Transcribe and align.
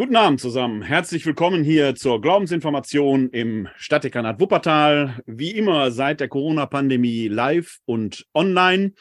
Guten 0.00 0.14
Abend 0.14 0.40
zusammen. 0.40 0.82
Herzlich 0.82 1.26
willkommen 1.26 1.64
hier 1.64 1.96
zur 1.96 2.20
Glaubensinformation 2.20 3.30
im 3.30 3.66
Stadtdekanat 3.74 4.38
Wuppertal. 4.38 5.20
Wie 5.26 5.50
immer 5.50 5.90
seit 5.90 6.20
der 6.20 6.28
Corona-Pandemie 6.28 7.26
live 7.26 7.78
und 7.84 8.24
online. 8.32 8.92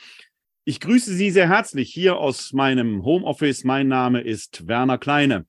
Ich 0.65 0.79
grüße 0.79 1.13
Sie 1.13 1.29
sehr 1.29 1.49
herzlich 1.49 1.94
hier 1.94 2.18
aus 2.18 2.52
meinem 2.52 3.04
Homeoffice. 3.04 3.63
Mein 3.63 3.88
Name 3.88 4.21
ist 4.21 4.68
Werner 4.68 4.97
Kleine, 4.97 5.46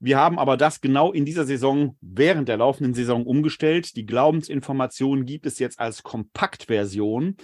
Wir 0.00 0.18
haben 0.18 0.38
aber 0.38 0.56
das 0.56 0.80
genau 0.80 1.12
in 1.12 1.24
dieser 1.24 1.44
Saison, 1.44 1.96
während 2.00 2.48
der 2.48 2.58
laufenden 2.58 2.92
Saison 2.92 3.24
umgestellt. 3.24 3.96
Die 3.96 4.04
Glaubensinformation 4.04 5.24
gibt 5.24 5.46
es 5.46 5.58
jetzt 5.58 5.80
als 5.80 6.02
Kompaktversion, 6.02 7.36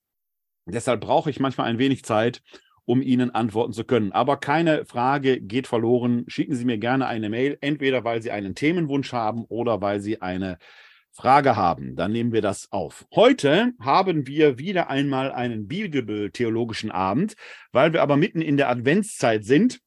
Deshalb 0.64 1.02
brauche 1.02 1.28
ich 1.28 1.38
manchmal 1.38 1.68
ein 1.68 1.78
wenig 1.78 2.02
Zeit, 2.02 2.40
um 2.86 3.02
Ihnen 3.02 3.30
antworten 3.34 3.74
zu 3.74 3.84
können. 3.84 4.12
Aber 4.12 4.38
keine 4.38 4.86
Frage 4.86 5.38
geht 5.38 5.66
verloren. 5.66 6.24
Schicken 6.28 6.54
Sie 6.54 6.64
mir 6.64 6.78
gerne 6.78 7.08
eine 7.08 7.28
Mail, 7.28 7.58
entweder 7.60 8.04
weil 8.04 8.22
Sie 8.22 8.30
einen 8.30 8.54
Themenwunsch 8.54 9.12
haben 9.12 9.44
oder 9.44 9.82
weil 9.82 10.00
Sie 10.00 10.22
eine 10.22 10.56
Frage 11.12 11.56
haben. 11.56 11.94
Dann 11.94 12.12
nehmen 12.12 12.32
wir 12.32 12.40
das 12.40 12.72
auf. 12.72 13.04
Heute 13.14 13.74
haben 13.82 14.26
wir 14.26 14.56
wieder 14.58 14.88
einmal 14.88 15.30
einen 15.30 15.68
bibeltheologischen 15.68 16.90
Abend, 16.90 17.34
weil 17.70 17.92
wir 17.92 18.00
aber 18.00 18.16
mitten 18.16 18.40
in 18.40 18.56
der 18.56 18.70
Adventszeit 18.70 19.44
sind 19.44 19.80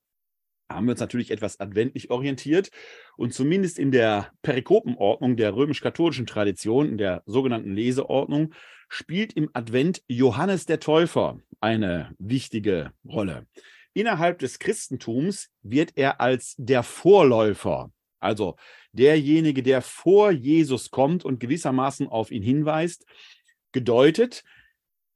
haben 0.69 0.85
wir 0.85 0.91
uns 0.91 0.99
natürlich 0.99 1.31
etwas 1.31 1.59
adventlich 1.59 2.11
orientiert 2.11 2.69
und 3.17 3.33
zumindest 3.33 3.79
in 3.79 3.91
der 3.91 4.31
Perikopenordnung 4.43 5.35
der 5.35 5.55
römisch-katholischen 5.55 6.27
Tradition, 6.27 6.89
in 6.89 6.97
der 6.97 7.23
sogenannten 7.25 7.73
Leseordnung, 7.73 8.53
spielt 8.87 9.33
im 9.33 9.49
Advent 9.53 10.03
Johannes 10.07 10.65
der 10.65 10.79
Täufer 10.79 11.39
eine 11.59 12.13
wichtige 12.19 12.91
Rolle. 13.05 13.47
Innerhalb 13.93 14.39
des 14.39 14.59
Christentums 14.59 15.49
wird 15.61 15.93
er 15.95 16.21
als 16.21 16.55
der 16.57 16.83
Vorläufer, 16.83 17.91
also 18.19 18.55
derjenige, 18.91 19.63
der 19.63 19.81
vor 19.81 20.31
Jesus 20.31 20.91
kommt 20.91 21.25
und 21.25 21.39
gewissermaßen 21.39 22.07
auf 22.07 22.31
ihn 22.31 22.43
hinweist, 22.43 23.05
gedeutet. 23.71 24.43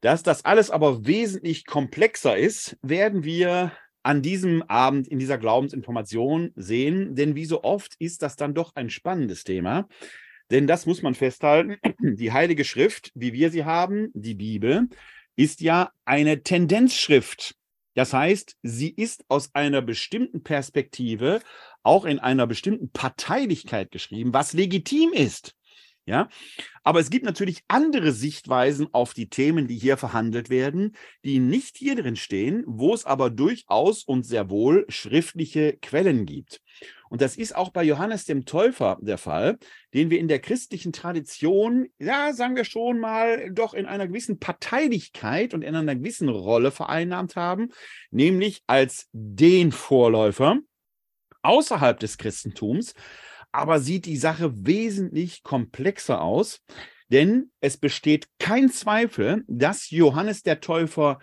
Dass 0.01 0.21
das 0.21 0.43
alles 0.43 0.69
aber 0.69 1.05
wesentlich 1.05 1.65
komplexer 1.65 2.37
ist, 2.37 2.77
werden 2.81 3.23
wir 3.23 3.71
an 4.03 4.21
diesem 4.21 4.61
Abend 4.63 5.07
in 5.07 5.19
dieser 5.19 5.37
Glaubensinformation 5.37 6.51
sehen. 6.55 7.15
Denn 7.15 7.35
wie 7.35 7.45
so 7.45 7.63
oft 7.63 7.95
ist 7.99 8.21
das 8.21 8.35
dann 8.35 8.53
doch 8.53 8.75
ein 8.75 8.89
spannendes 8.89 9.43
Thema. 9.43 9.87
Denn 10.51 10.67
das 10.67 10.85
muss 10.85 11.01
man 11.01 11.15
festhalten. 11.15 11.77
Die 11.99 12.31
Heilige 12.31 12.65
Schrift, 12.65 13.11
wie 13.15 13.33
wir 13.33 13.49
sie 13.49 13.65
haben, 13.65 14.09
die 14.13 14.35
Bibel, 14.35 14.87
ist 15.35 15.61
ja 15.61 15.91
eine 16.05 16.43
Tendenzschrift. 16.43 17.55
Das 17.95 18.13
heißt, 18.13 18.57
sie 18.63 18.89
ist 18.89 19.23
aus 19.29 19.53
einer 19.53 19.81
bestimmten 19.81 20.43
Perspektive, 20.43 21.41
auch 21.83 22.05
in 22.05 22.19
einer 22.19 22.47
bestimmten 22.47 22.91
Parteilichkeit 22.91 23.91
geschrieben, 23.91 24.33
was 24.33 24.53
legitim 24.53 25.13
ist. 25.13 25.55
Ja, 26.05 26.27
aber 26.83 26.99
es 26.99 27.09
gibt 27.09 27.23
natürlich 27.23 27.63
andere 27.69 28.11
Sichtweisen 28.11 28.89
auf 28.91 29.13
die 29.13 29.29
Themen, 29.29 29.67
die 29.67 29.77
hier 29.77 29.95
verhandelt 29.95 30.49
werden, 30.49 30.97
die 31.23 31.39
nicht 31.39 31.77
hier 31.77 31.95
drin 31.95 32.17
stehen, 32.17 32.65
wo 32.67 32.93
es 32.93 33.05
aber 33.05 33.29
durchaus 33.29 34.03
und 34.03 34.25
sehr 34.25 34.49
wohl 34.49 34.85
schriftliche 34.89 35.77
Quellen 35.81 36.25
gibt. 36.25 36.61
Und 37.09 37.21
das 37.21 37.37
ist 37.37 37.55
auch 37.55 37.69
bei 37.69 37.83
Johannes 37.83 38.25
dem 38.25 38.43
Täufer 38.43 38.97
der 38.99 39.17
Fall, 39.17 39.57
den 39.93 40.09
wir 40.09 40.19
in 40.19 40.27
der 40.27 40.39
christlichen 40.39 40.91
Tradition, 40.91 41.87
ja, 41.99 42.33
sagen 42.33 42.57
wir 42.57 42.65
schon 42.65 42.99
mal, 42.99 43.51
doch 43.53 43.73
in 43.73 43.85
einer 43.85 44.07
gewissen 44.07 44.39
Parteilichkeit 44.39 45.53
und 45.53 45.61
in 45.61 45.73
einer 45.73 45.95
gewissen 45.95 46.27
Rolle 46.27 46.71
vereinnahmt 46.71 47.37
haben, 47.37 47.69
nämlich 48.11 48.61
als 48.67 49.07
den 49.13 49.71
Vorläufer 49.71 50.57
außerhalb 51.43 51.97
des 51.99 52.17
Christentums, 52.17 52.93
aber 53.53 53.79
sieht 53.79 54.05
die 54.05 54.17
Sache 54.17 54.65
wesentlich 54.65 55.43
komplexer 55.43 56.21
aus, 56.21 56.61
denn 57.09 57.51
es 57.61 57.77
besteht 57.77 58.27
kein 58.39 58.69
Zweifel, 58.69 59.43
dass 59.47 59.91
Johannes 59.91 60.41
der 60.41 60.59
Täufer 60.59 61.19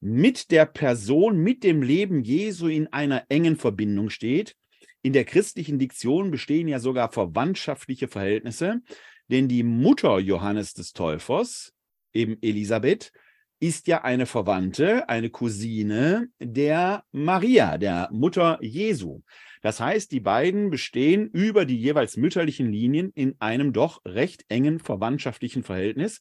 mit 0.00 0.50
der 0.50 0.66
Person, 0.66 1.38
mit 1.38 1.64
dem 1.64 1.82
Leben 1.82 2.22
Jesu 2.22 2.68
in 2.68 2.86
einer 2.92 3.24
engen 3.28 3.56
Verbindung 3.56 4.10
steht. 4.10 4.56
In 5.02 5.12
der 5.12 5.24
christlichen 5.24 5.78
Diktion 5.78 6.30
bestehen 6.30 6.68
ja 6.68 6.78
sogar 6.78 7.10
verwandtschaftliche 7.10 8.08
Verhältnisse, 8.08 8.80
denn 9.28 9.48
die 9.48 9.64
Mutter 9.64 10.18
Johannes 10.18 10.74
des 10.74 10.92
Täufers, 10.92 11.72
eben 12.12 12.36
Elisabeth, 12.42 13.12
ist 13.58 13.86
ja 13.86 14.02
eine 14.02 14.26
Verwandte, 14.26 15.08
eine 15.08 15.30
Cousine 15.30 16.28
der 16.40 17.04
Maria, 17.12 17.78
der 17.78 18.08
Mutter 18.12 18.58
Jesu. 18.60 19.22
Das 19.62 19.80
heißt, 19.80 20.12
die 20.12 20.20
beiden 20.20 20.70
bestehen 20.70 21.28
über 21.30 21.64
die 21.64 21.78
jeweils 21.78 22.16
mütterlichen 22.16 22.70
Linien 22.70 23.12
in 23.14 23.36
einem 23.38 23.72
doch 23.72 24.02
recht 24.04 24.44
engen 24.48 24.78
verwandtschaftlichen 24.78 25.62
Verhältnis. 25.62 26.20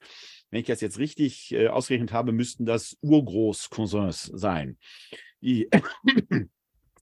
Wenn 0.51 0.61
ich 0.61 0.67
das 0.67 0.81
jetzt 0.81 0.99
richtig 0.99 1.51
äh, 1.53 1.67
ausgerechnet 1.67 2.13
habe, 2.13 2.31
müssten 2.31 2.65
das 2.65 2.97
Urgroßcousins 3.01 4.31
sein. 4.33 4.77
Die 5.41 5.69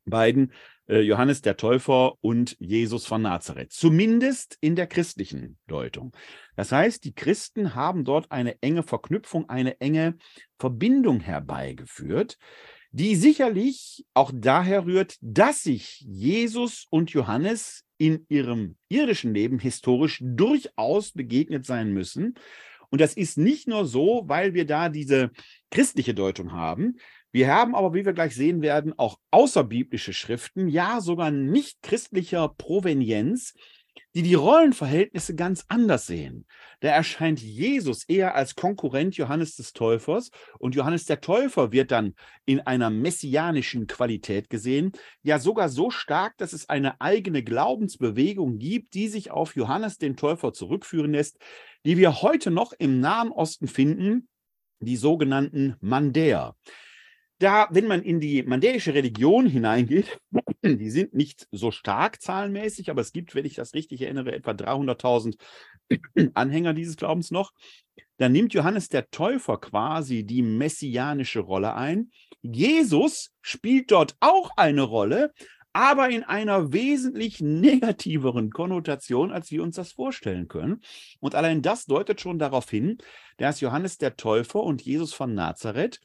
beiden, 0.06 0.54
äh, 0.88 1.02
Johannes 1.02 1.42
der 1.42 1.58
Täufer 1.58 2.14
und 2.22 2.56
Jesus 2.60 3.06
von 3.06 3.22
Nazareth. 3.22 3.72
Zumindest 3.72 4.58
in 4.62 4.76
der 4.76 4.88
christlichen 4.88 5.58
Deutung. 5.68 6.16
Das 6.56 6.72
heißt, 6.72 7.04
die 7.04 7.14
Christen 7.14 7.76
haben 7.76 8.06
dort 8.06 8.32
eine 8.32 8.62
enge 8.62 8.84
Verknüpfung, 8.84 9.50
eine 9.50 9.80
enge 9.82 10.18
Verbindung 10.58 11.20
herbeigeführt, 11.20 12.38
die 12.92 13.16
sicherlich 13.16 14.06
auch 14.14 14.32
daher 14.34 14.86
rührt, 14.86 15.16
dass 15.22 15.64
sich 15.64 16.00
Jesus 16.02 16.86
und 16.90 17.12
Johannes 17.12 17.84
in 17.98 18.26
ihrem 18.30 18.78
irdischen 18.88 19.34
Leben 19.34 19.60
historisch 19.60 20.20
durchaus 20.22 21.12
begegnet 21.12 21.66
sein 21.66 21.94
müssen. 21.94 22.36
Und 22.90 23.02
das 23.02 23.14
ist 23.14 23.38
nicht 23.38 23.68
nur 23.68 23.86
so, 23.86 24.24
weil 24.26 24.54
wir 24.54 24.66
da 24.66 24.90
diese 24.90 25.32
christliche 25.70 26.14
Deutung 26.14 26.52
haben. 26.54 26.98
Wir 27.32 27.54
haben 27.54 27.76
aber, 27.76 27.94
wie 27.94 28.06
wir 28.06 28.14
gleich 28.14 28.34
sehen 28.34 28.64
werden, 28.64 28.98
auch 28.98 29.20
außerbiblische 29.30 30.14
Schriften, 30.14 30.68
ja 30.68 31.00
sogar 31.00 31.30
nicht 31.30 31.84
christlicher 31.84 32.50
Provenienz, 32.50 33.54
die 34.16 34.24
die 34.24 34.34
Rollenverhältnisse 34.34 35.36
ganz 35.36 35.66
anders 35.68 36.08
sehen. 36.08 36.46
Da 36.80 36.90
erscheint 36.90 37.40
Jesus 37.42 38.04
eher 38.06 38.36
als 38.36 38.56
Konkurrent 38.56 39.16
Johannes 39.18 39.56
des 39.56 39.74
Täufers 39.74 40.32
und 40.58 40.76
Johannes 40.76 41.06
der 41.06 41.22
Täufer 41.22 41.72
wird 41.72 41.92
dann 41.92 42.16
in 42.46 42.60
einer 42.62 42.90
messianischen 42.90 43.86
Qualität 43.88 44.50
gesehen, 44.50 44.92
ja 45.22 45.40
sogar 45.40 45.70
so 45.70 45.92
stark, 45.92 46.38
dass 46.38 46.54
es 46.54 46.70
eine 46.70 47.00
eigene 47.02 47.44
Glaubensbewegung 47.44 48.58
gibt, 48.58 48.94
die 48.96 49.08
sich 49.08 49.32
auf 49.32 49.56
Johannes 49.56 49.98
den 49.98 50.16
Täufer 50.16 50.54
zurückführen 50.54 51.12
lässt, 51.12 51.38
die 51.86 51.98
wir 51.98 52.22
heute 52.22 52.50
noch 52.50 52.74
im 52.74 53.00
Nahen 53.00 53.32
Osten 53.32 53.68
finden, 53.68 54.28
die 54.80 54.98
sogenannten 54.98 55.76
Mandäer 55.82 56.56
da, 57.40 57.68
wenn 57.72 57.88
man 57.88 58.04
in 58.04 58.20
die 58.20 58.44
mandäische 58.44 58.94
Religion 58.94 59.46
hineingeht, 59.46 60.20
die 60.64 60.90
sind 60.90 61.14
nicht 61.14 61.48
so 61.52 61.72
stark 61.72 62.22
zahlenmäßig, 62.22 62.92
aber 62.92 63.02
es 63.02 63.14
gibt, 63.14 63.34
wenn 63.34 63.46
ich 63.46 63.56
das 63.56 63.74
richtig 63.74 64.02
erinnere, 64.02 64.34
etwa 64.34 64.52
300.000 64.52 65.38
Anhänger 66.34 66.74
dieses 66.74 66.98
Glaubens 66.98 67.32
noch. 67.32 67.54
Dann 68.18 68.34
nimmt 68.34 68.54
Johannes 68.54 68.90
der 68.90 69.10
Täufer 69.10 69.58
quasi 69.58 70.26
die 70.26 70.42
messianische 70.42 71.40
Rolle 71.40 71.76
ein. 71.76 72.12
Jesus 72.42 73.32
spielt 73.42 73.92
dort 73.92 74.16
auch 74.20 74.52
eine 74.58 74.82
Rolle, 74.82 75.34
aber 75.72 76.10
in 76.10 76.24
einer 76.24 76.74
wesentlich 76.74 77.40
negativeren 77.40 78.50
Konnotation, 78.50 79.32
als 79.32 79.52
wir 79.52 79.64
uns 79.64 79.76
das 79.76 79.94
vorstellen 79.94 80.50
können. 80.50 80.82
Und 81.20 81.36
allein 81.36 81.62
das 81.62 81.86
deutet 81.86 82.20
schon 82.20 82.40
darauf 82.40 82.70
hin, 82.70 82.98
dass 83.38 83.62
Johannes 83.62 83.98
der 83.98 84.18
Täufer 84.18 84.62
und 84.62 84.82
Jesus 84.82 85.14
von 85.14 85.34
Nazareth 85.34 86.02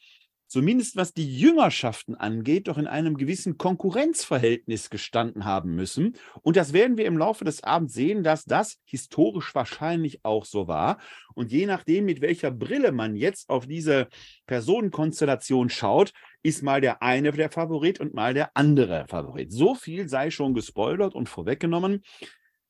zumindest 0.46 0.96
was 0.96 1.12
die 1.12 1.36
Jüngerschaften 1.38 2.14
angeht, 2.14 2.68
doch 2.68 2.78
in 2.78 2.86
einem 2.86 3.16
gewissen 3.16 3.58
Konkurrenzverhältnis 3.58 4.90
gestanden 4.90 5.44
haben 5.44 5.74
müssen. 5.74 6.16
Und 6.42 6.56
das 6.56 6.72
werden 6.72 6.96
wir 6.96 7.06
im 7.06 7.18
Laufe 7.18 7.44
des 7.44 7.62
Abends 7.64 7.94
sehen, 7.94 8.22
dass 8.22 8.44
das 8.44 8.78
historisch 8.84 9.54
wahrscheinlich 9.54 10.24
auch 10.24 10.44
so 10.44 10.68
war. 10.68 10.98
Und 11.34 11.50
je 11.50 11.66
nachdem, 11.66 12.04
mit 12.04 12.20
welcher 12.20 12.50
Brille 12.50 12.92
man 12.92 13.16
jetzt 13.16 13.48
auf 13.48 13.66
diese 13.66 14.08
Personenkonstellation 14.46 15.70
schaut, 15.70 16.12
ist 16.42 16.62
mal 16.62 16.80
der 16.80 17.02
eine 17.02 17.32
der 17.32 17.50
Favorit 17.50 18.00
und 18.00 18.14
mal 18.14 18.34
der 18.34 18.50
andere 18.54 19.06
Favorit. 19.08 19.52
So 19.52 19.74
viel 19.74 20.08
sei 20.08 20.30
schon 20.30 20.54
gespoilert 20.54 21.14
und 21.14 21.28
vorweggenommen. 21.28 22.02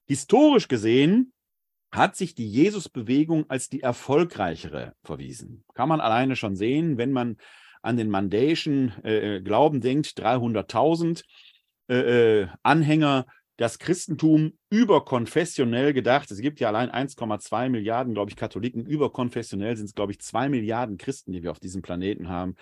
Historisch 0.07 0.69
gesehen 0.69 1.33
hat 1.91 2.17
sich 2.17 2.35
die 2.35 2.49
Jesusbewegung 2.49 3.49
als 3.49 3.69
die 3.69 3.81
erfolgreichere 3.81 4.95
verwiesen. 5.03 5.65
Kann 5.75 5.89
man 5.89 6.01
alleine 6.01 6.37
schon 6.37 6.57
sehen, 6.57 6.99
wenn 6.99 7.13
man 7.13 7.37
an 7.85 7.97
den 7.97 8.11
mandäischen 8.11 8.93
äh, 9.05 9.37
äh 9.37 9.41
Glauben 9.41 9.81
denkt, 9.81 10.09
300.000 10.19 11.23
äh, 11.89 11.95
äh, 12.43 12.49
Anhänger, 12.63 13.27
das 13.57 13.79
Christentum 13.79 14.59
überkonfessionell 14.71 15.93
gedacht. 15.93 16.31
Es 16.31 16.41
gibt 16.41 16.59
ja 16.61 16.69
allein 16.69 16.91
1,2 16.91 17.69
Milliarden, 17.69 18.15
glaube 18.15 18.31
ich, 18.31 18.37
Katholiken. 18.37 18.85
Überkonfessionell 18.85 19.77
sind 19.77 19.87
es, 19.87 19.95
glaube 19.95 20.13
ich, 20.13 20.21
2 20.21 20.49
Milliarden 20.49 20.99
Christen, 20.99 21.33
die 21.33 21.43
wir 21.43 21.53
auf 21.53 21.61
diesem 21.61 21.83
Planeten 21.83 22.29
haben. 22.29 22.57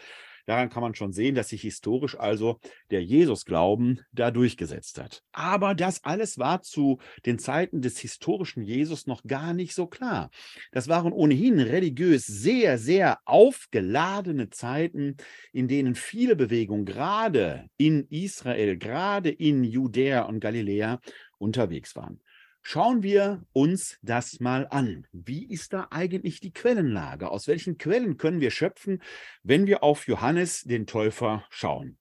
Daran 0.46 0.70
kann 0.70 0.82
man 0.82 0.94
schon 0.94 1.12
sehen, 1.12 1.34
dass 1.34 1.48
sich 1.48 1.62
historisch 1.62 2.18
also 2.18 2.58
der 2.90 3.02
Jesusglauben 3.02 4.00
da 4.12 4.30
durchgesetzt 4.30 5.00
hat. 5.00 5.22
Aber 5.32 5.74
das 5.74 6.04
alles 6.04 6.38
war 6.38 6.62
zu 6.62 6.98
den 7.26 7.38
Zeiten 7.38 7.80
des 7.80 7.98
historischen 7.98 8.62
Jesus 8.62 9.06
noch 9.06 9.22
gar 9.24 9.52
nicht 9.52 9.74
so 9.74 9.86
klar. 9.86 10.30
Das 10.72 10.88
waren 10.88 11.12
ohnehin 11.12 11.60
religiös 11.60 12.26
sehr, 12.26 12.78
sehr 12.78 13.18
aufgeladene 13.24 14.50
Zeiten, 14.50 15.16
in 15.52 15.68
denen 15.68 15.94
viele 15.94 16.36
Bewegungen 16.36 16.84
gerade 16.84 17.66
in 17.76 18.06
Israel, 18.08 18.76
gerade 18.78 19.30
in 19.30 19.64
Judäa 19.64 20.22
und 20.22 20.40
Galiläa 20.40 21.00
unterwegs 21.38 21.96
waren. 21.96 22.21
Schauen 22.64 23.02
wir 23.02 23.44
uns 23.52 23.98
das 24.02 24.38
mal 24.38 24.68
an. 24.70 25.06
Wie 25.12 25.50
ist 25.50 25.72
da 25.72 25.88
eigentlich 25.90 26.38
die 26.38 26.52
Quellenlage? 26.52 27.28
Aus 27.28 27.48
welchen 27.48 27.76
Quellen 27.76 28.16
können 28.16 28.40
wir 28.40 28.52
schöpfen, 28.52 29.02
wenn 29.42 29.66
wir 29.66 29.82
auf 29.82 30.06
Johannes 30.06 30.62
den 30.62 30.86
Täufer 30.86 31.44
schauen? 31.50 31.98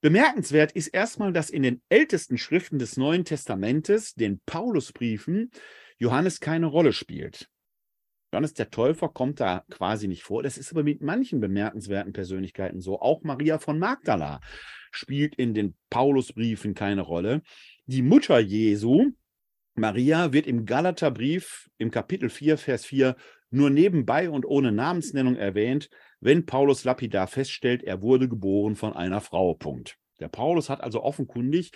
Bemerkenswert 0.00 0.72
ist 0.72 0.88
erstmal, 0.88 1.34
dass 1.34 1.50
in 1.50 1.62
den 1.62 1.82
ältesten 1.90 2.38
Schriften 2.38 2.78
des 2.78 2.96
Neuen 2.96 3.26
Testamentes, 3.26 4.14
den 4.14 4.40
Paulusbriefen, 4.46 5.50
Johannes 5.98 6.40
keine 6.40 6.66
Rolle 6.66 6.94
spielt. 6.94 7.50
Johannes 8.32 8.54
der 8.54 8.70
Täufer 8.70 9.10
kommt 9.10 9.40
da 9.40 9.64
quasi 9.70 10.08
nicht 10.08 10.22
vor. 10.22 10.42
Das 10.42 10.56
ist 10.56 10.70
aber 10.70 10.82
mit 10.82 11.02
manchen 11.02 11.40
bemerkenswerten 11.40 12.14
Persönlichkeiten 12.14 12.80
so. 12.80 13.00
Auch 13.00 13.22
Maria 13.22 13.58
von 13.58 13.78
Magdala 13.78 14.40
spielt 14.90 15.34
in 15.34 15.52
den 15.52 15.76
Paulusbriefen 15.90 16.74
keine 16.74 17.02
Rolle. 17.02 17.42
Die 17.84 18.02
Mutter 18.02 18.38
Jesu, 18.38 19.10
Maria 19.80 20.32
wird 20.34 20.46
im 20.46 20.66
Galaterbrief 20.66 21.70
im 21.78 21.90
Kapitel 21.90 22.28
4, 22.28 22.58
Vers 22.58 22.84
4 22.84 23.16
nur 23.50 23.70
nebenbei 23.70 24.28
und 24.30 24.44
ohne 24.44 24.72
Namensnennung 24.72 25.36
erwähnt, 25.36 25.88
wenn 26.20 26.44
Paulus 26.44 26.84
lapidar 26.84 27.26
feststellt, 27.26 27.82
er 27.82 28.02
wurde 28.02 28.28
geboren 28.28 28.76
von 28.76 28.92
einer 28.92 29.22
Frau. 29.22 29.54
Punkt. 29.54 29.96
Der 30.20 30.28
Paulus 30.28 30.68
hat 30.68 30.82
also 30.82 31.02
offenkundig 31.02 31.72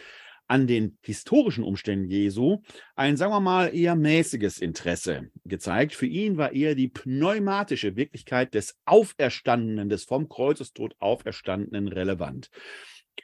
an 0.47 0.67
den 0.67 0.99
historischen 1.01 1.65
Umständen 1.65 2.11
Jesu 2.11 2.61
ein, 2.95 3.17
sagen 3.17 3.33
wir 3.33 3.41
mal, 3.41 3.75
eher 3.75 3.97
mäßiges 3.97 4.59
Interesse 4.59 5.31
gezeigt. 5.47 5.95
Für 5.95 6.07
ihn 6.07 6.37
war 6.37 6.53
eher 6.53 6.75
die 6.75 6.89
pneumatische 6.89 7.97
Wirklichkeit 7.97 8.53
des 8.53 8.79
Auferstandenen, 8.85 9.89
des 9.89 10.05
vom 10.05 10.29
Kreuzestod 10.29 10.95
Auferstandenen 10.99 11.89
relevant. 11.89 12.51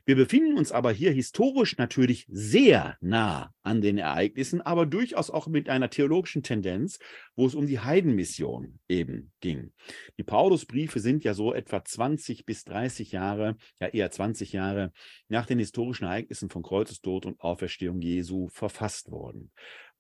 Wir 0.05 0.17
befinden 0.17 0.57
uns 0.57 0.73
aber 0.73 0.93
hier 0.93 1.13
historisch 1.13 1.77
natürlich 1.77 2.27
sehr 2.29 2.97
nah 3.01 3.53
an 3.63 3.81
den 3.81 3.99
Ereignissen, 3.99 4.61
aber 4.61 4.87
durchaus 4.87 5.31
auch 5.31 5.47
mit 5.47 5.69
einer 5.69 5.91
theologischen 5.91 6.43
Tendenz, 6.43 6.99
wo 7.37 7.47
es 7.47 7.55
um 7.55 7.67
die 7.67 7.81
Heidenmission 7.81 8.79
eben 8.89 9.33
ging. 9.41 9.73
Die 10.19 10.25
Paulusbriefe 10.25 11.01
sind 11.01 11.25
ja 11.25 11.35
so 11.35 11.55
etwa 11.55 11.85
20 11.85 12.45
bis 12.45 12.65
30 12.65 13.13
Jahre, 13.13 13.57
ja 13.81 13.89
eher 13.89 14.11
20 14.11 14.53
Jahre 14.53 14.93
nach 15.29 15.47
den 15.47 15.59
historischen 15.59 16.05
Ereignissen 16.05 16.51
von 16.51 16.63
Kreuzestod 16.63 17.27
und 17.27 17.41
Auferstehung 17.41 18.01
Jesu 18.01 18.49
verfasst 18.49 19.11
worden. 19.11 19.51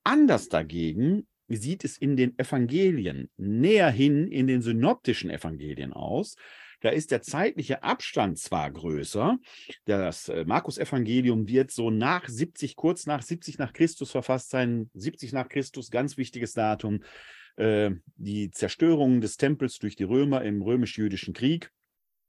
Anders 0.03 0.49
dagegen 0.49 1.27
sieht 1.49 1.85
es 1.85 1.99
in 1.99 2.17
den 2.17 2.39
Evangelien 2.39 3.31
näher 3.37 3.91
hin 3.91 4.29
in 4.29 4.47
den 4.47 4.63
synoptischen 4.63 5.31
Evangelien 5.31 5.93
aus. 5.93 6.37
Da 6.81 6.91
ist 6.91 7.11
der 7.11 7.23
zeitliche 7.23 7.83
Abstand 7.83 8.39
zwar 8.39 8.71
größer. 8.71 9.39
Das 9.85 10.29
äh, 10.29 10.45
Markus-Evangelium 10.45 11.47
wird 11.49 11.71
so 11.71 11.91
nach 11.91 12.29
70, 12.29 12.77
kurz 12.77 13.07
nach 13.07 13.23
70 13.23 13.59
nach 13.59 13.73
Christus 13.73 14.11
verfasst 14.11 14.51
sein. 14.51 14.91
70 14.95 15.33
nach 15.33 15.49
Christus, 15.49 15.91
ganz 15.91 16.17
wichtiges 16.17 16.55
Datum. 16.55 17.03
Äh, 17.57 17.93
die 18.17 18.51
Zerstörung 18.51 19.21
des 19.21 19.37
Tempels 19.37 19.79
durch 19.79 19.97
die 19.97 20.05
Römer 20.05 20.43
im 20.43 20.63
römisch-jüdischen 20.63 21.35
Krieg. 21.35 21.71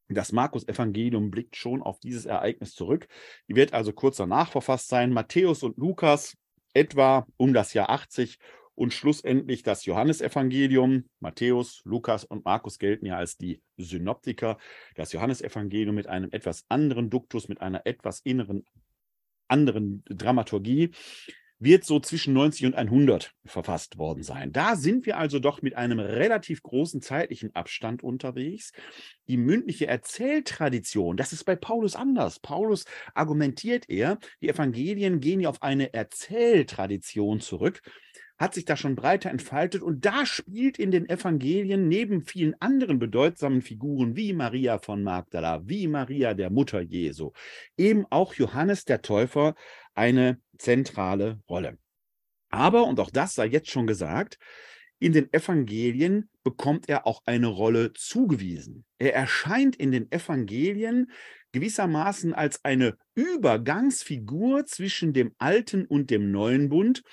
Das 0.09 0.33
Markus-Evangelium 0.33 1.31
blickt 1.31 1.55
schon 1.55 1.81
auf 1.81 1.99
dieses 2.01 2.25
Ereignis 2.25 2.73
zurück. 2.75 3.07
Die 3.47 3.55
wird 3.55 3.73
also 3.73 3.93
kurz 3.93 4.17
danach 4.17 4.51
verfasst 4.51 4.89
sein. 4.89 5.13
Matthäus 5.13 5.63
und 5.63 5.77
Lukas 5.77 6.35
etwa 6.73 7.25
um 7.37 7.53
das 7.53 7.73
Jahr 7.73 7.89
80 7.89 8.37
und 8.81 8.95
schlussendlich 8.95 9.61
das 9.61 9.85
Johannesevangelium. 9.85 11.05
Matthäus, 11.19 11.81
Lukas 11.85 12.23
und 12.25 12.45
Markus 12.45 12.79
gelten 12.79 13.05
ja 13.05 13.15
als 13.15 13.37
die 13.37 13.61
Synoptiker. 13.77 14.57
Das 14.95 15.13
Johannesevangelium 15.13 15.93
mit 15.93 16.07
einem 16.07 16.31
etwas 16.31 16.65
anderen 16.67 17.11
Duktus, 17.11 17.47
mit 17.47 17.61
einer 17.61 17.85
etwas 17.85 18.21
inneren, 18.21 18.65
anderen 19.47 20.03
Dramaturgie 20.05 20.89
wird 21.59 21.85
so 21.85 21.99
zwischen 21.99 22.33
90 22.33 22.65
und 22.65 22.73
100 22.73 23.35
verfasst 23.45 23.99
worden 23.99 24.23
sein. 24.23 24.51
Da 24.51 24.75
sind 24.75 25.05
wir 25.05 25.17
also 25.17 25.37
doch 25.37 25.61
mit 25.61 25.75
einem 25.75 25.99
relativ 25.99 26.63
großen 26.63 27.03
zeitlichen 27.03 27.55
Abstand 27.55 28.01
unterwegs. 28.01 28.71
Die 29.27 29.37
mündliche 29.37 29.85
Erzähltradition, 29.85 31.17
das 31.17 31.33
ist 31.33 31.43
bei 31.43 31.55
Paulus 31.55 31.95
anders. 31.95 32.39
Paulus 32.39 32.85
argumentiert 33.13 33.87
er, 33.89 34.17
die 34.41 34.49
Evangelien 34.49 35.19
gehen 35.19 35.39
ja 35.39 35.49
auf 35.49 35.61
eine 35.61 35.93
Erzähltradition 35.93 37.41
zurück 37.41 37.83
hat 38.41 38.55
sich 38.55 38.65
da 38.65 38.75
schon 38.75 38.95
breiter 38.95 39.29
entfaltet 39.29 39.83
und 39.83 40.03
da 40.03 40.25
spielt 40.25 40.79
in 40.79 40.89
den 40.89 41.07
Evangelien 41.07 41.87
neben 41.87 42.23
vielen 42.23 42.59
anderen 42.59 42.97
bedeutsamen 42.97 43.61
Figuren 43.61 44.15
wie 44.15 44.33
Maria 44.33 44.79
von 44.79 45.03
Magdala, 45.03 45.61
wie 45.67 45.87
Maria 45.87 46.33
der 46.33 46.49
Mutter 46.49 46.81
Jesu, 46.81 47.33
eben 47.77 48.07
auch 48.09 48.33
Johannes 48.33 48.83
der 48.83 49.03
Täufer 49.03 49.53
eine 49.93 50.41
zentrale 50.57 51.39
Rolle. 51.47 51.77
Aber, 52.49 52.85
und 52.87 52.99
auch 52.99 53.11
das 53.11 53.35
sei 53.35 53.45
jetzt 53.45 53.69
schon 53.69 53.85
gesagt, 53.85 54.39
in 54.97 55.13
den 55.13 55.31
Evangelien 55.31 56.27
bekommt 56.43 56.89
er 56.89 57.05
auch 57.05 57.21
eine 57.25 57.47
Rolle 57.47 57.93
zugewiesen. 57.93 58.85
Er 58.97 59.13
erscheint 59.13 59.75
in 59.75 59.91
den 59.91 60.11
Evangelien 60.11 61.11
gewissermaßen 61.51 62.33
als 62.33 62.65
eine 62.65 62.97
Übergangsfigur 63.13 64.65
zwischen 64.65 65.13
dem 65.13 65.35
alten 65.37 65.85
und 65.85 66.09
dem 66.09 66.31
neuen 66.31 66.69
Bund 66.69 67.03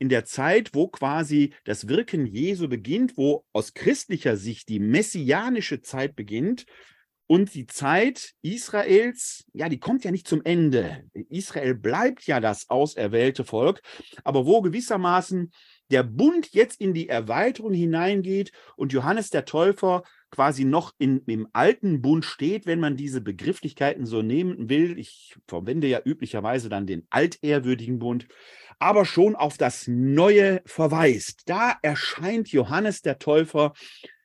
in 0.00 0.08
der 0.08 0.24
Zeit, 0.24 0.74
wo 0.74 0.88
quasi 0.88 1.52
das 1.64 1.86
Wirken 1.86 2.26
Jesu 2.26 2.68
beginnt, 2.68 3.16
wo 3.16 3.44
aus 3.52 3.74
christlicher 3.74 4.36
Sicht 4.36 4.68
die 4.70 4.80
messianische 4.80 5.82
Zeit 5.82 6.16
beginnt 6.16 6.64
und 7.26 7.54
die 7.54 7.66
Zeit 7.66 8.32
Israels, 8.42 9.44
ja, 9.52 9.68
die 9.68 9.78
kommt 9.78 10.02
ja 10.02 10.10
nicht 10.10 10.26
zum 10.26 10.42
Ende. 10.42 11.04
Israel 11.28 11.74
bleibt 11.74 12.26
ja 12.26 12.40
das 12.40 12.70
auserwählte 12.70 13.44
Volk, 13.44 13.82
aber 14.24 14.46
wo 14.46 14.62
gewissermaßen 14.62 15.52
der 15.90 16.02
Bund 16.02 16.52
jetzt 16.52 16.80
in 16.80 16.94
die 16.94 17.08
Erweiterung 17.08 17.72
hineingeht 17.72 18.52
und 18.76 18.92
Johannes 18.92 19.30
der 19.30 19.44
Täufer 19.44 20.02
quasi 20.30 20.64
noch 20.64 20.94
in, 20.98 21.22
im 21.26 21.48
alten 21.52 22.02
Bund 22.02 22.24
steht, 22.24 22.66
wenn 22.66 22.78
man 22.78 22.96
diese 22.96 23.20
Begrifflichkeiten 23.20 24.06
so 24.06 24.22
nehmen 24.22 24.68
will. 24.68 24.98
Ich 24.98 25.36
verwende 25.48 25.88
ja 25.88 26.00
üblicherweise 26.04 26.68
dann 26.68 26.86
den 26.86 27.06
altehrwürdigen 27.10 27.98
Bund 27.98 28.28
aber 28.80 29.04
schon 29.04 29.36
auf 29.36 29.58
das 29.58 29.86
Neue 29.86 30.62
verweist. 30.64 31.42
Da 31.46 31.76
erscheint 31.82 32.48
Johannes 32.50 33.02
der 33.02 33.18
Täufer 33.18 33.74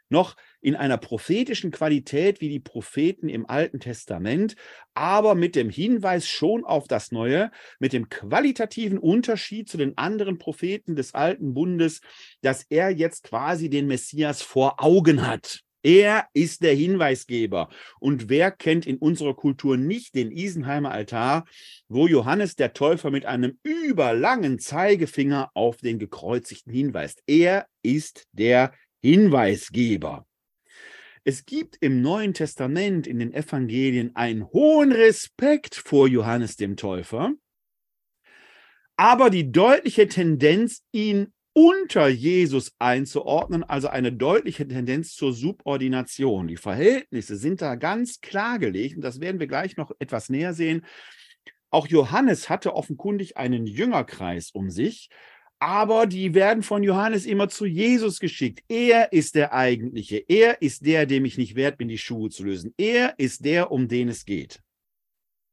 noch 0.10 0.36
in 0.66 0.76
einer 0.76 0.98
prophetischen 0.98 1.70
Qualität 1.70 2.42
wie 2.42 2.50
die 2.50 2.60
Propheten 2.60 3.30
im 3.30 3.48
Alten 3.48 3.80
Testament, 3.80 4.56
aber 4.96 5.36
mit 5.36 5.56
dem 5.56 5.70
Hinweis 5.70 6.28
schon 6.28 6.66
auf 6.66 6.88
das 6.88 7.12
Neue, 7.12 7.52
mit 7.78 7.94
dem 7.94 8.10
qualitativen 8.10 8.98
Unterschied 8.98 9.70
zu 9.70 9.78
den 9.78 9.96
anderen 9.96 10.40
Propheten 10.40 10.96
des 10.96 11.14
Alten 11.14 11.54
Bundes, 11.54 12.02
dass 12.42 12.66
er 12.68 12.90
jetzt 12.90 13.26
quasi 13.26 13.70
den 13.70 13.86
Messias 13.86 14.42
vor 14.42 14.84
Augen 14.84 15.28
hat. 15.28 15.60
Er 15.84 16.26
ist 16.34 16.64
der 16.64 16.74
Hinweisgeber. 16.74 17.70
Und 18.00 18.28
wer 18.28 18.50
kennt 18.50 18.88
in 18.88 18.98
unserer 18.98 19.36
Kultur 19.36 19.78
nicht 19.78 20.16
den 20.16 20.32
Isenheimer 20.32 20.90
Altar, 20.90 21.46
wo 21.90 22.08
Johannes 22.08 22.56
der 22.56 22.74
Täufer 22.74 23.12
mit 23.12 23.28
einem 23.28 23.60
überlangen 23.62 24.58
Zeigefinger 24.58 25.52
auf 25.54 25.78
den 25.78 26.00
Gekreuzigten 26.00 26.74
hinweist? 26.74 27.22
Er 27.28 27.68
ist 27.84 28.26
der 28.32 28.74
Hinweisgeber. 29.04 30.26
Es 31.28 31.48
gibt 31.48 31.78
im 31.82 32.04
Neuen 32.04 32.36
Testament, 32.36 33.08
in 33.08 33.18
den 33.18 33.34
Evangelien, 33.34 34.16
einen 34.16 34.46
hohen 34.46 34.92
Respekt 34.92 35.74
vor 35.74 36.08
Johannes 36.08 36.56
dem 36.56 36.78
Täufer, 36.78 37.34
aber 38.96 39.32
die 39.32 39.52
deutliche 39.52 40.08
Tendenz, 40.08 40.84
ihn 40.92 41.34
unter 41.54 42.08
Jesus 42.08 42.76
einzuordnen, 42.78 43.64
also 43.64 43.88
eine 43.88 44.14
deutliche 44.14 44.68
Tendenz 44.68 45.16
zur 45.16 45.34
Subordination. 45.34 46.48
Die 46.48 46.58
Verhältnisse 46.58 47.38
sind 47.38 47.60
da 47.60 47.74
ganz 47.74 48.22
klar 48.22 48.60
gelegt 48.60 48.98
und 48.98 49.02
das 49.02 49.20
werden 49.20 49.40
wir 49.40 49.48
gleich 49.48 49.78
noch 49.78 49.92
etwas 49.98 50.30
näher 50.30 50.54
sehen. 50.54 50.86
Auch 51.72 51.88
Johannes 51.88 52.50
hatte 52.50 52.76
offenkundig 52.76 53.36
einen 53.38 53.66
Jüngerkreis 53.66 54.52
um 54.52 54.70
sich, 54.70 55.10
aber 55.66 56.06
die 56.06 56.36
werden 56.36 56.62
von 56.62 56.84
Johannes 56.84 57.26
immer 57.26 57.50
zu 57.50 57.66
Jesus 57.66 58.20
geschickt. 58.20 58.64
Er 58.68 59.12
ist 59.12 59.34
der 59.34 59.52
eigentliche, 59.52 60.18
er 60.28 60.62
ist 60.62 60.86
der, 60.86 61.08
dem 61.08 61.26
ich 61.26 61.40
nicht 61.40 61.56
wert 61.56 61.80
bin, 61.80 61.88
die 61.88 61.98
Schuhe 61.98 62.30
zu 62.30 62.44
lösen. 62.44 62.76
Er 62.78 63.18
ist 63.18 63.44
der, 63.44 63.72
um 63.72 63.88
den 63.88 64.10
es 64.10 64.26
geht. 64.26 64.62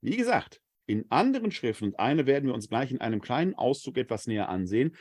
Wie 0.03 0.19
gesagt, 0.19 0.61
in 0.85 1.11
anderen 1.11 1.51
Schriften, 1.51 1.87
und 1.87 1.99
eine 1.99 2.27
werden 2.27 2.45
wir 2.45 2.53
uns 2.53 2.69
gleich 2.69 2.91
in 2.91 3.01
einem 3.01 3.23
kleinen 3.23 3.55
Auszug 3.55 3.97
etwas 3.97 4.27
näher 4.27 4.51
ansehen, 4.51 4.95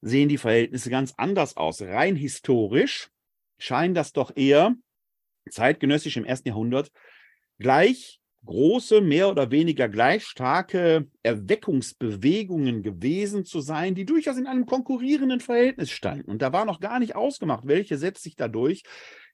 sehen 0.00 0.28
die 0.28 0.38
Verhältnisse 0.38 0.90
ganz 0.90 1.12
anders 1.16 1.56
aus. 1.56 1.82
Rein 1.82 2.14
historisch 2.14 3.08
scheinen 3.58 3.94
das 3.94 4.12
doch 4.12 4.30
eher 4.36 4.76
zeitgenössisch 5.50 6.18
im 6.18 6.24
ersten 6.24 6.50
Jahrhundert 6.50 6.92
gleich 7.58 8.20
große, 8.46 9.00
mehr 9.00 9.28
oder 9.28 9.50
weniger 9.50 9.88
gleich 9.88 10.24
starke 10.24 11.08
Erweckungsbewegungen 11.22 12.82
gewesen 12.82 13.44
zu 13.44 13.60
sein, 13.60 13.94
die 13.94 14.06
durchaus 14.06 14.38
in 14.38 14.46
einem 14.46 14.64
konkurrierenden 14.64 15.40
Verhältnis 15.40 15.90
standen. 15.90 16.30
Und 16.30 16.40
da 16.40 16.52
war 16.52 16.64
noch 16.64 16.80
gar 16.80 16.98
nicht 16.98 17.14
ausgemacht, 17.14 17.66
welche 17.66 17.98
setzt 17.98 18.22
sich 18.22 18.36
dadurch. 18.36 18.84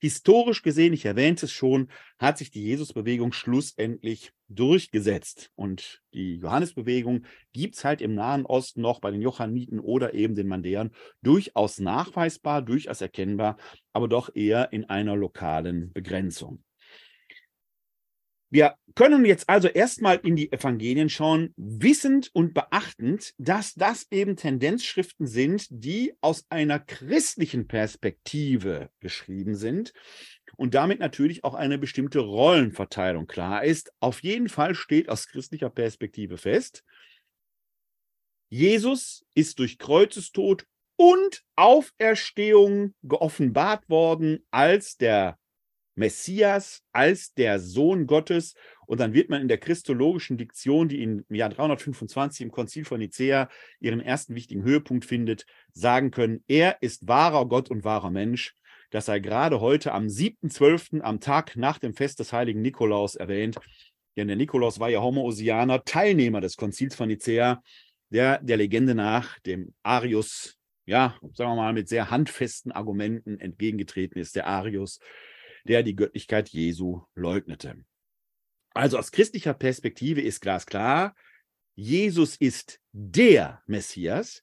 Historisch 0.00 0.62
gesehen, 0.62 0.92
ich 0.92 1.04
erwähnte 1.04 1.46
es 1.46 1.52
schon, 1.52 1.88
hat 2.18 2.38
sich 2.38 2.50
die 2.50 2.64
Jesusbewegung 2.64 3.32
schlussendlich 3.32 4.32
durchgesetzt. 4.48 5.52
Und 5.54 6.02
die 6.12 6.38
Johannesbewegung 6.38 7.24
gibt 7.52 7.76
es 7.76 7.84
halt 7.84 8.00
im 8.00 8.14
Nahen 8.14 8.44
Osten 8.44 8.80
noch 8.80 9.00
bei 9.00 9.12
den 9.12 9.22
Johanniten 9.22 9.78
oder 9.78 10.14
eben 10.14 10.34
den 10.34 10.48
Mandäern 10.48 10.90
durchaus 11.22 11.78
nachweisbar, 11.78 12.62
durchaus 12.62 13.00
erkennbar, 13.00 13.58
aber 13.92 14.08
doch 14.08 14.34
eher 14.34 14.72
in 14.72 14.86
einer 14.86 15.14
lokalen 15.14 15.92
Begrenzung. 15.92 16.64
Wir 18.52 18.74
können 18.94 19.24
jetzt 19.24 19.48
also 19.48 19.66
erstmal 19.66 20.20
in 20.24 20.36
die 20.36 20.52
Evangelien 20.52 21.08
schauen, 21.08 21.54
wissend 21.56 22.28
und 22.34 22.52
beachtend, 22.52 23.32
dass 23.38 23.72
das 23.72 24.06
eben 24.10 24.36
Tendenzschriften 24.36 25.26
sind, 25.26 25.68
die 25.70 26.12
aus 26.20 26.44
einer 26.50 26.78
christlichen 26.78 27.66
Perspektive 27.66 28.90
geschrieben 29.00 29.54
sind 29.54 29.94
und 30.58 30.74
damit 30.74 31.00
natürlich 31.00 31.44
auch 31.44 31.54
eine 31.54 31.78
bestimmte 31.78 32.18
Rollenverteilung 32.18 33.26
klar 33.26 33.64
ist. 33.64 33.90
Auf 34.00 34.22
jeden 34.22 34.50
Fall 34.50 34.74
steht 34.74 35.08
aus 35.08 35.28
christlicher 35.28 35.70
Perspektive 35.70 36.36
fest, 36.36 36.84
Jesus 38.50 39.24
ist 39.34 39.60
durch 39.60 39.78
Kreuzestod 39.78 40.66
und 40.96 41.42
Auferstehung 41.56 42.94
geoffenbart 43.02 43.88
worden 43.88 44.44
als 44.50 44.98
der 44.98 45.38
Messias 46.02 46.82
als 46.92 47.32
der 47.34 47.60
Sohn 47.60 48.08
Gottes. 48.08 48.54
Und 48.86 48.98
dann 48.98 49.14
wird 49.14 49.30
man 49.30 49.40
in 49.40 49.48
der 49.48 49.58
christologischen 49.58 50.36
Diktion, 50.36 50.88
die 50.88 51.02
im 51.02 51.24
Jahr 51.30 51.48
325 51.48 52.40
im 52.42 52.50
Konzil 52.50 52.84
von 52.84 52.98
Nicea 52.98 53.48
ihren 53.78 54.00
ersten 54.00 54.34
wichtigen 54.34 54.64
Höhepunkt 54.64 55.04
findet, 55.04 55.46
sagen 55.72 56.10
können, 56.10 56.42
er 56.48 56.76
ist 56.80 57.06
wahrer 57.06 57.46
Gott 57.46 57.70
und 57.70 57.84
wahrer 57.84 58.10
Mensch. 58.10 58.54
Das 58.90 59.06
sei 59.06 59.20
gerade 59.20 59.60
heute 59.60 59.92
am 59.92 60.06
7.12., 60.06 61.00
am 61.00 61.20
Tag 61.20 61.56
nach 61.56 61.78
dem 61.78 61.94
Fest 61.94 62.18
des 62.18 62.32
heiligen 62.32 62.60
Nikolaus 62.60 63.14
erwähnt. 63.14 63.58
Denn 64.16 64.26
der 64.26 64.36
Nikolaus 64.36 64.80
war 64.80 64.90
ja 64.90 65.00
Homoousianer, 65.00 65.84
Teilnehmer 65.84 66.40
des 66.40 66.56
Konzils 66.56 66.94
von 66.94 67.08
Nicea, 67.08 67.62
der 68.10 68.42
der 68.42 68.56
Legende 68.56 68.94
nach 68.94 69.38
dem 69.40 69.72
Arius, 69.82 70.58
ja, 70.84 71.16
sagen 71.32 71.52
wir 71.52 71.56
mal, 71.56 71.72
mit 71.72 71.88
sehr 71.88 72.10
handfesten 72.10 72.72
Argumenten 72.72 73.38
entgegengetreten 73.38 74.20
ist, 74.20 74.36
der 74.36 74.48
Arius, 74.48 74.98
der 75.64 75.82
die 75.82 75.96
Göttlichkeit 75.96 76.48
Jesu 76.48 77.02
leugnete. 77.14 77.84
Also 78.74 78.98
aus 78.98 79.12
christlicher 79.12 79.54
Perspektive 79.54 80.20
ist 80.20 80.40
glasklar, 80.40 81.14
Jesus 81.74 82.36
ist 82.36 82.80
der 82.92 83.62
Messias, 83.66 84.42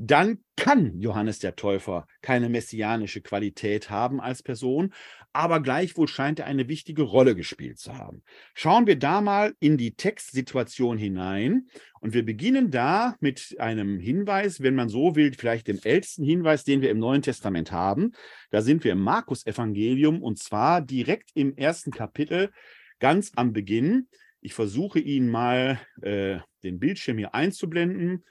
dann 0.00 0.38
kann 0.56 1.00
Johannes 1.00 1.40
der 1.40 1.56
Täufer 1.56 2.06
keine 2.22 2.48
messianische 2.48 3.20
Qualität 3.20 3.90
haben 3.90 4.20
als 4.20 4.44
Person, 4.44 4.94
aber 5.32 5.60
gleichwohl 5.60 6.06
scheint 6.06 6.38
er 6.38 6.46
eine 6.46 6.68
wichtige 6.68 7.02
Rolle 7.02 7.34
gespielt 7.34 7.80
zu 7.80 7.96
haben. 7.98 8.22
Schauen 8.54 8.86
wir 8.86 8.96
da 8.96 9.20
mal 9.20 9.54
in 9.58 9.76
die 9.76 9.96
Textsituation 9.96 10.98
hinein 10.98 11.66
und 12.00 12.14
wir 12.14 12.24
beginnen 12.24 12.70
da 12.70 13.16
mit 13.18 13.56
einem 13.58 13.98
Hinweis, 13.98 14.62
wenn 14.62 14.76
man 14.76 14.88
so 14.88 15.16
will, 15.16 15.32
vielleicht 15.36 15.66
dem 15.66 15.80
ältesten 15.82 16.22
Hinweis, 16.22 16.62
den 16.62 16.80
wir 16.80 16.90
im 16.90 17.00
Neuen 17.00 17.22
Testament 17.22 17.72
haben. 17.72 18.12
Da 18.50 18.62
sind 18.62 18.84
wir 18.84 18.92
im 18.92 19.00
Markus-Evangelium 19.00 20.22
und 20.22 20.38
zwar 20.38 20.80
direkt 20.80 21.30
im 21.34 21.56
ersten 21.56 21.90
Kapitel, 21.90 22.52
ganz 23.00 23.32
am 23.34 23.52
Beginn. 23.52 24.06
Ich 24.40 24.54
versuche 24.54 25.00
Ihnen 25.00 25.28
mal 25.28 25.80
äh, 26.02 26.38
den 26.62 26.78
Bildschirm 26.78 27.18
hier 27.18 27.34
einzublenden 27.34 28.24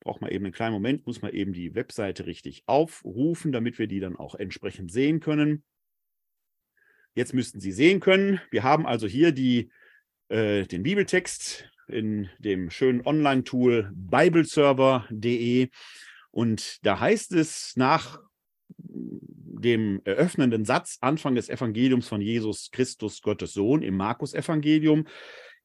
braucht 0.00 0.20
man 0.20 0.30
eben 0.30 0.44
einen 0.44 0.54
kleinen 0.54 0.74
Moment, 0.74 1.06
muss 1.06 1.22
man 1.22 1.32
eben 1.32 1.52
die 1.52 1.74
Webseite 1.74 2.26
richtig 2.26 2.62
aufrufen, 2.66 3.52
damit 3.52 3.78
wir 3.78 3.86
die 3.86 4.00
dann 4.00 4.16
auch 4.16 4.34
entsprechend 4.34 4.92
sehen 4.92 5.20
können. 5.20 5.64
Jetzt 7.14 7.34
müssten 7.34 7.60
Sie 7.60 7.72
sehen 7.72 8.00
können, 8.00 8.40
wir 8.50 8.62
haben 8.62 8.86
also 8.86 9.06
hier 9.06 9.32
die, 9.32 9.70
äh, 10.28 10.64
den 10.64 10.82
Bibeltext 10.82 11.68
in 11.88 12.28
dem 12.38 12.70
schönen 12.70 13.04
Online-Tool 13.04 13.90
bibleserver.de 13.94 15.68
und 16.30 16.84
da 16.86 17.00
heißt 17.00 17.32
es 17.32 17.74
nach 17.76 18.20
dem 19.60 20.00
eröffnenden 20.04 20.64
Satz 20.64 20.98
Anfang 21.00 21.34
des 21.34 21.48
Evangeliums 21.48 22.08
von 22.08 22.20
Jesus 22.20 22.70
Christus, 22.70 23.22
Gottes 23.22 23.52
Sohn, 23.52 23.82
im 23.82 23.96
Markus-Evangelium, 23.96 25.06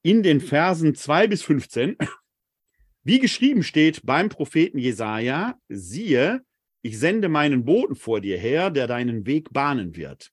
in 0.01 0.23
den 0.23 0.41
Versen 0.41 0.95
2 0.95 1.27
bis 1.27 1.43
15, 1.43 1.97
wie 3.03 3.19
geschrieben 3.19 3.63
steht 3.63 4.05
beim 4.05 4.29
Propheten 4.29 4.77
Jesaja, 4.77 5.57
siehe, 5.67 6.41
ich 6.81 6.99
sende 6.99 7.29
meinen 7.29 7.65
Boten 7.65 7.95
vor 7.95 8.21
dir 8.21 8.37
her, 8.37 8.69
der 8.69 8.87
deinen 8.87 9.25
Weg 9.25 9.51
bahnen 9.51 9.95
wird. 9.95 10.31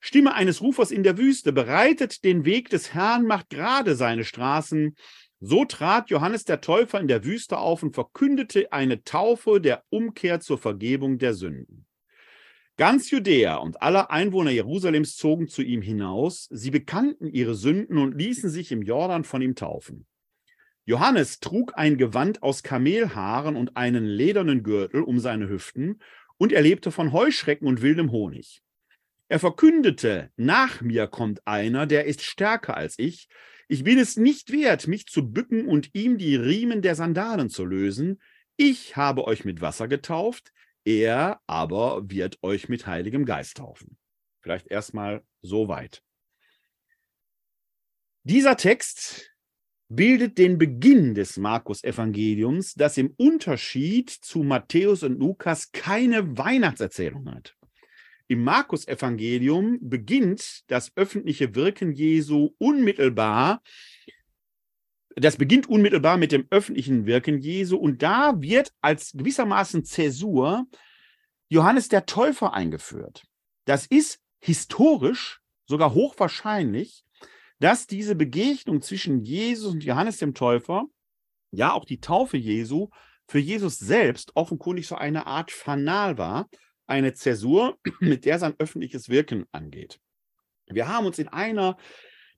Stimme 0.00 0.34
eines 0.34 0.60
Rufers 0.60 0.90
in 0.90 1.02
der 1.02 1.18
Wüste, 1.18 1.52
bereitet 1.52 2.24
den 2.24 2.44
Weg 2.44 2.70
des 2.70 2.94
Herrn, 2.94 3.26
macht 3.26 3.50
gerade 3.50 3.96
seine 3.96 4.24
Straßen. 4.24 4.94
So 5.40 5.64
trat 5.64 6.10
Johannes 6.10 6.44
der 6.44 6.60
Täufer 6.60 7.00
in 7.00 7.08
der 7.08 7.24
Wüste 7.24 7.58
auf 7.58 7.82
und 7.82 7.94
verkündete 7.94 8.72
eine 8.72 9.02
Taufe 9.04 9.60
der 9.60 9.82
Umkehr 9.88 10.40
zur 10.40 10.58
Vergebung 10.58 11.18
der 11.18 11.34
Sünden. 11.34 11.86
Ganz 12.76 13.10
Judäa 13.10 13.56
und 13.56 13.82
alle 13.82 14.10
Einwohner 14.10 14.50
Jerusalems 14.50 15.16
zogen 15.16 15.48
zu 15.48 15.62
ihm 15.62 15.82
hinaus. 15.82 16.48
Sie 16.50 16.70
bekannten 16.70 17.26
ihre 17.26 17.54
Sünden 17.54 17.98
und 17.98 18.16
ließen 18.16 18.50
sich 18.50 18.72
im 18.72 18.82
Jordan 18.82 19.24
von 19.24 19.42
ihm 19.42 19.56
taufen. 19.56 20.06
Johannes 20.88 21.40
trug 21.40 21.76
ein 21.76 21.98
Gewand 21.98 22.42
aus 22.42 22.62
Kamelhaaren 22.62 23.56
und 23.56 23.76
einen 23.76 24.06
ledernen 24.06 24.62
Gürtel 24.62 25.02
um 25.02 25.20
seine 25.20 25.46
Hüften, 25.46 26.00
und 26.38 26.50
er 26.50 26.62
lebte 26.62 26.90
von 26.90 27.12
Heuschrecken 27.12 27.68
und 27.68 27.82
wildem 27.82 28.10
Honig. 28.10 28.62
Er 29.28 29.38
verkündete, 29.38 30.30
nach 30.36 30.80
mir 30.80 31.06
kommt 31.06 31.46
einer, 31.46 31.84
der 31.84 32.06
ist 32.06 32.22
stärker 32.22 32.74
als 32.74 32.98
ich. 32.98 33.28
Ich 33.68 33.84
bin 33.84 33.98
es 33.98 34.16
nicht 34.16 34.50
wert, 34.50 34.88
mich 34.88 35.04
zu 35.04 35.30
bücken 35.30 35.66
und 35.66 35.90
ihm 35.92 36.16
die 36.16 36.36
Riemen 36.36 36.80
der 36.80 36.94
Sandalen 36.94 37.50
zu 37.50 37.66
lösen. 37.66 38.18
Ich 38.56 38.96
habe 38.96 39.26
euch 39.26 39.44
mit 39.44 39.60
Wasser 39.60 39.88
getauft, 39.88 40.54
er 40.86 41.42
aber 41.46 42.08
wird 42.08 42.38
euch 42.40 42.70
mit 42.70 42.86
Heiligem 42.86 43.26
Geist 43.26 43.58
taufen. 43.58 43.98
Vielleicht 44.40 44.68
erstmal 44.68 45.22
so 45.42 45.68
weit. 45.68 46.02
Dieser 48.22 48.56
Text 48.56 49.34
bildet 49.88 50.36
den 50.38 50.58
Beginn 50.58 51.14
des 51.14 51.38
Markus-Evangeliums, 51.38 52.74
das 52.74 52.98
im 52.98 53.14
Unterschied 53.16 54.10
zu 54.10 54.42
Matthäus 54.42 55.02
und 55.02 55.18
Lukas 55.18 55.72
keine 55.72 56.36
Weihnachtserzählung 56.36 57.30
hat. 57.30 57.56
Im 58.26 58.44
Markus-Evangelium 58.44 59.78
beginnt 59.80 60.70
das 60.70 60.92
öffentliche 60.96 61.54
Wirken 61.54 61.92
Jesu 61.92 62.50
unmittelbar. 62.58 63.62
Das 65.16 65.38
beginnt 65.38 65.66
unmittelbar 65.66 66.18
mit 66.18 66.32
dem 66.32 66.46
öffentlichen 66.50 67.06
Wirken 67.06 67.38
Jesu 67.38 67.78
und 67.78 68.02
da 68.02 68.40
wird 68.42 68.72
als 68.82 69.12
gewissermaßen 69.12 69.84
Zäsur 69.84 70.66
Johannes 71.48 71.88
der 71.88 72.04
Täufer 72.04 72.52
eingeführt. 72.52 73.24
Das 73.64 73.86
ist 73.86 74.20
historisch 74.40 75.40
sogar 75.64 75.94
hochwahrscheinlich 75.94 77.04
dass 77.58 77.86
diese 77.86 78.14
Begegnung 78.14 78.82
zwischen 78.82 79.22
Jesus 79.22 79.72
und 79.72 79.84
Johannes 79.84 80.18
dem 80.18 80.34
Täufer, 80.34 80.86
ja 81.50 81.72
auch 81.72 81.84
die 81.84 82.00
Taufe 82.00 82.36
Jesu, 82.36 82.88
für 83.26 83.38
Jesus 83.38 83.78
selbst 83.78 84.32
offenkundig 84.36 84.86
so 84.86 84.94
eine 84.94 85.26
Art 85.26 85.50
Fanal 85.50 86.18
war, 86.18 86.48
eine 86.86 87.12
Zäsur, 87.12 87.78
mit 88.00 88.24
der 88.24 88.38
sein 88.38 88.54
öffentliches 88.58 89.08
Wirken 89.08 89.44
angeht. 89.52 90.00
Wir 90.66 90.88
haben 90.88 91.06
uns 91.06 91.18
in 91.18 91.28
einer 91.28 91.76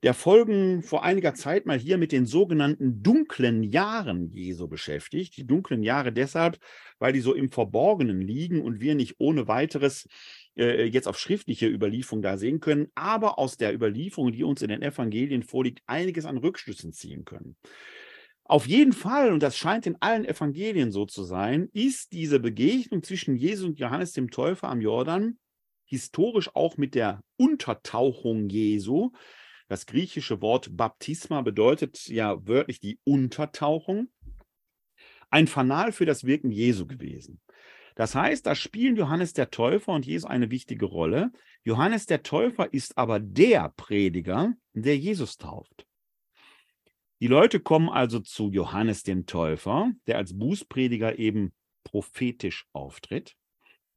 der 0.02 0.14
Folgen 0.14 0.82
vor 0.82 1.04
einiger 1.04 1.34
Zeit 1.34 1.66
mal 1.66 1.78
hier 1.78 1.98
mit 1.98 2.10
den 2.10 2.24
sogenannten 2.24 3.02
dunklen 3.02 3.62
Jahren 3.62 4.32
Jesu 4.32 4.66
beschäftigt. 4.66 5.36
Die 5.36 5.46
dunklen 5.46 5.82
Jahre 5.82 6.10
deshalb, 6.10 6.58
weil 6.98 7.12
die 7.12 7.20
so 7.20 7.34
im 7.34 7.50
Verborgenen 7.50 8.20
liegen 8.20 8.62
und 8.62 8.80
wir 8.80 8.94
nicht 8.94 9.16
ohne 9.18 9.46
weiteres 9.46 10.08
äh, 10.56 10.84
jetzt 10.84 11.08
auf 11.08 11.18
schriftliche 11.18 11.68
Überlieferung 11.68 12.22
da 12.22 12.36
sehen 12.36 12.60
können, 12.60 12.88
aber 12.94 13.38
aus 13.38 13.56
der 13.56 13.74
Überlieferung, 13.74 14.32
die 14.32 14.44
uns 14.44 14.62
in 14.62 14.68
den 14.68 14.82
Evangelien 14.82 15.42
vorliegt, 15.42 15.82
einiges 15.86 16.24
an 16.24 16.38
Rückschlüssen 16.38 16.92
ziehen 16.92 17.24
können. 17.24 17.56
Auf 18.44 18.66
jeden 18.66 18.92
Fall, 18.92 19.32
und 19.32 19.42
das 19.42 19.56
scheint 19.56 19.86
in 19.86 19.96
allen 20.00 20.24
Evangelien 20.24 20.90
so 20.90 21.06
zu 21.06 21.22
sein, 21.22 21.68
ist 21.72 22.12
diese 22.12 22.40
Begegnung 22.40 23.02
zwischen 23.02 23.36
Jesus 23.36 23.66
und 23.66 23.78
Johannes 23.78 24.12
dem 24.12 24.30
Täufer 24.30 24.68
am 24.68 24.80
Jordan 24.80 25.38
historisch 25.90 26.54
auch 26.54 26.76
mit 26.76 26.94
der 26.94 27.22
Untertauchung 27.36 28.48
Jesu. 28.48 29.10
Das 29.68 29.86
griechische 29.86 30.40
Wort 30.40 30.76
Baptisma 30.76 31.42
bedeutet 31.42 32.06
ja 32.06 32.44
wörtlich 32.46 32.80
die 32.80 33.00
Untertauchung. 33.04 34.08
Ein 35.30 35.46
Fanal 35.46 35.92
für 35.92 36.06
das 36.06 36.24
Wirken 36.24 36.50
Jesu 36.50 36.86
gewesen. 36.86 37.40
Das 38.00 38.14
heißt, 38.14 38.46
da 38.46 38.54
spielen 38.54 38.96
Johannes 38.96 39.34
der 39.34 39.50
Täufer 39.50 39.92
und 39.92 40.06
Jesus 40.06 40.24
eine 40.24 40.50
wichtige 40.50 40.86
Rolle. 40.86 41.32
Johannes 41.64 42.06
der 42.06 42.22
Täufer 42.22 42.72
ist 42.72 42.96
aber 42.96 43.20
der 43.20 43.74
Prediger, 43.76 44.54
der 44.72 44.96
Jesus 44.96 45.36
tauft. 45.36 45.86
Die 47.20 47.26
Leute 47.26 47.60
kommen 47.60 47.90
also 47.90 48.20
zu 48.20 48.50
Johannes 48.52 49.02
dem 49.02 49.26
Täufer, 49.26 49.92
der 50.06 50.16
als 50.16 50.38
Bußprediger 50.38 51.18
eben 51.18 51.52
prophetisch 51.84 52.64
auftritt. 52.72 53.36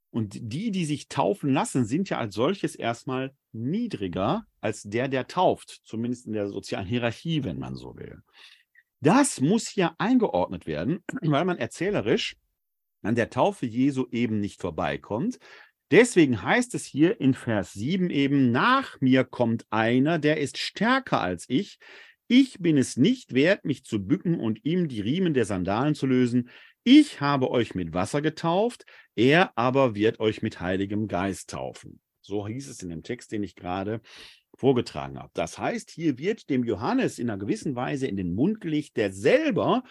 Und 0.10 0.38
die, 0.38 0.72
die 0.72 0.84
sich 0.84 1.08
taufen 1.08 1.54
lassen, 1.54 1.86
sind 1.86 2.10
ja 2.10 2.18
als 2.18 2.36
solches 2.36 2.76
erstmal 2.76 3.34
niedriger 3.54 4.46
als 4.60 4.84
der, 4.84 5.08
der 5.08 5.28
tauft, 5.28 5.80
zumindest 5.86 6.28
in 6.28 6.34
der 6.34 6.50
sozialen 6.50 6.88
Hierarchie, 6.88 7.46
wenn 7.46 7.58
man 7.58 7.78
so 7.78 7.96
will. 7.96 8.22
Das 9.00 9.40
muss 9.40 9.70
hier 9.70 9.96
eingeordnet 9.98 10.68
werden, 10.68 11.06
weil 11.22 11.46
man 11.46 11.58
erzählerisch 11.58 12.36
an 13.04 13.16
der 13.16 13.30
Taufe 13.30 13.66
Jesu 13.66 14.08
eben 14.12 14.40
nicht 14.40 14.62
vorbeikommt. 14.62 15.40
Deswegen 15.92 16.42
heißt 16.42 16.74
es 16.74 16.86
hier 16.86 17.22
in 17.22 17.34
Vers 17.36 17.74
7 17.74 18.10
eben, 18.10 18.52
nach 18.52 19.00
mir 19.00 19.24
kommt 19.24 19.66
einer, 19.70 20.18
der 20.18 20.38
ist 20.38 20.58
stärker 20.58 21.22
als 21.22 21.46
ich. 21.48 21.78
Ich 22.28 22.58
bin 22.60 22.78
es 22.78 22.98
nicht 22.98 23.34
wert, 23.34 23.64
mich 23.66 23.84
zu 23.84 24.04
bücken 24.04 24.40
und 24.40 24.66
ihm 24.66 24.88
die 24.88 25.02
Riemen 25.02 25.34
der 25.36 25.46
Sandalen 25.46 25.94
zu 25.94 26.08
lösen. 26.08 26.50
Ich 26.84 27.22
habe 27.22 27.52
euch 27.52 27.76
mit 27.76 27.94
Wasser 27.94 28.22
getauft, 28.22 28.86
er 29.16 29.56
aber 29.58 29.94
wird 29.94 30.20
euch 30.20 30.42
mit 30.42 30.60
Heiligem 30.60 31.08
Geist 31.08 31.52
taufen. 31.52 32.00
So 32.22 32.48
hieß 32.48 32.70
es 32.70 32.82
in 32.82 32.90
dem 32.90 33.04
Text, 33.04 33.32
den 33.32 33.44
ich 33.44 33.56
gerade 33.56 34.02
vorgetragen 34.56 35.20
habe. 35.20 35.32
Das 35.34 35.58
heißt, 35.58 35.92
hier 35.92 36.18
wird 36.18 36.50
dem 36.50 36.64
Johannes 36.64 37.20
in 37.20 37.30
einer 37.30 37.40
gewissen 37.40 37.76
Weise 37.76 38.08
in 38.08 38.18
den 38.18 38.34
Mund 38.34 38.62
gelegt, 38.62 38.98
der 38.98 39.12
selber 39.12 39.84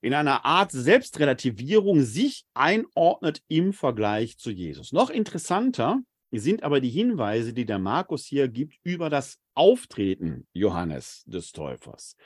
in 0.00 0.14
einer 0.14 0.44
Art 0.44 0.70
Selbstrelativierung 0.70 2.02
sich 2.02 2.44
einordnet 2.54 3.42
im 3.48 3.72
Vergleich 3.72 4.38
zu 4.38 4.50
Jesus. 4.50 4.92
Noch 4.92 5.10
interessanter 5.10 6.00
sind 6.30 6.62
aber 6.62 6.80
die 6.80 6.90
Hinweise, 6.90 7.52
die 7.52 7.64
der 7.64 7.78
Markus 7.78 8.24
hier 8.24 8.48
gibt 8.48 8.78
über 8.84 9.10
das 9.10 9.38
Auftreten 9.54 10.46
Johannes 10.52 11.24
des 11.26 11.52
Täufers. 11.52 12.16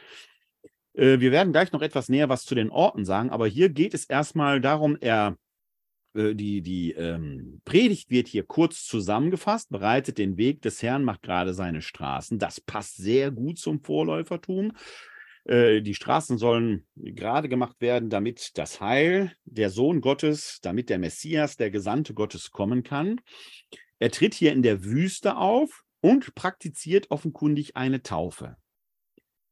Äh, 0.95 1.21
wir 1.21 1.33
werden 1.33 1.53
gleich 1.53 1.73
noch 1.73 1.83
etwas 1.83 2.09
näher 2.09 2.29
was 2.29 2.45
zu 2.45 2.55
den 2.55 2.71
Orten 2.71 3.05
sagen, 3.05 3.31
aber 3.31 3.47
hier 3.47 3.69
geht 3.69 3.95
es 3.95 4.05
erstmal 4.05 4.61
darum, 4.61 4.97
er 5.01 5.37
äh, 6.15 6.35
die, 6.35 6.63
die 6.63 6.93
ähm, 6.93 7.61
Predigt 7.65 8.11
wird 8.11 8.29
hier 8.29 8.45
kurz 8.45 8.85
zusammengefasst, 8.85 9.71
bereitet 9.71 10.19
den 10.19 10.37
Weg 10.37 10.63
des 10.63 10.83
Herrn, 10.83 11.05
macht 11.05 11.23
gerade 11.23 11.55
seine 11.55 11.83
Straßen. 11.83 12.39
Das 12.39 12.61
passt 12.61 12.97
sehr 12.97 13.31
gut 13.31 13.59
zum 13.59 13.81
Vorläufertum. 13.81 14.73
Äh, 15.45 15.83
die 15.83 15.95
Straßen 15.95 16.39
sollen 16.39 16.87
gerade 16.95 17.49
gemacht 17.49 17.81
werden, 17.81 18.11
damit 18.11 18.53
das 18.59 18.81
Heil, 18.81 19.33
der 19.45 19.71
Sohn 19.71 20.01
Gottes, 20.01 20.61
damit 20.63 20.89
der 20.89 20.99
Messias, 20.99 21.57
der 21.57 21.71
Gesandte 21.71 22.15
Gottes 22.15 22.51
kommen 22.51 22.83
kann. 22.83 23.21
Er 23.99 24.11
tritt 24.11 24.35
hier 24.35 24.53
in 24.53 24.63
der 24.63 24.85
Wüste 24.85 25.37
auf 25.37 25.85
und 26.01 26.35
praktiziert 26.35 27.11
offenkundig 27.11 27.77
eine 27.77 28.03
Taufe. 28.03 28.57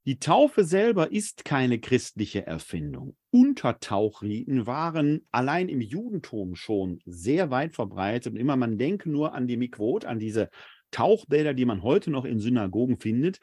Die 0.07 0.19
Taufe 0.19 0.65
selber 0.65 1.13
ist 1.13 1.45
keine 1.45 1.79
christliche 1.79 2.47
Erfindung. 2.47 3.17
Untertauchriten 3.31 4.67
waren 4.67 5.27
allein 5.31 5.69
im 5.69 5.83
Judentum 5.83 6.57
schon 6.57 7.01
sehr 7.05 7.51
weit 7.51 7.75
verbreitet. 7.75 8.33
Und 8.33 8.41
immer 8.41 8.57
man 8.57 8.79
denke 8.79 9.11
nur 9.11 9.35
an 9.35 9.47
die 9.47 9.59
Mikwot, 9.59 10.07
an 10.07 10.19
diese 10.19 10.49
Tauchbäder, 10.91 11.53
die 11.53 11.67
man 11.67 11.83
heute 11.83 12.11
noch 12.11 12.25
in 12.25 12.41
Synagogen 12.41 12.99
findet, 12.99 13.41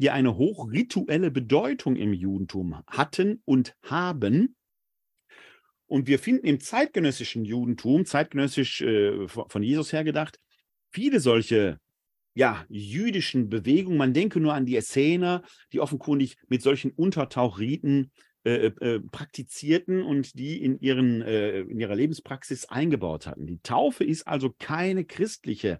die 0.00 0.10
eine 0.10 0.36
hochrituelle 0.36 1.30
Bedeutung 1.30 1.96
im 1.96 2.14
Judentum 2.14 2.82
hatten 2.86 3.42
und 3.44 3.76
haben. 3.82 4.56
Und 5.86 6.06
wir 6.06 6.18
finden 6.18 6.46
im 6.46 6.60
zeitgenössischen 6.60 7.44
Judentum, 7.44 8.06
zeitgenössisch 8.06 8.80
äh, 8.80 9.28
von 9.28 9.62
Jesus 9.62 9.92
her 9.92 10.04
gedacht, 10.04 10.40
viele 10.90 11.20
solche 11.20 11.78
ja, 12.32 12.64
jüdischen 12.68 13.50
Bewegungen. 13.50 13.98
Man 13.98 14.14
denke 14.14 14.40
nur 14.40 14.54
an 14.54 14.64
die 14.64 14.76
Essener, 14.76 15.42
die 15.72 15.80
offenkundig 15.80 16.36
mit 16.48 16.62
solchen 16.62 16.92
Untertauchriten 16.92 18.10
äh, 18.42 18.68
äh, 18.68 18.72
äh, 18.80 19.00
praktizierten 19.00 20.02
und 20.02 20.38
die 20.38 20.62
in, 20.62 20.80
ihren, 20.80 21.20
äh, 21.20 21.60
in 21.60 21.78
ihrer 21.78 21.94
Lebenspraxis 21.94 22.64
eingebaut 22.64 23.26
hatten. 23.26 23.46
Die 23.46 23.60
Taufe 23.60 24.02
ist 24.02 24.26
also 24.26 24.54
keine 24.58 25.04
christliche 25.04 25.78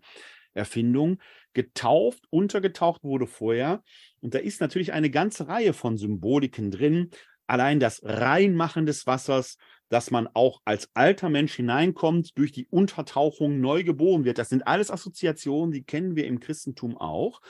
Erfindung. 0.53 1.23
Getauft, 1.55 2.25
untergetaucht 2.29 3.03
wurde 3.03 3.27
vorher. 3.27 3.83
Und 4.21 4.35
da 4.35 4.39
ist 4.39 4.61
natürlich 4.61 4.93
eine 4.93 5.11
ganze 5.11 5.49
Reihe 5.49 5.73
von 5.73 5.97
Symboliken 5.97 6.71
drin. 6.71 7.11
Allein 7.47 7.81
das 7.81 8.03
Reinmachen 8.05 8.87
des 8.87 9.07
Wassers, 9.07 9.57
dass 9.89 10.11
man 10.11 10.29
auch 10.35 10.61
als 10.65 10.89
alter 10.95 11.29
Mensch 11.31 11.55
hineinkommt, 11.55 12.39
durch 12.39 12.53
die 12.53 12.67
Untertauchung 12.67 13.61
neu 13.61 13.83
geboren 13.83 14.25
wird. 14.25 14.39
Das 14.39 14.51
sind 14.51 14.67
alles 14.67 14.91
Assoziationen, 14.91 15.73
die 15.73 15.83
kennen 15.83 16.15
wir 16.15 16.27
im 16.27 16.39
Christentum 16.39 16.97
auch. 16.97 17.41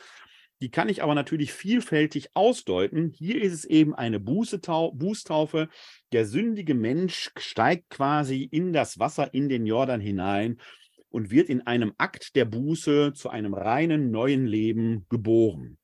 Die 0.63 0.71
kann 0.71 0.89
ich 0.91 1.03
aber 1.03 1.15
natürlich 1.15 1.53
vielfältig 1.53 2.31
ausdeuten. 2.35 3.11
Hier 3.15 3.43
ist 3.43 3.55
es 3.55 3.65
eben 3.65 3.95
eine 3.95 4.21
Bußtaufe. 4.21 5.69
Der 6.13 6.27
sündige 6.27 6.75
Mensch 6.75 7.31
steigt 7.39 7.89
quasi 7.89 8.43
in 8.43 8.73
das 8.73 8.99
Wasser, 8.99 9.33
in 9.33 9.49
den 9.49 9.65
Jordan 9.67 10.01
hinein 10.01 10.61
und 11.09 11.31
wird 11.31 11.49
in 11.49 11.67
einem 11.67 11.95
Akt 11.99 12.37
der 12.37 12.45
Buße 12.45 13.13
zu 13.15 13.31
einem 13.31 13.55
reinen 13.55 14.11
neuen 14.11 14.47
Leben 14.47 15.07
geboren. 15.09 15.79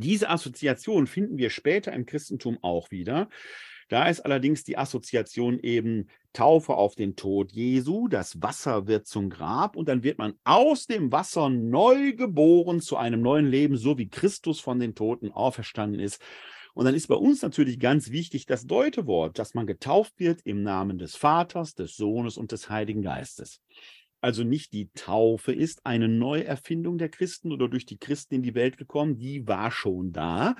Diese 0.00 0.30
Assoziation 0.30 1.06
finden 1.06 1.38
wir 1.38 1.50
später 1.50 1.92
im 1.92 2.06
Christentum 2.06 2.58
auch 2.62 2.90
wieder. 2.90 3.28
Da 3.88 4.08
ist 4.08 4.20
allerdings 4.20 4.64
die 4.64 4.76
Assoziation 4.76 5.60
eben 5.60 6.08
Taufe 6.32 6.74
auf 6.74 6.96
den 6.96 7.14
Tod 7.14 7.52
Jesu, 7.52 8.08
das 8.08 8.42
Wasser 8.42 8.88
wird 8.88 9.06
zum 9.06 9.30
Grab 9.30 9.76
und 9.76 9.88
dann 9.88 10.02
wird 10.02 10.18
man 10.18 10.34
aus 10.44 10.86
dem 10.86 11.12
Wasser 11.12 11.48
neu 11.48 12.12
geboren 12.12 12.80
zu 12.80 12.96
einem 12.96 13.22
neuen 13.22 13.46
Leben, 13.46 13.76
so 13.76 13.96
wie 13.96 14.08
Christus 14.08 14.60
von 14.60 14.80
den 14.80 14.94
Toten 14.94 15.30
auferstanden 15.30 16.00
ist. 16.00 16.20
Und 16.74 16.84
dann 16.84 16.94
ist 16.94 17.06
bei 17.06 17.14
uns 17.14 17.40
natürlich 17.40 17.78
ganz 17.78 18.10
wichtig 18.10 18.44
das 18.44 18.66
Deutewort, 18.66 19.38
dass 19.38 19.54
man 19.54 19.66
getauft 19.66 20.18
wird 20.18 20.42
im 20.44 20.62
Namen 20.62 20.98
des 20.98 21.16
Vaters, 21.16 21.74
des 21.74 21.96
Sohnes 21.96 22.36
und 22.36 22.52
des 22.52 22.68
Heiligen 22.68 23.00
Geistes. 23.00 23.62
Also 24.20 24.44
nicht 24.44 24.72
die 24.72 24.90
Taufe 24.94 25.52
ist 25.52 25.84
eine 25.84 26.08
Neuerfindung 26.08 26.98
der 26.98 27.08
Christen 27.08 27.52
oder 27.52 27.68
durch 27.68 27.86
die 27.86 27.98
Christen 27.98 28.36
in 28.36 28.42
die 28.42 28.54
Welt 28.54 28.76
gekommen, 28.76 29.18
die 29.18 29.46
war 29.46 29.70
schon 29.70 30.12
da, 30.12 30.56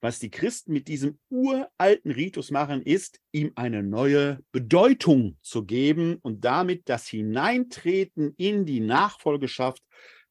was 0.00 0.18
die 0.18 0.30
Christen 0.30 0.72
mit 0.72 0.88
diesem 0.88 1.18
uralten 1.28 2.10
Ritus 2.10 2.50
machen, 2.50 2.82
ist, 2.82 3.20
ihm 3.32 3.52
eine 3.54 3.82
neue 3.82 4.40
Bedeutung 4.50 5.36
zu 5.42 5.64
geben 5.64 6.16
und 6.22 6.44
damit 6.44 6.88
das 6.88 7.06
Hineintreten 7.06 8.34
in 8.36 8.64
die 8.64 8.80
Nachfolgeschaft 8.80 9.82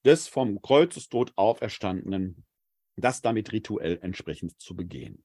des 0.04 0.28
vom 0.28 0.62
Kreuzestod 0.62 1.34
auferstandenen, 1.36 2.46
das 2.96 3.22
damit 3.22 3.52
rituell 3.52 4.00
entsprechend 4.02 4.60
zu 4.60 4.76
begehen. 4.76 5.24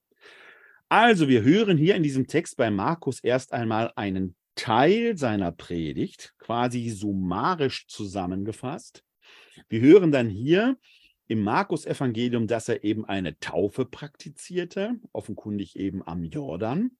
Also 0.90 1.28
wir 1.28 1.42
hören 1.42 1.78
hier 1.78 1.94
in 1.94 2.02
diesem 2.02 2.26
Text 2.26 2.56
bei 2.56 2.70
Markus 2.70 3.20
erst 3.20 3.52
einmal 3.52 3.92
einen 3.96 4.36
Teil 4.54 5.16
seiner 5.16 5.52
Predigt, 5.52 6.34
quasi 6.38 6.90
summarisch 6.90 7.86
zusammengefasst. 7.86 9.04
Wir 9.68 9.80
hören 9.80 10.12
dann 10.12 10.28
hier 10.28 10.76
im 11.26 11.42
Markus-Evangelium, 11.42 12.46
dass 12.46 12.68
er 12.68 12.84
eben 12.84 13.04
eine 13.04 13.38
Taufe 13.38 13.84
praktizierte, 13.84 14.96
offenkundig 15.12 15.76
eben 15.76 16.06
am 16.06 16.24
Jordan. 16.24 16.92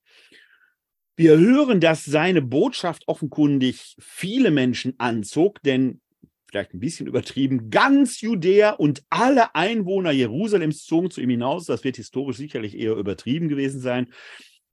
Wir 1.16 1.38
hören, 1.38 1.80
dass 1.80 2.04
seine 2.04 2.42
Botschaft 2.42 3.04
offenkundig 3.06 3.96
viele 4.00 4.50
Menschen 4.50 4.94
anzog, 4.98 5.62
denn 5.62 6.00
vielleicht 6.48 6.74
ein 6.74 6.80
bisschen 6.80 7.06
übertrieben, 7.06 7.70
ganz 7.70 8.20
Judäa 8.20 8.70
und 8.70 9.02
alle 9.10 9.54
Einwohner 9.54 10.12
Jerusalems 10.12 10.84
zogen 10.84 11.10
zu 11.10 11.20
ihm 11.20 11.30
hinaus. 11.30 11.66
Das 11.66 11.84
wird 11.84 11.96
historisch 11.96 12.36
sicherlich 12.36 12.78
eher 12.78 12.94
übertrieben 12.94 13.48
gewesen 13.48 13.80
sein. 13.80 14.12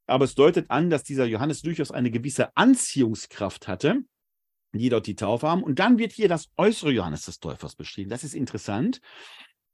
Aber 0.08 0.26
es 0.26 0.36
deutet 0.36 0.70
an, 0.70 0.90
dass 0.90 1.04
dieser 1.04 1.26
Johannes 1.26 1.62
durchaus 1.62 1.92
eine 1.92 2.12
gewisse 2.12 2.56
Anziehungskraft 2.56 3.68
hatte, 3.68 4.04
die 4.74 4.90
dort 4.90 5.08
die 5.08 5.16
Taufe 5.16 5.48
haben. 5.48 5.64
Und 5.64 5.80
dann 5.80 5.98
wird 5.98 6.12
hier 6.12 6.28
das 6.28 6.50
äußere 6.58 6.92
Johannes 6.92 7.26
des 7.26 7.40
Täufers 7.40 7.76
beschrieben. 7.76 8.10
Das 8.10 8.24
ist 8.24 8.34
interessant. 8.34 9.00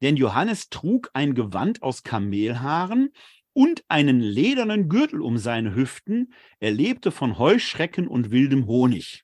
Denn 0.01 0.15
Johannes 0.15 0.69
trug 0.69 1.09
ein 1.13 1.33
Gewand 1.33 1.81
aus 1.81 2.03
Kamelhaaren 2.03 3.09
und 3.53 3.83
einen 3.87 4.19
ledernen 4.19 4.89
Gürtel 4.89 5.21
um 5.21 5.37
seine 5.39 5.73
Hüften. 5.73 6.33
Er 6.59 6.71
lebte 6.71 7.11
von 7.11 7.39
Heuschrecken 7.39 8.07
und 8.07 8.29
wildem 8.29 8.67
Honig. 8.67 9.23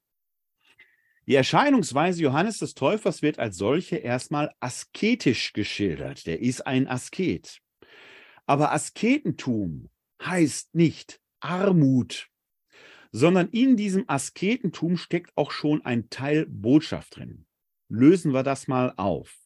Die 1.27 1.35
Erscheinungsweise 1.35 2.21
Johannes 2.21 2.57
des 2.57 2.73
Täufers 2.73 3.21
wird 3.21 3.39
als 3.39 3.57
solche 3.57 3.97
erstmal 3.97 4.51
asketisch 4.59 5.53
geschildert. 5.53 6.25
Der 6.25 6.41
ist 6.41 6.65
ein 6.67 6.87
Asket. 6.87 7.59
Aber 8.45 8.73
Asketentum 8.73 9.89
heißt 10.25 10.75
nicht 10.75 11.19
Armut, 11.39 12.29
sondern 13.11 13.49
in 13.49 13.77
diesem 13.77 14.05
Asketentum 14.07 14.97
steckt 14.97 15.31
auch 15.35 15.51
schon 15.51 15.83
ein 15.85 16.09
Teil 16.09 16.45
Botschaft 16.47 17.17
drin. 17.17 17.45
Lösen 17.89 18.33
wir 18.33 18.43
das 18.43 18.67
mal 18.67 18.93
auf. 18.97 19.37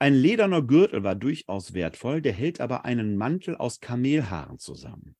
Ein 0.00 0.14
lederner 0.14 0.62
Gürtel 0.62 1.02
war 1.02 1.14
durchaus 1.14 1.74
wertvoll, 1.74 2.22
der 2.22 2.32
hält 2.32 2.60
aber 2.60 2.84
einen 2.84 3.16
Mantel 3.16 3.56
aus 3.56 3.80
Kamelhaaren 3.80 4.58
zusammen. 4.58 5.16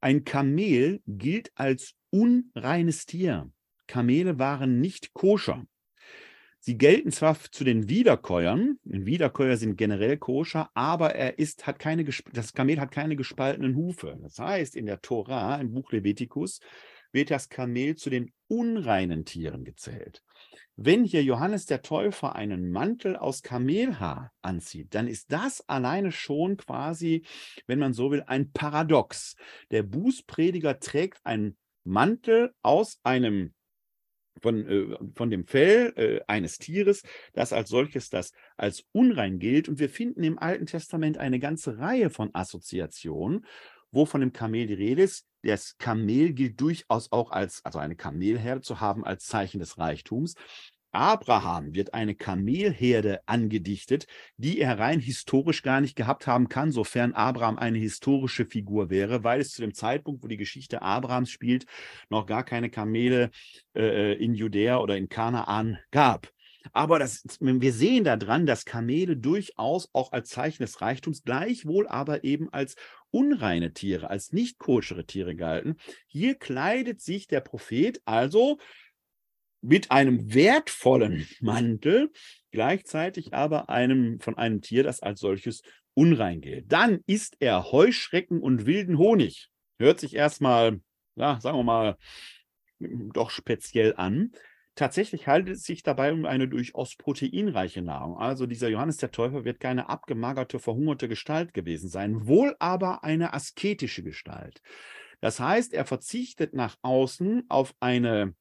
Ein 0.00 0.24
Kamel 0.24 1.02
gilt 1.06 1.52
als 1.54 1.94
unreines 2.10 3.06
Tier. 3.06 3.52
Kamele 3.86 4.38
waren 4.38 4.80
nicht 4.80 5.12
koscher. 5.12 5.66
Sie 6.64 6.78
gelten 6.78 7.10
zwar 7.10 7.36
zu 7.50 7.64
den 7.64 7.88
Wiederkäuern, 7.88 8.78
Wiederkäuer 8.84 9.56
sind 9.56 9.76
generell 9.76 10.16
koscher, 10.16 10.70
aber 10.74 11.12
er 11.12 11.40
ist, 11.40 11.66
hat 11.66 11.80
keine, 11.80 12.04
das 12.32 12.52
Kamel 12.52 12.78
hat 12.78 12.92
keine 12.92 13.16
gespaltenen 13.16 13.74
Hufe. 13.74 14.16
Das 14.22 14.38
heißt, 14.38 14.76
in 14.76 14.86
der 14.86 15.00
Tora, 15.00 15.56
im 15.56 15.72
Buch 15.72 15.90
Levitikus, 15.90 16.60
wird 17.10 17.32
das 17.32 17.48
Kamel 17.48 17.96
zu 17.96 18.10
den 18.10 18.32
unreinen 18.46 19.24
Tieren 19.24 19.64
gezählt. 19.64 20.22
Wenn 20.76 21.02
hier 21.02 21.24
Johannes 21.24 21.66
der 21.66 21.82
Täufer 21.82 22.36
einen 22.36 22.70
Mantel 22.70 23.16
aus 23.16 23.42
Kamelhaar 23.42 24.32
anzieht, 24.40 24.94
dann 24.94 25.08
ist 25.08 25.32
das 25.32 25.68
alleine 25.68 26.12
schon 26.12 26.58
quasi, 26.58 27.24
wenn 27.66 27.80
man 27.80 27.92
so 27.92 28.12
will, 28.12 28.22
ein 28.28 28.52
Paradox. 28.52 29.34
Der 29.72 29.82
Bußprediger 29.82 30.78
trägt 30.78 31.26
einen 31.26 31.56
Mantel 31.82 32.54
aus 32.62 33.00
einem 33.02 33.52
von, 34.40 34.66
äh, 34.66 34.98
von 35.14 35.30
dem 35.30 35.46
Fell 35.46 35.92
äh, 35.96 36.20
eines 36.26 36.58
Tieres, 36.58 37.02
das 37.32 37.52
als 37.52 37.68
solches 37.68 38.10
das 38.10 38.32
als 38.56 38.84
unrein 38.92 39.38
gilt. 39.38 39.68
Und 39.68 39.78
wir 39.78 39.88
finden 39.90 40.22
im 40.22 40.38
Alten 40.38 40.66
Testament 40.66 41.18
eine 41.18 41.38
ganze 41.38 41.78
Reihe 41.78 42.10
von 42.10 42.30
Assoziationen, 42.34 43.46
wo 43.90 44.06
von 44.06 44.20
dem 44.20 44.32
Kamel 44.32 44.66
die 44.66 44.74
Rede 44.74 45.02
ist. 45.02 45.26
Das 45.42 45.76
Kamel 45.76 46.32
gilt 46.32 46.60
durchaus 46.60 47.10
auch 47.12 47.30
als, 47.30 47.64
also 47.64 47.78
eine 47.78 47.96
Kamelherde 47.96 48.62
zu 48.62 48.80
haben 48.80 49.04
als 49.04 49.26
Zeichen 49.26 49.58
des 49.58 49.78
Reichtums. 49.78 50.34
Abraham 50.92 51.74
wird 51.74 51.94
eine 51.94 52.14
Kamelherde 52.14 53.20
angedichtet, 53.26 54.06
die 54.36 54.60
er 54.60 54.78
rein 54.78 55.00
historisch 55.00 55.62
gar 55.62 55.80
nicht 55.80 55.96
gehabt 55.96 56.26
haben 56.26 56.48
kann, 56.48 56.70
sofern 56.70 57.12
Abraham 57.14 57.58
eine 57.58 57.78
historische 57.78 58.46
Figur 58.46 58.90
wäre, 58.90 59.24
weil 59.24 59.40
es 59.40 59.52
zu 59.52 59.62
dem 59.62 59.74
Zeitpunkt, 59.74 60.22
wo 60.22 60.28
die 60.28 60.36
Geschichte 60.36 60.82
Abrahams 60.82 61.30
spielt, 61.30 61.66
noch 62.10 62.26
gar 62.26 62.44
keine 62.44 62.70
Kamele 62.70 63.30
äh, 63.74 64.14
in 64.22 64.34
Judäa 64.34 64.78
oder 64.78 64.96
in 64.96 65.08
Kanaan 65.08 65.78
gab. 65.90 66.30
Aber 66.72 66.98
das, 66.98 67.24
wir 67.40 67.72
sehen 67.72 68.04
daran, 68.04 68.46
dass 68.46 68.64
Kamele 68.64 69.16
durchaus 69.16 69.88
auch 69.92 70.12
als 70.12 70.28
Zeichen 70.28 70.62
des 70.62 70.80
Reichtums, 70.80 71.24
gleichwohl 71.24 71.88
aber 71.88 72.24
eben 72.24 72.52
als 72.52 72.76
unreine 73.10 73.72
Tiere, 73.72 74.10
als 74.10 74.32
nicht 74.32 74.58
koschere 74.58 75.04
Tiere 75.04 75.34
galten. 75.34 75.76
Hier 76.06 76.36
kleidet 76.36 77.00
sich 77.00 77.26
der 77.26 77.40
Prophet 77.40 78.00
also 78.04 78.58
mit 79.62 79.90
einem 79.90 80.34
wertvollen 80.34 81.26
Mantel, 81.40 82.10
gleichzeitig 82.50 83.32
aber 83.32 83.70
einem 83.70 84.20
von 84.20 84.36
einem 84.36 84.60
Tier, 84.60 84.82
das 84.82 85.00
als 85.00 85.20
solches 85.20 85.62
unrein 85.94 86.40
gilt. 86.40 86.70
Dann 86.70 87.00
isst 87.06 87.36
er 87.40 87.70
Heuschrecken 87.70 88.40
und 88.40 88.66
wilden 88.66 88.98
Honig. 88.98 89.48
Hört 89.78 90.00
sich 90.00 90.14
erstmal, 90.14 90.80
ja, 91.16 91.40
sagen 91.40 91.58
wir 91.58 91.64
mal, 91.64 91.96
doch 92.78 93.30
speziell 93.30 93.94
an. 93.96 94.32
Tatsächlich 94.74 95.28
handelt 95.28 95.58
es 95.58 95.64
sich 95.64 95.82
dabei 95.82 96.12
um 96.12 96.24
eine 96.24 96.48
durchaus 96.48 96.96
proteinreiche 96.96 97.82
Nahrung. 97.82 98.16
Also 98.16 98.46
dieser 98.46 98.68
Johannes 98.68 98.96
der 98.96 99.10
Täufer 99.10 99.44
wird 99.44 99.60
keine 99.60 99.88
abgemagerte, 99.88 100.58
verhungerte 100.58 101.08
Gestalt 101.08 101.52
gewesen 101.52 101.88
sein, 101.88 102.26
wohl 102.26 102.56
aber 102.58 103.04
eine 103.04 103.34
asketische 103.34 104.02
Gestalt. 104.02 104.62
Das 105.20 105.38
heißt, 105.38 105.74
er 105.74 105.84
verzichtet 105.84 106.54
nach 106.54 106.78
außen 106.82 107.44
auf 107.48 107.74
eine 107.80 108.34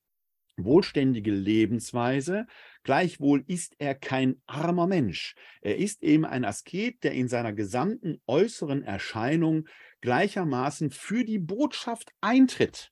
wohlständige 0.58 1.32
Lebensweise. 1.32 2.46
Gleichwohl 2.84 3.44
ist 3.48 3.76
er 3.80 3.96
kein 3.96 4.42
armer 4.48 4.88
Mensch. 4.88 5.36
Er 5.62 5.78
ist 5.78 6.04
eben 6.04 6.26
ein 6.26 6.46
Asket, 6.46 7.04
der 7.04 7.14
in 7.14 7.28
seiner 7.28 7.54
gesamten 7.54 8.22
äußeren 8.28 8.84
Erscheinung 8.84 9.68
gleichermaßen 10.02 10.92
für 10.92 11.24
die 11.24 11.40
Botschaft 11.40 12.12
eintritt. 12.22 12.92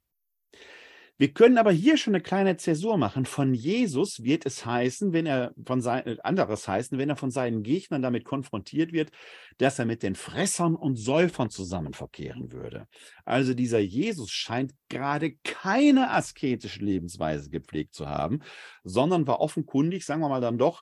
Wir 1.19 1.33
können 1.33 1.57
aber 1.57 1.73
hier 1.73 1.97
schon 1.97 2.15
eine 2.15 2.23
kleine 2.23 2.55
Zäsur 2.55 2.97
machen. 2.97 3.25
Von 3.25 3.53
Jesus 3.53 4.23
wird 4.23 4.45
es 4.45 4.65
heißen, 4.65 5.11
wenn 5.11 5.25
er 5.25 5.53
von 5.65 5.81
sein, 5.81 6.07
äh, 6.07 6.15
anderes 6.23 6.65
heißen, 6.65 6.97
wenn 6.97 7.09
er 7.09 7.17
von 7.17 7.29
seinen 7.29 7.61
Gegnern 7.61 8.01
damit 8.01 8.23
konfrontiert 8.23 8.93
wird, 8.93 9.11
dass 9.57 9.79
er 9.79 9.85
mit 9.85 10.01
den 10.01 10.15
Fressern 10.15 10.75
und 10.75 10.95
Säufern 10.95 11.49
zusammen 11.49 11.93
verkehren 11.93 12.53
würde. 12.53 12.87
Also 13.25 13.53
dieser 13.53 13.79
Jesus 13.79 14.31
scheint 14.31 14.73
gerade 14.87 15.33
keine 15.43 16.09
asketische 16.11 16.85
Lebensweise 16.85 17.49
gepflegt 17.49 17.95
zu 17.95 18.07
haben, 18.07 18.39
sondern 18.85 19.27
war 19.27 19.41
offenkundig, 19.41 20.05
sagen 20.05 20.21
wir 20.21 20.29
mal 20.29 20.39
dann 20.39 20.57
doch, 20.57 20.81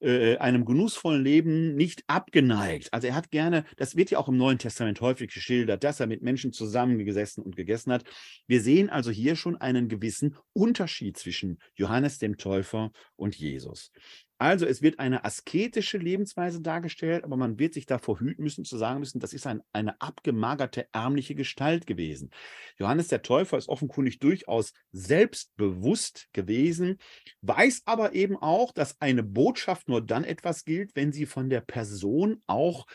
äh, 0.00 0.36
einem 0.36 0.64
genussvollen 0.64 1.22
Leben 1.22 1.74
nicht 1.74 2.04
abgeneigt. 2.06 2.92
Also 2.92 3.08
er 3.08 3.14
hat 3.14 3.30
gerne, 3.30 3.64
das 3.76 3.96
wird 3.96 4.10
ja 4.10 4.18
auch 4.18 4.28
im 4.28 4.36
Neuen 4.36 4.58
Testament 4.58 5.00
häufig 5.00 5.32
geschildert, 5.32 5.84
dass 5.84 6.00
er 6.00 6.06
mit 6.06 6.22
Menschen 6.22 6.52
zusammengesessen 6.52 7.42
und 7.42 7.56
gegessen 7.56 7.92
hat. 7.92 8.04
Wir 8.46 8.60
sehen 8.60 8.90
also 8.90 9.10
hier 9.10 9.36
schon 9.36 9.56
einen 9.56 9.88
gewissen 9.88 10.36
Unterschied 10.52 11.16
zwischen 11.16 11.58
Johannes 11.74 12.18
dem 12.18 12.36
Täufer 12.36 12.92
und 13.16 13.36
Jesus. 13.36 13.90
Also 14.40 14.66
es 14.66 14.82
wird 14.82 15.00
eine 15.00 15.24
asketische 15.24 15.98
Lebensweise 15.98 16.60
dargestellt, 16.60 17.24
aber 17.24 17.36
man 17.36 17.58
wird 17.58 17.74
sich 17.74 17.86
davor 17.86 18.20
hüten 18.20 18.44
müssen, 18.44 18.64
zu 18.64 18.76
sagen 18.76 19.00
müssen, 19.00 19.18
das 19.18 19.32
ist 19.32 19.48
ein, 19.48 19.62
eine 19.72 20.00
abgemagerte, 20.00 20.86
ärmliche 20.92 21.34
Gestalt 21.34 21.88
gewesen. 21.88 22.30
Johannes 22.78 23.08
der 23.08 23.22
Täufer 23.22 23.58
ist 23.58 23.68
offenkundig 23.68 24.20
durchaus 24.20 24.72
selbstbewusst 24.92 26.28
gewesen, 26.32 26.98
weiß 27.42 27.82
aber 27.86 28.14
eben 28.14 28.36
auch, 28.36 28.70
dass 28.72 29.00
eine 29.00 29.24
Botschaft 29.24 29.88
nur 29.88 30.06
dann 30.06 30.22
etwas 30.22 30.64
gilt, 30.64 30.94
wenn 30.94 31.12
sie 31.12 31.26
von 31.26 31.50
der 31.50 31.60
Person 31.60 32.40
auch 32.46 32.86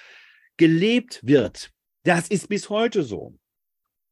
gelebt 0.55 1.19
wird. 1.23 1.71
Das 2.03 2.29
ist 2.29 2.47
bis 2.47 2.69
heute 2.69 3.03
so. 3.03 3.37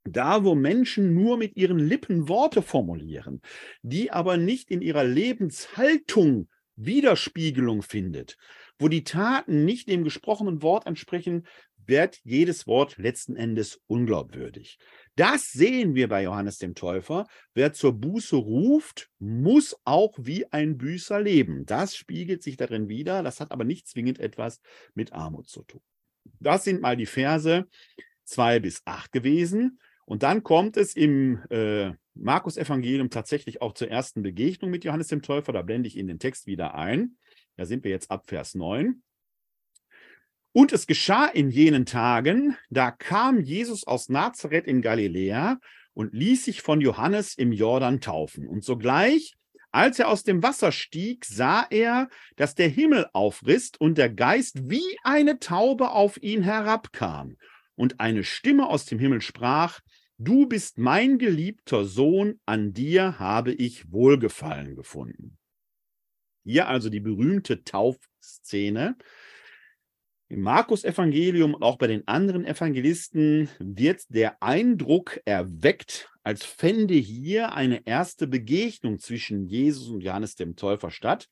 Da, 0.04 0.44
wo 0.44 0.56
Menschen 0.56 1.14
nur 1.14 1.38
mit 1.38 1.56
ihren 1.56 1.80
Lippen 1.80 2.28
Worte 2.28 2.62
formulieren, 2.62 3.42
die 3.84 4.12
aber 4.12 4.36
nicht 4.36 4.70
in 4.70 4.82
ihrer 4.82 5.04
Lebenshaltung 5.04 6.50
Widerspiegelung 6.76 7.82
findet, 7.82 8.38
wo 8.80 8.88
die 8.88 9.04
Taten 9.04 9.66
nicht 9.66 9.90
dem 9.90 10.04
gesprochenen 10.04 10.62
Wort 10.62 10.88
entsprechen, 10.88 11.46
wird 11.86 12.20
jedes 12.24 12.68
Wort 12.68 12.98
letzten 12.98 13.36
Endes 13.36 13.82
unglaubwürdig. 13.88 14.78
Das 15.16 15.52
sehen 15.52 15.96
wir 15.96 16.08
bei 16.08 16.24
Johannes 16.24 16.58
dem 16.58 16.76
Täufer. 16.76 17.28
Wer 17.54 17.74
zur 17.74 17.94
Buße 17.94 18.36
ruft, 18.36 19.10
muss 19.20 19.76
auch 19.84 20.14
wie 20.20 20.46
ein 20.52 20.78
Büßer 20.78 21.20
leben. 21.20 21.66
Das 21.66 21.96
spiegelt 21.96 22.44
sich 22.44 22.58
darin 22.58 22.88
wider. 22.88 23.24
Das 23.24 23.40
hat 23.40 23.52
aber 23.52 23.64
nicht 23.64 23.88
zwingend 23.88 24.20
etwas 24.20 24.62
mit 24.94 25.14
Armut 25.14 25.50
zu 25.50 25.64
tun. 25.64 25.82
Das 26.40 26.64
sind 26.64 26.82
mal 26.82 26.98
die 26.98 27.06
Verse 27.06 27.68
2 28.26 28.60
bis 28.60 28.82
8 28.86 29.12
gewesen. 29.12 29.80
Und 30.06 30.24
dann 30.24 30.44
kommt 30.44 30.78
es 30.78 30.96
im 30.96 31.42
äh, 31.50 31.92
Markus-Evangelium 32.16 33.10
tatsächlich 33.10 33.62
auch 33.62 33.74
zur 33.74 33.90
ersten 33.90 34.24
Begegnung 34.24 34.72
mit 34.72 34.84
Johannes 34.84 35.08
dem 35.08 35.22
Täufer. 35.22 35.54
Da 35.54 35.62
blende 35.62 35.88
ich 35.88 35.98
Ihnen 35.98 36.10
den 36.10 36.20
Text 36.20 36.48
wieder 36.48 36.76
ein. 36.76 37.18
Da 37.56 37.66
sind 37.66 37.84
wir 37.84 37.92
jetzt 37.92 38.12
ab 38.12 38.28
Vers 38.28 38.56
9. 38.56 39.02
Und 40.54 40.74
es 40.74 40.86
geschah 40.86 41.28
in 41.28 41.50
jenen 41.50 41.86
Tagen, 41.86 42.58
da 42.70 42.92
kam 42.92 43.40
Jesus 43.40 43.88
aus 43.88 44.10
Nazareth 44.10 44.68
in 44.68 44.82
Galiläa 44.82 45.60
und 45.94 46.14
ließ 46.14 46.46
sich 46.46 46.62
von 46.62 46.82
Johannes 46.82 47.36
im 47.38 47.54
Jordan 47.54 48.02
taufen. 48.02 48.48
Und 48.48 48.66
sogleich, 48.66 49.36
als 49.72 50.00
er 50.00 50.10
aus 50.10 50.24
dem 50.24 50.44
Wasser 50.44 50.74
stieg, 50.74 51.24
sah 51.24 51.66
er, 51.70 52.10
dass 52.36 52.56
der 52.56 52.68
Himmel 52.68 53.08
aufriss 53.14 53.72
und 53.80 53.98
der 53.98 54.10
Geist 54.10 54.70
wie 54.70 54.98
eine 55.04 55.40
Taube 55.40 55.92
auf 55.92 56.22
ihn 56.22 56.44
herabkam. 56.44 57.38
Und 57.82 58.00
eine 58.00 58.24
Stimme 58.24 58.68
aus 58.68 58.86
dem 58.86 59.00
Himmel 59.00 59.22
sprach, 59.22 59.80
Du 60.20 60.46
bist 60.46 60.78
mein 60.78 61.18
geliebter 61.18 61.84
Sohn, 61.84 62.40
an 62.46 62.74
dir 62.74 63.18
habe 63.18 63.54
ich 63.54 63.92
Wohlgefallen 63.92 64.76
gefunden. 64.76 65.40
Hier 66.44 66.68
also 66.68 66.92
die 66.92 67.00
berühmte 67.00 67.64
Taufszene. 67.64 68.98
Im 70.28 70.42
Markus-Evangelium 70.42 71.56
und 71.56 71.64
auch 71.64 71.80
bei 71.80 71.88
den 71.88 72.08
anderen 72.08 72.46
Evangelisten 72.46 73.50
wird 73.58 74.04
der 74.10 74.44
Eindruck 74.44 75.20
erweckt, 75.26 76.12
als 76.22 76.46
fände 76.46 76.94
hier 76.94 77.54
eine 77.54 77.88
erste 77.88 78.28
Begegnung 78.28 79.00
zwischen 79.00 79.48
Jesus 79.48 79.90
und 79.90 80.02
Johannes 80.02 80.36
dem 80.36 80.56
Täufer 80.56 80.92
statt. 80.92 81.30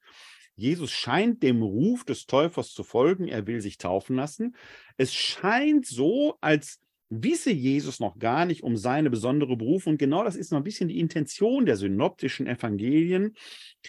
Jesus 0.59 0.91
scheint 0.91 1.41
dem 1.41 1.61
Ruf 1.61 2.03
des 2.03 2.25
Täufers 2.25 2.73
zu 2.73 2.83
folgen, 2.83 3.27
er 3.27 3.47
will 3.47 3.61
sich 3.61 3.77
taufen 3.77 4.15
lassen. 4.15 4.55
Es 4.97 5.13
scheint 5.13 5.85
so, 5.85 6.37
als 6.41 6.79
wisse 7.09 7.51
Jesus 7.51 7.99
noch 7.99 8.19
gar 8.19 8.45
nicht 8.45 8.63
um 8.63 8.77
seine 8.77 9.09
besondere 9.09 9.57
Berufung. 9.57 9.93
Und 9.93 9.97
genau 9.97 10.23
das 10.23 10.35
ist 10.35 10.51
noch 10.51 10.59
ein 10.59 10.63
bisschen 10.63 10.89
die 10.89 10.99
Intention 10.99 11.65
der 11.65 11.75
synoptischen 11.75 12.45
Evangelien, 12.47 13.35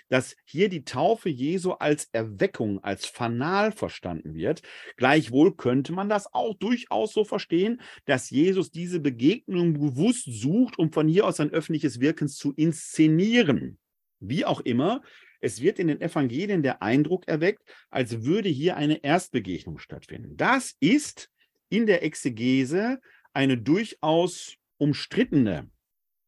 dass 0.09 0.37
hier 0.45 0.69
die 0.69 0.85
Taufe 0.85 1.29
Jesu 1.29 1.73
als 1.73 2.09
Erweckung, 2.13 2.83
als 2.83 3.07
Fanal 3.07 3.73
verstanden 3.73 4.35
wird. 4.35 4.63
Gleichwohl 4.97 5.55
könnte 5.55 5.93
man 5.93 6.09
das 6.09 6.33
auch 6.33 6.55
durchaus 6.55 7.13
so 7.13 7.25
verstehen, 7.25 7.81
dass 8.07 8.31
Jesus 8.31 8.71
diese 8.71 9.01
Begegnung 9.01 9.75
bewusst 9.75 10.25
sucht, 10.27 10.79
um 10.79 10.91
von 10.91 11.07
hier 11.07 11.27
aus 11.27 11.37
sein 11.37 11.51
öffentliches 11.51 12.01
Wirken 12.01 12.29
zu 12.29 12.53
inszenieren. 12.55 13.79
Wie 14.21 14.45
auch 14.45 14.61
immer, 14.61 15.03
es 15.41 15.61
wird 15.61 15.79
in 15.79 15.89
den 15.89 16.01
Evangelien 16.01 16.63
der 16.63 16.83
Eindruck 16.83 17.27
erweckt, 17.29 17.63
als 17.91 18.25
würde 18.25 18.49
hier 18.49 18.77
eine 18.77 19.03
Erstbegegnung 19.03 19.79
stattfinden. 19.79 20.37
Das 20.37 20.75
ist 20.81 21.31
in 21.69 21.87
der 21.87 22.03
Exegese 22.03 23.01
eine 23.33 23.57
durchaus 23.57 24.57
umstrittene 24.79 25.71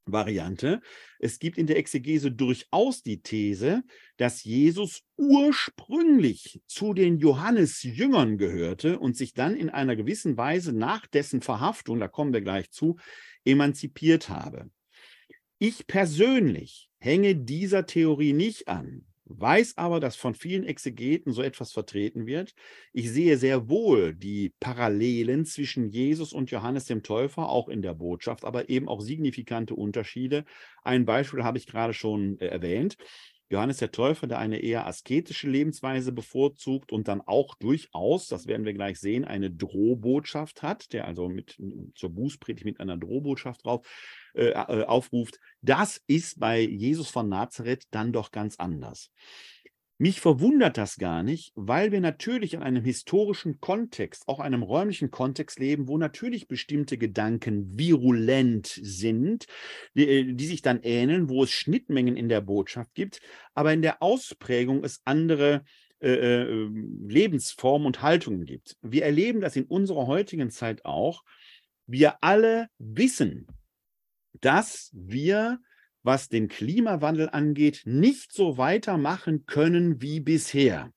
Variante. 0.05 0.81
Es 1.21 1.39
gibt 1.39 1.59
in 1.59 1.67
der 1.67 1.77
Exegese 1.77 2.33
durchaus 2.33 3.03
die 3.03 3.23
These, 3.23 3.85
dass 4.17 4.43
Jesus 4.43 5.03
ursprünglich 5.17 6.61
zu 6.67 6.93
den 6.93 7.19
Johannesjüngern 7.19 8.37
gehörte 8.37 8.99
und 8.99 9.17
sich 9.17 9.33
dann 9.33 9.57
in 9.57 9.71
einer 9.71 9.95
gewissen 9.95 10.37
Weise 10.37 10.73
nach 10.73 11.07
dessen 11.07 11.41
Verhaftung, 11.41 12.01
da 12.01 12.09
kommen 12.09 12.33
wir 12.33 12.41
gleich 12.41 12.71
zu, 12.71 12.97
emanzipiert 13.45 14.29
habe. 14.29 14.71
Ich 15.59 15.87
persönlich 15.87 16.91
hänge 17.03 17.37
dieser 17.37 17.87
Theorie 17.87 18.33
nicht 18.33 18.69
an 18.69 19.05
weiß 19.41 19.79
aber, 19.79 20.01
dass 20.01 20.17
von 20.17 20.35
vielen 20.35 20.65
Exegeten 20.65 21.33
so 21.33 21.43
etwas 21.43 21.73
vertreten 21.73 22.27
wird. 22.27 22.55
Ich 22.93 23.11
sehe 23.11 23.37
sehr 23.37 23.69
wohl 23.69 24.15
die 24.15 24.55
Parallelen 24.61 25.45
zwischen 25.45 25.89
Jesus 25.89 26.33
und 26.33 26.51
Johannes 26.51 26.87
dem 26.87 27.03
Täufer, 27.03 27.49
auch 27.49 27.69
in 27.69 27.83
der 27.83 27.95
Botschaft, 27.95 28.45
aber 28.45 28.69
eben 28.69 28.89
auch 28.89 29.01
signifikante 29.01 29.75
Unterschiede. 29.75 30.45
Ein 30.83 31.05
Beispiel 31.05 31.45
habe 31.45 31.59
ich 31.59 31.67
gerade 31.67 31.95
schon 31.95 32.39
äh, 32.41 32.47
erwähnt. 32.47 32.97
Johannes 33.53 33.77
der 33.77 33.93
Täufer, 33.93 34.27
der 34.27 34.39
eine 34.39 34.59
eher 34.59 34.87
asketische 34.87 35.49
Lebensweise 35.49 36.11
bevorzugt 36.11 36.91
und 36.91 37.07
dann 37.07 37.21
auch 37.21 37.55
durchaus, 37.55 38.27
das 38.27 38.47
werden 38.47 38.65
wir 38.65 38.73
gleich 38.73 38.99
sehen, 38.99 39.25
eine 39.25 39.51
Drohbotschaft 39.51 40.63
hat, 40.63 40.93
der 40.93 41.07
also 41.07 41.29
mit 41.29 41.61
zur 41.95 42.11
Bußpredigt 42.11 42.65
mit 42.65 42.81
einer 42.81 42.97
Drohbotschaft 42.97 43.65
drauf 43.65 43.87
äh, 44.35 44.49
äh, 44.49 44.85
aufruft. 44.85 45.39
Das 45.61 46.03
ist 46.07 46.41
bei 46.41 46.61
Jesus 46.61 47.11
von 47.11 47.29
Nazareth 47.29 47.85
dann 47.91 48.13
doch 48.13 48.31
ganz 48.31 48.57
anders. 48.57 49.11
Mich 50.03 50.21
verwundert 50.21 50.79
das 50.79 50.97
gar 50.97 51.23
nicht, 51.23 51.53
weil 51.55 51.93
wir 51.93 52.01
natürlich 52.01 52.55
in 52.55 52.63
einem 52.65 52.85
historischen 52.85 53.61
Kontext, 53.61 54.27
auch 54.27 54.41
einem 54.41 54.65
räumlichen 54.65 55.13
Kontext 55.13 55.61
leben, 55.61 55.87
wo 55.87 55.97
natürlich 55.97 56.49
bestimmte 56.49 56.99
Gedanken 56.99 57.79
virulent 57.79 58.67
sind, 58.67 59.47
die, 59.95 60.09
äh, 60.09 60.33
die, 60.35 60.47
sich 60.47 60.61
dann 60.61 60.81
ähneln, 60.83 61.29
wo 61.29 61.45
es 61.45 61.53
Schnittmengen 61.53 62.17
in 62.17 62.29
der 62.29 62.41
Botschaft 62.41 62.93
gibt, 62.95 63.21
aber 63.55 63.73
in 63.73 63.81
der 63.81 64.03
Ausprägung 64.03 64.83
es 64.83 65.03
andere 65.05 65.63
äh, 66.01 66.11
äh, 66.11 66.69
Lebensformen 67.07 67.87
und 67.87 68.03
Haltungen 68.03 68.45
gibt. 68.45 68.77
Wir 68.83 69.05
erleben 69.05 69.41
das 69.41 69.55
in 69.55 69.67
unserer 69.67 70.09
heutigen 70.09 70.51
Zeit 70.51 70.85
auch. 70.85 71.23
Wir 71.87 72.17
alle 72.23 72.67
wissen, 72.77 73.47
dass 74.41 74.91
wir 74.95 75.61
was 76.03 76.29
den 76.29 76.49
Klimawandel 76.49 77.29
angeht, 77.31 77.83
nicht 77.85 78.33
so 78.33 78.59
weitermachen 78.59 79.47
können 79.47 80.01
wie 80.03 80.21
bisher. 80.21 80.93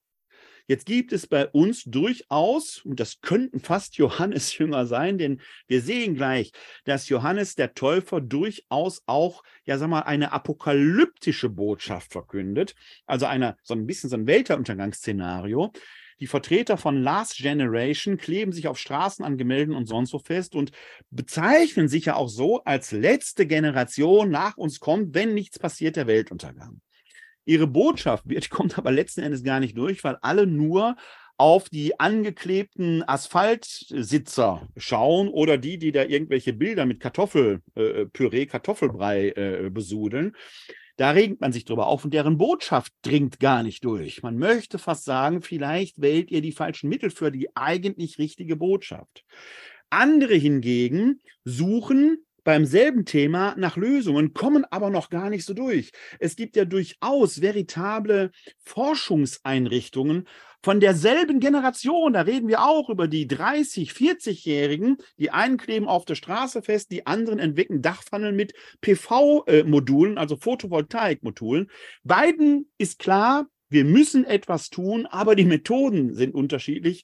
Jetzt 0.67 0.87
gibt 0.87 1.13
es 1.13 1.27
bei 1.27 1.47
uns 1.47 1.83
durchaus, 1.83 2.79
und 2.83 2.99
das 2.99 3.21
könnten 3.21 3.59
fast 3.59 3.97
Johannes-Jünger 3.97 4.85
sein, 4.87 5.17
denn 5.17 5.41
wir 5.67 5.81
sehen 5.81 6.15
gleich, 6.15 6.51
dass 6.85 7.09
Johannes 7.09 7.55
der 7.55 7.73
Täufer 7.73 8.19
durchaus 8.19 9.03
auch, 9.05 9.43
ja, 9.65 9.77
sag 9.77 9.89
mal, 9.89 10.01
eine 10.01 10.31
apokalyptische 10.31 11.49
Botschaft 11.49 12.11
verkündet. 12.11 12.75
Also 13.05 13.27
eine, 13.27 13.57
so 13.61 13.75
ein 13.75 13.85
bisschen 13.85 14.09
so 14.09 14.15
ein 14.15 14.27
Weltuntergangsszenario. 14.27 15.71
Die 16.19 16.27
Vertreter 16.27 16.77
von 16.77 17.01
Last 17.01 17.37
Generation 17.37 18.17
kleben 18.17 18.53
sich 18.53 18.67
auf 18.67 18.79
Straßen 18.79 19.25
an 19.25 19.37
Gemälden 19.37 19.75
und 19.75 19.85
sonst 19.85 20.13
wo 20.13 20.19
fest 20.19 20.55
und 20.55 20.71
bezeichnen 21.09 21.89
sich 21.89 22.05
ja 22.05 22.15
auch 22.15 22.29
so, 22.29 22.63
als 22.63 22.91
letzte 22.91 23.45
Generation 23.45 24.29
nach 24.29 24.57
uns 24.57 24.79
kommt, 24.79 25.13
wenn 25.13 25.33
nichts 25.33 25.59
passiert, 25.59 25.97
der 25.97 26.07
Weltuntergang. 26.07 26.79
Ihre 27.45 27.67
Botschaft 27.67 28.27
wird, 28.29 28.49
kommt 28.49 28.77
aber 28.77 28.91
letzten 28.91 29.21
Endes 29.21 29.43
gar 29.43 29.59
nicht 29.59 29.77
durch, 29.77 30.03
weil 30.03 30.17
alle 30.21 30.47
nur 30.47 30.95
auf 31.37 31.69
die 31.69 31.99
angeklebten 31.99 33.03
Asphaltsitzer 33.03 34.69
schauen 34.77 35.27
oder 35.27 35.57
die, 35.57 35.77
die 35.77 35.91
da 35.91 36.03
irgendwelche 36.03 36.53
Bilder 36.53 36.85
mit 36.85 37.01
Kartoffelpüree, 37.01 38.41
äh, 38.41 38.45
Kartoffelbrei 38.45 39.29
äh, 39.31 39.69
besudeln. 39.69 40.33
Da 40.97 41.11
regt 41.11 41.41
man 41.41 41.51
sich 41.51 41.65
drüber 41.65 41.87
auf 41.87 42.05
und 42.05 42.13
deren 42.13 42.37
Botschaft 42.37 42.93
dringt 43.01 43.39
gar 43.39 43.63
nicht 43.63 43.83
durch. 43.83 44.23
Man 44.23 44.37
möchte 44.37 44.79
fast 44.79 45.03
sagen, 45.03 45.41
vielleicht 45.41 46.01
wählt 46.01 46.31
ihr 46.31 46.41
die 46.41 46.53
falschen 46.53 46.89
Mittel 46.89 47.09
für 47.09 47.31
die 47.31 47.55
eigentlich 47.55 48.17
richtige 48.17 48.55
Botschaft. 48.55 49.25
Andere 49.89 50.35
hingegen 50.35 51.21
suchen 51.43 52.25
beim 52.45 52.65
selben 52.65 53.05
Thema 53.05 53.55
nach 53.57 53.75
Lösungen, 53.75 54.33
kommen 54.33 54.65
aber 54.69 54.89
noch 54.89 55.09
gar 55.09 55.29
nicht 55.29 55.45
so 55.45 55.53
durch. 55.53 55.91
Es 56.19 56.35
gibt 56.35 56.55
ja 56.55 56.63
durchaus 56.63 57.41
veritable 57.41 58.31
Forschungseinrichtungen 58.63 60.27
von 60.65 60.79
derselben 60.79 61.39
Generation. 61.39 62.13
Da 62.13 62.21
reden 62.21 62.47
wir 62.47 62.63
auch 62.63 62.89
über 62.89 63.07
die 63.07 63.27
30, 63.27 63.91
40-Jährigen. 63.91 64.97
Die 65.19 65.29
einen 65.29 65.57
kleben 65.57 65.87
auf 65.87 66.05
der 66.05 66.15
Straße 66.15 66.63
fest, 66.63 66.89
die 66.89 67.05
anderen 67.05 67.37
entwickeln 67.37 67.83
Dachpfannen 67.83 68.35
mit 68.35 68.55
PV-Modulen, 68.81 70.17
also 70.17 70.37
Photovoltaik-Modulen. 70.37 71.69
Beiden 72.03 72.67
ist 72.79 72.97
klar, 72.97 73.45
wir 73.69 73.85
müssen 73.85 74.25
etwas 74.25 74.71
tun, 74.71 75.05
aber 75.05 75.35
die 75.35 75.45
Methoden 75.45 76.15
sind 76.15 76.33
unterschiedlich. 76.33 77.03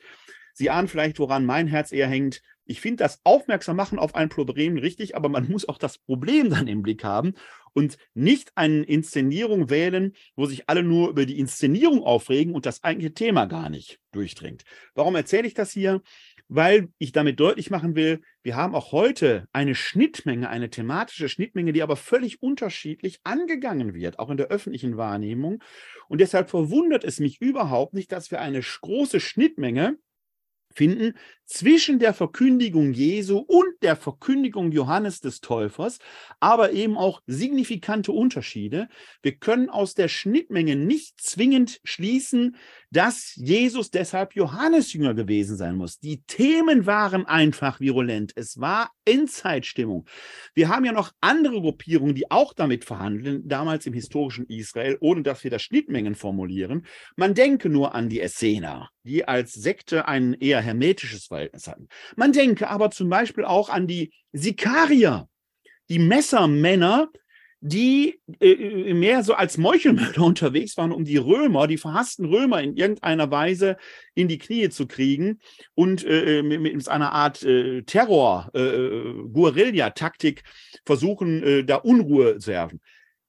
Sie 0.56 0.72
ahnen 0.72 0.88
vielleicht, 0.88 1.20
woran 1.20 1.46
mein 1.46 1.68
Herz 1.68 1.92
eher 1.92 2.08
hängt. 2.08 2.42
Ich 2.66 2.82
finde 2.82 3.04
das 3.04 3.20
Aufmerksam 3.24 3.76
machen 3.76 4.00
auf 4.00 4.16
ein 4.16 4.30
Problem 4.30 4.76
richtig, 4.78 5.16
aber 5.16 5.30
man 5.30 5.48
muss 5.48 5.70
auch 5.70 5.78
das 5.78 6.00
Problem 6.00 6.50
dann 6.50 6.68
im 6.68 6.82
Blick 6.82 7.04
haben 7.04 7.36
und 7.74 7.98
nicht 8.14 8.52
eine 8.56 8.84
Inszenierung 8.84 9.70
wählen, 9.70 10.14
wo 10.36 10.46
sich 10.46 10.70
alle 10.70 10.84
nur 10.84 11.10
über 11.10 11.26
die 11.26 11.40
Inszenierung 11.40 12.04
aufregen 12.04 12.54
und 12.54 12.66
das 12.66 12.84
eigentliche 12.84 13.14
Thema 13.14 13.46
gar 13.46 13.70
nicht 13.70 14.00
durchdringt. 14.12 14.64
Warum 14.94 15.16
erzähle 15.16 15.48
ich 15.48 15.54
das 15.54 15.72
hier? 15.72 16.02
Weil 16.48 16.90
ich 16.98 17.14
damit 17.14 17.40
deutlich 17.40 17.70
machen 17.70 17.96
will, 17.96 18.22
wir 18.44 18.56
haben 18.56 18.76
auch 18.76 18.92
heute 18.92 19.48
eine 19.54 19.74
Schnittmenge, 19.74 20.50
eine 20.50 20.70
thematische 20.70 21.30
Schnittmenge, 21.30 21.72
die 21.72 21.82
aber 21.82 21.96
völlig 21.96 22.42
unterschiedlich 22.42 23.20
angegangen 23.24 23.94
wird, 23.94 24.20
auch 24.20 24.30
in 24.30 24.38
der 24.38 24.48
öffentlichen 24.48 24.98
Wahrnehmung. 24.98 25.64
Und 26.10 26.20
deshalb 26.20 26.50
verwundert 26.50 27.06
es 27.06 27.20
mich 27.20 27.40
überhaupt 27.40 27.94
nicht, 27.94 28.12
dass 28.12 28.32
wir 28.32 28.42
eine 28.42 28.62
große 28.62 29.22
Schnittmenge 29.22 29.98
finden 30.74 31.14
zwischen 31.52 32.00
der 32.00 32.14
Verkündigung 32.14 32.94
Jesu 32.94 33.40
und 33.40 33.74
der 33.82 33.98
Verkündigung 33.98 34.72
Johannes 34.72 35.20
des 35.20 35.42
Täufers, 35.42 36.00
aber 36.40 36.72
eben 36.72 36.98
auch 36.98 37.22
signifikante 37.28 38.14
Unterschiede. 38.14 38.88
Wir 39.22 39.36
können 39.36 39.70
aus 39.70 39.94
der 39.94 40.08
Schnittmenge 40.08 40.78
nicht 40.78 41.20
zwingend 41.20 41.82
schließen, 41.84 42.56
dass 42.90 43.34
Jesus 43.36 43.92
deshalb 43.92 44.36
Johannesjünger 44.36 45.14
gewesen 45.14 45.58
sein 45.58 45.76
muss. 45.76 46.00
Die 46.00 46.24
Themen 46.24 46.86
waren 46.86 47.26
einfach 47.26 47.80
virulent. 47.80 48.32
Es 48.36 48.60
war 48.60 48.92
Endzeitstimmung. 49.06 50.06
Wir 50.54 50.70
haben 50.70 50.86
ja 50.86 50.92
noch 50.92 51.12
andere 51.22 51.60
Gruppierungen, 51.62 52.16
die 52.16 52.32
auch 52.32 52.54
damit 52.54 52.86
verhandeln, 52.86 53.48
damals 53.48 53.86
im 53.86 53.94
historischen 53.94 54.46
Israel, 54.48 54.98
ohne 55.02 55.24
dass 55.24 55.44
wir 55.44 55.52
da 55.52 55.60
Schnittmengen 55.60 56.16
formulieren. 56.16 56.86
Man 57.16 57.34
denke 57.34 57.70
nur 57.70 57.96
an 57.96 58.10
die 58.10 58.22
Essener, 58.22 58.90
die 59.04 59.26
als 59.26 59.54
Sekte 59.54 60.08
ein 60.08 60.34
eher 60.34 60.62
hermetisches 60.62 61.32
Verhältnis 61.42 61.68
hatten. 61.68 61.88
Man 62.16 62.32
denke 62.32 62.70
aber 62.70 62.92
zum 62.92 63.10
Beispiel 63.10 63.46
auch 63.46 63.70
an 63.70 63.88
die 63.88 64.12
Sikarier, 64.32 65.28
die 65.90 66.00
Messermänner, 66.00 67.10
die 67.64 68.20
äh, 68.40 68.52
äh, 68.52 68.94
mehr 68.96 69.24
so 69.24 69.36
als 69.36 69.58
Meuchelmörder 69.58 70.22
unterwegs 70.26 70.78
waren, 70.78 70.92
um 70.92 71.06
die 71.06 71.18
Römer, 71.18 71.68
die 71.68 71.78
verhassten 71.78 72.26
Römer 72.26 72.62
in 72.62 72.76
irgendeiner 72.76 73.30
Weise 73.30 73.78
in 74.16 74.28
die 74.28 74.40
Knie 74.40 74.70
zu 74.70 74.88
kriegen 74.88 75.40
und 75.76 76.04
äh, 76.04 76.40
äh 76.40 76.44
mit, 76.44 76.62
mit, 76.62 76.90
einer 76.90 77.12
Art 77.12 77.44
äh, 77.44 77.84
Terror, 77.84 78.50
äh, 78.54 79.14
Guerilla-Taktik 79.32 80.44
versuchen, 80.86 81.66
da 81.68 81.76
Unruhe 81.76 82.40
zu 82.40 82.52
werfen. 82.52 82.82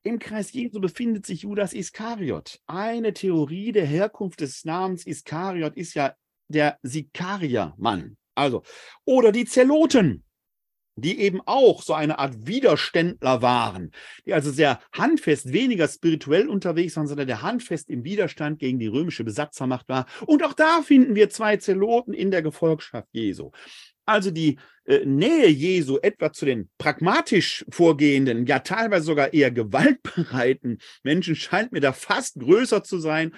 Im 0.05 0.19
Kreis 0.19 0.53
Jesu 0.53 0.81
befindet 0.81 1.27
sich 1.27 1.43
Judas 1.43 1.75
Iskariot. 1.75 2.59
Eine 2.67 3.13
Theorie 3.13 3.71
der 3.71 3.87
Herkunft 3.87 4.41
des 4.41 4.65
Namens 4.65 5.07
Iskariot 5.07 5.77
ist 5.77 5.95
ja 5.95 6.15
der 6.49 6.79
Sikariermann. 6.83 8.17
Also, 8.35 8.63
oder 9.05 9.33
die 9.33 9.45
Zeloten 9.45 10.25
die 10.97 11.21
eben 11.21 11.41
auch 11.47 11.83
so 11.83 11.95
eine 11.95 12.19
Art 12.19 12.47
Widerständler 12.47 13.43
waren, 13.43 13.93
die 14.27 14.35
also 14.35 14.51
sehr 14.51 14.81
handfest, 14.93 15.53
weniger 15.53 15.89
spirituell 15.89 16.49
unterwegs 16.49 16.97
waren, 16.97 17.07
sondern 17.07 17.27
der 17.27 17.43
handfest 17.43 17.89
im 17.89 18.05
Widerstand 18.05 18.59
gegen 18.59 18.79
die 18.79 18.89
römische 18.89 19.25
Besatzermacht 19.25 19.89
war. 19.89 20.07
Und 20.27 20.45
auch 20.45 20.53
da 20.53 20.83
finden 20.83 21.15
wir 21.15 21.31
zwei 21.31 21.57
Zeloten 21.57 22.13
in 22.13 22.31
der 22.31 22.43
Gefolgschaft 22.43 23.09
Jesu. 23.13 23.51
Also 24.05 24.31
die 24.31 24.59
äh, 24.85 25.05
Nähe 25.07 25.49
Jesu 25.49 25.99
etwa 26.03 26.33
zu 26.33 26.45
den 26.45 26.69
pragmatisch 26.77 27.65
vorgehenden, 27.71 28.47
ja 28.47 28.59
teilweise 28.59 29.05
sogar 29.05 29.33
eher 29.33 29.53
gewaltbereiten 29.53 30.79
Menschen 31.05 31.37
scheint 31.37 31.73
mir 31.73 31.81
da 31.81 31.93
fast 31.93 32.39
größer 32.41 32.83
zu 32.83 32.99
sein 32.99 33.33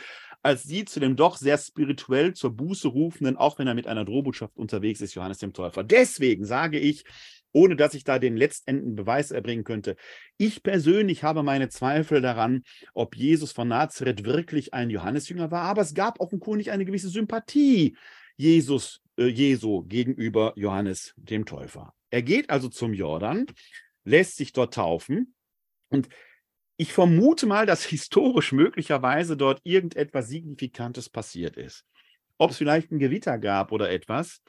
als 0.45 0.63
sie 0.63 0.85
zu 0.85 1.01
dem 1.01 1.17
doch 1.17 1.37
sehr 1.37 1.57
spirituell 1.57 2.35
zur 2.35 2.51
Buße 2.51 2.89
rufenden, 2.89 3.37
auch 3.37 3.59
wenn 3.59 3.67
er 3.67 3.75
mit 3.75 3.87
einer 3.87 4.05
Drohbotschaft 4.05 4.57
unterwegs 4.57 5.01
ist, 5.01 5.15
Johannes 5.15 5.39
dem 5.39 5.55
Täufer. 5.55 5.83
Deswegen 5.83 6.45
sage 6.45 6.79
ich, 6.79 7.05
ohne 7.53 7.77
dass 7.77 7.95
ich 7.95 8.05
da 8.05 8.19
den 8.19 8.37
letztendlichen 8.37 8.95
Beweis 8.95 9.31
erbringen 9.31 9.65
könnte. 9.65 9.97
Ich 10.37 10.63
persönlich 10.63 11.23
habe 11.23 11.43
meine 11.43 11.71
Zweifel 11.71 12.21
daran, 12.21 12.63
ob 12.93 13.17
Jesus 13.17 13.53
von 13.53 13.69
Nazareth 13.69 14.25
wirklich 14.25 14.75
ein 14.75 14.91
Johannesjünger 14.91 15.51
war, 15.51 15.63
aber 15.63 15.81
es 15.81 15.95
gab 15.95 16.21
offenkundig 16.21 16.71
eine 16.71 16.85
gewisse 16.85 17.09
Sympathie 17.09 17.97
Jesus, 18.37 19.01
äh, 19.17 19.27
Jesu 19.27 19.85
gegenüber 19.85 20.53
Johannes 20.57 21.15
dem 21.17 21.47
Täufer. 21.47 21.95
Er 22.11 22.23
geht 22.23 22.51
also 22.51 22.69
zum 22.69 22.93
Jordan, 22.93 23.47
lässt 24.05 24.37
sich 24.37 24.53
dort 24.53 24.75
taufen 24.75 25.35
und 25.89 26.09
ich 26.77 26.93
vermute 26.93 27.47
mal, 27.47 27.67
dass 27.67 27.85
historisch 27.85 28.53
möglicherweise 28.53 29.37
dort 29.37 29.61
irgendetwas 29.65 30.29
Signifikantes 30.29 31.09
passiert 31.09 31.57
ist. 31.57 31.85
Ob 32.39 32.51
es 32.51 32.59
vielleicht 32.59 32.91
ein 32.91 32.99
Gewitter 32.99 33.39
gab 33.39 33.71
oder 33.71 33.91
etwas, 33.91 34.43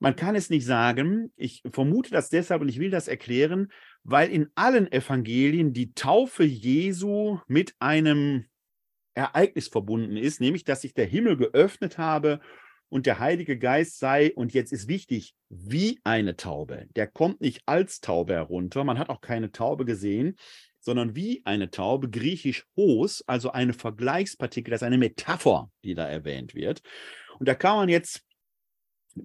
man 0.00 0.16
kann 0.16 0.34
es 0.34 0.50
nicht 0.50 0.66
sagen. 0.66 1.32
Ich 1.36 1.62
vermute 1.70 2.10
das 2.10 2.28
deshalb 2.28 2.62
und 2.62 2.68
ich 2.68 2.80
will 2.80 2.90
das 2.90 3.06
erklären, 3.06 3.70
weil 4.02 4.30
in 4.30 4.50
allen 4.56 4.90
Evangelien 4.90 5.72
die 5.72 5.94
Taufe 5.94 6.42
Jesu 6.42 7.38
mit 7.46 7.76
einem 7.78 8.46
Ereignis 9.14 9.68
verbunden 9.68 10.16
ist, 10.16 10.40
nämlich 10.40 10.64
dass 10.64 10.80
sich 10.80 10.94
der 10.94 11.06
Himmel 11.06 11.36
geöffnet 11.36 11.98
habe 11.98 12.40
und 12.88 13.06
der 13.06 13.20
Heilige 13.20 13.56
Geist 13.56 13.98
sei, 14.00 14.32
und 14.34 14.52
jetzt 14.52 14.72
ist 14.72 14.88
wichtig, 14.88 15.34
wie 15.48 16.00
eine 16.02 16.36
Taube. 16.36 16.88
Der 16.96 17.06
kommt 17.06 17.40
nicht 17.40 17.62
als 17.66 18.00
Taube 18.00 18.34
herunter, 18.34 18.84
man 18.84 18.98
hat 18.98 19.08
auch 19.08 19.20
keine 19.20 19.52
Taube 19.52 19.84
gesehen, 19.84 20.36
sondern 20.82 21.16
wie 21.16 21.40
eine 21.44 21.70
Taube, 21.70 22.10
griechisch 22.10 22.66
Hos, 22.76 23.22
also 23.26 23.52
eine 23.52 23.72
Vergleichspartikel, 23.72 24.70
das 24.70 24.82
ist 24.82 24.86
eine 24.86 24.98
Metapher, 24.98 25.70
die 25.84 25.94
da 25.94 26.06
erwähnt 26.06 26.54
wird. 26.54 26.82
Und 27.38 27.48
da 27.48 27.54
kann 27.54 27.76
man 27.76 27.88
jetzt 27.88 28.22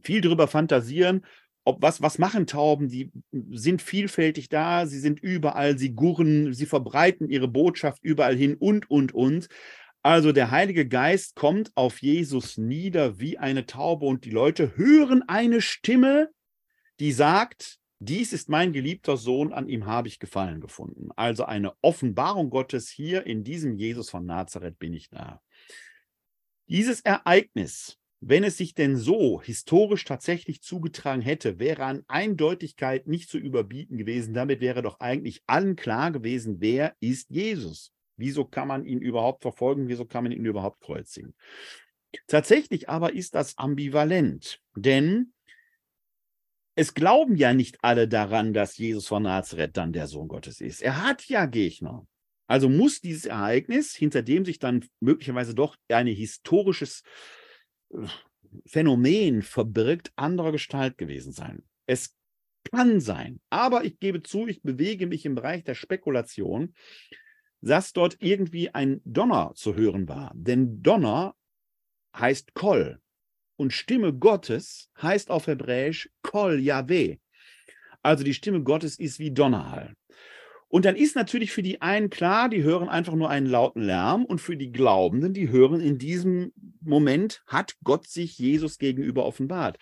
viel 0.04 0.22
drüber 0.22 0.48
fantasieren, 0.48 1.26
ob 1.66 1.82
was, 1.82 2.02
was 2.02 2.18
machen 2.18 2.48
Tauben? 2.48 2.88
Die 2.88 3.12
sind 3.52 3.82
vielfältig 3.82 4.48
da, 4.48 4.86
sie 4.86 5.00
sind 5.00 5.20
überall, 5.20 5.78
sie 5.78 5.94
gurren, 5.94 6.54
sie 6.54 6.66
verbreiten 6.66 7.30
ihre 7.30 7.50
Botschaft 7.50 8.02
überall 8.04 8.36
hin 8.36 8.56
und, 8.56 8.90
und, 8.90 9.14
und. 9.14 9.50
Also 10.02 10.32
der 10.32 10.52
Heilige 10.52 10.88
Geist 10.88 11.36
kommt 11.36 11.72
auf 11.76 12.02
Jesus 12.02 12.58
nieder 12.58 13.20
wie 13.20 13.38
eine 13.38 13.66
Taube 13.66 14.06
und 14.06 14.24
die 14.24 14.30
Leute 14.30 14.78
hören 14.78 15.24
eine 15.28 15.60
Stimme, 15.60 16.30
die 17.02 17.12
sagt, 17.12 17.80
dies 18.00 18.34
ist 18.34 18.50
mein 18.50 18.74
geliebter 18.74 19.18
Sohn, 19.18 19.54
an 19.54 19.70
ihm 19.70 19.86
habe 19.86 20.08
ich 20.08 20.20
Gefallen 20.20 20.62
gefunden. 20.62 21.10
Also 21.16 21.46
eine 21.46 21.74
Offenbarung 21.82 22.50
Gottes 22.50 22.90
hier 22.90 23.26
in 23.26 23.44
diesem 23.44 23.76
Jesus 23.76 24.10
von 24.10 24.26
Nazareth 24.26 24.80
bin 24.80 24.94
ich 24.94 25.10
da. 25.10 25.42
Dieses 26.68 27.02
Ereignis 27.02 27.98
wenn 28.20 28.44
es 28.44 28.58
sich 28.58 28.74
denn 28.74 28.98
so 28.98 29.42
historisch 29.42 30.04
tatsächlich 30.04 30.62
zugetragen 30.64 31.22
hätte, 31.22 31.60
wäre 31.60 31.86
an 31.86 32.04
Eindeutigkeit 32.08 33.06
nicht 33.06 33.30
zu 33.30 33.38
überbieten 33.38 33.98
gewesen. 33.98 34.34
Damit 34.34 34.60
wäre 34.60 34.82
doch 34.82 35.00
eigentlich 35.00 35.44
allen 35.46 35.76
klar 35.76 36.12
gewesen, 36.12 36.58
wer 36.60 36.96
ist 37.00 37.30
Jesus? 37.30 37.94
Wieso 38.16 38.46
kann 38.46 38.68
man 38.68 38.86
ihn 38.86 39.00
überhaupt 39.00 39.44
verfolgen? 39.44 39.88
Wieso 39.88 40.06
kann 40.06 40.24
man 40.24 40.32
ihn 40.32 40.46
überhaupt 40.46 40.82
kreuzigen? 40.82 41.36
Tatsächlich 42.26 42.90
aber 42.90 43.14
ist 43.14 43.36
das 43.36 43.56
ambivalent, 43.60 44.60
denn 44.76 45.34
es 46.78 46.94
glauben 46.94 47.36
ja 47.36 47.56
nicht 47.56 47.84
alle 47.84 48.08
daran, 48.08 48.54
dass 48.54 48.78
Jesus 48.78 49.08
von 49.08 49.24
Nazareth 49.24 49.76
dann 49.76 49.94
der 49.94 50.06
Sohn 50.06 50.28
Gottes 50.28 50.62
ist. 50.62 50.84
Er 50.84 51.02
hat 51.02 51.26
ja 51.26 51.48
Gegner. 51.48 52.06
Also 52.46 52.70
muss 52.70 53.02
dieses 53.02 53.26
Ereignis, 53.26 53.96
hinter 53.96 54.22
dem 54.22 54.46
sich 54.46 54.60
dann 54.60 54.86
möglicherweise 55.00 55.56
doch 55.56 55.76
ein 55.90 56.06
historisches 56.06 57.02
äh, 57.90 58.06
Phänomen 58.68 59.42
verbirgt, 59.42 60.12
anderer 60.16 60.52
Gestalt 60.52 61.00
gewesen 61.00 61.34
sein. 61.34 61.64
Es 61.88 62.16
kann 62.72 63.02
sein, 63.02 63.40
aber 63.50 63.84
ich 63.84 63.98
gebe 64.00 64.22
zu, 64.22 64.46
ich 64.46 64.62
bewege 64.62 65.08
mich 65.08 65.26
im 65.26 65.34
Bereich 65.34 65.64
der 65.64 65.76
Spekulation, 65.76 66.76
dass 67.60 67.92
dort 67.92 68.18
irgendwie 68.20 68.70
ein 68.70 69.02
Donner 69.04 69.54
zu 69.56 69.74
hören 69.74 70.08
war. 70.08 70.32
Denn 70.36 70.84
Donner 70.84 71.36
heißt 72.16 72.54
Kol. 72.54 73.02
Und 73.58 73.74
Stimme 73.74 74.14
Gottes 74.14 74.90
heißt 75.02 75.30
auf 75.30 75.48
Hebräisch 75.48 76.10
Kol 76.22 76.60
Yahweh. 76.60 77.18
Also 78.04 78.24
die 78.24 78.34
Stimme 78.34 78.64
Gottes 78.64 78.98
ist 78.98 79.20
wie 79.20 79.32
Donnerhall. 79.32 79.96
Und 80.70 80.86
dann 80.86 80.96
ist 80.96 81.16
natürlich 81.16 81.52
für 81.52 81.64
die 81.64 81.82
einen 81.82 82.10
klar, 82.10 82.50
die 82.50 82.62
hören 82.62 82.90
einfach 82.90 83.14
nur 83.14 83.30
einen 83.30 83.48
lauten 83.48 83.82
Lärm 83.82 84.26
und 84.26 84.40
für 84.40 84.58
die 84.58 84.72
Glaubenden, 84.72 85.34
die 85.34 85.50
hören 85.50 85.80
in 85.80 85.98
diesem 85.98 86.52
Moment, 86.82 87.42
hat 87.48 87.76
Gott 87.84 88.08
sich 88.08 88.38
Jesus 88.38 88.78
gegenüber 88.78 89.26
offenbart. 89.26 89.78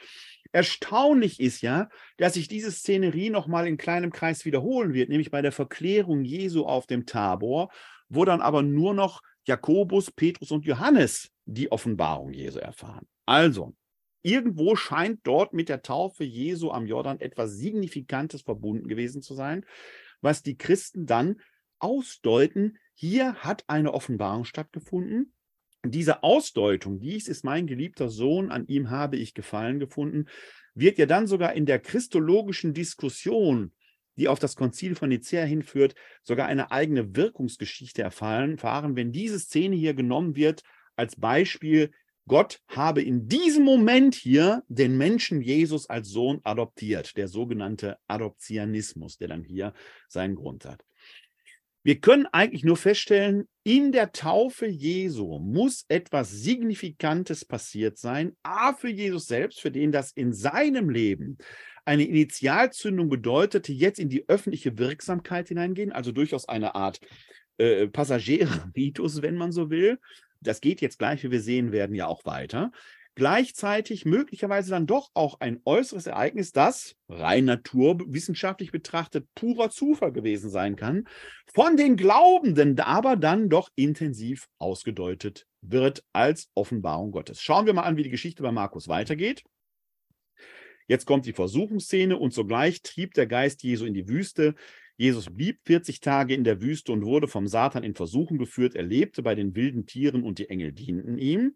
Erstaunlich 0.51 1.39
ist 1.39 1.61
ja, 1.61 1.89
dass 2.17 2.36
sich 2.36 2.47
diese 2.47 2.71
Szenerie 2.71 3.30
nochmal 3.30 3.67
in 3.67 3.78
kleinem 3.78 4.11
Kreis 4.11 4.45
wiederholen 4.45 4.93
wird, 4.93 5.09
nämlich 5.09 5.32
bei 5.32 5.41
der 5.41 5.51
Verklärung 5.51 6.23
Jesu 6.23 6.65
auf 6.65 6.86
dem 6.88 7.05
Tabor, 7.05 7.69
wo 8.07 8.23
dann 8.23 8.41
aber 8.41 8.61
nur 8.61 8.93
noch 8.93 9.21
Jakobus, 9.43 10.11
Petrus 10.11 10.51
und 10.51 10.65
Johannes 10.65 11.32
die 11.45 11.71
Offenbarung 11.71 12.32
Jesu 12.32 12.59
erfahren. 12.59 13.07
Also, 13.26 13.76
irgendwo 14.21 14.76
scheint 14.76 15.21
dort 15.23 15.53
mit 15.53 15.69
der 15.69 15.82
Taufe 15.82 16.23
Jesu 16.23 16.71
am 16.71 16.88
Jordan 16.88 17.19
etwas 17.19 17.53
Signifikantes 17.53 18.41
verbunden 18.41 18.88
gewesen 18.88 19.21
zu 19.21 19.34
sein, 19.34 19.65
was 20.21 20.43
die 20.43 20.57
Christen 20.57 21.05
dann 21.05 21.41
ausdeuten, 21.80 22.78
hier 22.93 23.36
hat 23.36 23.63
eine 23.67 23.93
Offenbarung 23.93 24.45
stattgefunden. 24.45 25.34
Diese 25.84 26.23
Ausdeutung, 26.23 26.99
dies 26.99 27.28
ist 27.28 27.43
mein 27.43 27.67
geliebter 27.67 28.09
Sohn, 28.09 28.49
an 28.51 28.65
ihm 28.67 28.89
habe 28.89 29.17
ich 29.17 29.34
Gefallen 29.34 29.80
gefunden, 29.80 30.26
wird 30.73 30.97
ja 30.97 31.05
dann 31.05 31.28
sogar 31.28 31.53
in 31.53 31.65
der 31.65 31.80
christologischen 31.80 32.73
Diskussion, 32.73 33.73
die 34.17 34.28
auf 34.28 34.39
das 34.39 34.55
Konzil 34.55 34.95
von 34.95 35.09
Nicea 35.09 35.43
hinführt, 35.43 35.93
sogar 36.23 36.47
eine 36.47 36.71
eigene 36.71 37.15
Wirkungsgeschichte 37.15 38.01
erfahren, 38.01 38.95
wenn 38.95 39.11
diese 39.11 39.39
Szene 39.39 39.76
hier 39.76 39.93
genommen 39.93 40.36
wird 40.36 40.63
als 40.95 41.17
Beispiel 41.17 41.91
Gott 42.28 42.59
habe 42.67 43.03
in 43.03 43.28
diesem 43.28 43.63
Moment 43.63 44.15
hier 44.15 44.63
den 44.67 44.97
Menschen 44.97 45.41
Jesus 45.41 45.88
als 45.89 46.09
Sohn 46.09 46.41
adoptiert, 46.43 47.15
der 47.17 47.28
sogenannte 47.28 47.97
Adoptionismus, 48.07 49.17
der 49.17 49.28
dann 49.28 49.43
hier 49.43 49.73
seinen 50.07 50.36
Grund 50.36 50.65
hat. 50.65 50.84
Wir 51.84 51.99
können 51.99 52.26
eigentlich 52.32 52.63
nur 52.63 52.78
feststellen, 52.78 53.47
in 53.63 53.91
der 53.91 54.11
Taufe 54.11 54.65
Jesu 54.65 55.38
muss 55.38 55.86
etwas 55.88 56.32
Signifikantes 56.32 57.45
passiert 57.45 57.99
sein. 57.99 58.36
A 58.41 58.73
für 58.73 58.89
Jesus 58.89 59.28
selbst, 59.28 59.61
für 59.61 59.69
den 59.69 59.91
das 59.91 60.11
in 60.11 60.34
seinem 60.34 60.89
Leben 60.89 61.38
eine 61.86 62.05
Initialzündung 62.05 63.07
bedeutete, 63.07 63.71
jetzt 63.71 63.99
in 63.99 64.09
die 64.09 64.28
öffentliche 64.28 64.80
Wirksamkeit 64.80 65.49
hineingehen, 65.49 65.91
also 65.91 66.11
durchaus 66.11 66.49
eine 66.49 66.73
Art 66.73 66.99
äh, 67.57 67.88
Passagierritus, 67.88 69.21
wenn 69.21 69.38
man 69.38 69.51
so 69.51 69.69
will 69.69 69.99
das 70.45 70.61
geht 70.61 70.81
jetzt 70.81 70.99
gleich, 70.99 71.23
wie 71.23 71.31
wir 71.31 71.41
sehen 71.41 71.71
werden, 71.71 71.95
ja 71.95 72.07
auch 72.07 72.25
weiter. 72.25 72.71
Gleichzeitig 73.17 74.03
möglicherweise 74.03 74.71
dann 74.71 74.87
doch 74.87 75.09
auch 75.13 75.39
ein 75.39 75.61
äußeres 75.63 76.05
Ereignis, 76.05 76.51
das 76.51 76.95
rein 77.07 77.45
naturwissenschaftlich 77.45 78.71
betrachtet 78.73 79.25
purer 79.35 79.69
Zufall 79.69 80.11
gewesen 80.11 80.49
sein 80.49 80.75
kann, 80.75 81.07
von 81.53 81.77
den 81.77 81.95
Glaubenden 81.95 82.77
aber 82.77 83.15
dann 83.15 83.47
doch 83.47 83.69
intensiv 83.75 84.47
ausgedeutet 84.57 85.47
wird 85.61 86.03
als 86.11 86.49
Offenbarung 86.55 87.11
Gottes. 87.11 87.41
Schauen 87.41 87.65
wir 87.65 87.73
mal 87.73 87.83
an, 87.83 87.95
wie 87.95 88.03
die 88.03 88.09
Geschichte 88.09 88.43
bei 88.43 88.51
Markus 88.51 88.89
weitergeht. 88.89 89.43
Jetzt 90.87 91.05
kommt 91.05 91.25
die 91.25 91.33
Versuchungsszene 91.33 92.17
und 92.17 92.33
sogleich 92.33 92.81
trieb 92.81 93.13
der 93.13 93.27
Geist 93.27 93.63
Jesu 93.63 93.85
in 93.85 93.93
die 93.93 94.09
Wüste. 94.09 94.55
Jesus 94.97 95.25
blieb 95.29 95.59
40 95.65 95.99
Tage 95.99 96.33
in 96.33 96.43
der 96.43 96.61
Wüste 96.61 96.91
und 96.91 97.05
wurde 97.05 97.27
vom 97.27 97.47
Satan 97.47 97.83
in 97.83 97.95
Versuchen 97.95 98.37
geführt. 98.37 98.75
Er 98.75 98.83
lebte 98.83 99.23
bei 99.23 99.35
den 99.35 99.55
wilden 99.55 99.85
Tieren 99.85 100.23
und 100.23 100.39
die 100.39 100.49
Engel 100.49 100.71
dienten 100.71 101.17
ihm. 101.17 101.55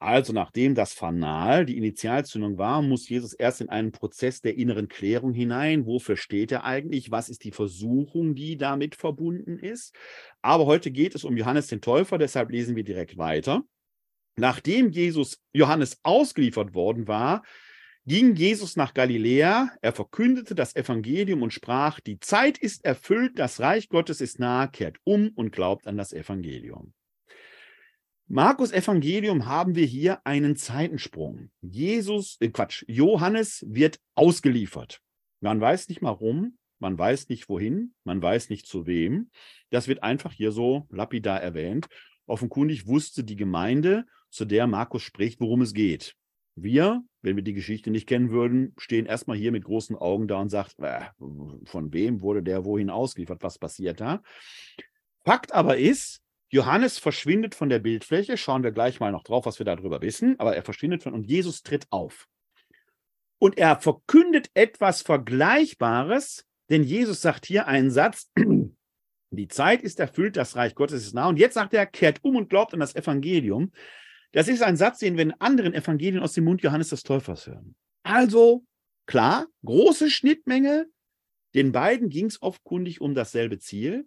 Also 0.00 0.32
nachdem 0.32 0.76
das 0.76 0.92
Fanal 0.92 1.66
die 1.66 1.76
Initialzündung 1.76 2.56
war, 2.56 2.82
muss 2.82 3.08
Jesus 3.08 3.32
erst 3.32 3.60
in 3.60 3.68
einen 3.68 3.90
Prozess 3.90 4.40
der 4.40 4.56
inneren 4.56 4.86
Klärung 4.86 5.32
hinein. 5.32 5.86
Wofür 5.86 6.16
steht 6.16 6.52
er 6.52 6.64
eigentlich? 6.64 7.10
Was 7.10 7.28
ist 7.28 7.42
die 7.42 7.50
Versuchung, 7.50 8.36
die 8.36 8.56
damit 8.56 8.94
verbunden 8.94 9.58
ist? 9.58 9.96
Aber 10.40 10.66
heute 10.66 10.92
geht 10.92 11.16
es 11.16 11.24
um 11.24 11.36
Johannes 11.36 11.66
den 11.66 11.80
Täufer, 11.80 12.16
deshalb 12.16 12.50
lesen 12.50 12.76
wir 12.76 12.84
direkt 12.84 13.18
weiter. 13.18 13.64
Nachdem 14.36 14.90
Jesus 14.90 15.40
Johannes 15.52 15.98
ausgeliefert 16.04 16.74
worden 16.74 17.08
war, 17.08 17.42
ging 18.08 18.34
Jesus 18.34 18.74
nach 18.74 18.94
Galiläa, 18.94 19.70
er 19.82 19.92
verkündete 19.92 20.54
das 20.54 20.74
Evangelium 20.74 21.42
und 21.42 21.52
sprach, 21.52 22.00
die 22.00 22.18
Zeit 22.18 22.56
ist 22.56 22.82
erfüllt, 22.86 23.38
das 23.38 23.60
Reich 23.60 23.90
Gottes 23.90 24.22
ist 24.22 24.38
nahe, 24.38 24.70
kehrt 24.70 24.96
um 25.04 25.28
und 25.34 25.52
glaubt 25.52 25.86
an 25.86 25.98
das 25.98 26.14
Evangelium. 26.14 26.94
Markus 28.26 28.72
Evangelium 28.72 29.44
haben 29.44 29.74
wir 29.74 29.84
hier 29.84 30.26
einen 30.26 30.56
Zeitensprung. 30.56 31.50
Jesus, 31.60 32.38
äh 32.40 32.48
Quatsch, 32.48 32.82
Johannes 32.88 33.64
wird 33.68 34.00
ausgeliefert. 34.14 35.00
Man 35.40 35.60
weiß 35.60 35.90
nicht 35.90 36.02
warum, 36.02 36.56
man 36.78 36.98
weiß 36.98 37.28
nicht 37.28 37.50
wohin, 37.50 37.94
man 38.04 38.22
weiß 38.22 38.48
nicht 38.48 38.66
zu 38.66 38.86
wem. 38.86 39.30
Das 39.68 39.86
wird 39.86 40.02
einfach 40.02 40.32
hier 40.32 40.52
so 40.52 40.86
lapidar 40.90 41.42
erwähnt. 41.42 41.88
Offenkundig 42.26 42.86
wusste 42.86 43.22
die 43.22 43.36
Gemeinde, 43.36 44.06
zu 44.30 44.46
der 44.46 44.66
Markus 44.66 45.02
spricht, 45.02 45.40
worum 45.40 45.60
es 45.60 45.74
geht. 45.74 46.16
Wir, 46.62 47.02
wenn 47.22 47.36
wir 47.36 47.42
die 47.42 47.54
Geschichte 47.54 47.90
nicht 47.90 48.06
kennen 48.06 48.30
würden, 48.30 48.74
stehen 48.78 49.06
erstmal 49.06 49.36
hier 49.36 49.52
mit 49.52 49.64
großen 49.64 49.96
Augen 49.96 50.28
da 50.28 50.40
und 50.40 50.48
sagt, 50.48 50.78
äh, 50.78 51.00
von 51.64 51.92
wem 51.92 52.22
wurde 52.22 52.42
der 52.42 52.64
wohin 52.64 52.90
ausgeliefert, 52.90 53.42
was 53.42 53.58
passiert 53.58 54.00
da? 54.00 54.22
Fakt 55.24 55.52
aber 55.52 55.76
ist, 55.76 56.20
Johannes 56.50 56.98
verschwindet 56.98 57.54
von 57.54 57.68
der 57.68 57.78
Bildfläche, 57.78 58.36
schauen 58.36 58.62
wir 58.62 58.72
gleich 58.72 59.00
mal 59.00 59.12
noch 59.12 59.22
drauf, 59.22 59.44
was 59.44 59.58
wir 59.58 59.66
darüber 59.66 60.00
wissen, 60.00 60.38
aber 60.40 60.56
er 60.56 60.62
verschwindet 60.62 61.02
von 61.02 61.12
und 61.12 61.24
Jesus 61.24 61.62
tritt 61.62 61.86
auf. 61.90 62.26
Und 63.38 63.58
er 63.58 63.76
verkündet 63.76 64.50
etwas 64.54 65.02
Vergleichbares, 65.02 66.46
denn 66.70 66.82
Jesus 66.82 67.20
sagt 67.20 67.46
hier 67.46 67.66
einen 67.66 67.90
Satz, 67.90 68.30
die 69.30 69.48
Zeit 69.48 69.82
ist 69.82 70.00
erfüllt, 70.00 70.36
das 70.36 70.56
Reich 70.56 70.74
Gottes 70.74 71.04
ist 71.04 71.14
nah. 71.14 71.28
Und 71.28 71.38
jetzt 71.38 71.54
sagt 71.54 71.74
er, 71.74 71.86
kehrt 71.86 72.20
um 72.22 72.36
und 72.36 72.48
glaubt 72.48 72.72
an 72.72 72.80
das 72.80 72.96
Evangelium. 72.96 73.72
Das 74.32 74.48
ist 74.48 74.62
ein 74.62 74.76
Satz, 74.76 74.98
den 74.98 75.16
wir 75.16 75.22
in 75.22 75.32
anderen 75.32 75.74
Evangelien 75.74 76.22
aus 76.22 76.34
dem 76.34 76.44
Mund 76.44 76.62
Johannes 76.62 76.90
des 76.90 77.02
Täufers 77.02 77.46
hören. 77.46 77.74
Also, 78.02 78.64
klar, 79.06 79.46
große 79.64 80.10
Schnittmenge. 80.10 80.86
Den 81.54 81.72
beiden 81.72 82.10
ging 82.10 82.26
es 82.26 82.42
offenkundig 82.42 83.00
um 83.00 83.14
dasselbe 83.14 83.58
Ziel, 83.58 84.06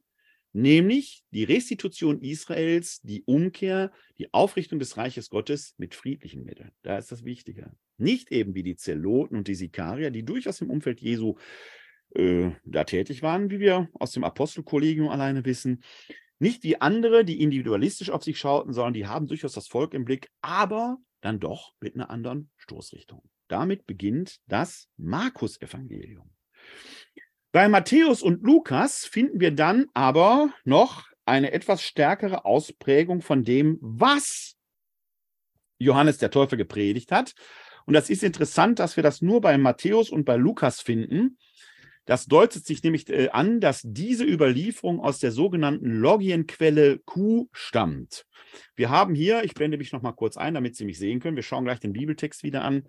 nämlich 0.54 1.24
die 1.32 1.44
Restitution 1.44 2.22
Israels, 2.22 3.02
die 3.02 3.24
Umkehr, 3.24 3.92
die 4.20 4.32
Aufrichtung 4.32 4.78
des 4.78 4.96
Reiches 4.96 5.30
Gottes 5.30 5.74
mit 5.78 5.96
friedlichen 5.96 6.44
Mitteln. 6.44 6.72
Da 6.84 6.98
ist 6.98 7.12
das 7.12 7.26
Wichtige. 7.26 7.72
Nicht 7.98 8.32
eben 8.32 8.54
wie 8.54 8.64
die 8.64 8.76
Zeloten 8.76 9.36
und 9.36 9.48
die 9.48 9.56
Sikarier, 9.56 10.12
die 10.12 10.24
durchaus 10.24 10.62
im 10.62 10.70
Umfeld 10.70 11.02
Jesu 11.02 11.36
äh, 12.14 12.52
da 12.64 12.84
tätig 12.84 13.24
waren, 13.24 13.50
wie 13.50 13.60
wir 13.60 13.90
aus 13.94 14.12
dem 14.12 14.24
Apostelkollegium 14.24 15.10
alleine 15.10 15.46
wissen, 15.46 15.84
nicht 16.42 16.64
wie 16.64 16.82
andere, 16.82 17.24
die 17.24 17.42
individualistisch 17.42 18.10
auf 18.10 18.24
sich 18.24 18.40
schauten, 18.40 18.74
sondern 18.74 18.94
die 18.94 19.08
haben 19.08 19.28
durchaus 19.28 19.54
das 19.54 19.68
Volk 19.68 19.94
im 19.94 20.06
Blick, 20.06 20.30
aber 20.42 20.98
dann 21.22 21.40
doch 21.40 21.74
mit 21.80 21.96
einer 21.96 22.10
anderen 22.10 22.50
Stoßrichtung. 22.58 23.22
Damit 23.48 23.86
beginnt 23.86 24.40
das 24.48 24.88
Markus-Evangelium. 24.98 26.32
Bei 27.52 27.68
Matthäus 27.68 28.24
und 28.24 28.44
Lukas 28.44 29.06
finden 29.06 29.40
wir 29.40 29.52
dann 29.52 29.88
aber 29.94 30.54
noch 30.64 31.08
eine 31.26 31.52
etwas 31.52 31.84
stärkere 31.84 32.46
Ausprägung 32.46 33.22
von 33.22 33.44
dem, 33.44 33.78
was 33.82 34.56
Johannes 35.78 36.18
der 36.18 36.32
Täufer 36.32 36.58
gepredigt 36.58 37.12
hat. 37.12 37.34
Und 37.86 37.94
das 37.94 38.10
ist 38.10 38.24
interessant, 38.24 38.80
dass 38.80 38.96
wir 38.96 39.04
das 39.04 39.22
nur 39.22 39.42
bei 39.42 39.58
Matthäus 39.58 40.10
und 40.10 40.24
bei 40.24 40.38
Lukas 40.38 40.82
finden. 40.82 41.38
Das 42.06 42.26
deutet 42.26 42.66
sich 42.66 42.84
nämlich 42.84 43.10
äh, 43.10 43.30
an, 43.30 43.60
dass 43.60 43.82
diese 43.84 44.26
Überlieferung 44.26 45.00
aus 45.00 45.20
der 45.20 45.32
sogenannten 45.32 45.90
Logienquelle 45.92 47.00
Q 47.00 47.48
stammt. 47.52 48.26
Wir 48.76 48.90
haben 48.90 49.16
hier, 49.16 49.44
ich 49.44 49.54
blende 49.54 49.78
mich 49.78 49.92
noch 49.92 50.02
mal 50.02 50.12
kurz 50.12 50.38
ein, 50.38 50.54
damit 50.54 50.76
Sie 50.76 50.86
mich 50.86 50.98
sehen 50.98 51.20
können, 51.20 51.36
wir 51.36 51.44
schauen 51.44 51.64
gleich 51.64 51.80
den 51.80 51.94
Bibeltext 51.94 52.44
wieder 52.44 52.64
an. 52.64 52.84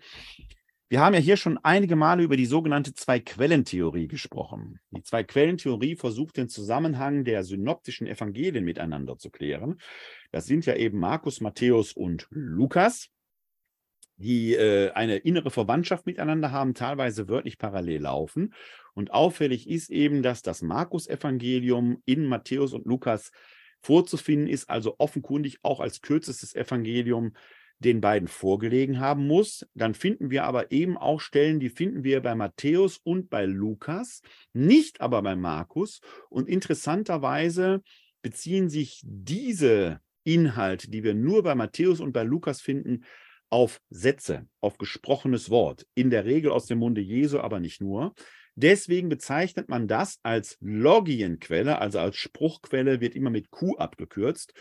Wir 0.89 0.99
haben 0.99 1.15
ja 1.15 1.19
hier 1.19 1.37
schon 1.37 1.57
einige 1.63 1.95
Male 1.95 2.21
über 2.21 2.37
die 2.37 2.45
sogenannte 2.45 2.93
Zwei-Quellen-Theorie 2.93 4.07
gesprochen. 4.07 4.79
Die 4.91 5.01
Zwei-Quellen-Theorie 5.01 5.95
versucht 5.95 6.37
den 6.37 6.49
Zusammenhang 6.49 7.23
der 7.23 7.43
synoptischen 7.43 8.05
Evangelien 8.05 8.63
miteinander 8.63 9.17
zu 9.17 9.31
klären. 9.31 9.79
Das 10.31 10.45
sind 10.45 10.67
ja 10.67 10.75
eben 10.75 10.99
Markus, 10.99 11.41
Matthäus 11.41 11.93
und 11.93 12.27
Lukas, 12.29 13.09
die 14.17 14.53
äh, 14.53 14.91
eine 14.91 15.17
innere 15.17 15.51
Verwandtschaft 15.51 16.05
miteinander 16.05 16.51
haben, 16.51 16.73
teilweise 16.73 17.27
wörtlich 17.27 17.57
parallel 17.57 18.01
laufen. 18.01 18.53
Und 18.93 19.11
auffällig 19.11 19.69
ist 19.69 19.89
eben, 19.89 20.21
dass 20.21 20.41
das 20.41 20.61
Markus-Evangelium 20.61 22.01
in 22.05 22.25
Matthäus 22.25 22.73
und 22.73 22.85
Lukas 22.85 23.31
vorzufinden 23.81 24.47
ist, 24.47 24.69
also 24.69 24.95
offenkundig 24.97 25.57
auch 25.61 25.79
als 25.79 26.01
kürzestes 26.01 26.55
Evangelium 26.55 27.33
den 27.79 28.01
beiden 28.01 28.27
vorgelegen 28.27 28.99
haben 28.99 29.27
muss. 29.27 29.65
Dann 29.73 29.93
finden 29.93 30.29
wir 30.31 30.45
aber 30.45 30.71
eben 30.71 30.97
auch 30.97 31.19
Stellen, 31.19 31.59
die 31.59 31.69
finden 31.69 32.03
wir 32.03 32.21
bei 32.21 32.33
Matthäus 32.33 32.97
und 32.97 33.29
bei 33.29 33.45
Lukas, 33.45 34.21
nicht 34.53 35.01
aber 35.01 35.21
bei 35.21 35.35
Markus. 35.35 35.99
Und 36.29 36.47
interessanterweise 36.47 37.81
beziehen 38.21 38.69
sich 38.69 39.01
diese 39.03 39.99
Inhalte, 40.23 40.89
die 40.89 41.03
wir 41.03 41.13
nur 41.13 41.43
bei 41.43 41.55
Matthäus 41.55 41.99
und 41.99 42.13
bei 42.13 42.23
Lukas 42.23 42.61
finden, 42.61 43.03
auf 43.49 43.79
Sätze, 43.89 44.47
auf 44.61 44.77
gesprochenes 44.77 45.49
Wort, 45.49 45.85
in 45.93 46.09
der 46.09 46.25
Regel 46.25 46.51
aus 46.51 46.65
dem 46.65 46.79
Munde 46.79 47.01
Jesu, 47.01 47.39
aber 47.39 47.59
nicht 47.59 47.81
nur. 47.81 48.13
Deswegen 48.55 49.09
bezeichnet 49.09 49.69
man 49.69 49.87
das 49.87 50.19
als 50.23 50.57
Logienquelle, 50.61 51.79
also 51.79 51.99
als 51.99 52.17
Spruchquelle, 52.17 53.01
wird 53.01 53.15
immer 53.15 53.29
mit 53.29 53.49
Q 53.49 53.75
abgekürzt. 53.77 54.53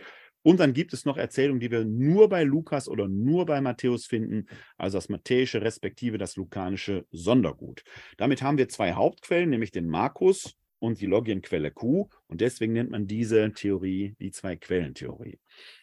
Und 0.43 0.59
dann 0.59 0.73
gibt 0.73 0.93
es 0.93 1.05
noch 1.05 1.17
Erzählungen, 1.17 1.61
die 1.61 1.71
wir 1.71 1.85
nur 1.85 2.29
bei 2.29 2.43
Lukas 2.43 2.89
oder 2.89 3.07
nur 3.07 3.47
bei 3.47 3.61
Matthäus 3.61 4.07
finden, 4.07 4.47
also 4.77 4.99
das 4.99 5.09
matthäische 5.09 5.63
respektive 5.63 6.19
das 6.19 6.37
lukanische 6.37 7.07
Sondergut. 7.13 7.85
Damit 8.17 8.43
haben 8.43 8.59
wir 8.59 8.69
zwei 8.69 8.93
Hauptquellen, 8.93 9.51
nämlich 9.51 9.71
den 9.71 9.89
Markus 9.89 10.57
und 10.81 11.01
die 11.01 11.07
Logienquelle 11.07 11.71
Q. 11.71 12.09
Und 12.27 12.41
deswegen 12.41 12.73
nennt 12.73 12.91
man 12.91 13.07
diese 13.07 13.53
Theorie 13.53 14.17
die 14.19 14.33
Zwei-Quellen-Theorie. 14.33 15.39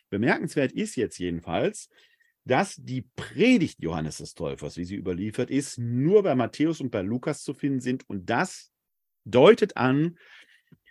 Bemerkenswert 0.09 0.73
ist 0.73 0.97
jetzt 0.97 1.19
jedenfalls, 1.19 1.89
dass 2.49 2.75
die 2.77 3.03
Predigt 3.15 3.81
Johannes 3.81 4.17
des 4.17 4.33
Täufers, 4.33 4.75
wie 4.77 4.83
sie 4.83 4.95
überliefert 4.95 5.51
ist, 5.51 5.77
nur 5.77 6.23
bei 6.23 6.33
Matthäus 6.33 6.81
und 6.81 6.89
bei 6.89 7.01
Lukas 7.01 7.43
zu 7.43 7.53
finden 7.53 7.79
sind. 7.79 8.09
Und 8.09 8.29
das 8.29 8.71
deutet 9.23 9.77
an, 9.77 10.17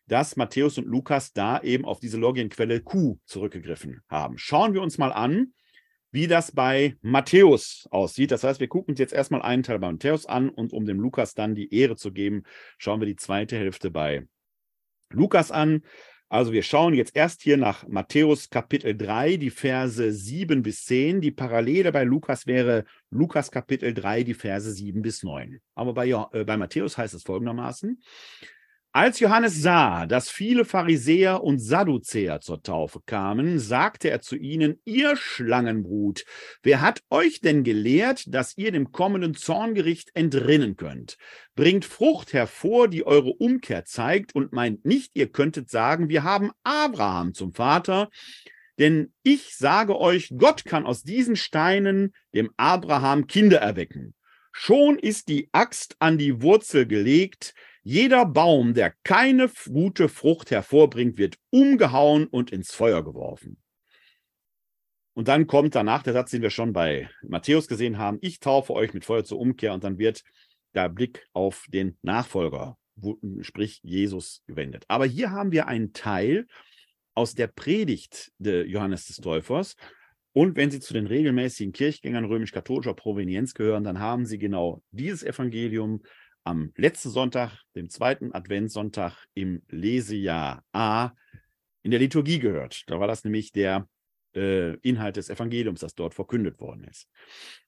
dass 0.07 0.37
Matthäus 0.37 0.79
und 0.79 0.87
Lukas 0.87 1.33
da 1.33 1.61
eben 1.61 1.85
auf 1.85 1.99
diese 1.99 2.17
Logienquelle 2.17 2.81
Q 2.81 3.19
zurückgegriffen 3.25 4.03
haben. 4.09 4.39
Schauen 4.39 4.73
wir 4.73 4.83
uns 4.83 4.99
mal 4.99 5.13
an, 5.13 5.53
wie 6.13 6.29
das 6.29 6.53
bei 6.53 6.97
Matthäus 7.03 7.89
aussieht. 7.91 8.31
Das 8.31 8.45
heißt, 8.45 8.61
wir 8.61 8.69
gucken 8.69 8.93
uns 8.93 9.01
jetzt 9.01 9.13
erstmal 9.13 9.43
einen 9.43 9.65
Teil 9.65 9.81
bei 9.81 9.91
Matthäus 9.91 10.27
an 10.27 10.49
und 10.49 10.73
um 10.73 10.87
dem 10.87 11.01
Lukas 11.01 11.35
dann 11.35 11.55
die 11.55 11.75
Ehre 11.75 11.97
zu 11.97 12.13
geben, 12.13 12.45
schauen 12.79 13.01
wir 13.01 13.07
die 13.07 13.17
zweite 13.17 13.57
Hälfte 13.57 13.91
bei 13.91 14.27
Lukas 15.11 15.51
an. 15.51 15.83
Also 16.31 16.53
wir 16.53 16.63
schauen 16.63 16.93
jetzt 16.93 17.17
erst 17.17 17.41
hier 17.41 17.57
nach 17.57 17.89
Matthäus 17.89 18.51
Kapitel 18.51 18.95
3, 18.95 19.39
die 19.39 19.49
Verse 19.49 20.13
7 20.13 20.63
bis 20.63 20.85
10. 20.85 21.23
Die 21.23 21.31
Parallele 21.31 21.91
bei 21.91 22.05
Lukas 22.05 22.47
wäre 22.47 22.85
Lukas 23.11 23.51
Kapitel 23.51 23.95
3, 23.95 24.25
die 24.25 24.35
Verse 24.35 24.71
7 24.71 25.01
bis 25.01 25.23
9. 25.23 25.59
Aber 25.75 25.95
bei, 25.95 26.09
äh, 26.09 26.45
bei 26.45 26.57
Matthäus 26.59 26.99
heißt 26.99 27.15
es 27.15 27.23
folgendermaßen, 27.23 28.03
als 28.99 29.21
Johannes 29.21 29.63
sah, 29.63 30.07
dass 30.07 30.29
viele 30.29 30.65
Pharisäer 30.65 31.45
und 31.45 31.61
Sadduzäer 31.61 32.41
zur 32.41 32.65
Taufe 32.65 32.99
kamen, 33.07 33.61
sagte 33.61 34.11
er 34.11 34.21
zu 34.23 34.35
ihnen, 34.35 34.81
ihr 34.85 35.15
Schlangenbrut, 35.15 36.25
wer 36.65 36.81
hat 36.81 37.05
euch 37.09 37.41
denn 37.41 37.63
gelehrt, 37.63 38.25
dass 38.27 38.59
ihr 38.59 38.73
dem 38.73 38.91
kommenden 38.91 39.37
Zorngericht 39.37 40.11
entrinnen 40.15 40.77
könnt? 40.77 41.17
Bringt 41.55 41.85
Frucht 41.85 42.33
hervor, 42.33 42.89
die 42.89 43.07
eure 43.07 43.31
Umkehr 43.31 43.85
zeigt 43.85 44.35
und 44.35 44.53
meint 44.53 44.85
nicht, 44.85 45.13
ihr 45.15 45.29
könntet 45.31 45.71
sagen, 45.71 46.09
wir 46.09 46.25
haben 46.25 46.51
Abraham 46.65 47.35
zum 47.35 47.53
Vater. 47.53 48.11
Denn 48.81 49.13
ich 49.23 49.55
sage 49.55 49.97
euch, 49.97 50.33
Gott 50.37 50.65
kann 50.65 50.87
aus 50.87 51.05
diesen 51.05 51.37
Steinen 51.37 52.15
dem 52.35 52.51
Abraham 52.57 53.29
Kinder 53.29 53.59
erwecken. 53.59 54.15
Schon 54.51 54.99
ist 54.99 55.29
die 55.29 55.51
Axt 55.53 55.95
an 56.01 56.19
die 56.19 56.43
Wurzel 56.43 56.85
gelegt, 56.85 57.55
jeder 57.89 58.27
Baum, 58.27 58.75
der 58.75 58.93
keine 59.03 59.51
gute 59.65 60.11
Frucht 60.11 60.51
hervorbringt, 60.51 61.17
wird 61.17 61.39
umgehauen 61.49 62.27
und 62.27 62.53
ins 62.53 62.71
Feuer 62.71 63.03
geworfen. 63.03 63.57
Und 65.15 65.29
dann 65.29 65.47
kommt 65.47 65.75
danach 65.75 66.03
der 66.03 66.13
Satz, 66.13 66.31
den 66.31 66.43
wir 66.43 66.51
schon 66.51 66.75
bei 66.75 67.09
Matthäus 67.23 67.67
gesehen 67.67 67.97
haben, 67.97 68.19
ich 68.21 68.41
taufe 68.41 68.75
euch 68.75 68.93
mit 68.93 69.07
Feuer 69.07 69.25
zur 69.25 69.39
Umkehr 69.39 69.73
und 69.73 69.85
dann 69.85 69.97
wird 69.97 70.23
der 70.75 70.91
Blick 70.91 71.27
auf 71.33 71.65
den 71.69 71.97
Nachfolger, 72.03 72.77
sprich 73.41 73.81
Jesus, 73.83 74.43
gewendet. 74.47 74.85
Aber 74.89 75.07
hier 75.07 75.31
haben 75.31 75.51
wir 75.51 75.67
einen 75.67 75.95
Teil 75.95 76.47
aus 77.15 77.35
der 77.35 77.47
Predigt 77.47 78.33
des 78.37 78.71
Johannes 78.71 79.07
des 79.07 79.17
Täufers. 79.17 79.77
Und 80.35 80.57
wenn 80.57 80.71
Sie 80.71 80.81
zu 80.81 80.93
den 80.93 81.07
regelmäßigen 81.07 81.73
Kirchgängern 81.73 82.27
römisch-katholischer 82.27 82.93
Provenienz 82.93 83.55
gehören, 83.55 83.85
dann 83.85 83.99
haben 83.99 84.27
Sie 84.27 84.37
genau 84.37 84.83
dieses 84.91 85.23
Evangelium 85.23 86.03
am 86.49 86.73
letzten 86.77 87.11
Sonntag, 87.11 87.63
dem 87.75 87.91
zweiten 87.91 88.35
Adventssonntag 88.35 89.27
im 89.35 89.63
Lesejahr 89.69 90.65
A, 90.73 91.11
in 91.83 91.91
der 91.91 92.01
Liturgie 92.01 92.39
gehört. 92.39 92.85
Da 92.87 92.99
war 92.99 93.07
das 93.07 93.23
nämlich 93.23 93.53
der 93.53 93.87
äh, 94.35 94.75
Inhalt 94.79 95.17
des 95.17 95.29
Evangeliums, 95.29 95.81
das 95.81 95.95
dort 95.95 96.15
verkündet 96.15 96.59
worden 96.59 96.85
ist. 96.85 97.07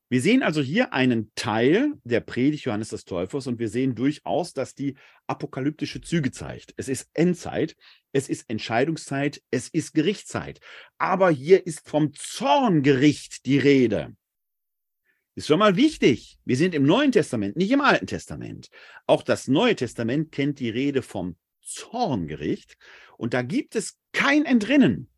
Wir 0.09 0.21
sehen 0.21 0.43
also 0.43 0.61
hier 0.61 0.93
einen 0.93 1.31
Teil 1.35 1.93
der 2.05 2.21
Predigt 2.21 2.65
Johannes 2.65 2.89
des 2.89 3.05
Täufers 3.05 3.47
und 3.47 3.59
wir 3.61 3.69
sehen 3.69 3.95
durchaus, 3.95 4.55
dass 4.55 4.75
die 4.75 4.97
apokalyptische 5.29 6.01
Züge 6.01 6.33
zeigt. 6.33 6.75
Es 6.77 6.89
ist 6.89 7.11
Endzeit, 7.13 7.77
es 8.13 8.29
ist 8.29 8.49
Entscheidungszeit, 8.49 9.41
es 9.53 9.69
ist 9.69 9.93
Gerichtszeit. 9.93 10.59
Aber 10.99 11.31
hier 11.31 11.65
ist 11.65 11.89
vom 11.89 12.13
Zorngericht 12.15 13.47
die 13.47 13.59
Rede. 13.59 14.17
Ist 15.41 15.47
schon 15.47 15.61
mal 15.61 15.75
wichtig. 15.75 16.39
Wir 16.45 16.59
sind 16.59 16.75
im 16.75 16.83
Neuen 16.83 17.13
Testament, 17.13 17.57
nicht 17.57 17.71
im 17.71 17.81
Alten 17.81 18.07
Testament. 18.07 18.69
Auch 19.07 19.23
das 19.23 19.49
Neue 19.49 19.75
Testament 19.75 20.33
kennt 20.33 20.61
die 20.61 20.69
Rede 20.69 21.01
vom 21.01 21.35
Zorngericht 21.63 22.77
und 23.17 23.33
da 23.33 23.41
gibt 23.41 23.75
es 23.75 23.97
kein 24.13 24.45
Entrinnen. 24.45 25.09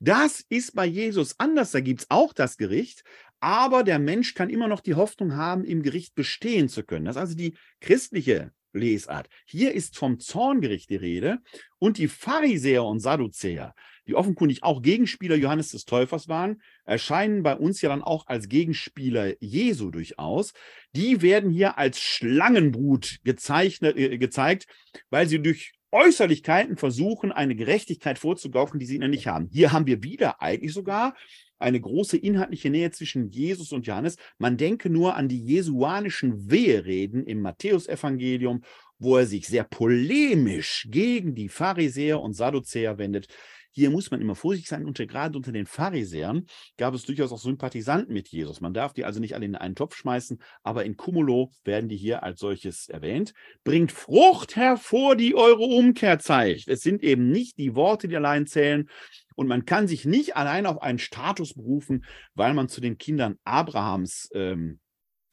Das 0.00 0.44
ist 0.50 0.74
bei 0.74 0.84
Jesus 0.84 1.36
anders. 1.38 1.70
Da 1.70 1.80
gibt 1.80 2.02
es 2.02 2.10
auch 2.10 2.34
das 2.34 2.58
Gericht, 2.58 3.04
aber 3.40 3.84
der 3.84 3.98
Mensch 3.98 4.34
kann 4.34 4.50
immer 4.50 4.68
noch 4.68 4.80
die 4.80 4.96
Hoffnung 4.96 5.34
haben, 5.34 5.64
im 5.64 5.82
Gericht 5.82 6.14
bestehen 6.14 6.68
zu 6.68 6.82
können. 6.82 7.06
Das 7.06 7.16
ist 7.16 7.20
also 7.20 7.34
die 7.34 7.56
christliche 7.80 8.52
Lesart. 8.74 9.30
Hier 9.46 9.72
ist 9.72 9.96
vom 9.96 10.20
Zorngericht 10.20 10.90
die 10.90 10.96
Rede 10.96 11.38
und 11.78 11.96
die 11.96 12.08
Pharisäer 12.08 12.84
und 12.84 13.00
Sadduzäer, 13.00 13.74
die 14.06 14.14
offenkundig 14.14 14.62
auch 14.62 14.82
Gegenspieler 14.82 15.36
Johannes 15.36 15.70
des 15.70 15.84
Täufers 15.84 16.28
waren, 16.28 16.60
erscheinen 16.84 17.42
bei 17.42 17.56
uns 17.56 17.80
ja 17.80 17.88
dann 17.88 18.02
auch 18.02 18.26
als 18.26 18.48
Gegenspieler 18.48 19.34
Jesu 19.40 19.90
durchaus. 19.90 20.52
Die 20.94 21.22
werden 21.22 21.50
hier 21.50 21.78
als 21.78 22.00
Schlangenbrut 22.00 23.18
gezeichnet, 23.24 23.96
äh, 23.96 24.18
gezeigt, 24.18 24.66
weil 25.10 25.26
sie 25.28 25.40
durch 25.40 25.72
Äußerlichkeiten 25.94 26.76
versuchen, 26.76 27.30
eine 27.30 27.54
Gerechtigkeit 27.54 28.18
vorzugaukeln, 28.18 28.80
die 28.80 28.86
sie 28.86 28.98
nicht 28.98 29.28
haben. 29.28 29.48
Hier 29.52 29.70
haben 29.70 29.86
wir 29.86 30.02
wieder 30.02 30.42
eigentlich 30.42 30.72
sogar 30.72 31.14
eine 31.60 31.80
große 31.80 32.16
inhaltliche 32.16 32.68
Nähe 32.68 32.90
zwischen 32.90 33.30
Jesus 33.30 33.72
und 33.72 33.86
Johannes. 33.86 34.16
Man 34.38 34.56
denke 34.56 34.90
nur 34.90 35.14
an 35.14 35.28
die 35.28 35.40
jesuanischen 35.40 36.50
Wehereden 36.50 37.24
im 37.26 37.40
Matthäusevangelium, 37.40 38.62
wo 38.98 39.16
er 39.16 39.26
sich 39.26 39.46
sehr 39.46 39.64
polemisch 39.64 40.88
gegen 40.90 41.34
die 41.34 41.48
Pharisäer 41.48 42.20
und 42.20 42.34
Sadduzäer 42.34 42.98
wendet. 42.98 43.28
Hier 43.76 43.90
muss 43.90 44.10
man 44.12 44.20
immer 44.20 44.36
vorsichtig 44.36 44.68
sein 44.68 44.86
und 44.86 44.96
gerade 44.96 45.36
unter 45.36 45.50
den 45.50 45.66
Pharisäern 45.66 46.46
gab 46.76 46.94
es 46.94 47.04
durchaus 47.04 47.32
auch 47.32 47.38
Sympathisanten 47.38 48.14
mit 48.14 48.28
Jesus. 48.28 48.60
Man 48.60 48.72
darf 48.72 48.92
die 48.92 49.04
also 49.04 49.18
nicht 49.18 49.34
alle 49.34 49.46
in 49.46 49.56
einen 49.56 49.74
Topf 49.74 49.96
schmeißen, 49.96 50.40
aber 50.62 50.84
in 50.84 50.96
Cumulo 50.96 51.50
werden 51.64 51.88
die 51.88 51.96
hier 51.96 52.22
als 52.22 52.38
solches 52.38 52.88
erwähnt. 52.88 53.34
Bringt 53.64 53.90
Frucht 53.90 54.54
hervor, 54.54 55.16
die 55.16 55.34
eure 55.34 55.64
Umkehr 55.64 56.20
zeigt. 56.20 56.68
Es 56.68 56.82
sind 56.82 57.02
eben 57.02 57.30
nicht 57.30 57.58
die 57.58 57.74
Worte, 57.74 58.06
die 58.06 58.16
allein 58.16 58.46
zählen, 58.46 58.88
und 59.34 59.48
man 59.48 59.64
kann 59.64 59.88
sich 59.88 60.04
nicht 60.04 60.36
allein 60.36 60.64
auf 60.64 60.80
einen 60.80 61.00
Status 61.00 61.54
berufen, 61.54 62.04
weil 62.34 62.54
man 62.54 62.68
zu 62.68 62.80
den 62.80 62.98
Kindern 62.98 63.36
Abrahams 63.42 64.30
ähm, 64.32 64.78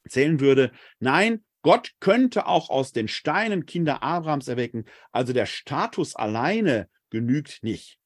zählen 0.08 0.40
würde. 0.40 0.72
Nein, 0.98 1.44
Gott 1.62 1.92
könnte 2.00 2.46
auch 2.46 2.68
aus 2.70 2.90
den 2.90 3.06
Steinen 3.06 3.66
Kinder 3.66 4.02
Abrahams 4.02 4.48
erwecken. 4.48 4.84
Also 5.12 5.32
der 5.32 5.46
Status 5.46 6.16
alleine 6.16 6.88
genügt 7.10 7.62
nicht. 7.62 8.01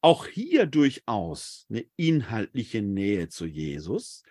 Auch 0.00 0.26
hier 0.26 0.66
durchaus 0.66 1.66
eine 1.68 1.84
inhaltliche 1.96 2.82
Nähe 2.82 3.28
zu 3.28 3.46
Jesus. 3.46 4.22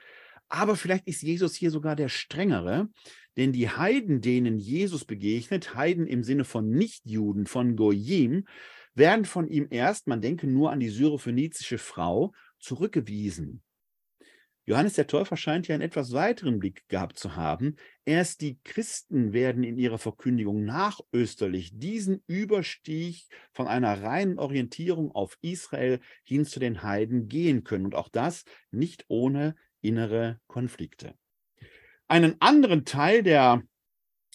Aber 0.48 0.76
vielleicht 0.76 1.08
ist 1.08 1.22
Jesus 1.22 1.54
hier 1.56 1.70
sogar 1.70 1.96
der 1.96 2.10
strengere, 2.10 2.90
denn 3.38 3.54
die 3.54 3.70
Heiden, 3.70 4.20
denen 4.20 4.58
Jesus 4.58 5.06
begegnet, 5.06 5.76
Heiden 5.76 6.08
im 6.08 6.24
Sinne 6.24 6.44
von 6.44 6.70
Nichtjuden, 6.70 7.46
von 7.46 7.76
Goyim, 7.76 8.46
werden 8.96 9.26
von 9.26 9.48
ihm 9.48 9.68
erst, 9.70 10.08
man 10.08 10.22
denke 10.22 10.48
nur 10.48 10.72
an 10.72 10.80
die 10.80 10.90
syrophönizische 10.90 11.78
Frau, 11.78 12.34
zurückgewiesen. 12.60 13.62
Johannes 14.70 14.94
der 14.94 15.08
Täufer 15.08 15.36
scheint 15.36 15.68
ja 15.68 15.74
einen 15.74 15.82
etwas 15.82 16.14
weiteren 16.14 16.60
Blick 16.60 16.88
gehabt 16.90 17.18
zu 17.18 17.36
haben. 17.36 17.76
Erst 18.06 18.42
die 18.42 18.60
Christen 18.64 19.34
werden 19.34 19.64
in 19.64 19.80
ihrer 19.80 19.98
Verkündigung 19.98 20.64
nachösterlich 20.64 21.72
diesen 21.74 22.22
Überstieg 22.28 23.26
von 23.52 23.68
einer 23.68 24.04
reinen 24.04 24.38
Orientierung 24.38 25.12
auf 25.12 25.40
Israel 25.42 26.00
hin 26.24 26.46
zu 26.46 26.60
den 26.60 26.84
Heiden 26.84 27.28
gehen 27.28 27.64
können. 27.64 27.86
Und 27.86 27.96
auch 27.96 28.10
das 28.10 28.46
nicht 28.70 29.06
ohne 29.08 29.56
innere 29.82 30.40
Konflikte. 30.46 31.16
Einen 32.08 32.36
anderen 32.40 32.86
Teil 32.86 33.24
der 33.24 33.64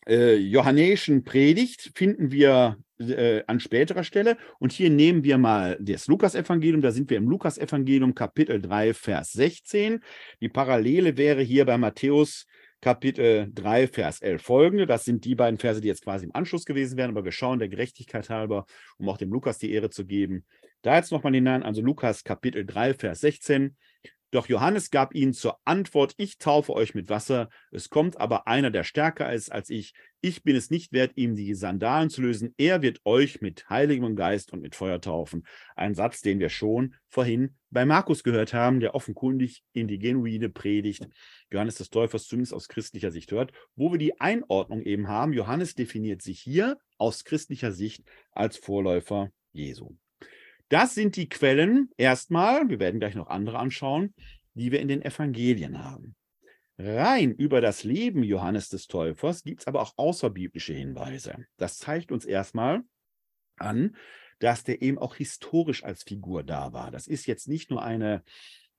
äh, 0.05 0.35
johannäischen 0.35 1.23
Predigt 1.23 1.93
finden 1.95 2.33
wir 2.33 2.77
äh, 2.99 3.43
an 3.47 3.61
späterer 3.61 4.05
Stelle. 4.05 4.37
Und 4.59 4.73
hier 4.73 4.91
nehmen 4.91 5.25
wir 5.25 5.39
mal 5.39 5.77
das 5.81 6.07
Lukasevangelium. 6.07 6.81
Da 6.81 6.91
sind 6.91 7.11
wir 7.11 7.17
im 7.17 7.29
Lukasevangelium 7.29 8.15
Kapitel 8.15 8.61
3, 8.61 8.95
Vers 8.95 9.33
16. 9.33 10.01
Die 10.41 10.49
Parallele 10.49 11.17
wäre 11.17 11.43
hier 11.43 11.65
bei 11.65 11.79
Matthäus 11.79 12.47
Kapitel 12.81 13.51
3, 13.55 13.89
Vers 13.89 14.21
11 14.21 14.43
folgende. 14.43 14.87
Das 14.87 15.05
sind 15.05 15.25
die 15.25 15.35
beiden 15.35 15.59
Verse, 15.59 15.81
die 15.81 15.89
jetzt 15.89 16.05
quasi 16.05 16.27
im 16.27 16.35
Anschluss 16.35 16.65
gewesen 16.65 16.97
wären. 16.97 17.11
Aber 17.11 17.25
wir 17.25 17.33
schauen 17.33 17.59
der 17.59 17.69
Gerechtigkeit 17.69 18.29
halber, 18.29 18.67
um 18.99 19.09
auch 19.09 19.17
dem 19.17 19.33
Lukas 19.33 19.59
die 19.59 19.73
Ehre 19.73 19.91
zu 19.91 20.05
geben. 20.05 20.45
Da 20.83 20.97
jetzt 20.97 21.11
nochmal 21.11 21.33
hinein, 21.33 21.63
also 21.63 21.81
Lukas 21.81 22.25
Kapitel 22.25 22.67
3, 22.67 22.93
Vers 22.93 23.21
16. 23.21 23.75
Doch 24.35 24.49
Johannes 24.49 24.91
gab 24.91 25.15
ihnen 25.15 25.33
zur 25.33 25.59
Antwort, 25.65 26.13
ich 26.17 26.39
taufe 26.39 26.73
euch 26.73 26.93
mit 26.93 27.09
Wasser, 27.09 27.49
es 27.71 27.89
kommt 27.89 28.21
aber 28.21 28.49
einer, 28.49 28.73
der 28.73 28.83
stärker 28.83 29.33
ist 29.33 29.53
als 29.53 29.71
ich. 29.71 29.95
Ich 30.25 30.43
bin 30.43 30.57
es 30.57 30.71
nicht 30.71 30.95
wert, 30.95 31.13
ihm 31.17 31.37
die 31.37 31.55
Sandalen 31.55 32.09
zu 32.09 32.23
lösen. 32.23 32.55
Er 32.57 32.81
wird 32.81 33.03
euch 33.05 33.43
mit 33.43 33.69
heiligem 33.69 34.17
Geist 34.17 34.55
und 34.55 34.63
mit 34.63 34.75
Feuer 34.75 34.99
taufen. 34.99 35.47
Ein 35.77 35.95
Satz, 35.95 36.23
den 36.23 36.41
wir 36.41 36.49
schon 36.49 36.95
vorhin 37.11 37.57
bei 37.69 37.85
Markus 37.85 38.25
gehört 38.25 38.55
haben, 38.55 38.81
der 38.81 38.95
offenkundig 38.95 39.65
in 39.75 39.87
die 39.87 39.99
genuine 39.99 40.49
Predigt 40.49 41.07
Johannes 41.53 41.75
des 41.75 41.91
Täufers 41.91 42.27
zumindest 42.27 42.55
aus 42.55 42.69
christlicher 42.69 43.11
Sicht 43.11 43.33
hört, 43.33 43.53
wo 43.77 43.93
wir 43.93 43.99
die 43.99 44.19
Einordnung 44.19 44.81
eben 44.81 45.09
haben. 45.09 45.35
Johannes 45.35 45.75
definiert 45.75 46.23
sich 46.23 46.41
hier 46.41 46.79
aus 46.97 47.25
christlicher 47.25 47.73
Sicht 47.73 48.03
als 48.33 48.57
Vorläufer 48.57 49.29
Jesu. 49.53 49.95
Das 50.71 50.95
sind 50.95 51.17
die 51.17 51.29
Quellen 51.29 51.91
erstmal, 51.99 52.71
wir 52.71 52.81
werden 52.81 52.99
gleich 52.99 53.15
noch 53.15 53.29
andere 53.29 53.59
anschauen, 53.59 54.15
die 54.55 54.73
wir 54.73 54.81
in 54.81 54.89
den 54.89 55.03
Evangelien 55.03 55.85
haben. 55.85 56.17
Rein 56.79 57.33
über 57.33 57.61
das 57.61 57.85
Leben 57.85 58.23
Johannes 58.23 58.69
des 58.69 58.89
Täufers 58.89 59.45
gibt 59.45 59.61
es 59.61 59.67
aber 59.67 59.81
auch 59.81 59.93
außerbiblische 59.97 60.73
Hinweise. 60.73 61.47
Das 61.57 61.79
zeigt 61.79 62.11
uns 62.11 62.25
erstmal 62.25 62.83
an, 63.57 63.97
dass 64.41 64.65
der 64.65 64.83
eben 64.83 64.99
auch 64.99 65.15
historisch 65.15 65.85
als 65.85 66.03
Figur 66.03 66.43
da 66.43 66.73
war. 66.73 66.91
Das 66.91 67.07
ist 67.07 67.27
jetzt 67.27 67.47
nicht 67.47 67.71
nur 67.71 67.83
eine 67.83 68.25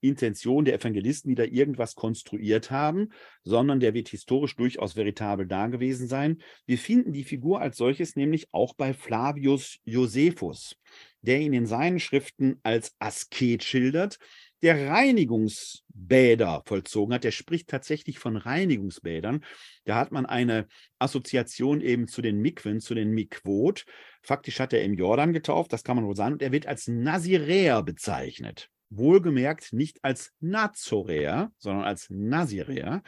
Intention 0.00 0.64
der 0.64 0.74
Evangelisten, 0.74 1.30
die 1.30 1.34
da 1.34 1.44
irgendwas 1.44 1.94
konstruiert 1.94 2.70
haben, 2.70 3.08
sondern 3.42 3.80
der 3.80 3.94
wird 3.94 4.08
historisch 4.08 4.54
durchaus 4.56 4.94
veritabel 4.94 5.46
da 5.46 5.68
gewesen 5.68 6.06
sein. 6.06 6.42
Wir 6.66 6.78
finden 6.78 7.12
die 7.12 7.24
Figur 7.24 7.60
als 7.60 7.78
solches 7.78 8.14
nämlich 8.14 8.52
auch 8.52 8.74
bei 8.74 8.92
Flavius 8.92 9.78
Josephus, 9.84 10.76
der 11.22 11.40
ihn 11.40 11.54
in 11.54 11.66
seinen 11.66 11.98
Schriften 11.98 12.60
als 12.62 12.94
Asket 12.98 13.64
schildert, 13.64 14.18
der 14.62 14.88
Reinigungsbäder 14.88 16.62
vollzogen 16.66 17.14
hat. 17.14 17.24
Der 17.24 17.30
spricht 17.30 17.68
tatsächlich 17.68 18.18
von 18.18 18.36
Reinigungsbädern. 18.36 19.44
Da 19.84 19.96
hat 19.96 20.12
man 20.12 20.26
eine 20.26 20.66
Assoziation 20.98 21.80
eben 21.80 22.08
zu 22.08 22.22
den 22.22 22.38
Mikwen, 22.40 22.80
zu 22.80 22.94
den 22.94 23.10
Mikwot. 23.10 23.84
Faktisch 24.22 24.60
hat 24.60 24.72
er 24.72 24.82
im 24.82 24.94
Jordan 24.94 25.32
getauft, 25.32 25.72
das 25.72 25.84
kann 25.84 25.96
man 25.96 26.06
wohl 26.06 26.16
sagen. 26.16 26.34
Und 26.34 26.42
er 26.42 26.52
wird 26.52 26.66
als 26.66 26.88
Naziräer 26.88 27.82
bezeichnet 27.82 28.70
wohlgemerkt 28.90 29.72
nicht 29.72 30.02
als 30.04 30.32
Nazoräer, 30.40 31.52
sondern 31.58 31.84
als 31.84 32.08
Naziräer. 32.10 33.02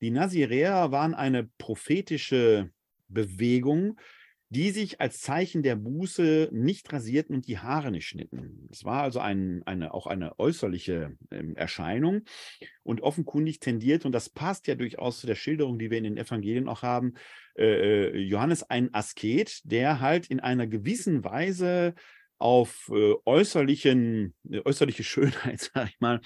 Die 0.00 0.10
Naziräer 0.10 0.92
waren 0.92 1.14
eine 1.14 1.48
prophetische 1.58 2.70
Bewegung, 3.08 3.98
die 4.50 4.70
sich 4.70 5.00
als 5.00 5.20
Zeichen 5.20 5.62
der 5.62 5.76
Buße 5.76 6.48
nicht 6.52 6.90
rasierten 6.92 7.36
und 7.36 7.46
die 7.46 7.58
Haare 7.58 7.90
nicht 7.90 8.06
schnitten. 8.06 8.68
Es 8.72 8.84
war 8.84 9.02
also 9.02 9.20
ein, 9.20 9.62
eine, 9.66 9.92
auch 9.92 10.06
eine 10.06 10.38
äußerliche 10.38 11.16
äh, 11.30 11.52
Erscheinung 11.54 12.22
und 12.82 13.02
offenkundig 13.02 13.60
tendiert, 13.60 14.06
und 14.06 14.12
das 14.12 14.30
passt 14.30 14.66
ja 14.66 14.74
durchaus 14.74 15.20
zu 15.20 15.26
der 15.26 15.34
Schilderung, 15.34 15.78
die 15.78 15.90
wir 15.90 15.98
in 15.98 16.04
den 16.04 16.16
Evangelien 16.16 16.68
auch 16.68 16.82
haben, 16.82 17.14
äh, 17.56 18.06
äh 18.06 18.18
Johannes 18.18 18.62
ein 18.62 18.94
Asket, 18.94 19.60
der 19.64 20.00
halt 20.00 20.28
in 20.28 20.40
einer 20.40 20.66
gewissen 20.66 21.24
Weise 21.24 21.94
auf 22.38 22.90
äh, 22.94 23.14
äußerlichen, 23.24 24.34
äh, 24.50 24.60
äußerliche 24.64 25.04
Schönheit, 25.04 25.60
sag 25.74 25.88
ich 25.88 26.00
mal, 26.00 26.20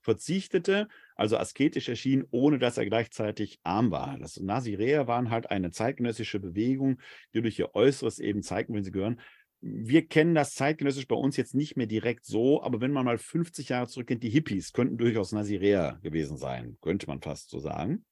verzichtete, 0.00 0.88
also 1.14 1.38
asketisch 1.38 1.88
erschien, 1.88 2.24
ohne 2.30 2.58
dass 2.58 2.78
er 2.78 2.86
gleichzeitig 2.86 3.60
arm 3.62 3.90
war. 3.90 4.18
Das 4.18 4.38
Naziräer 4.40 5.06
waren 5.06 5.30
halt 5.30 5.50
eine 5.50 5.70
zeitgenössische 5.70 6.40
Bewegung, 6.40 6.98
die 7.34 7.42
durch 7.42 7.58
ihr 7.58 7.74
Äußeres 7.74 8.18
eben 8.18 8.42
zeigten, 8.42 8.74
wenn 8.74 8.84
sie 8.84 8.92
gehören. 8.92 9.20
Wir 9.60 10.08
kennen 10.08 10.34
das 10.34 10.54
zeitgenössisch 10.54 11.06
bei 11.06 11.14
uns 11.14 11.36
jetzt 11.36 11.54
nicht 11.54 11.76
mehr 11.76 11.86
direkt 11.86 12.26
so, 12.26 12.62
aber 12.62 12.80
wenn 12.80 12.90
man 12.90 13.04
mal 13.04 13.18
50 13.18 13.68
Jahre 13.68 13.86
zurückgeht, 13.86 14.22
die 14.24 14.30
Hippies 14.30 14.72
könnten 14.72 14.98
durchaus 14.98 15.30
Naziräer 15.30 16.00
gewesen 16.02 16.36
sein, 16.36 16.76
könnte 16.80 17.06
man 17.06 17.20
fast 17.20 17.50
so 17.50 17.60
sagen. 17.60 18.04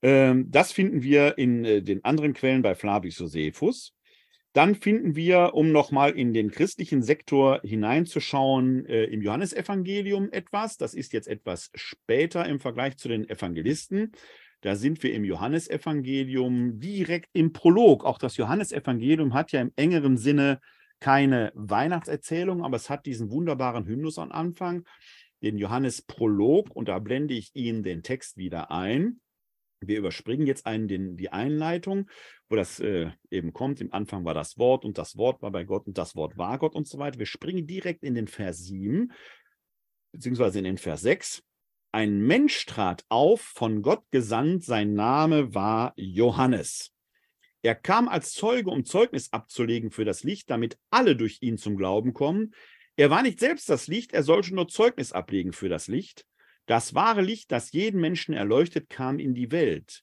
Ähm, 0.00 0.50
das 0.50 0.72
finden 0.72 1.02
wir 1.02 1.36
in 1.38 1.64
äh, 1.64 1.82
den 1.82 2.04
anderen 2.04 2.32
Quellen 2.32 2.62
bei 2.62 2.74
Flavius 2.74 3.18
Josephus. 3.18 3.94
Dann 4.52 4.74
finden 4.74 5.14
wir, 5.14 5.54
um 5.54 5.72
nochmal 5.72 6.12
in 6.12 6.32
den 6.32 6.50
christlichen 6.50 7.02
Sektor 7.02 7.60
hineinzuschauen, 7.62 8.86
äh, 8.86 9.04
im 9.04 9.22
Johannesevangelium 9.22 10.30
etwas. 10.32 10.76
Das 10.76 10.94
ist 10.94 11.12
jetzt 11.12 11.28
etwas 11.28 11.70
später 11.74 12.46
im 12.46 12.58
Vergleich 12.58 12.96
zu 12.96 13.08
den 13.08 13.28
Evangelisten. 13.28 14.12
Da 14.62 14.74
sind 14.74 15.02
wir 15.02 15.12
im 15.14 15.24
Johannesevangelium 15.24 16.80
direkt 16.80 17.28
im 17.32 17.52
Prolog. 17.52 18.04
Auch 18.04 18.18
das 18.18 18.36
Johannesevangelium 18.36 19.34
hat 19.34 19.52
ja 19.52 19.60
im 19.60 19.72
engeren 19.76 20.16
Sinne 20.16 20.60
keine 20.98 21.52
Weihnachtserzählung, 21.54 22.64
aber 22.64 22.76
es 22.76 22.90
hat 22.90 23.06
diesen 23.06 23.30
wunderbaren 23.30 23.86
Hymnus 23.86 24.18
am 24.18 24.32
Anfang, 24.32 24.84
den 25.42 25.58
Johannes-Prolog. 25.58 26.74
Und 26.74 26.88
da 26.88 26.98
blende 26.98 27.34
ich 27.34 27.50
Ihnen 27.54 27.84
den 27.84 28.02
Text 28.02 28.36
wieder 28.36 28.72
ein. 28.72 29.20
Wir 29.80 29.98
überspringen 29.98 30.46
jetzt 30.46 30.66
einen, 30.66 30.88
den, 30.88 31.16
die 31.16 31.30
Einleitung, 31.30 32.08
wo 32.48 32.56
das 32.56 32.80
äh, 32.80 33.10
eben 33.30 33.52
kommt. 33.52 33.80
Im 33.80 33.92
Anfang 33.92 34.24
war 34.24 34.34
das 34.34 34.58
Wort 34.58 34.84
und 34.84 34.98
das 34.98 35.16
Wort 35.16 35.40
war 35.42 35.52
bei 35.52 35.64
Gott 35.64 35.86
und 35.86 35.98
das 35.98 36.16
Wort 36.16 36.36
war 36.36 36.58
Gott 36.58 36.74
und 36.74 36.88
so 36.88 36.98
weiter. 36.98 37.18
Wir 37.18 37.26
springen 37.26 37.66
direkt 37.66 38.02
in 38.02 38.14
den 38.14 38.26
Vers 38.26 38.64
7, 38.64 39.12
beziehungsweise 40.12 40.58
in 40.58 40.64
den 40.64 40.78
Vers 40.78 41.02
6. 41.02 41.42
Ein 41.92 42.20
Mensch 42.20 42.66
trat 42.66 43.04
auf, 43.08 43.40
von 43.40 43.82
Gott 43.82 44.04
gesandt, 44.10 44.64
sein 44.64 44.94
Name 44.94 45.54
war 45.54 45.94
Johannes. 45.96 46.92
Er 47.62 47.74
kam 47.74 48.08
als 48.08 48.32
Zeuge, 48.32 48.70
um 48.70 48.84
Zeugnis 48.84 49.32
abzulegen 49.32 49.90
für 49.90 50.04
das 50.04 50.22
Licht, 50.22 50.50
damit 50.50 50.78
alle 50.90 51.16
durch 51.16 51.38
ihn 51.40 51.56
zum 51.56 51.76
Glauben 51.76 52.14
kommen. 52.14 52.54
Er 52.96 53.10
war 53.10 53.22
nicht 53.22 53.40
selbst 53.40 53.68
das 53.68 53.86
Licht, 53.86 54.12
er 54.12 54.22
sollte 54.22 54.54
nur 54.54 54.68
Zeugnis 54.68 55.12
ablegen 55.12 55.52
für 55.52 55.68
das 55.68 55.86
Licht. 55.86 56.24
Das 56.68 56.94
wahre 56.94 57.22
Licht, 57.22 57.50
das 57.50 57.72
jeden 57.72 57.98
Menschen 57.98 58.34
erleuchtet, 58.34 58.90
kam 58.90 59.18
in 59.18 59.34
die 59.34 59.50
Welt. 59.50 60.02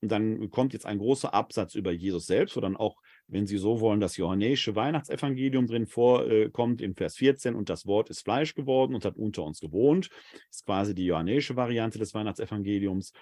Und 0.00 0.12
dann 0.12 0.48
kommt 0.50 0.72
jetzt 0.72 0.86
ein 0.86 0.98
großer 0.98 1.34
Absatz 1.34 1.74
über 1.74 1.90
Jesus 1.90 2.26
selbst, 2.26 2.56
wo 2.56 2.60
dann 2.60 2.76
auch, 2.76 2.96
wenn 3.26 3.48
Sie 3.48 3.58
so 3.58 3.80
wollen, 3.80 3.98
das 3.98 4.16
johannäische 4.16 4.76
Weihnachtsevangelium 4.76 5.66
drin 5.66 5.86
vorkommt, 5.86 6.80
im 6.80 6.94
Vers 6.94 7.16
14, 7.16 7.56
und 7.56 7.68
das 7.68 7.86
Wort 7.86 8.08
ist 8.08 8.22
Fleisch 8.22 8.54
geworden 8.54 8.94
und 8.94 9.04
hat 9.04 9.16
unter 9.16 9.42
uns 9.42 9.58
gewohnt. 9.58 10.10
Das 10.30 10.58
ist 10.58 10.66
quasi 10.66 10.94
die 10.94 11.06
johannäische 11.06 11.56
Variante 11.56 11.98
des 11.98 12.14
Weihnachtsevangeliums. 12.14 13.12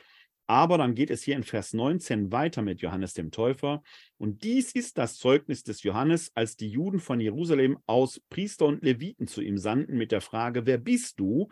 Aber 0.47 0.77
dann 0.77 0.95
geht 0.95 1.11
es 1.11 1.23
hier 1.23 1.37
in 1.37 1.45
Vers 1.45 1.73
19 1.73 2.33
weiter 2.33 2.61
mit 2.61 2.83
Johannes 2.83 3.15
dem 3.15 3.31
Täufer. 3.31 3.83
Und 4.19 4.45
dies 4.45 4.73
ist 4.73 4.99
das 4.99 5.17
Zeugnis 5.17 5.63
des 5.63 5.83
Johannes, 5.83 6.33
als 6.35 6.57
die 6.57 6.69
Juden 6.69 7.01
von 7.01 7.19
Jerusalem 7.19 7.79
aus 7.87 8.21
Priester 8.29 8.67
und 8.67 8.83
Leviten 8.83 9.27
zu 9.27 9.41
ihm 9.41 9.57
sandten 9.57 9.97
mit 9.97 10.13
der 10.13 10.21
Frage, 10.21 10.67
wer 10.67 10.79
bist 10.79 11.19
du? 11.19 11.49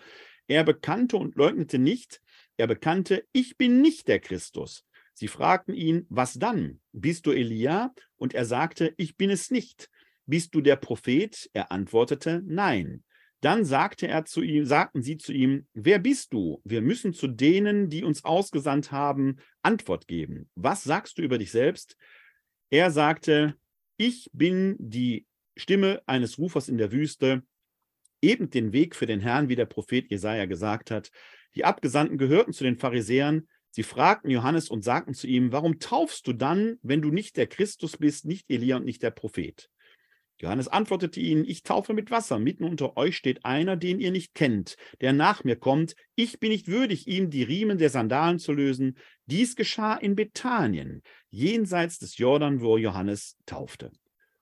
Er 0.49 0.65
bekannte 0.65 1.17
und 1.17 1.35
leugnete 1.35 1.79
nicht, 1.79 2.21
er 2.57 2.67
bekannte, 2.67 3.27
ich 3.33 3.57
bin 3.57 3.81
nicht 3.81 4.09
der 4.09 4.21
Christus. 4.21 4.85
Sie 5.13 5.29
fragten 5.29 5.75
ihn, 5.75 6.07
was 6.09 6.35
dann? 6.35 6.81
Bist 6.93 7.27
du 7.27 7.33
Elia? 7.33 7.95
Und 8.17 8.35
er 8.35 8.45
sagte, 8.45 8.95
ich 8.97 9.17
bin 9.17 9.31
es 9.31 9.51
nicht. 9.51 9.91
Bist 10.27 10.55
du 10.55 10.61
der 10.61 10.77
Prophet? 10.77 11.49
Er 11.53 11.73
antwortete, 11.73 12.43
nein. 12.45 13.03
Dann 13.41 13.65
sagte 13.65 14.09
er 14.09 14.25
zu 14.25 14.43
ihm, 14.43 14.65
sagten 14.65 15.03
sie 15.03 15.19
zu 15.19 15.33
ihm, 15.33 15.67
wer 15.75 15.99
bist 15.99 16.33
du? 16.33 16.61
Wir 16.65 16.81
müssen 16.81 17.13
zu 17.13 17.29
denen, 17.29 17.89
die 17.89 18.03
uns 18.03 18.25
ausgesandt 18.25 18.93
haben, 18.93 19.37
Antwort 19.63 20.09
geben. 20.09 20.51
Was 20.55 20.85
sagst 20.85 21.19
du 21.19 21.23
über 21.23 21.39
dich 21.39 21.51
selbst? 21.51 21.97
Er 22.71 22.91
sagte, 22.91 23.57
ich 23.97 24.31
bin 24.33 24.77
die 24.79 25.27
Stimme 25.57 26.03
eines 26.07 26.39
Rufers 26.39 26.69
in 26.69 26.79
der 26.79 26.93
Wüste, 26.93 27.43
eben 28.27 28.51
den 28.51 28.73
Weg 28.73 28.97
für 28.97 29.07
den 29.07 29.21
Herrn, 29.21 29.49
wie 29.49 29.57
der 29.57 29.67
Prophet 29.67 30.11
Jesaja 30.11 30.47
gesagt 30.47 30.91
hat. 30.91 31.11
Die 31.55 31.65
Abgesandten 31.65 32.19
gehörten 32.19 32.53
zu 32.53 32.65
den 32.65 32.77
Pharisäern. 32.77 33.49
Sie 33.71 33.83
fragten 33.83 34.31
Johannes 34.31 34.69
und 34.69 34.83
sagten 34.83 35.15
zu 35.15 35.27
ihm: 35.27 35.53
Warum 35.53 35.79
taufst 35.79 36.27
du 36.27 36.33
dann, 36.33 36.79
wenn 36.83 37.03
du 37.03 37.11
nicht 37.11 37.37
der 37.37 37.47
Christus 37.47 37.97
bist, 37.97 38.25
nicht 38.25 38.51
Elia 38.51 38.77
und 38.77 38.85
nicht 38.85 39.03
der 39.03 39.13
Prophet? 39.13 39.71
Johannes 40.39 40.69
antwortete 40.69 41.19
ihnen, 41.19 41.47
ich 41.47 41.63
taufe 41.63 41.95
mit 41.95 42.11
Wasser, 42.11 42.39
mitten 42.39 42.65
unter 42.65 42.99
euch 42.99 43.17
steht 43.17 43.47
einer, 43.47 43.75
den 43.77 44.01
ihr 44.01 44.11
nicht 44.11 44.35
kennt, 44.35 44.77
der 45.01 45.15
nach 45.15 45.45
mir 45.45 45.57
kommt, 45.57 45.95
ich 46.15 46.39
bin 46.41 46.51
nicht 46.51 46.69
würdig, 46.69 47.07
ihm 47.07 47.31
die 47.31 47.43
Riemen 47.43 47.79
der 47.79 47.89
Sandalen 47.89 48.39
zu 48.39 48.53
lösen. 48.53 48.99
Dies 49.25 49.57
geschah 49.57 49.95
in 49.95 50.15
Bethanien, 50.15 51.03
jenseits 51.31 51.99
des 51.99 52.19
Jordan, 52.19 52.61
wo 52.61 52.77
Johannes 52.77 53.39
taufte. 53.47 53.91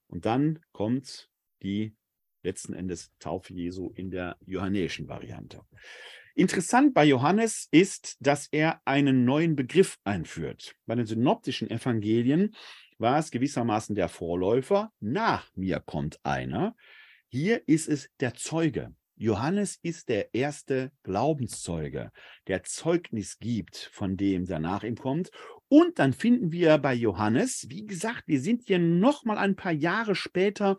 Und 0.09 0.24
dann 0.26 0.59
kommt 0.72 1.30
die 1.62 1.95
letzten 2.45 2.74
Endes 2.74 3.11
Taufe 3.18 3.53
Jesu 3.53 3.90
in 3.95 4.11
der 4.11 4.36
johannäischen 4.47 5.09
Variante. 5.09 5.62
Interessant 6.36 6.95
bei 6.95 7.05
Johannes 7.05 7.68
ist, 7.70 8.16
dass 8.20 8.49
er 8.51 8.80
einen 8.84 9.24
neuen 9.24 9.55
Begriff 9.55 9.99
einführt. 10.05 10.74
Bei 10.84 10.97
den 10.97 11.07
synoptischen 11.07 11.70
Evangelien 11.70 12.55
war 12.99 13.18
es 13.18 13.30
gewissermaßen 13.30 13.95
der 13.95 14.09
Vorläufer, 14.09 14.92
nach 15.01 15.49
mir 15.55 15.80
kommt 15.80 16.18
einer. 16.24 16.74
Hier 17.28 17.66
ist 17.68 17.88
es 17.88 18.11
der 18.20 18.34
Zeuge. 18.34 18.95
Johannes 19.16 19.78
ist 19.80 20.09
der 20.09 20.34
erste 20.34 20.90
Glaubenszeuge, 21.05 22.11
der 22.49 22.64
Zeugnis 22.64 23.38
gibt 23.38 23.76
von 23.92 24.16
dem, 24.16 24.45
der 24.45 24.59
nach 24.59 24.82
ihm 24.82 24.97
kommt. 24.97 25.30
Und 25.68 26.01
dann 26.01 26.12
finden 26.12 26.51
wir 26.51 26.78
bei 26.78 26.95
Johannes, 26.95 27.66
wie 27.68 27.86
gesagt, 27.86 28.24
wir 28.26 28.40
sind 28.40 28.64
hier 28.66 28.80
noch 28.80 29.24
mal 29.24 29.38
ein 29.38 29.55
paar 29.55 29.72
Jahre 29.72 30.16
später 30.16 30.76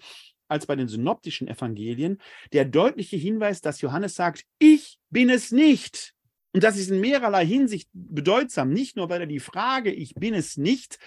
als 0.48 0.66
bei 0.66 0.76
den 0.76 0.88
synoptischen 0.88 1.48
Evangelien, 1.48 2.20
der 2.54 2.66
deutliche 2.66 3.18
Hinweis, 3.18 3.62
dass 3.62 3.82
Johannes 3.82 4.16
sagt, 4.16 4.46
ich 4.60 5.00
bin 5.10 5.30
es 5.30 5.52
nicht. 5.52 6.14
Und 6.54 6.64
das 6.64 6.78
ist 6.78 6.90
in 6.90 7.02
mehrerlei 7.02 7.46
Hinsicht 7.46 7.90
bedeutsam, 7.94 8.70
nicht 8.70 8.96
nur, 8.96 9.10
weil 9.10 9.22
er 9.22 9.28
die 9.28 9.40
Frage, 9.40 9.92
ich 9.92 10.16
bin 10.16 10.34
es 10.34 10.56
nicht, 10.56 11.00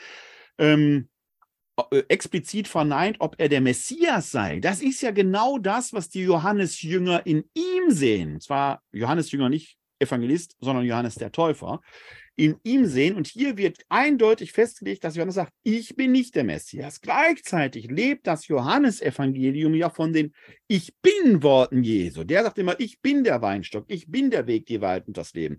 ähm, 0.59 1.09
äh, 1.91 2.03
explizit 2.09 2.69
verneint, 2.69 3.17
ob 3.21 3.37
er 3.39 3.49
der 3.49 3.61
Messias 3.61 4.31
sei. 4.31 4.61
Das 4.61 4.83
ist 4.83 5.01
ja 5.01 5.11
genau 5.11 5.59
das, 5.59 5.93
was 5.93 6.09
die 6.09 6.23
Johannes-Jünger 6.23 7.25
in 7.25 7.45
ihm 7.55 7.91
sehen. 7.91 8.41
Zwar 8.41 8.83
Johannes-Jünger 8.93 9.49
nicht 9.49 9.79
Evangelist, 10.01 10.57
sondern 10.61 10.85
Johannes 10.85 11.15
der 11.15 11.33
Täufer 11.33 11.81
in 12.39 12.57
ihm 12.63 12.87
sehen. 12.87 13.17
Und 13.17 13.27
hier 13.27 13.57
wird 13.57 13.79
eindeutig 13.89 14.53
festgelegt, 14.53 15.03
dass 15.03 15.17
Johannes 15.17 15.35
sagt, 15.35 15.53
ich 15.65 15.97
bin 15.97 16.13
nicht 16.13 16.37
der 16.37 16.45
Messias. 16.45 17.01
Gleichzeitig 17.01 17.91
lebt 17.91 18.29
das 18.29 18.47
Johannesevangelium 18.47 19.75
ja 19.75 19.91
von 19.91 20.13
den 20.13 20.33
Ich 20.69 20.95
bin 21.03 21.43
Worten 21.43 21.83
Jesu. 21.83 22.23
Der 22.23 22.45
sagt 22.45 22.59
immer, 22.59 22.79
ich 22.79 23.01
bin 23.01 23.25
der 23.25 23.43
Weinstock, 23.43 23.87
ich 23.89 24.09
bin 24.09 24.31
der 24.31 24.47
Weg, 24.47 24.67
die 24.67 24.81
Wahrheit 24.81 25.09
und 25.09 25.17
das 25.17 25.35
Leben. 25.35 25.59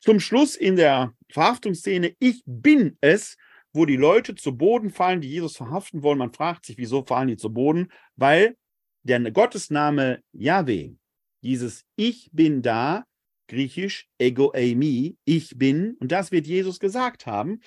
Zum 0.00 0.18
Schluss 0.18 0.56
in 0.56 0.76
der 0.76 1.12
Verhaftungsszene, 1.30 2.14
ich 2.18 2.42
bin 2.46 2.96
es, 3.02 3.36
wo 3.74 3.84
die 3.84 3.96
Leute 3.96 4.34
zu 4.34 4.56
Boden 4.56 4.88
fallen, 4.90 5.20
die 5.20 5.28
Jesus 5.28 5.56
verhaften 5.56 6.02
wollen. 6.02 6.18
Man 6.18 6.32
fragt 6.32 6.64
sich, 6.64 6.78
wieso 6.78 7.04
fallen 7.04 7.28
die 7.28 7.36
zu 7.36 7.52
Boden? 7.52 7.92
Weil 8.16 8.56
der 9.02 9.20
Gottesname 9.30 10.22
Yahweh, 10.32 10.94
dieses 11.42 11.84
Ich 11.96 12.30
bin 12.32 12.62
da, 12.62 13.04
griechisch 13.48 14.08
ego 14.18 14.52
eimi, 14.54 15.16
ich 15.24 15.58
bin, 15.58 15.96
und 16.00 16.12
das 16.12 16.32
wird 16.32 16.46
Jesus 16.46 16.80
gesagt 16.80 17.26
haben. 17.26 17.60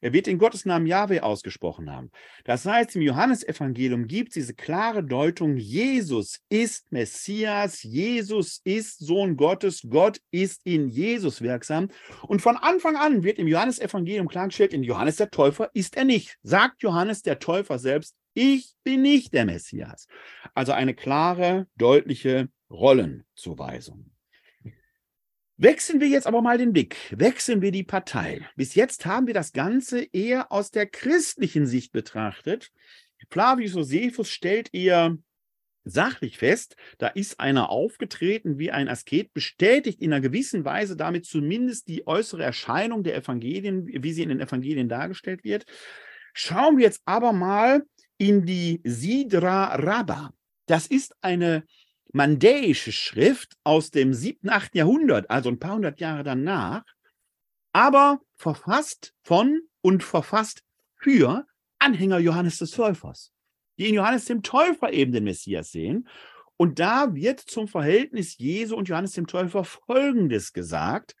Er 0.00 0.12
wird 0.12 0.26
den 0.26 0.38
Gottesnamen 0.38 0.86
Yahweh 0.86 1.20
ausgesprochen 1.20 1.90
haben. 1.90 2.10
Das 2.44 2.66
heißt, 2.66 2.96
im 2.96 3.02
Johannesevangelium 3.02 4.06
gibt 4.06 4.30
es 4.30 4.34
diese 4.34 4.54
klare 4.54 5.02
Deutung, 5.02 5.56
Jesus 5.56 6.40
ist 6.48 6.90
Messias, 6.92 7.82
Jesus 7.82 8.60
ist 8.64 8.98
Sohn 8.98 9.36
Gottes, 9.36 9.86
Gott 9.88 10.20
ist 10.30 10.60
in 10.64 10.88
Jesus 10.88 11.40
wirksam. 11.42 11.88
Und 12.26 12.42
von 12.42 12.56
Anfang 12.56 12.96
an 12.96 13.22
wird 13.22 13.38
im 13.38 13.48
Johannesevangelium 13.48 14.28
klargestellt, 14.28 14.72
in 14.72 14.82
Johannes 14.82 15.16
der 15.16 15.30
Täufer 15.30 15.70
ist 15.74 15.96
er 15.96 16.04
nicht. 16.04 16.38
Sagt 16.42 16.82
Johannes 16.82 17.22
der 17.22 17.38
Täufer 17.38 17.78
selbst, 17.78 18.14
ich 18.34 18.74
bin 18.82 19.02
nicht 19.02 19.32
der 19.32 19.46
Messias. 19.46 20.08
Also 20.54 20.72
eine 20.72 20.94
klare, 20.94 21.68
deutliche 21.76 22.48
Rollenzuweisung. 22.68 24.13
Wechseln 25.56 26.00
wir 26.00 26.08
jetzt 26.08 26.26
aber 26.26 26.42
mal 26.42 26.58
den 26.58 26.72
Blick, 26.72 26.96
wechseln 27.16 27.62
wir 27.62 27.70
die 27.70 27.84
Partei. 27.84 28.48
Bis 28.56 28.74
jetzt 28.74 29.06
haben 29.06 29.28
wir 29.28 29.34
das 29.34 29.52
Ganze 29.52 30.02
eher 30.12 30.50
aus 30.50 30.72
der 30.72 30.86
christlichen 30.86 31.66
Sicht 31.66 31.92
betrachtet. 31.92 32.72
Flavius 33.30 33.74
Josephus 33.74 34.30
stellt 34.30 34.74
eher 34.74 35.16
sachlich 35.84 36.38
fest, 36.38 36.76
da 36.98 37.08
ist 37.08 37.38
einer 37.38 37.70
aufgetreten 37.70 38.58
wie 38.58 38.70
ein 38.70 38.88
Asket, 38.88 39.32
bestätigt 39.32 40.00
in 40.00 40.12
einer 40.12 40.22
gewissen 40.22 40.64
Weise 40.64 40.96
damit 40.96 41.26
zumindest 41.26 41.88
die 41.88 42.06
äußere 42.06 42.42
Erscheinung 42.42 43.04
der 43.04 43.14
Evangelien, 43.16 43.86
wie 43.86 44.12
sie 44.12 44.22
in 44.22 44.30
den 44.30 44.40
Evangelien 44.40 44.88
dargestellt 44.88 45.44
wird. 45.44 45.66
Schauen 46.32 46.78
wir 46.78 46.84
jetzt 46.84 47.02
aber 47.04 47.32
mal 47.32 47.84
in 48.16 48.44
die 48.44 48.80
Sidra 48.82 49.74
Rabba. 49.76 50.32
Das 50.66 50.86
ist 50.86 51.14
eine 51.20 51.64
mandäische 52.14 52.92
Schrift 52.92 53.56
aus 53.64 53.90
dem 53.90 54.14
7., 54.14 54.48
8. 54.48 54.76
Jahrhundert, 54.76 55.28
also 55.30 55.48
ein 55.50 55.58
paar 55.58 55.74
hundert 55.74 56.00
Jahre 56.00 56.22
danach, 56.22 56.84
aber 57.72 58.20
verfasst 58.36 59.14
von 59.22 59.60
und 59.82 60.04
verfasst 60.04 60.62
für 60.96 61.44
Anhänger 61.80 62.18
Johannes 62.18 62.58
des 62.58 62.70
Täufers, 62.70 63.32
die 63.78 63.88
in 63.88 63.96
Johannes 63.96 64.26
dem 64.26 64.42
Täufer 64.42 64.92
eben 64.92 65.12
den 65.12 65.24
Messias 65.24 65.72
sehen. 65.72 66.08
Und 66.56 66.78
da 66.78 67.14
wird 67.16 67.40
zum 67.40 67.66
Verhältnis 67.66 68.38
Jesu 68.38 68.76
und 68.76 68.88
Johannes 68.88 69.12
dem 69.12 69.26
Täufer 69.26 69.64
Folgendes 69.64 70.52
gesagt. 70.52 71.16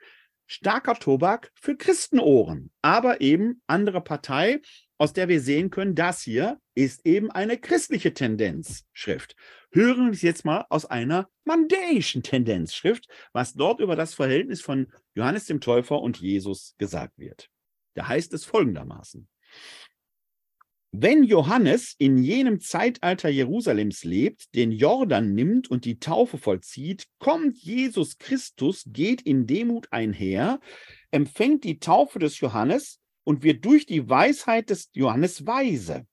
Starker 0.46 0.94
Tobak 0.94 1.50
für 1.54 1.76
Christenohren, 1.76 2.70
aber 2.82 3.20
eben 3.20 3.62
andere 3.66 4.00
Partei, 4.00 4.60
aus 4.98 5.12
der 5.12 5.28
wir 5.28 5.40
sehen 5.40 5.70
können, 5.70 5.94
das 5.94 6.22
hier 6.22 6.60
ist 6.74 7.04
eben 7.04 7.30
eine 7.30 7.58
christliche 7.58 8.14
Tendenzschrift. 8.14 9.34
Hören 9.74 10.06
wir 10.06 10.12
es 10.12 10.22
jetzt 10.22 10.44
mal 10.44 10.66
aus 10.70 10.86
einer 10.86 11.28
mandäischen 11.44 12.22
Tendenzschrift, 12.22 13.08
was 13.32 13.54
dort 13.54 13.80
über 13.80 13.96
das 13.96 14.14
Verhältnis 14.14 14.60
von 14.60 14.86
Johannes 15.16 15.46
dem 15.46 15.60
Täufer 15.60 16.00
und 16.00 16.20
Jesus 16.20 16.76
gesagt 16.78 17.18
wird. 17.18 17.50
Da 17.94 18.06
heißt 18.06 18.32
es 18.34 18.44
folgendermaßen. 18.44 19.28
Wenn 20.92 21.24
Johannes 21.24 21.96
in 21.98 22.18
jenem 22.18 22.60
Zeitalter 22.60 23.28
Jerusalems 23.28 24.04
lebt, 24.04 24.54
den 24.54 24.70
Jordan 24.70 25.34
nimmt 25.34 25.68
und 25.68 25.86
die 25.86 25.98
Taufe 25.98 26.38
vollzieht, 26.38 27.08
kommt 27.18 27.58
Jesus 27.58 28.18
Christus, 28.18 28.84
geht 28.86 29.22
in 29.22 29.48
Demut 29.48 29.88
einher, 29.90 30.60
empfängt 31.10 31.64
die 31.64 31.80
Taufe 31.80 32.20
des 32.20 32.38
Johannes 32.38 33.00
und 33.24 33.42
wird 33.42 33.64
durch 33.64 33.86
die 33.86 34.08
Weisheit 34.08 34.70
des 34.70 34.90
Johannes 34.92 35.48
weise. 35.48 36.06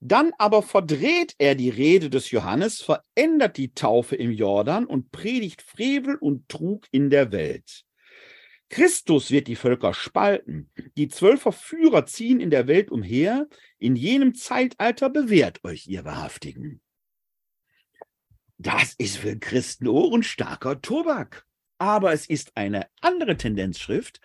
Dann 0.00 0.32
aber 0.38 0.62
verdreht 0.62 1.34
er 1.36 1.54
die 1.54 1.68
Rede 1.68 2.08
des 2.08 2.30
Johannes, 2.30 2.80
verändert 2.80 3.58
die 3.58 3.74
Taufe 3.74 4.16
im 4.16 4.30
Jordan 4.32 4.86
und 4.86 5.12
predigt 5.12 5.60
Frevel 5.60 6.16
und 6.16 6.48
Trug 6.48 6.86
in 6.90 7.10
der 7.10 7.32
Welt. 7.32 7.84
Christus 8.70 9.30
wird 9.30 9.46
die 9.46 9.56
Völker 9.56 9.92
spalten. 9.92 10.70
Die 10.96 11.08
zwölf 11.08 11.42
Verführer 11.42 12.06
ziehen 12.06 12.40
in 12.40 12.50
der 12.50 12.66
Welt 12.66 12.90
umher. 12.90 13.48
In 13.78 13.94
jenem 13.94 14.34
Zeitalter 14.34 15.10
bewährt 15.10 15.62
euch 15.64 15.86
ihr 15.86 16.04
Wahrhaftigen. 16.04 16.80
Das 18.56 18.94
ist 18.94 19.18
für 19.18 19.38
Christenohren 19.38 20.22
starker 20.22 20.80
Tobak. 20.80 21.46
Aber 21.78 22.12
es 22.12 22.26
ist 22.26 22.56
eine 22.56 22.86
andere 23.00 23.36
Tendenzschrift, 23.36 24.20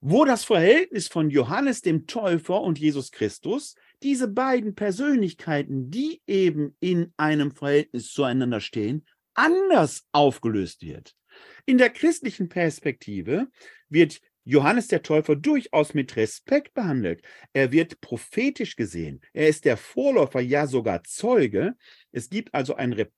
wo 0.00 0.24
das 0.24 0.44
Verhältnis 0.44 1.08
von 1.08 1.30
Johannes 1.30 1.80
dem 1.80 2.06
Täufer 2.06 2.60
und 2.60 2.78
Jesus 2.78 3.10
Christus, 3.12 3.76
diese 4.06 4.28
beiden 4.28 4.76
Persönlichkeiten, 4.76 5.90
die 5.90 6.22
eben 6.28 6.76
in 6.78 7.12
einem 7.16 7.50
Verhältnis 7.50 8.12
zueinander 8.12 8.60
stehen, 8.60 9.04
anders 9.34 10.06
aufgelöst 10.12 10.82
wird. 10.82 11.16
In 11.64 11.76
der 11.76 11.90
christlichen 11.90 12.48
Perspektive 12.48 13.48
wird 13.88 14.20
Johannes 14.44 14.86
der 14.86 15.02
Täufer 15.02 15.34
durchaus 15.34 15.92
mit 15.92 16.14
Respekt 16.14 16.72
behandelt. 16.72 17.20
Er 17.52 17.72
wird 17.72 18.00
prophetisch 18.00 18.76
gesehen. 18.76 19.22
Er 19.32 19.48
ist 19.48 19.64
der 19.64 19.76
Vorläufer, 19.76 20.38
ja 20.40 20.68
sogar 20.68 21.02
Zeuge. 21.02 21.74
Es 22.12 22.30
gibt 22.30 22.54
also 22.54 22.76
ein 22.76 23.08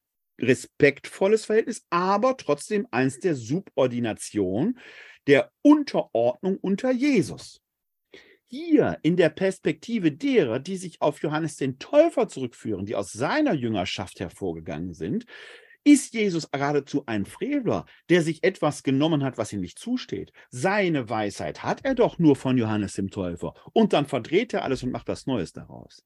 respektvolles 0.40 1.44
Verhältnis, 1.44 1.84
aber 1.90 2.38
trotzdem 2.38 2.88
eins 2.90 3.20
der 3.20 3.34
Subordination, 3.34 4.78
der 5.26 5.52
Unterordnung 5.60 6.56
unter 6.56 6.92
Jesus. 6.92 7.60
Hier 8.50 8.98
in 9.02 9.16
der 9.16 9.28
Perspektive 9.28 10.10
derer, 10.10 10.58
die 10.58 10.78
sich 10.78 11.02
auf 11.02 11.20
Johannes 11.22 11.56
den 11.56 11.78
Täufer 11.78 12.28
zurückführen, 12.28 12.86
die 12.86 12.96
aus 12.96 13.12
seiner 13.12 13.52
Jüngerschaft 13.52 14.20
hervorgegangen 14.20 14.94
sind, 14.94 15.26
ist 15.84 16.14
Jesus 16.14 16.50
geradezu 16.50 17.04
ein 17.04 17.26
Frevler, 17.26 17.84
der 18.08 18.22
sich 18.22 18.42
etwas 18.44 18.82
genommen 18.82 19.22
hat, 19.22 19.36
was 19.36 19.52
ihm 19.52 19.60
nicht 19.60 19.78
zusteht. 19.78 20.32
Seine 20.50 21.10
Weisheit 21.10 21.62
hat 21.62 21.84
er 21.84 21.94
doch 21.94 22.18
nur 22.18 22.36
von 22.36 22.56
Johannes 22.56 22.94
dem 22.94 23.10
Täufer. 23.10 23.52
Und 23.74 23.92
dann 23.92 24.06
verdreht 24.06 24.54
er 24.54 24.64
alles 24.64 24.82
und 24.82 24.92
macht 24.92 25.08
was 25.08 25.26
Neues 25.26 25.52
daraus. 25.52 26.02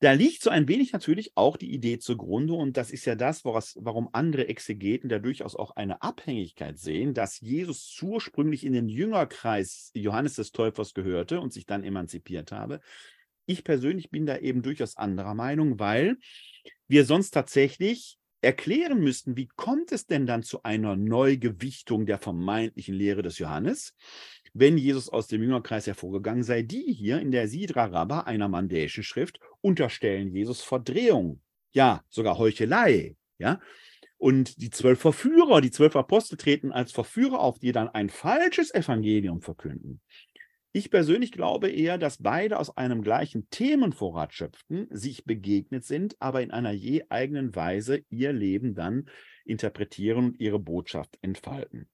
Da 0.00 0.12
liegt 0.12 0.42
so 0.42 0.50
ein 0.50 0.68
wenig 0.68 0.92
natürlich 0.92 1.32
auch 1.36 1.56
die 1.56 1.72
Idee 1.72 1.98
zugrunde, 1.98 2.54
und 2.54 2.76
das 2.76 2.92
ist 2.92 3.04
ja 3.04 3.16
das, 3.16 3.44
woraus, 3.44 3.76
warum 3.80 4.08
andere 4.12 4.48
Exegeten 4.48 5.08
da 5.08 5.18
durchaus 5.18 5.56
auch 5.56 5.72
eine 5.72 6.02
Abhängigkeit 6.02 6.78
sehen, 6.78 7.14
dass 7.14 7.40
Jesus 7.40 7.98
ursprünglich 8.00 8.64
in 8.64 8.72
den 8.72 8.88
Jüngerkreis 8.88 9.90
Johannes 9.94 10.34
des 10.34 10.52
Täufers 10.52 10.94
gehörte 10.94 11.40
und 11.40 11.52
sich 11.52 11.66
dann 11.66 11.82
emanzipiert 11.82 12.52
habe. 12.52 12.80
Ich 13.46 13.64
persönlich 13.64 14.10
bin 14.10 14.26
da 14.26 14.36
eben 14.36 14.62
durchaus 14.62 14.96
anderer 14.96 15.34
Meinung, 15.34 15.80
weil 15.80 16.18
wir 16.86 17.04
sonst 17.04 17.30
tatsächlich 17.30 18.18
erklären 18.40 19.00
müssten, 19.00 19.36
wie 19.36 19.48
kommt 19.56 19.90
es 19.90 20.06
denn 20.06 20.26
dann 20.26 20.44
zu 20.44 20.62
einer 20.62 20.94
Neugewichtung 20.94 22.06
der 22.06 22.18
vermeintlichen 22.18 22.94
Lehre 22.94 23.22
des 23.22 23.38
Johannes, 23.38 23.94
wenn 24.54 24.78
Jesus 24.78 25.08
aus 25.08 25.26
dem 25.28 25.42
Jüngerkreis 25.42 25.86
hervorgegangen 25.86 26.42
sei. 26.42 26.62
Die 26.62 26.92
hier 26.92 27.20
in 27.20 27.30
der 27.30 27.48
Sidra 27.48 27.86
Rabba, 27.86 28.20
einer 28.20 28.48
mandäischen 28.48 29.02
Schrift, 29.02 29.40
unterstellen 29.60 30.34
Jesus 30.34 30.62
Verdrehung, 30.62 31.40
ja, 31.72 32.02
sogar 32.08 32.38
Heuchelei, 32.38 33.16
ja. 33.38 33.60
Und 34.16 34.60
die 34.60 34.70
zwölf 34.70 34.98
Verführer, 34.98 35.60
die 35.60 35.70
zwölf 35.70 35.94
Apostel 35.94 36.36
treten 36.36 36.72
als 36.72 36.90
Verführer 36.90 37.38
auf, 37.38 37.60
die 37.60 37.70
dann 37.70 37.88
ein 37.88 38.10
falsches 38.10 38.74
Evangelium 38.74 39.40
verkünden. 39.42 40.00
Ich 40.72 40.90
persönlich 40.90 41.32
glaube 41.32 41.70
eher, 41.70 41.98
dass 41.98 42.22
beide 42.22 42.58
aus 42.58 42.76
einem 42.76 43.02
gleichen 43.02 43.48
Themenvorrat 43.50 44.34
schöpften, 44.34 44.86
sich 44.90 45.24
begegnet 45.24 45.84
sind, 45.84 46.16
aber 46.20 46.42
in 46.42 46.50
einer 46.50 46.72
je 46.72 47.04
eigenen 47.08 47.54
Weise 47.56 48.04
ihr 48.10 48.32
Leben 48.32 48.74
dann 48.74 49.08
interpretieren 49.44 50.26
und 50.26 50.40
ihre 50.40 50.58
Botschaft 50.58 51.18
entfalten. 51.22 51.88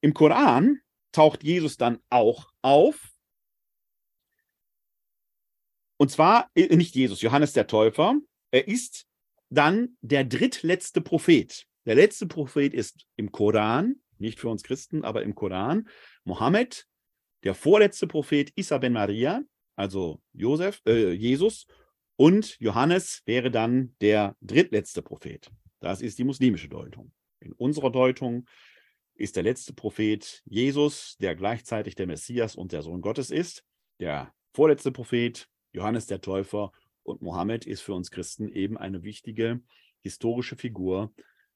Im 0.00 0.12
Koran 0.12 0.80
taucht 1.12 1.42
Jesus 1.42 1.76
dann 1.76 1.98
auch 2.10 2.50
auf. 2.62 3.12
Und 5.96 6.10
zwar 6.10 6.50
äh, 6.54 6.74
nicht 6.76 6.94
Jesus, 6.94 7.20
Johannes 7.20 7.52
der 7.52 7.66
Täufer. 7.66 8.18
Er 8.50 8.66
ist 8.68 9.06
dann 9.50 9.96
der 10.00 10.24
drittletzte 10.24 11.00
Prophet. 11.00 11.66
Der 11.84 11.94
letzte 11.94 12.26
Prophet 12.26 12.72
ist 12.72 13.06
im 13.16 13.32
Koran, 13.32 13.96
nicht 14.18 14.38
für 14.38 14.48
uns 14.48 14.62
Christen, 14.62 15.04
aber 15.04 15.22
im 15.22 15.34
Koran, 15.34 15.88
Mohammed 16.24 16.86
der 17.42 17.54
vorletzte 17.54 18.06
Prophet 18.06 18.52
Isa 18.54 18.78
ben 18.78 18.92
Maria, 18.92 19.42
also 19.76 20.20
Josef, 20.32 20.82
äh, 20.86 21.12
Jesus, 21.12 21.66
und 22.16 22.58
Johannes 22.60 23.22
wäre 23.24 23.50
dann 23.50 23.94
der 24.02 24.36
drittletzte 24.42 25.00
Prophet. 25.00 25.50
Das 25.80 26.02
ist 26.02 26.18
die 26.18 26.24
muslimische 26.24 26.68
Deutung. 26.68 27.12
In 27.40 27.52
unserer 27.52 27.90
Deutung 27.90 28.46
ist 29.20 29.36
der 29.36 29.42
letzte 29.42 29.72
Prophet 29.72 30.42
Jesus, 30.46 31.16
der 31.20 31.36
gleichzeitig 31.36 31.94
der 31.94 32.06
Messias 32.06 32.56
und 32.56 32.72
der 32.72 32.82
Sohn 32.82 33.00
Gottes 33.00 33.30
ist. 33.30 33.64
Der 34.00 34.32
vorletzte 34.52 34.92
Prophet 34.92 35.48
Johannes 35.72 36.06
der 36.06 36.20
Täufer 36.20 36.72
und 37.02 37.22
Mohammed 37.22 37.66
ist 37.66 37.82
für 37.82 37.94
uns 37.94 38.10
Christen 38.10 38.48
eben 38.48 38.78
eine 38.78 39.02
wichtige 39.02 39.60
historische 40.02 40.56
Figur, 40.56 41.12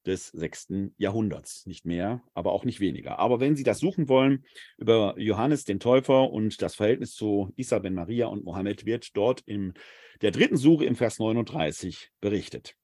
des 0.07 0.29
sechsten 0.29 0.95
Jahrhunderts. 0.99 1.67
Nicht 1.67 1.85
mehr, 1.85 2.23
aber 2.35 2.53
auch 2.53 2.65
nicht 2.65 2.81
weniger. 2.81 3.19
Aber 3.19 3.41
wenn 3.41 3.57
Sie 3.57 3.63
das 3.63 3.79
suchen 3.79 4.09
wollen 4.09 4.45
über 4.77 5.15
Johannes 5.19 5.65
den 5.65 5.81
Täufer 5.81 6.31
und 6.31 6.61
das 6.63 6.75
Verhältnis 6.75 7.15
zu 7.15 7.53
Isa 7.57 7.79
ben 7.79 7.95
Maria 7.95 8.27
und 8.27 8.45
Mohammed, 8.45 8.85
wird 8.85 9.17
dort 9.17 9.41
in 9.43 9.75
der 10.21 10.31
dritten 10.31 10.57
Suche 10.57 10.85
im 10.85 10.97
Vers 10.97 11.19
39 11.19 12.11
berichtet. 12.21 12.77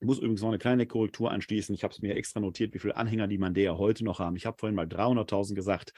Ich 0.00 0.06
muss 0.06 0.18
übrigens 0.18 0.42
noch 0.42 0.48
eine 0.48 0.58
kleine 0.58 0.86
Korrektur 0.86 1.30
anschließen. 1.30 1.74
Ich 1.74 1.84
habe 1.84 1.92
es 1.92 2.02
mir 2.02 2.16
extra 2.16 2.40
notiert, 2.40 2.74
wie 2.74 2.78
viele 2.78 2.96
Anhänger 2.96 3.26
die 3.26 3.38
Mandäer 3.38 3.78
heute 3.78 4.04
noch 4.04 4.18
haben. 4.18 4.36
Ich 4.36 4.46
habe 4.46 4.58
vorhin 4.58 4.76
mal 4.76 4.86
300.000 4.86 5.54
gesagt 5.54 5.92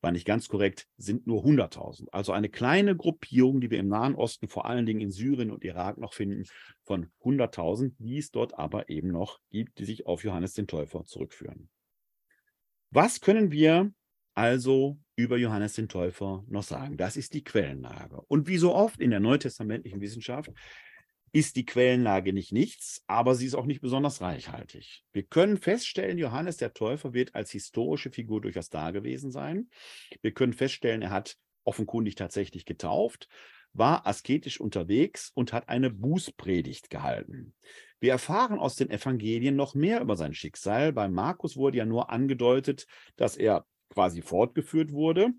war 0.00 0.12
nicht 0.12 0.26
ganz 0.26 0.48
korrekt, 0.48 0.86
sind 0.96 1.26
nur 1.26 1.44
100.000. 1.44 2.08
Also 2.12 2.32
eine 2.32 2.48
kleine 2.48 2.96
Gruppierung, 2.96 3.60
die 3.60 3.70
wir 3.70 3.78
im 3.78 3.88
Nahen 3.88 4.14
Osten, 4.14 4.48
vor 4.48 4.66
allen 4.66 4.86
Dingen 4.86 5.00
in 5.00 5.10
Syrien 5.10 5.50
und 5.50 5.64
Irak 5.64 5.98
noch 5.98 6.14
finden, 6.14 6.44
von 6.84 7.10
100.000, 7.24 7.94
die 7.98 8.18
es 8.18 8.30
dort 8.30 8.58
aber 8.58 8.88
eben 8.88 9.08
noch 9.08 9.40
gibt, 9.50 9.78
die 9.78 9.84
sich 9.84 10.06
auf 10.06 10.24
Johannes 10.24 10.52
den 10.54 10.66
Täufer 10.66 11.04
zurückführen. 11.04 11.68
Was 12.90 13.20
können 13.20 13.50
wir 13.50 13.92
also 14.34 14.98
über 15.16 15.38
Johannes 15.38 15.74
den 15.74 15.88
Täufer 15.88 16.44
noch 16.48 16.62
sagen? 16.62 16.96
Das 16.96 17.16
ist 17.16 17.34
die 17.34 17.42
Quellenlage. 17.42 18.20
Und 18.28 18.46
wie 18.48 18.58
so 18.58 18.74
oft 18.74 19.00
in 19.00 19.10
der 19.10 19.20
neutestamentlichen 19.20 20.00
Wissenschaft 20.00 20.52
ist 21.36 21.56
die 21.56 21.66
Quellenlage 21.66 22.32
nicht 22.32 22.50
nichts, 22.50 23.02
aber 23.06 23.34
sie 23.34 23.44
ist 23.44 23.56
auch 23.56 23.66
nicht 23.66 23.82
besonders 23.82 24.22
reichhaltig. 24.22 25.04
Wir 25.12 25.22
können 25.22 25.58
feststellen, 25.58 26.16
Johannes 26.16 26.56
der 26.56 26.72
Täufer 26.72 27.12
wird 27.12 27.34
als 27.34 27.50
historische 27.50 28.10
Figur 28.10 28.40
durchaus 28.40 28.70
da 28.70 28.90
gewesen 28.90 29.30
sein. 29.30 29.68
Wir 30.22 30.32
können 30.32 30.54
feststellen, 30.54 31.02
er 31.02 31.10
hat 31.10 31.36
offenkundig 31.64 32.14
tatsächlich 32.14 32.64
getauft, 32.64 33.28
war 33.74 34.06
asketisch 34.06 34.58
unterwegs 34.58 35.30
und 35.34 35.52
hat 35.52 35.68
eine 35.68 35.90
Bußpredigt 35.90 36.88
gehalten. 36.88 37.52
Wir 38.00 38.12
erfahren 38.12 38.58
aus 38.58 38.76
den 38.76 38.88
Evangelien 38.88 39.56
noch 39.56 39.74
mehr 39.74 40.00
über 40.00 40.16
sein 40.16 40.32
Schicksal. 40.32 40.94
Bei 40.94 41.06
Markus 41.06 41.58
wurde 41.58 41.76
ja 41.76 41.84
nur 41.84 42.08
angedeutet, 42.08 42.86
dass 43.16 43.36
er 43.36 43.66
quasi 43.90 44.22
fortgeführt 44.22 44.90
wurde, 44.90 45.32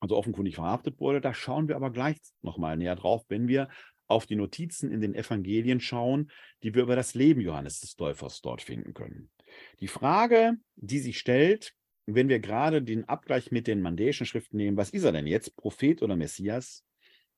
also 0.00 0.16
offenkundig 0.16 0.56
verhaftet 0.56 0.98
wurde. 0.98 1.20
Da 1.20 1.34
schauen 1.34 1.68
wir 1.68 1.76
aber 1.76 1.92
gleich 1.92 2.16
nochmal 2.42 2.76
näher 2.76 2.96
drauf, 2.96 3.24
wenn 3.28 3.46
wir 3.46 3.68
auf 4.10 4.26
die 4.26 4.36
Notizen 4.36 4.90
in 4.90 5.00
den 5.00 5.14
Evangelien 5.14 5.80
schauen, 5.80 6.30
die 6.62 6.74
wir 6.74 6.82
über 6.82 6.96
das 6.96 7.14
Leben 7.14 7.40
Johannes 7.40 7.80
des 7.80 7.96
Täufers 7.96 8.40
dort 8.40 8.62
finden 8.62 8.94
können. 8.94 9.30
Die 9.80 9.88
Frage, 9.88 10.56
die 10.76 10.98
sich 10.98 11.18
stellt, 11.18 11.74
wenn 12.06 12.28
wir 12.28 12.40
gerade 12.40 12.82
den 12.82 13.08
Abgleich 13.08 13.50
mit 13.50 13.66
den 13.66 13.82
mandäischen 13.82 14.26
Schriften 14.26 14.56
nehmen, 14.56 14.76
was 14.76 14.90
ist 14.90 15.04
er 15.04 15.12
denn 15.12 15.26
jetzt, 15.26 15.56
Prophet 15.56 16.02
oder 16.02 16.16
Messias? 16.16 16.84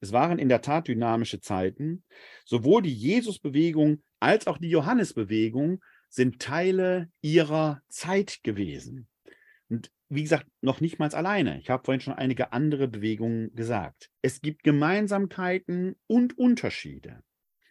Es 0.00 0.12
waren 0.12 0.38
in 0.38 0.48
der 0.48 0.62
Tat 0.62 0.88
dynamische 0.88 1.40
Zeiten. 1.40 2.04
Sowohl 2.44 2.82
die 2.82 2.94
Jesusbewegung 2.94 4.02
als 4.18 4.46
auch 4.46 4.58
die 4.58 4.70
Johannesbewegung 4.70 5.82
sind 6.08 6.40
Teile 6.40 7.10
ihrer 7.20 7.82
Zeit 7.88 8.40
gewesen. 8.42 9.08
Und 9.68 9.90
wie 10.14 10.22
gesagt, 10.22 10.46
noch 10.60 10.80
nicht 10.80 10.98
mal 10.98 11.08
alleine. 11.14 11.58
Ich 11.58 11.70
habe 11.70 11.84
vorhin 11.84 12.02
schon 12.02 12.12
einige 12.12 12.52
andere 12.52 12.86
Bewegungen 12.86 13.54
gesagt. 13.54 14.10
Es 14.20 14.42
gibt 14.42 14.62
Gemeinsamkeiten 14.62 15.96
und 16.06 16.36
Unterschiede. 16.36 17.22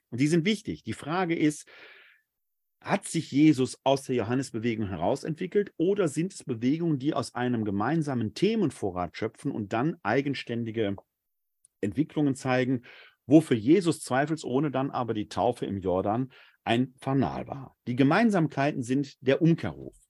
Und 0.09 0.19
die 0.19 0.27
sind 0.27 0.43
wichtig. 0.43 0.83
Die 0.83 0.93
Frage 0.93 1.37
ist, 1.37 1.67
hat 2.81 3.07
sich 3.07 3.31
Jesus 3.31 3.79
aus 3.83 4.03
der 4.03 4.15
Johannesbewegung 4.15 4.87
herausentwickelt 4.87 5.71
oder 5.77 6.07
sind 6.07 6.33
es 6.33 6.43
Bewegungen, 6.43 6.97
die 6.97 7.13
aus 7.13 7.35
einem 7.35 7.63
gemeinsamen 7.63 8.33
Themenvorrat 8.33 9.15
schöpfen 9.15 9.51
und 9.51 9.71
dann 9.71 9.97
eigenständige 10.01 10.95
Entwicklungen 11.79 12.33
zeigen, 12.33 12.81
wofür 13.27 13.55
Jesus 13.55 14.01
zweifelsohne 14.01 14.71
dann 14.71 14.89
aber 14.89 15.13
die 15.13 15.27
Taufe 15.27 15.67
im 15.67 15.79
Jordan 15.79 16.31
ein 16.63 16.95
Fanal 16.99 17.47
war? 17.47 17.77
Die 17.85 17.95
Gemeinsamkeiten 17.95 18.81
sind 18.81 19.15
der 19.21 19.43
Umkehrruf. 19.43 20.00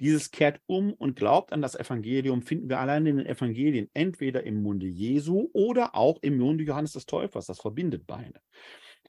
Dieses 0.00 0.30
kehrt 0.30 0.60
um 0.66 0.92
und 0.92 1.16
glaubt 1.16 1.52
an 1.52 1.62
das 1.62 1.74
Evangelium, 1.74 2.42
finden 2.42 2.68
wir 2.68 2.80
allein 2.80 3.06
in 3.06 3.16
den 3.16 3.26
Evangelien, 3.26 3.88
entweder 3.94 4.42
im 4.44 4.62
Munde 4.62 4.86
Jesu 4.86 5.48
oder 5.52 5.94
auch 5.94 6.18
im 6.22 6.38
Munde 6.38 6.64
Johannes 6.64 6.92
des 6.92 7.06
Täufers. 7.06 7.46
Das 7.46 7.60
verbindet 7.60 8.06
beide. 8.06 8.40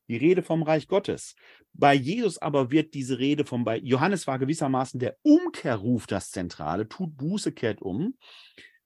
Die 0.07 0.15
Rede 0.15 0.41
vom 0.41 0.63
Reich 0.63 0.88
Gottes. 0.88 1.35
Bei 1.73 1.93
Jesus 1.93 2.38
aber 2.38 2.71
wird 2.71 2.93
diese 2.93 3.19
Rede 3.19 3.45
vom, 3.45 3.65
bei 3.65 3.77
Johannes 3.79 4.25
war 4.25 4.39
gewissermaßen 4.39 4.99
der 4.99 5.17
Umkehrruf 5.21 6.07
das 6.07 6.31
Zentrale, 6.31 6.88
tut 6.88 7.17
Buße, 7.17 7.51
kehrt 7.51 7.81
um. 7.81 8.15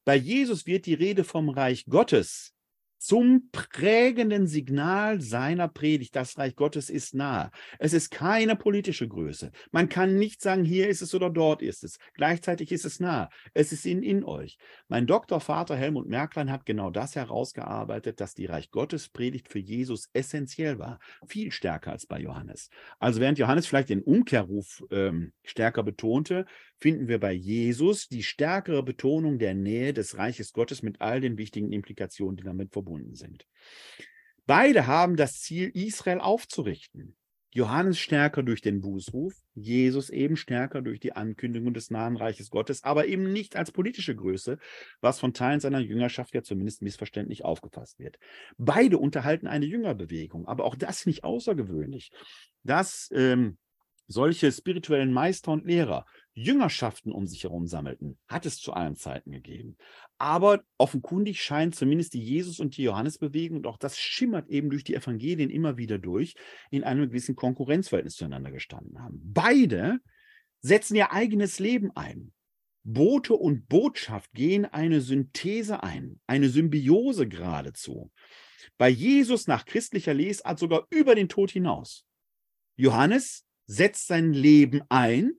Bei 0.04 0.16
Jesus 0.16 0.66
wird 0.66 0.88
die 0.88 0.96
Rede 0.96 1.24
vom 1.24 1.50
Reich 1.50 1.86
Gottes 1.86 2.56
zum 3.12 3.50
prägenden 3.52 4.48
Signal 4.48 5.20
seiner 5.20 5.68
Predigt. 5.68 6.16
Das 6.16 6.38
Reich 6.38 6.56
Gottes 6.56 6.90
ist 6.90 7.14
nahe. 7.14 7.52
Es 7.78 7.92
ist 7.92 8.10
keine 8.10 8.56
politische 8.56 9.06
Größe. 9.06 9.52
Man 9.72 9.90
kann 9.90 10.18
nicht 10.18 10.42
sagen, 10.42 10.64
hier 10.64 10.88
ist 10.88 11.02
es 11.02 11.14
oder 11.14 11.30
dort 11.30 11.62
ist 11.62 11.84
es. 11.84 11.98
Gleichzeitig 12.14 12.72
ist 12.72 12.86
es 12.86 13.02
nahe. 13.02 13.28
Es 13.54 13.74
ist 13.74 13.86
in, 13.86 14.02
in 14.02 14.24
euch. 14.24 14.58
Mein 14.88 15.08
Doktorvater 15.08 15.76
Helmut 15.76 16.08
Merklein 16.08 16.50
hat 16.50 16.66
genau 16.66 16.90
das 16.90 17.18
herausgearbeitet, 17.18 18.22
dass 18.22 18.34
die 18.34 18.46
Reich 18.46 18.72
Gottes 18.72 19.10
Predigt 19.10 19.50
für 19.50 19.60
Jesus 19.60 20.08
essentiell 20.14 20.80
war. 20.80 20.98
Viel 21.28 21.52
stärker 21.52 21.92
als 21.92 22.06
bei 22.06 22.18
Johannes. 22.18 22.70
Also 22.98 23.20
während 23.20 23.38
Johannes 23.38 23.68
vielleicht 23.68 23.90
den 23.90 24.04
Umkehrruf 24.04 24.86
ähm, 24.90 25.34
stärker 25.44 25.84
betonte, 25.84 26.46
finden 26.78 27.10
wir 27.10 27.20
bei 27.20 27.34
Jesus 27.34 28.08
die 28.08 28.24
stärkere 28.24 28.84
Betonung 28.84 29.38
der 29.38 29.54
Nähe 29.54 29.94
des 29.94 30.18
Reiches 30.18 30.54
Gottes 30.54 30.82
mit 30.82 31.02
all 31.02 31.20
den 31.20 31.38
wichtigen 31.38 31.74
Implikationen, 31.74 32.38
die 32.38 32.44
damit 32.44 32.72
verbunden 32.72 33.01
sind. 33.16 33.46
Beide 34.46 34.88
haben 34.88 35.16
das 35.16 35.40
Ziel, 35.40 35.70
Israel 35.74 36.20
aufzurichten. 36.20 37.16
Johannes 37.54 38.00
stärker 38.00 38.44
durch 38.44 38.62
den 38.62 38.80
Bußruf, 38.80 39.34
Jesus 39.54 40.10
eben 40.10 40.38
stärker 40.38 40.82
durch 40.82 41.02
die 41.02 41.14
Ankündigung 41.14 41.74
des 41.74 41.92
nahen 41.92 42.16
Reiches 42.16 42.50
Gottes, 42.50 42.84
aber 42.84 43.08
eben 43.08 43.34
nicht 43.34 43.58
als 43.58 43.74
politische 43.74 44.16
Größe, 44.16 44.58
was 45.02 45.20
von 45.20 45.34
Teilen 45.34 45.60
seiner 45.60 45.80
Jüngerschaft 45.80 46.34
ja 46.34 46.44
zumindest 46.44 46.82
missverständlich 46.82 47.44
aufgefasst 47.44 48.00
wird. 48.00 48.18
Beide 48.58 48.98
unterhalten 48.98 49.48
eine 49.48 49.66
Jüngerbewegung, 49.66 50.48
aber 50.48 50.64
auch 50.64 50.76
das 50.76 51.06
nicht 51.06 51.26
außergewöhnlich, 51.26 52.12
dass 52.64 53.10
ähm, 53.14 53.58
solche 54.08 54.52
spirituellen 54.52 55.12
Meister 55.12 55.52
und 55.52 55.66
Lehrer 55.66 56.06
Jüngerschaften 56.34 57.12
um 57.12 57.28
sich 57.28 57.44
herum 57.44 57.68
sammelten, 57.68 58.18
hat 58.28 58.46
es 58.46 58.58
zu 58.58 58.74
allen 58.74 58.96
Zeiten 58.96 59.32
gegeben. 59.32 59.78
Aber 60.18 60.64
offenkundig 60.78 61.42
scheint 61.42 61.76
zumindest 61.76 62.14
die 62.14 62.24
Jesus- 62.24 62.60
und 62.60 62.78
die 62.78 62.84
Johannesbewegung, 62.84 63.58
und 63.58 63.68
auch 63.68 63.78
das 63.78 63.98
schimmert 63.98 64.50
eben 64.50 64.70
durch 64.70 64.84
die 64.84 64.96
Evangelien 64.96 65.50
immer 65.50 65.78
wieder 65.78 65.98
durch, 66.00 66.36
in 66.70 66.84
einem 66.84 67.08
gewissen 67.08 67.36
Konkurrenzverhältnis 67.36 68.16
zueinander 68.16 68.52
gestanden 68.52 69.02
haben. 69.02 69.20
Beide 69.24 70.00
setzen 70.62 70.96
ihr 70.96 71.12
eigenes 71.12 71.60
Leben 71.60 71.92
ein. 71.96 72.32
Bote 72.84 73.34
und 73.34 73.68
Botschaft 73.68 74.32
gehen 74.34 74.66
eine 74.66 75.02
Synthese 75.02 75.84
ein, 75.84 76.20
eine 76.28 76.50
Symbiose 76.50 77.28
geradezu. 77.28 78.12
Bei 78.78 78.90
Jesus 78.90 79.48
nach 79.48 79.66
christlicher 79.66 80.14
Lesart 80.14 80.60
sogar 80.60 80.88
über 80.90 81.14
den 81.14 81.30
Tod 81.30 81.52
hinaus. 81.52 82.06
Johannes 82.76 83.46
setzt 83.66 84.08
sein 84.08 84.34
Leben 84.34 84.82
ein. 84.90 85.34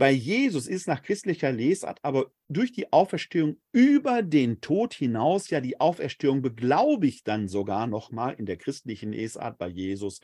Bei 0.00 0.12
Jesus 0.12 0.66
ist 0.66 0.88
nach 0.88 1.02
christlicher 1.02 1.52
Lesart 1.52 1.98
aber 2.00 2.32
durch 2.48 2.72
die 2.72 2.90
Auferstehung 2.90 3.60
über 3.70 4.22
den 4.22 4.62
Tod 4.62 4.94
hinaus, 4.94 5.50
ja 5.50 5.60
die 5.60 5.78
Auferstehung 5.78 6.40
beglaubigt 6.40 7.28
dann 7.28 7.48
sogar 7.48 7.86
nochmal 7.86 8.32
in 8.38 8.46
der 8.46 8.56
christlichen 8.56 9.12
Lesart 9.12 9.58
bei 9.58 9.68
Jesus 9.68 10.20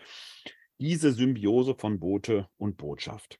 diese 0.79 1.13
Symbiose 1.13 1.75
von 1.75 2.01
Bote 2.01 2.49
und 2.57 2.79
Botschaft. 2.79 3.39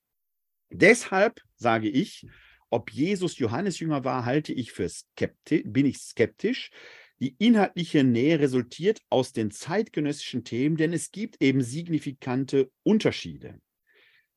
Deshalb 0.69 1.41
sage 1.55 1.89
ich, 1.89 2.27
ob 2.69 2.93
Jesus 2.93 3.39
Johannes 3.39 3.79
Jünger 3.79 4.05
war, 4.05 4.27
halte 4.27 4.53
ich 4.53 4.73
für 4.73 4.91
skeptisch, 4.91 5.63
bin 5.65 5.87
ich 5.87 5.97
skeptisch. 5.97 6.71
Die 7.19 7.35
inhaltliche 7.39 8.05
Nähe 8.05 8.41
resultiert 8.41 9.01
aus 9.09 9.33
den 9.33 9.51
zeitgenössischen 9.51 10.45
Themen, 10.45 10.77
denn 10.77 10.93
es 10.93 11.13
gibt 11.13 11.41
eben 11.41 11.63
signifikante 11.63 12.71
Unterschiede. 12.83 13.59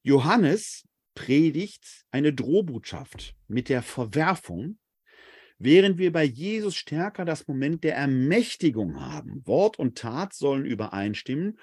Johannes 0.02 0.86
predigt 1.16 2.06
eine 2.12 2.34
Drohbotschaft 2.34 3.36
mit 3.48 3.70
der 3.70 3.82
Verwerfung, 3.82 4.78
während 5.58 5.98
wir 5.98 6.12
bei 6.12 6.24
Jesus 6.24 6.76
stärker 6.76 7.26
das 7.26 7.48
Moment 7.48 7.84
der 7.84 7.96
Ermächtigung 7.96 9.00
haben. 9.00 9.46
Wort 9.46 9.78
und 9.80 9.98
Tat 9.98 10.34
sollen 10.34 10.66
übereinstimmen. 10.66 11.60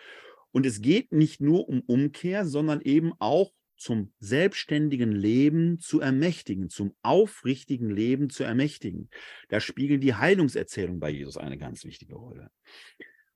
Und 0.53 0.67
es 0.67 0.81
geht 0.81 1.13
nicht 1.13 1.41
nur 1.41 1.69
um 1.69 1.81
Umkehr, 1.81 2.47
sondern 2.47 2.81
eben 2.81 3.13
auch 3.19 3.53
zum 3.77 4.13
selbstständigen 4.21 5.13
Leben 5.13 5.79
zu 5.79 6.01
ermächtigen, 6.01 6.71
zum 6.71 6.95
aufrichtigen 7.03 7.91
Leben 7.91 8.31
zu 8.31 8.43
ermächtigen. 8.43 9.11
Da 9.49 9.61
spiegelt 9.61 10.03
die 10.03 10.15
Heilungserzählung 10.15 10.99
bei 10.99 11.11
Jesus 11.11 11.37
eine 11.37 11.59
ganz 11.59 11.85
wichtige 11.85 12.15
Rolle. 12.15 12.51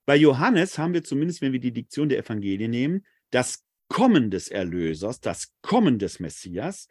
Bei 0.06 0.16
Johannes 0.16 0.78
haben 0.78 0.94
wir 0.94 1.04
zumindest, 1.04 1.42
wenn 1.42 1.52
wir 1.52 1.60
die 1.60 1.72
Diktion 1.72 2.08
der 2.08 2.18
Evangelien 2.18 2.70
nehmen, 2.70 3.06
das 3.30 3.64
Kommen 3.90 4.30
des 4.30 4.48
Erlösers, 4.48 5.20
das 5.20 5.52
Kommen 5.62 5.98
des 5.98 6.20
Messias. 6.20 6.86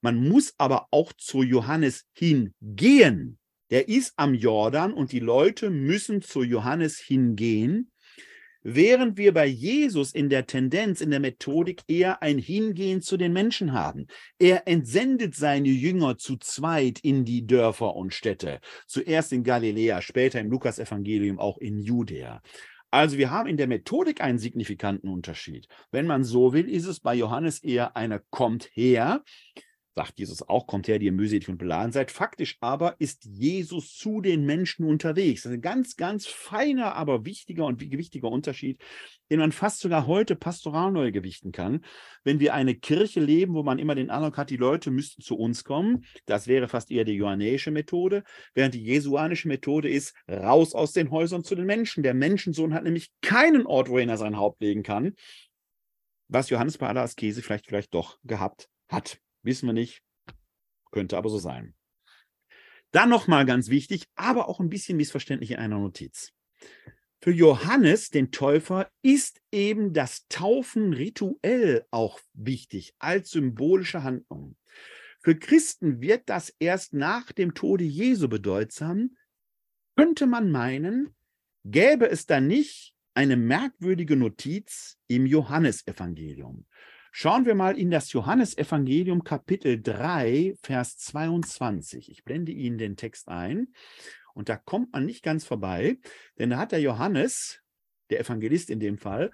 Man 0.00 0.28
muss 0.28 0.54
aber 0.56 0.86
auch 0.92 1.12
zu 1.12 1.42
Johannes 1.42 2.06
hingehen. 2.12 3.38
Der 3.70 3.88
ist 3.88 4.12
am 4.16 4.34
Jordan 4.34 4.92
und 4.92 5.10
die 5.10 5.18
Leute 5.18 5.68
müssen 5.68 6.22
zu 6.22 6.44
Johannes 6.44 6.98
hingehen. 6.98 7.90
Während 8.62 9.18
wir 9.18 9.34
bei 9.34 9.46
Jesus 9.46 10.12
in 10.12 10.30
der 10.30 10.46
Tendenz, 10.46 11.00
in 11.00 11.10
der 11.10 11.20
Methodik 11.20 11.82
eher 11.88 12.22
ein 12.22 12.38
Hingehen 12.38 13.02
zu 13.02 13.16
den 13.16 13.32
Menschen 13.32 13.72
haben. 13.72 14.06
Er 14.38 14.66
entsendet 14.68 15.34
seine 15.34 15.68
Jünger 15.68 16.18
zu 16.18 16.36
zweit 16.36 17.00
in 17.00 17.24
die 17.24 17.46
Dörfer 17.46 17.96
und 17.96 18.14
Städte. 18.14 18.60
Zuerst 18.86 19.32
in 19.32 19.42
Galiläa, 19.42 20.00
später 20.00 20.40
im 20.40 20.50
Lukasevangelium 20.50 21.38
auch 21.38 21.58
in 21.58 21.78
Judäa. 21.78 22.40
Also 22.94 23.18
wir 23.18 23.32
haben 23.32 23.48
in 23.48 23.56
der 23.56 23.66
Methodik 23.66 24.20
einen 24.20 24.38
signifikanten 24.38 25.08
Unterschied. 25.08 25.66
Wenn 25.90 26.06
man 26.06 26.22
so 26.22 26.52
will, 26.52 26.70
ist 26.70 26.86
es 26.86 27.00
bei 27.00 27.12
Johannes 27.12 27.58
eher 27.58 27.96
eine 27.96 28.22
kommt 28.30 28.70
her, 28.72 29.24
sagt 29.94 30.18
Jesus 30.18 30.42
auch, 30.42 30.66
kommt 30.66 30.88
her, 30.88 30.98
die 30.98 31.06
ihr 31.06 31.12
mühselig 31.12 31.48
und 31.48 31.58
beladen 31.58 31.92
seid. 31.92 32.10
Faktisch 32.10 32.56
aber 32.60 32.96
ist 32.98 33.24
Jesus 33.24 33.96
zu 33.96 34.20
den 34.20 34.44
Menschen 34.44 34.84
unterwegs. 34.84 35.42
Das 35.42 35.52
ist 35.52 35.58
ein 35.58 35.62
ganz, 35.62 35.96
ganz 35.96 36.26
feiner, 36.26 36.94
aber 36.96 37.24
wichtiger 37.24 37.66
und 37.66 37.78
gewichtiger 37.78 38.28
Unterschied, 38.28 38.80
den 39.30 39.38
man 39.38 39.52
fast 39.52 39.80
sogar 39.80 40.06
heute 40.06 40.34
pastoral 40.34 40.90
neu 40.90 41.12
gewichten 41.12 41.52
kann. 41.52 41.84
Wenn 42.24 42.40
wir 42.40 42.54
eine 42.54 42.74
Kirche 42.74 43.20
leben, 43.20 43.54
wo 43.54 43.62
man 43.62 43.78
immer 43.78 43.94
den 43.94 44.10
Eindruck 44.10 44.36
hat, 44.36 44.50
die 44.50 44.56
Leute 44.56 44.90
müssten 44.90 45.22
zu 45.22 45.36
uns 45.36 45.62
kommen, 45.62 46.04
das 46.26 46.48
wäre 46.48 46.68
fast 46.68 46.90
eher 46.90 47.04
die 47.04 47.12
johannäische 47.12 47.70
Methode, 47.70 48.24
während 48.54 48.74
die 48.74 48.82
jesuanische 48.82 49.48
Methode 49.48 49.88
ist, 49.88 50.14
raus 50.28 50.74
aus 50.74 50.92
den 50.92 51.10
Häusern 51.10 51.44
zu 51.44 51.54
den 51.54 51.66
Menschen. 51.66 52.02
Der 52.02 52.14
Menschensohn 52.14 52.74
hat 52.74 52.84
nämlich 52.84 53.12
keinen 53.22 53.66
Ort, 53.66 53.88
wohin 53.88 54.08
er 54.08 54.16
sein 54.16 54.36
Haupt 54.36 54.60
legen 54.60 54.82
kann, 54.82 55.14
was 56.28 56.50
Johannes 56.50 56.78
bei 56.78 56.88
aller 56.88 57.02
Askese 57.02 57.42
vielleicht, 57.42 57.66
vielleicht 57.66 57.94
doch 57.94 58.18
gehabt 58.24 58.68
hat. 58.88 59.20
Wissen 59.44 59.66
wir 59.66 59.72
nicht. 59.72 60.02
Könnte 60.90 61.16
aber 61.16 61.28
so 61.28 61.38
sein. 61.38 61.74
Dann 62.90 63.10
nochmal 63.10 63.44
ganz 63.44 63.68
wichtig, 63.68 64.06
aber 64.14 64.48
auch 64.48 64.60
ein 64.60 64.70
bisschen 64.70 64.96
missverständlich 64.96 65.52
in 65.52 65.58
einer 65.58 65.78
Notiz. 65.78 66.32
Für 67.20 67.32
Johannes, 67.32 68.10
den 68.10 68.30
Täufer, 68.32 68.90
ist 69.02 69.40
eben 69.50 69.92
das 69.92 70.26
Taufen 70.28 70.92
rituell 70.92 71.86
auch 71.90 72.20
wichtig 72.32 72.94
als 72.98 73.30
symbolische 73.30 74.02
Handlung. 74.02 74.56
Für 75.20 75.34
Christen 75.34 76.00
wird 76.02 76.28
das 76.28 76.54
erst 76.58 76.92
nach 76.92 77.32
dem 77.32 77.54
Tode 77.54 77.84
Jesu 77.84 78.28
bedeutsam. 78.28 79.16
Könnte 79.96 80.26
man 80.26 80.50
meinen, 80.50 81.14
gäbe 81.64 82.10
es 82.10 82.26
da 82.26 82.40
nicht 82.40 82.94
eine 83.14 83.36
merkwürdige 83.36 84.16
Notiz 84.16 84.98
im 85.06 85.24
Johannesevangelium. 85.24 86.66
Schauen 87.16 87.46
wir 87.46 87.54
mal 87.54 87.78
in 87.78 87.92
das 87.92 88.12
Johannesevangelium 88.12 89.22
Kapitel 89.22 89.80
3, 89.80 90.56
Vers 90.60 90.96
22. 90.96 92.10
Ich 92.10 92.24
blende 92.24 92.50
Ihnen 92.50 92.76
den 92.76 92.96
Text 92.96 93.28
ein. 93.28 93.68
Und 94.34 94.48
da 94.48 94.56
kommt 94.56 94.92
man 94.92 95.06
nicht 95.06 95.22
ganz 95.22 95.44
vorbei, 95.44 95.98
denn 96.40 96.50
da 96.50 96.58
hat 96.58 96.72
der 96.72 96.80
Johannes, 96.80 97.60
der 98.10 98.18
Evangelist 98.18 98.68
in 98.68 98.80
dem 98.80 98.98
Fall, 98.98 99.30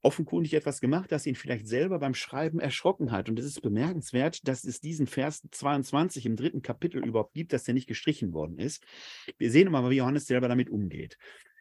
offenkundig 0.00 0.54
etwas 0.54 0.80
gemacht, 0.80 1.12
das 1.12 1.26
ihn 1.26 1.34
vielleicht 1.34 1.68
selber 1.68 1.98
beim 1.98 2.14
Schreiben 2.14 2.60
erschrocken 2.60 3.12
hat. 3.12 3.28
Und 3.28 3.38
es 3.38 3.44
ist 3.44 3.60
bemerkenswert, 3.60 4.48
dass 4.48 4.64
es 4.64 4.80
diesen 4.80 5.06
Vers 5.06 5.46
22 5.50 6.24
im 6.24 6.34
dritten 6.34 6.62
Kapitel 6.62 7.04
überhaupt 7.04 7.34
gibt, 7.34 7.52
dass 7.52 7.64
der 7.64 7.74
nicht 7.74 7.88
gestrichen 7.88 8.32
worden 8.32 8.58
ist. 8.58 8.86
Wir 9.36 9.50
sehen 9.50 9.66
immer, 9.66 9.90
wie 9.90 9.96
Johannes 9.96 10.24
selber 10.24 10.48
damit 10.48 10.70
umgeht. 10.70 11.18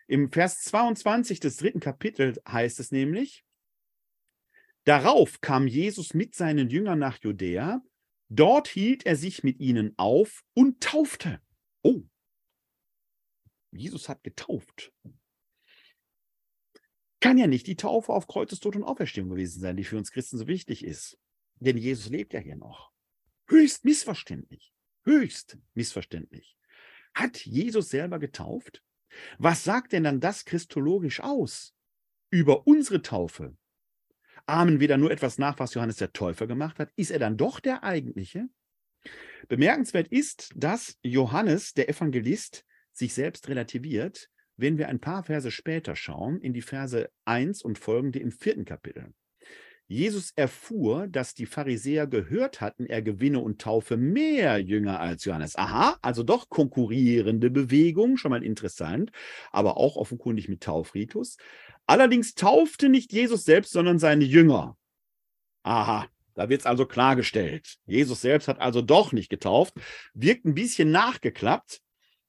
Im 0.07 0.31
Vers 0.31 0.61
22 0.61 1.41
des 1.41 1.57
dritten 1.57 1.81
Kapitels 1.81 2.39
heißt 2.47 2.79
es 2.79 2.93
nämlich, 2.93 3.43
Darauf 4.87 5.41
kam 5.41 5.67
Jesus 5.67 6.13
mit 6.13 6.33
seinen 6.33 6.69
Jüngern 6.69 6.97
nach 6.97 7.19
Judäa. 7.21 7.83
Dort 8.29 8.69
hielt 8.69 9.05
er 9.05 9.17
sich 9.17 9.43
mit 9.43 9.59
ihnen 9.59 9.93
auf 9.97 10.45
und 10.53 10.81
taufte. 10.81 11.41
Oh, 11.83 12.03
Jesus 13.71 14.07
hat 14.07 14.23
getauft. 14.23 14.93
Kann 17.19 17.37
ja 17.37 17.47
nicht 17.47 17.67
die 17.67 17.75
Taufe 17.75 18.13
auf 18.13 18.27
Kreuzestod 18.27 18.77
und 18.77 18.85
Auferstehung 18.85 19.27
gewesen 19.27 19.59
sein, 19.59 19.75
die 19.75 19.83
für 19.83 19.97
uns 19.97 20.11
Christen 20.11 20.37
so 20.37 20.47
wichtig 20.47 20.85
ist. 20.85 21.19
Denn 21.59 21.75
Jesus 21.75 22.07
lebt 22.07 22.31
ja 22.31 22.39
hier 22.39 22.55
noch. 22.55 22.93
Höchst 23.49 23.83
missverständlich. 23.83 24.71
Höchst 25.03 25.57
missverständlich. 25.73 26.55
Hat 27.13 27.45
Jesus 27.45 27.89
selber 27.89 28.19
getauft? 28.19 28.81
Was 29.37 29.65
sagt 29.65 29.91
denn 29.91 30.05
dann 30.05 30.21
das 30.21 30.45
christologisch 30.45 31.19
aus 31.19 31.75
über 32.29 32.67
unsere 32.67 33.01
Taufe, 33.01 33.57
ahmen 34.47 34.79
wir 34.79 34.87
dann 34.87 34.99
nur 34.99 35.11
etwas 35.11 35.37
nach, 35.37 35.59
was 35.59 35.73
Johannes 35.73 35.97
der 35.97 36.13
Täufer 36.13 36.47
gemacht 36.47 36.79
hat? 36.79 36.91
Ist 36.95 37.11
er 37.11 37.19
dann 37.19 37.37
doch 37.37 37.59
der 37.59 37.83
eigentliche? 37.83 38.47
Bemerkenswert 39.47 40.07
ist, 40.07 40.51
dass 40.55 40.97
Johannes, 41.03 41.73
der 41.73 41.89
Evangelist, 41.89 42.65
sich 42.91 43.13
selbst 43.13 43.47
relativiert, 43.47 44.29
wenn 44.55 44.77
wir 44.77 44.89
ein 44.89 44.99
paar 44.99 45.23
Verse 45.23 45.51
später 45.51 45.95
schauen, 45.95 46.41
in 46.41 46.53
die 46.53 46.63
Verse 46.63 47.09
1 47.25 47.61
und 47.61 47.77
folgende 47.77 48.19
im 48.19 48.31
vierten 48.31 48.65
Kapitel. 48.65 49.13
Jesus 49.89 50.31
erfuhr, 50.35 51.07
dass 51.07 51.33
die 51.33 51.45
Pharisäer 51.45 52.07
gehört 52.07 52.59
hatten, 52.59 52.85
er 52.85 53.01
gewinne 53.01 53.39
und 53.39 53.61
taufe 53.61 53.95
mehr 53.95 54.59
Jünger 54.59 54.99
als 54.99 55.23
Johannes. 55.23 55.55
Aha, 55.55 55.97
also 56.01 56.23
doch 56.23 56.49
konkurrierende 56.49 57.49
Bewegung, 57.49 58.17
schon 58.17 58.31
mal 58.31 58.43
interessant, 58.43 59.11
aber 59.51 59.77
auch 59.77 59.95
offenkundig 59.95 60.49
mit 60.49 60.61
Taufritus. 60.61 61.37
Allerdings 61.85 62.35
taufte 62.35 62.89
nicht 62.89 63.13
Jesus 63.13 63.45
selbst, 63.45 63.71
sondern 63.71 63.97
seine 63.97 64.25
Jünger. 64.25 64.77
Aha, 65.63 66.07
da 66.33 66.49
wird 66.49 66.61
es 66.61 66.67
also 66.67 66.85
klargestellt. 66.85 67.77
Jesus 67.85 68.19
selbst 68.19 68.49
hat 68.49 68.59
also 68.59 68.81
doch 68.81 69.13
nicht 69.13 69.29
getauft, 69.29 69.73
wirkt 70.13 70.45
ein 70.45 70.53
bisschen 70.53 70.91
nachgeklappt. 70.91 71.81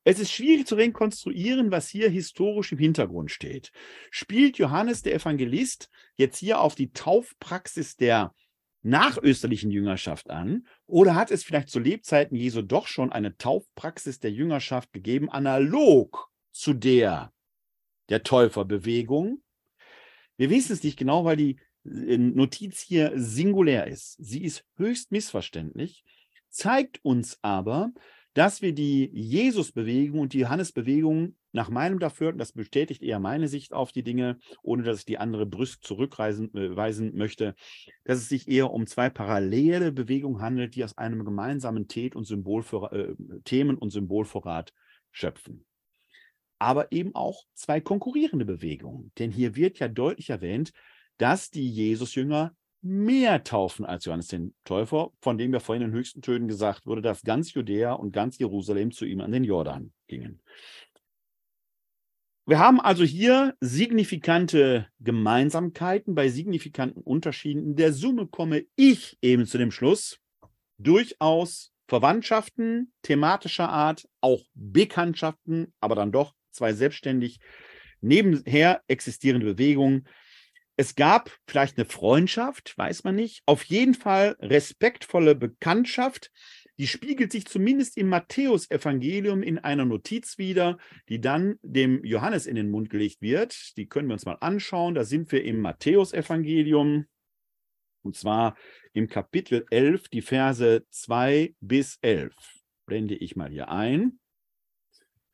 Es 0.09 0.19
ist 0.19 0.33
schwierig 0.33 0.67
zu 0.67 0.77
rekonstruieren, 0.77 1.71
was 1.71 1.91
hier 1.91 2.09
historisch 2.09 2.73
im 2.73 2.79
Hintergrund 2.79 3.31
steht. 3.31 3.73
Spielt 4.11 4.57
Johannes 4.57 5.03
der 5.03 5.15
Evangelist 5.15 5.91
jetzt 6.17 6.39
hier 6.39 6.63
auf 6.63 6.75
die 6.75 6.93
Taufpraxis 6.93 7.95
der 7.95 8.35
nachösterlichen 8.81 9.71
Jüngerschaft 9.71 10.31
an 10.31 10.67
oder 10.87 11.15
hat 11.15 11.31
es 11.31 11.45
vielleicht 11.45 11.69
zu 11.69 11.79
Lebzeiten 11.79 12.39
Jesu 12.39 12.63
doch 12.63 12.87
schon 12.87 13.13
eine 13.13 13.37
Taufpraxis 13.37 14.19
der 14.19 14.33
Jüngerschaft 14.33 14.95
gegeben, 14.95 15.29
analog 15.29 16.31
zu 16.53 16.73
der 16.73 17.31
der 18.09 18.23
Täuferbewegung? 18.23 19.43
Wir 20.39 20.49
wissen 20.49 20.73
es 20.73 20.83
nicht 20.83 20.99
genau, 20.99 21.27
weil 21.27 21.37
die 21.37 21.61
äh, 21.85 22.17
Notiz 22.17 22.81
hier 22.81 23.13
singulär 23.15 23.87
ist. 23.89 24.17
Sie 24.19 24.43
ist 24.43 24.65
höchst 24.79 25.13
missverständlich, 25.13 26.03
zeigt 26.49 26.99
uns 27.05 27.39
aber, 27.43 27.93
dass 28.35 28.63
wir 28.63 28.73
die 28.73 29.11
Jesus-Bewegung 29.13 30.21
und 30.21 30.33
die 30.33 30.41
Johannes-Bewegung 30.41 31.37
nach 31.53 31.71
meinem 31.71 31.99
Dafürhalten, 31.99 32.39
das 32.39 32.53
bestätigt 32.53 33.03
eher 33.03 33.19
meine 33.19 33.49
Sicht 33.49 33.73
auf 33.73 33.91
die 33.91 34.03
Dinge, 34.05 34.39
ohne 34.63 34.83
dass 34.83 35.01
ich 35.01 35.05
die 35.07 35.19
andere 35.19 35.47
brüsk 35.47 35.83
zurückweisen 35.85 36.55
äh, 36.55 37.11
möchte, 37.13 37.55
dass 38.05 38.19
es 38.19 38.29
sich 38.29 38.49
eher 38.49 38.71
um 38.71 38.87
zwei 38.87 39.11
parallele 39.11 39.93
Bewegungen 39.93 40.41
handelt, 40.41 40.75
die 40.77 40.85
aus 40.85 40.97
einem 40.99 41.25
gemeinsamen 41.25 41.89
Tät 41.89 42.15
und 42.15 42.25
Symbolvorrat, 42.25 42.93
äh, 42.93 43.15
Themen- 43.45 43.79
und 43.79 43.91
Symbolvorrat 43.91 44.73
schöpfen. 45.11 45.65
aber 46.59 46.93
eben 46.93 47.15
auch 47.15 47.45
zwei 47.55 47.81
konkurrierende 47.81 48.45
Bewegungen. 48.45 49.13
Denn 49.19 49.31
hier 49.31 49.57
wird 49.57 49.79
ja 49.79 49.89
deutlich 49.89 50.31
erwähnt, 50.31 50.73
dass 51.17 51.51
die 51.51 51.71
Jesusjünger 51.71 52.55
mehr 52.81 53.45
taufen 53.45 53.85
als 53.85 54.05
Johannes 54.05 54.29
den 54.29 54.55
Täufer, 54.65 55.11
von 55.21 55.39
dem 55.39 55.53
ja 55.53 55.61
vorhin 55.61 55.85
in 55.85 55.93
höchsten 55.93 56.23
Tönen 56.23 56.49
gesagt 56.49 56.87
wurde, 56.87 57.03
dass 57.03 57.23
ganz 57.23 57.53
Judäa 57.53 57.93
und 57.93 58.13
ganz 58.13 58.39
Jerusalem 58.39 58.93
zu 58.93 59.05
ihm 59.05 59.21
an 59.21 59.33
den 59.33 59.45
Jordan 59.45 59.93
gingen. 60.07 60.41
Wir 62.47 62.59
haben 62.59 62.81
also 62.81 63.05
hier 63.05 63.55
signifikante 63.61 64.89
Gemeinsamkeiten 65.01 66.15
bei 66.15 66.31
signifikanten 66.31 67.03
Unterschieden. 67.03 67.63
In 67.63 67.77
der 67.77 67.93
Summe 67.93 68.27
komme 68.27 68.65
ich 68.75 69.19
eben 69.21 69.45
zu 69.45 69.59
dem 69.59 69.71
Schluss, 69.71 70.19
durchaus 70.79 71.75
Verwandtschaften 71.89 72.93
thematischer 73.03 73.69
Art, 73.69 74.09
auch 74.21 74.45
Bekanntschaften, 74.55 75.75
aber 75.81 75.95
dann 75.95 76.13
doch 76.13 76.35
zwei 76.51 76.73
selbstständig 76.73 77.41
nebenher 78.01 78.83
existierende 78.89 79.47
Bewegungen. 79.47 80.07
Es 80.81 80.95
gab 80.95 81.37
vielleicht 81.49 81.77
eine 81.77 81.87
Freundschaft, 81.87 82.79
weiß 82.79 83.03
man 83.03 83.17
nicht. 83.17 83.43
Auf 83.47 83.65
jeden 83.65 83.95
Fall 83.95 84.37
respektvolle 84.39 85.35
Bekanntschaft. 85.35 86.31
Die 86.79 86.87
spiegelt 86.87 87.33
sich 87.33 87.47
zumindest 87.47 87.97
im 87.97 88.09
Matthäusevangelium 88.09 89.43
in 89.43 89.59
einer 89.59 89.85
Notiz 89.85 90.39
wieder, 90.39 90.79
die 91.09 91.21
dann 91.21 91.59
dem 91.63 92.05
Johannes 92.05 92.47
in 92.47 92.55
den 92.55 92.71
Mund 92.71 92.91
gelegt 92.91 93.21
wird. 93.21 93.77
Die 93.77 93.89
können 93.89 94.07
wir 94.07 94.13
uns 94.13 94.25
mal 94.25 94.39
anschauen. 94.41 94.95
Da 94.95 95.03
sind 95.03 95.33
wir 95.33 95.43
im 95.43 95.61
Matthäusevangelium. 95.61 97.07
Und 98.03 98.15
zwar 98.15 98.57
im 98.93 99.09
Kapitel 99.09 99.67
11, 99.71 100.09
die 100.11 100.23
Verse 100.23 100.87
2 100.91 101.57
bis 101.59 101.99
11. 102.03 102.33
Blende 102.87 103.17
ich 103.17 103.35
mal 103.35 103.51
hier 103.51 103.69
ein. 103.69 104.21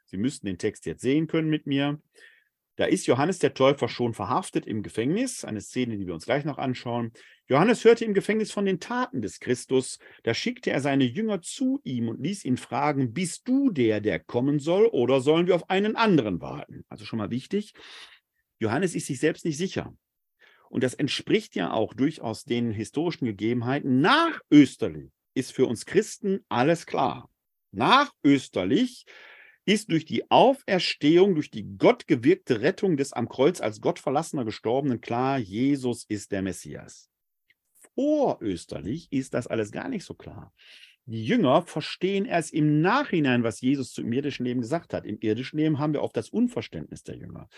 Sie 0.07 0.17
müssten 0.17 0.47
den 0.47 0.57
Text 0.57 0.87
jetzt 0.87 1.03
sehen 1.03 1.27
können 1.27 1.51
mit 1.51 1.67
mir. 1.67 2.01
Da 2.77 2.87
ist 2.87 3.07
Johannes 3.07 3.39
der 3.39 3.55
Täufer 3.55 3.89
schon 3.89 4.15
verhaftet 4.15 4.67
im 4.67 4.83
Gefängnis, 4.83 5.45
eine 5.45 5.61
Szene, 5.61 5.97
die 5.97 6.07
wir 6.07 6.15
uns 6.15 6.25
gleich 6.25 6.45
noch 6.45 6.59
anschauen. 6.59 7.13
Johannes 7.47 7.85
hörte 7.85 8.05
im 8.05 8.15
Gefängnis 8.15 8.51
von 8.51 8.65
den 8.65 8.81
Taten 8.81 9.23
des 9.23 9.39
Christus, 9.39 9.99
da 10.25 10.35
schickte 10.35 10.71
er 10.71 10.81
seine 10.81 11.05
Jünger 11.05 11.41
zu 11.41 11.81
ihm 11.85 12.09
und 12.09 12.21
ließ 12.21 12.45
ihn 12.45 12.57
fragen, 12.57 13.13
bist 13.13 13.47
du 13.47 13.71
der, 13.71 14.01
der 14.01 14.19
kommen 14.19 14.59
soll, 14.59 14.87
oder 14.87 15.21
sollen 15.21 15.47
wir 15.47 15.55
auf 15.55 15.71
einen 15.71 15.95
anderen 15.95 16.41
warten? 16.41 16.85
Also 16.89 17.05
schon 17.05 17.19
mal 17.19 17.31
wichtig, 17.31 17.75
Johannes 18.59 18.95
ist 18.95 19.07
sich 19.07 19.21
selbst 19.21 19.45
nicht 19.45 19.59
sicher. 19.59 19.95
Und 20.69 20.83
das 20.83 20.95
entspricht 20.95 21.55
ja 21.55 21.73
auch 21.73 21.95
durchaus 21.95 22.45
den 22.45 22.73
historischen 22.73 23.27
Gegebenheiten. 23.27 24.01
Nach 24.01 24.41
Österlich 24.51 25.13
ist 25.35 25.53
für 25.53 25.67
uns 25.67 25.87
Christen 25.87 26.45
alles 26.49 26.87
klar. 26.87 27.31
Nach 27.71 28.11
Österlich 28.25 29.05
ist 29.65 29.91
durch 29.91 30.05
die 30.05 30.31
Auferstehung, 30.31 31.35
durch 31.35 31.51
die 31.51 31.77
gottgewirkte 31.77 32.61
Rettung 32.61 32.97
des 32.97 33.13
am 33.13 33.29
Kreuz 33.29 33.61
als 33.61 33.81
Gott 33.81 33.99
verlassener 33.99 34.45
Gestorbenen 34.45 35.01
klar, 35.01 35.39
Jesus 35.39 36.05
ist 36.05 36.33
der 36.33 36.43
Messias. 36.43 37.09
Vorösterlich 37.95 39.09
ist 39.11 39.35
das 39.35 39.47
alles 39.47 39.71
gar 39.71 39.89
nicht 39.89 40.05
so 40.05 40.15
klar. 40.15 40.53
Die 41.07 41.25
Jünger 41.25 41.63
verstehen 41.63 42.25
erst 42.25 42.55
im 42.55 42.81
Nachhinein, 42.81 43.45
was 43.45 43.61
Jesus 43.61 43.93
zum 43.93 44.11
irdischen 44.11 44.47
Leben 44.47 44.63
gesagt 44.63 44.95
hat. 44.95 45.05
Im 45.05 45.19
irdischen 45.21 45.59
Leben 45.59 45.79
haben 45.79 45.93
wir 45.93 46.03
oft 46.03 46.17
das 46.17 46.31
Unverständnis 46.31 47.03
der 47.03 47.17
Jünger. 47.17 47.49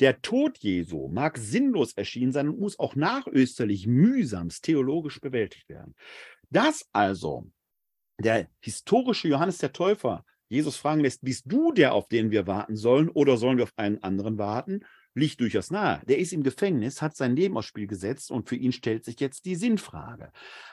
Der 0.00 0.22
Tod 0.22 0.58
Jesu 0.58 1.08
mag 1.08 1.38
sinnlos 1.38 1.92
erschienen 1.92 2.32
sein 2.32 2.48
und 2.48 2.58
muss 2.58 2.80
auch 2.80 2.96
nachösterlich 2.96 3.86
mühsamst 3.86 4.64
theologisch 4.64 5.20
bewältigt 5.20 5.68
werden. 5.68 5.94
Dass 6.50 6.84
also 6.92 7.46
der 8.18 8.48
historische 8.60 9.28
Johannes 9.28 9.58
der 9.58 9.72
Täufer 9.72 10.24
Jesus 10.48 10.76
fragen 10.76 11.00
lässt, 11.00 11.22
bist 11.22 11.44
du 11.46 11.72
der, 11.72 11.94
auf 11.94 12.08
den 12.08 12.30
wir 12.30 12.46
warten 12.46 12.76
sollen, 12.76 13.08
oder 13.08 13.36
sollen 13.36 13.58
wir 13.58 13.64
auf 13.64 13.72
einen 13.76 14.02
anderen 14.02 14.38
warten, 14.38 14.80
liegt 15.14 15.40
durchaus 15.40 15.70
nahe. 15.70 16.02
Der 16.06 16.18
ist 16.18 16.32
im 16.32 16.42
Gefängnis, 16.42 17.00
hat 17.00 17.16
sein 17.16 17.34
Leben 17.34 17.56
aufs 17.56 17.66
Spiel 17.68 17.86
gesetzt 17.86 18.30
und 18.30 18.48
für 18.48 18.56
ihn 18.56 18.72
stellt 18.72 19.04
sich 19.04 19.18
jetzt 19.18 19.46
die 19.46 19.56
Sinnfrage. 19.56 20.30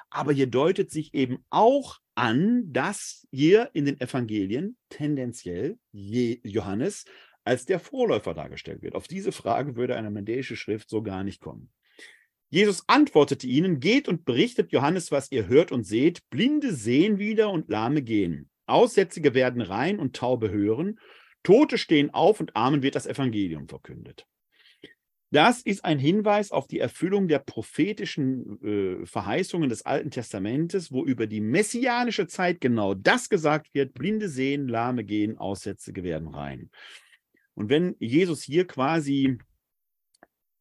Aber 0.10 0.34
hier 0.34 0.48
deutet 0.48 0.92
sich 0.92 1.14
eben 1.14 1.40
auch 1.50 2.00
an, 2.14 2.72
dass 2.72 3.26
hier 3.32 3.70
in 3.74 3.86
den 3.86 4.00
Evangelien 4.00 4.78
tendenziell 4.90 5.78
Johannes 5.92 7.06
als 7.46 7.66
der 7.66 7.80
Vorläufer 7.80 8.34
dargestellt 8.34 8.82
wird. 8.82 8.96
Auf 8.96 9.08
diese 9.08 9.32
Frage 9.32 9.76
würde 9.76 9.96
eine 9.96 10.12
mandäische 10.12 10.56
Schrift 10.56 10.90
so 10.90 11.02
gar 11.02 11.24
nicht 11.24 11.42
kommen. 11.42 11.72
Jesus 12.50 12.84
antwortete 12.88 13.48
ihnen, 13.48 13.80
geht 13.80 14.08
und 14.08 14.26
berichtet 14.26 14.72
Johannes, 14.72 15.12
was 15.12 15.32
ihr 15.32 15.48
hört 15.48 15.72
und 15.72 15.86
seht, 15.86 16.30
Blinde 16.30 16.74
sehen 16.74 17.18
wieder 17.18 17.50
und 17.50 17.70
Lahme 17.70 18.04
gehen. 18.04 18.50
Aussätzige 18.66 19.34
werden 19.34 19.62
rein 19.62 20.00
und 20.00 20.16
Taube 20.16 20.52
hören, 20.52 21.00
Tote 21.44 21.78
stehen 21.78 22.14
auf 22.14 22.40
und 22.40 22.56
Armen 22.56 22.84
wird 22.84 22.96
das 22.96 23.06
Evangelium 23.06 23.68
verkündet. 23.68 24.26
Das 25.34 25.62
ist 25.62 25.84
ein 25.84 25.98
Hinweis 25.98 26.52
auf 26.52 26.68
die 26.68 26.78
Erfüllung 26.78 27.28
der 27.28 27.40
prophetischen 27.40 29.02
äh, 29.02 29.06
Verheißungen 29.08 29.68
des 29.68 29.84
Alten 29.84 30.12
Testamentes, 30.12 30.92
wo 30.92 31.04
über 31.04 31.26
die 31.26 31.42
messianische 31.42 32.28
Zeit 32.28 32.62
genau 32.62 32.94
das 32.94 33.30
gesagt 33.30 33.74
wird, 33.74 33.96
Blinde 33.96 34.30
sehen, 34.30 34.68
Lahme 34.68 35.04
gehen, 35.04 35.40
Aussätzige 35.40 36.04
werden 36.04 36.28
rein. 36.28 36.70
Und 37.56 37.70
wenn 37.70 37.96
Jesus 38.00 38.44
hier 38.44 38.68
quasi 38.68 39.40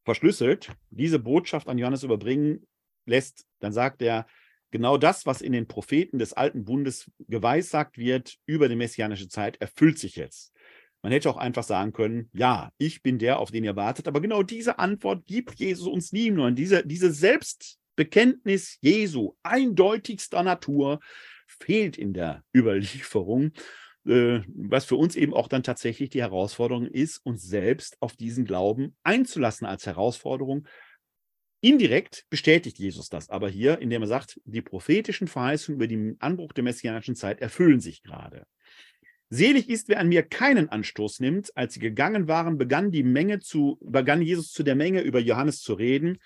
verschlüsselt 0.05 0.71
diese 0.89 1.19
Botschaft 1.19 1.67
an 1.67 1.77
Johannes 1.77 2.01
überbringen 2.01 2.65
lässt, 3.05 3.45
dann 3.59 3.73
sagt 3.73 4.01
er, 4.01 4.25
genau 4.73 4.97
das, 4.97 5.27
was 5.27 5.41
in 5.41 5.53
den 5.53 5.67
Propheten 5.67 6.17
des 6.17 6.33
alten 6.33 6.65
Bundes 6.65 7.09
geweissagt 7.27 7.99
wird 7.99 8.37
über 8.47 8.67
die 8.67 8.75
messianische 8.75 9.29
Zeit, 9.29 9.61
erfüllt 9.61 9.99
sich 9.99 10.15
jetzt. 10.15 10.51
Man 11.03 11.11
hätte 11.11 11.29
auch 11.29 11.37
einfach 11.37 11.63
sagen 11.63 11.93
können, 11.93 12.29
ja, 12.33 12.71
ich 12.79 13.03
bin 13.03 13.19
der, 13.19 13.37
auf 13.39 13.51
den 13.51 13.63
ihr 13.63 13.75
wartet. 13.75 14.07
Aber 14.07 14.19
genau 14.19 14.41
diese 14.41 14.79
Antwort 14.79 15.27
gibt 15.27 15.59
Jesus 15.59 15.87
uns 15.87 16.11
nie 16.11 16.31
nur. 16.31 16.49
Diese, 16.51 16.83
diese 16.85 17.13
Selbstbekenntnis 17.13 18.79
Jesu 18.81 19.35
eindeutigster 19.43 20.41
Natur 20.41 20.99
fehlt 21.45 21.95
in 21.95 22.13
der 22.13 22.43
Überlieferung, 22.55 23.51
äh, 24.07 24.39
was 24.47 24.85
für 24.85 24.95
uns 24.95 25.15
eben 25.15 25.35
auch 25.35 25.49
dann 25.49 25.61
tatsächlich 25.61 26.09
die 26.09 26.21
Herausforderung 26.21 26.87
ist, 26.87 27.19
uns 27.23 27.43
selbst 27.43 27.95
auf 27.99 28.15
diesen 28.15 28.45
Glauben 28.45 28.95
einzulassen 29.03 29.67
als 29.67 29.85
Herausforderung, 29.85 30.67
Indirekt 31.63 32.25
bestätigt 32.29 32.77
Jesus 32.77 33.07
das 33.07 33.29
aber 33.29 33.47
hier, 33.47 33.79
indem 33.79 34.01
er 34.01 34.09
sagt, 34.09 34.37
die 34.43 34.61
prophetischen 34.61 35.29
Verheißungen 35.29 35.77
über 35.77 35.87
den 35.87 36.17
Anbruch 36.19 36.51
der 36.51 36.65
messianischen 36.65 37.15
Zeit 37.15 37.39
erfüllen 37.39 37.79
sich 37.79 38.03
gerade. 38.03 38.45
Selig 39.29 39.69
ist, 39.69 39.87
wer 39.87 40.01
an 40.01 40.09
mir 40.09 40.23
keinen 40.23 40.67
Anstoß 40.67 41.21
nimmt. 41.21 41.55
Als 41.55 41.75
sie 41.75 41.79
gegangen 41.79 42.27
waren, 42.27 42.57
begann 42.57 42.91
die 42.91 43.03
Menge 43.03 43.39
zu, 43.39 43.77
begann 43.79 44.21
Jesus 44.21 44.51
zu 44.51 44.63
der 44.63 44.75
Menge 44.75 44.99
über 45.03 45.19
Johannes 45.19 45.61
zu 45.61 45.75
reden. 45.75 46.19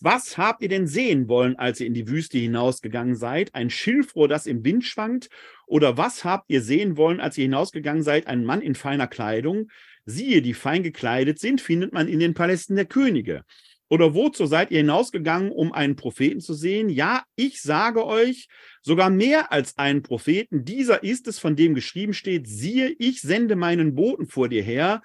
Was 0.00 0.36
habt 0.36 0.60
ihr 0.60 0.68
denn 0.68 0.88
sehen 0.88 1.28
wollen, 1.28 1.54
als 1.54 1.78
ihr 1.78 1.86
in 1.86 1.94
die 1.94 2.08
Wüste 2.08 2.38
hinausgegangen 2.38 3.14
seid? 3.14 3.54
Ein 3.54 3.70
Schilfrohr, 3.70 4.26
das 4.26 4.46
im 4.46 4.64
Wind 4.64 4.84
schwankt? 4.84 5.30
Oder 5.68 5.98
was 5.98 6.24
habt 6.24 6.50
ihr 6.50 6.62
sehen 6.62 6.96
wollen, 6.96 7.20
als 7.20 7.38
ihr 7.38 7.42
hinausgegangen 7.42 8.02
seid? 8.02 8.26
Ein 8.26 8.44
Mann 8.44 8.60
in 8.60 8.74
feiner 8.74 9.06
Kleidung? 9.06 9.70
Siehe, 10.04 10.42
die 10.42 10.54
fein 10.54 10.82
gekleidet 10.82 11.38
sind, 11.38 11.60
findet 11.60 11.92
man 11.92 12.08
in 12.08 12.18
den 12.18 12.34
Palästen 12.34 12.74
der 12.74 12.86
Könige. 12.86 13.44
Oder 13.90 14.14
wozu 14.14 14.46
seid 14.46 14.70
ihr 14.70 14.78
hinausgegangen, 14.78 15.50
um 15.50 15.72
einen 15.72 15.96
Propheten 15.96 16.40
zu 16.40 16.54
sehen? 16.54 16.88
Ja, 16.88 17.24
ich 17.34 17.60
sage 17.60 18.06
euch, 18.06 18.48
sogar 18.82 19.10
mehr 19.10 19.50
als 19.50 19.76
einen 19.78 20.02
Propheten. 20.02 20.64
Dieser 20.64 21.02
ist 21.02 21.26
es, 21.26 21.40
von 21.40 21.56
dem 21.56 21.74
geschrieben 21.74 22.14
steht, 22.14 22.46
siehe, 22.46 22.94
ich 22.98 23.20
sende 23.20 23.56
meinen 23.56 23.96
Boten 23.96 24.28
vor 24.28 24.48
dir 24.48 24.62
her, 24.62 25.02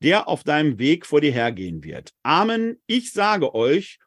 der 0.00 0.28
auf 0.28 0.44
deinem 0.44 0.78
Weg 0.78 1.04
vor 1.04 1.20
dir 1.20 1.32
hergehen 1.32 1.82
wird. 1.82 2.12
Amen, 2.22 2.80
ich 2.86 3.12
sage 3.12 3.56
euch, 3.56 3.98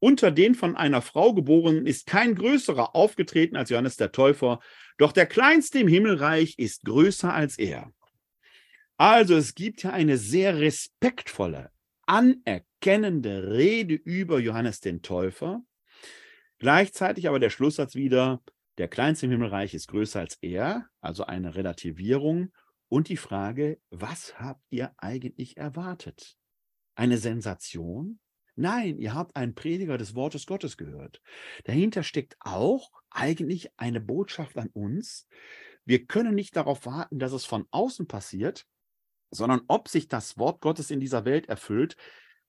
unter 0.00 0.30
den 0.30 0.54
von 0.54 0.74
einer 0.74 1.02
Frau 1.02 1.34
geborenen 1.34 1.86
ist 1.86 2.06
kein 2.06 2.34
größerer 2.34 2.96
aufgetreten 2.96 3.56
als 3.56 3.68
Johannes 3.68 3.96
der 3.96 4.12
Täufer, 4.12 4.60
doch 4.96 5.12
der 5.12 5.26
kleinste 5.26 5.78
im 5.78 5.88
Himmelreich 5.88 6.54
ist 6.56 6.84
größer 6.86 7.34
als 7.34 7.58
er. 7.58 7.92
Also 8.96 9.36
es 9.36 9.54
gibt 9.54 9.82
ja 9.82 9.90
eine 9.90 10.16
sehr 10.16 10.58
respektvolle, 10.58 11.70
anerkennende 12.78 13.50
Rede 13.50 13.94
über 13.94 14.38
Johannes 14.38 14.80
den 14.80 15.02
Täufer. 15.02 15.62
Gleichzeitig 16.58 17.28
aber 17.28 17.38
der 17.38 17.50
Schlusssatz 17.50 17.94
wieder, 17.94 18.42
der 18.78 18.88
Kleinste 18.88 19.26
im 19.26 19.32
Himmelreich 19.32 19.74
ist 19.74 19.88
größer 19.88 20.20
als 20.20 20.38
er, 20.40 20.86
also 21.00 21.24
eine 21.24 21.54
Relativierung. 21.56 22.52
Und 22.88 23.08
die 23.08 23.16
Frage, 23.16 23.80
was 23.90 24.38
habt 24.38 24.62
ihr 24.70 24.92
eigentlich 24.96 25.56
erwartet? 25.56 26.36
Eine 26.94 27.18
Sensation? 27.18 28.20
Nein, 28.54 28.98
ihr 28.98 29.14
habt 29.14 29.36
einen 29.36 29.54
Prediger 29.54 29.98
des 29.98 30.14
Wortes 30.14 30.46
Gottes 30.46 30.76
gehört. 30.76 31.20
Dahinter 31.64 32.02
steckt 32.02 32.36
auch 32.40 32.90
eigentlich 33.10 33.70
eine 33.76 34.00
Botschaft 34.00 34.56
an 34.56 34.68
uns. 34.72 35.28
Wir 35.84 36.06
können 36.06 36.34
nicht 36.34 36.56
darauf 36.56 36.86
warten, 36.86 37.18
dass 37.18 37.32
es 37.32 37.44
von 37.44 37.66
außen 37.70 38.08
passiert, 38.08 38.66
sondern 39.30 39.62
ob 39.68 39.88
sich 39.88 40.08
das 40.08 40.38
Wort 40.38 40.60
Gottes 40.60 40.90
in 40.90 41.00
dieser 41.00 41.24
Welt 41.24 41.48
erfüllt, 41.48 41.96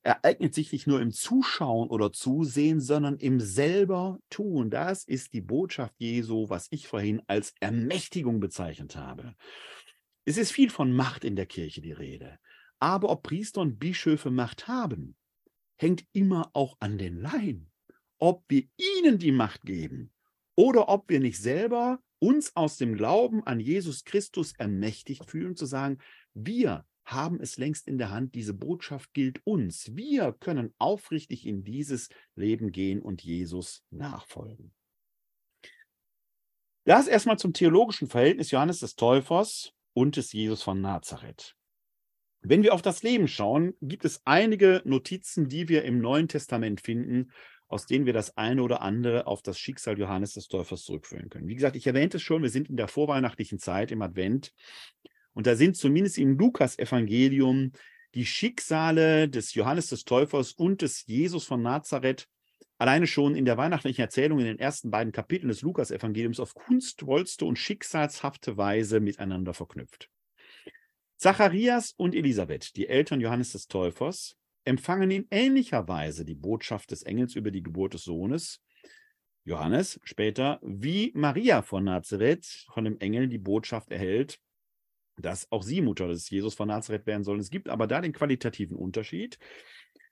ereignet 0.04 0.54
sich 0.54 0.72
nicht 0.72 0.88
nur 0.88 1.02
im 1.02 1.12
Zuschauen 1.12 1.90
oder 1.90 2.12
Zusehen, 2.12 2.80
sondern 2.80 3.18
im 3.18 3.40
selber 3.40 4.20
Tun. 4.30 4.70
Das 4.70 5.04
ist 5.04 5.34
die 5.34 5.42
Botschaft 5.42 5.94
Jesu, 5.98 6.50
was 6.50 6.68
ich 6.72 6.88
vorhin 6.88 7.22
als 7.28 7.54
Ermächtigung 7.60 8.40
bezeichnet 8.40 8.96
habe. 8.96 9.36
Es 10.26 10.38
ist 10.38 10.52
viel 10.52 10.70
von 10.70 10.94
Macht 10.94 11.24
in 11.24 11.36
der 11.36 11.46
Kirche 11.46 11.82
die 11.82 11.92
Rede. 11.92 12.40
Aber 12.80 13.10
ob 13.10 13.24
Priester 13.24 13.62
und 13.62 13.80
Bischöfe 13.80 14.32
Macht 14.32 14.68
haben, 14.68 15.16
hängt 15.76 16.06
immer 16.14 16.50
auch 16.54 16.78
an 16.80 16.98
den 16.98 17.20
Laien. 17.22 17.72
Ob 18.20 18.44
wir 18.48 18.64
ihnen 18.78 19.18
die 19.18 19.32
Macht 19.32 19.62
geben 19.62 20.12
oder 20.56 20.90
ob 20.90 21.10
wir 21.10 21.20
nicht 21.20 21.40
selber 21.40 22.02
uns 22.20 22.56
aus 22.56 22.78
dem 22.78 22.96
Glauben 22.96 23.46
an 23.46 23.60
Jesus 23.60 24.04
Christus 24.04 24.54
ermächtigt 24.58 25.30
fühlen, 25.30 25.56
zu 25.56 25.66
sagen, 25.66 26.00
wir 26.34 26.86
haben 27.12 27.40
es 27.40 27.58
längst 27.58 27.88
in 27.88 27.98
der 27.98 28.10
Hand, 28.10 28.36
diese 28.36 28.54
Botschaft 28.54 29.14
gilt 29.14 29.46
uns. 29.46 29.96
Wir 29.96 30.34
können 30.34 30.74
aufrichtig 30.78 31.46
in 31.46 31.64
dieses 31.64 32.10
Leben 32.36 32.72
gehen 32.72 33.02
und 33.02 33.24
Jesus 33.24 33.84
nachfolgen. 33.90 34.74
Das 36.86 37.08
erstmal 37.08 37.38
zum 37.38 37.54
theologischen 37.54 38.08
Verhältnis 38.08 38.52
Johannes 38.52 38.80
des 38.80 38.96
Täufers 38.96 39.74
und 39.94 40.16
des 40.16 40.32
Jesus 40.34 40.64
von 40.64 40.82
Nazareth. 40.82 41.56
Wenn 42.42 42.64
wir 42.64 42.74
auf 42.74 42.82
das 42.82 43.04
Leben 43.04 43.28
schauen, 43.28 43.74
gibt 43.82 44.06
es 44.06 44.22
einige 44.26 44.82
Notizen, 44.86 45.50
die 45.50 45.68
wir 45.68 45.84
im 45.84 46.00
Neuen 46.00 46.28
Testament 46.28 46.82
finden, 46.82 47.32
aus 47.68 47.86
denen 47.86 48.06
wir 48.06 48.14
das 48.14 48.38
eine 48.38 48.64
oder 48.64 48.82
andere 48.82 49.28
auf 49.28 49.42
das 49.42 49.60
Schicksal 49.60 50.00
Johannes 50.00 50.34
des 50.34 50.48
Täufers 50.48 50.84
zurückführen 50.84 51.30
können. 51.30 51.48
Wie 51.48 51.56
gesagt, 51.56 51.76
ich 51.76 51.86
erwähnte 51.86 52.18
es 52.18 52.24
schon, 52.24 52.42
wir 52.42 52.50
sind 52.50 52.70
in 52.70 52.78
der 52.78 52.88
vorweihnachtlichen 52.88 53.60
Zeit 53.60 53.92
im 53.92 54.02
Advent 54.02 54.54
und 55.34 55.48
da 55.48 55.56
sind 55.56 55.78
zumindest 55.78 56.18
im 56.18 56.38
Lukas-Evangelium 56.38 57.72
die 58.16 58.26
Schicksale 58.26 59.30
des 59.30 59.54
Johannes 59.54 59.88
des 59.88 60.04
Täufers 60.04 60.54
und 60.54 60.82
des 60.82 61.06
Jesus 61.06 61.46
von 61.46 61.62
Nazareth 61.62 62.28
alleine 62.80 63.08
schon 63.08 63.36
in 63.36 63.46
der 63.46 63.58
weihnachtlichen 63.58 64.02
Erzählung 64.02 64.40
in 64.40 64.46
den 64.46 64.60
ersten 64.60 64.90
beiden 64.90 65.12
Kapiteln 65.12 65.50
des 65.50 65.62
Lukas-Evangeliums 65.62 66.40
auf 66.40 66.56
kunstvollste 66.56 67.46
und 67.46 67.60
schicksalshafte 67.60 68.58
Weise 68.58 69.00
miteinander 69.00 69.54
verknüpft. 69.54 70.10
Zacharias 71.18 71.94
und 71.98 72.16
Elisabeth, 72.16 72.76
die 72.78 72.88
Eltern 72.88 73.20
Johannes 73.20 73.52
des 73.52 73.68
Täufers, 73.68 74.38
empfangen 74.64 75.12
in 75.12 75.28
ähnlicher 75.30 75.88
Weise 75.90 76.24
die 76.24 76.36
Botschaft 76.36 76.92
des 76.92 77.04
Engels 77.04 77.36
über 77.36 77.52
die 77.52 77.62
Geburt 77.62 77.94
des 77.94 78.04
Sohnes, 78.04 78.62
Johannes 79.44 80.00
später, 80.04 80.60
wie 80.62 81.12
Maria 81.16 81.62
von 81.62 81.84
Nazareth 81.84 82.46
von 82.74 82.86
dem 82.86 82.98
Engel 83.00 83.28
die 83.28 83.38
Botschaft 83.38 83.92
erhält, 83.92 84.40
dass 85.20 85.52
auch 85.52 85.64
sie 85.64 85.82
Mutter 85.82 86.08
des 86.08 86.30
Jesus 86.30 86.54
von 86.54 86.68
Nazareth 86.68 87.06
werden 87.06 87.24
soll. 87.24 87.40
Es 87.40 87.50
gibt 87.50 87.70
aber 87.70 87.88
da 87.88 88.02
den 88.02 88.14
qualitativen 88.14 88.78
Unterschied. 88.78 89.38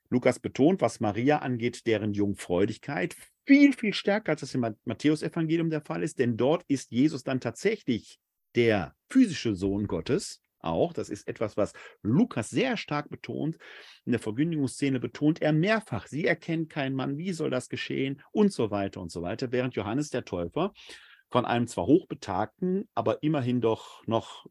Lukas 0.10 0.40
betont, 0.40 0.82
was 0.82 1.00
Maria 1.00 1.40
angeht, 1.40 1.86
deren 1.86 2.14
Jungfräulichkeit 2.14 3.16
viel, 3.46 3.74
viel 3.74 3.94
stärker, 3.94 4.34
als 4.34 4.42
das 4.42 4.54
im 4.54 4.76
Matthäusevangelium 4.86 5.70
der 5.70 5.82
Fall 5.82 6.04
ist, 6.04 6.20
denn 6.20 6.38
dort 6.38 6.64
ist 6.68 6.92
Jesus 6.92 7.24
dann 7.24 7.40
tatsächlich 7.40 8.20
der 8.56 8.96
physische 9.10 9.56
Sohn 9.56 9.88
Gottes. 9.88 10.42
Auch, 10.60 10.92
das 10.92 11.10
ist 11.10 11.28
etwas, 11.28 11.56
was 11.56 11.74
Lukas 12.02 12.50
sehr 12.50 12.78
stark 12.78 13.10
betont. 13.10 13.58
In 14.06 14.12
der 14.12 14.20
Verkündigungsszene 14.20 15.00
betont 15.00 15.42
er 15.42 15.54
mehrfach, 15.54 16.08
sie 16.08 16.26
erkennt 16.26 16.70
keinen 16.70 16.96
Mann, 16.96 17.18
wie 17.18 17.32
soll 17.32 17.50
das 17.50 17.70
geschehen 17.70 18.22
und 18.32 18.52
so 18.52 18.72
weiter 18.72 19.00
und 19.00 19.12
so 19.12 19.22
weiter, 19.22 19.52
während 19.52 19.76
Johannes 19.76 20.10
der 20.10 20.26
Täufer 20.26 20.74
von 21.30 21.46
einem 21.46 21.68
zwar 21.68 21.86
hochbetagten, 21.86 22.90
aber 22.96 23.22
immerhin 23.22 23.62
doch 23.62 24.06
noch 24.08 24.48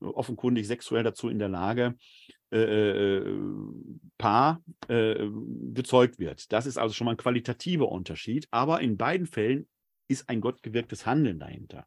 offenkundig 0.00 0.66
sexuell 0.66 1.02
dazu 1.02 1.28
in 1.28 1.38
der 1.38 1.48
Lage, 1.48 1.96
äh, 2.52 2.58
äh, 2.58 3.18
äh, 3.18 3.38
Paar 4.18 4.62
äh, 4.88 5.26
gezeugt 5.72 6.18
wird. 6.18 6.52
Das 6.52 6.66
ist 6.66 6.78
also 6.78 6.94
schon 6.94 7.06
mal 7.06 7.12
ein 7.12 7.16
qualitativer 7.16 7.88
Unterschied, 7.90 8.46
aber 8.50 8.80
in 8.80 8.96
beiden 8.96 9.26
Fällen 9.26 9.66
ist 10.08 10.28
ein 10.28 10.40
gottgewirktes 10.40 11.06
Handeln 11.06 11.38
dahinter. 11.38 11.86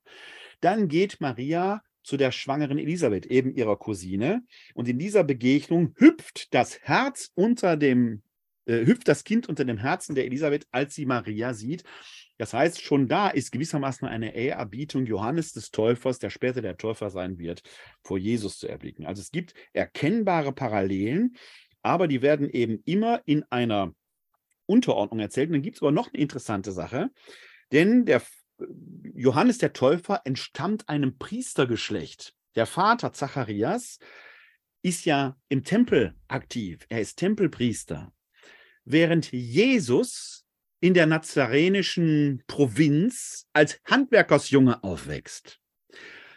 Dann 0.60 0.90
geht 0.90 1.22
Maria 1.22 1.82
zu 2.04 2.18
der 2.18 2.32
schwangeren 2.32 2.78
Elisabeth, 2.78 3.26
eben 3.26 3.54
ihrer 3.54 3.78
Cousine, 3.78 4.44
und 4.74 4.88
in 4.88 5.00
dieser 5.00 5.24
Begegnung 5.24 5.94
hüpft 5.98 6.54
das 6.54 6.80
Herz 6.82 7.32
unter 7.36 7.78
dem, 7.78 8.24
äh, 8.66 8.86
hüpft 8.86 9.08
das 9.08 9.24
Kind 9.24 9.48
unter 9.48 9.64
dem 9.64 9.78
Herzen 9.78 10.16
der 10.16 10.26
Elisabeth, 10.26 10.68
als 10.72 10.96
sie 10.96 11.06
Maria 11.06 11.54
sieht. 11.54 11.84
Das 12.40 12.54
heißt, 12.54 12.82
schon 12.82 13.10
da 13.10 13.28
ist 13.28 13.52
gewissermaßen 13.52 14.08
eine 14.08 14.34
Ehrerbietung 14.34 15.06
Johannes 15.06 15.52
des 15.52 15.72
Täufers, 15.72 16.20
der 16.20 16.30
später 16.30 16.62
der 16.62 16.78
Täufer 16.78 17.10
sein 17.10 17.38
wird, 17.38 17.62
vor 18.02 18.18
Jesus 18.18 18.60
zu 18.60 18.68
erblicken. 18.70 19.06
Also 19.06 19.22
es 19.22 19.32
gibt 19.32 19.54
erkennbare 19.74 20.54
Parallelen, 20.54 21.36
aber 21.82 22.08
die 22.08 22.22
werden 22.22 22.50
eben 22.50 22.82
immer 22.86 23.22
in 23.26 23.44
einer 23.50 23.94
Unterordnung 24.66 25.20
erzählt. 25.20 25.50
Und 25.50 25.54
dann 25.56 25.62
gibt 25.62 25.76
es 25.76 25.82
aber 25.82 25.92
noch 25.92 26.14
eine 26.14 26.22
interessante 26.22 26.72
Sache, 26.72 27.12
denn 27.74 28.06
der 28.06 28.22
Johannes 29.14 29.58
der 29.58 29.74
Täufer 29.74 30.22
entstammt 30.24 30.88
einem 30.88 31.18
Priestergeschlecht. 31.18 32.36
Der 32.56 32.66
Vater 32.66 33.12
Zacharias 33.12 34.00
ist 34.82 35.04
ja 35.04 35.36
im 35.50 35.66
Tempel 35.66 36.16
aktiv. 36.30 36.86
Er 36.88 37.02
ist 37.02 37.18
Tempelpriester. 37.18 38.14
Während 38.86 39.30
Jesus 39.34 40.46
in 40.80 40.94
der 40.94 41.06
nazarenischen 41.06 42.44
Provinz 42.48 43.48
als 43.54 43.80
Handwerkersjunge 43.86 44.84
aufwächst. 44.84 45.60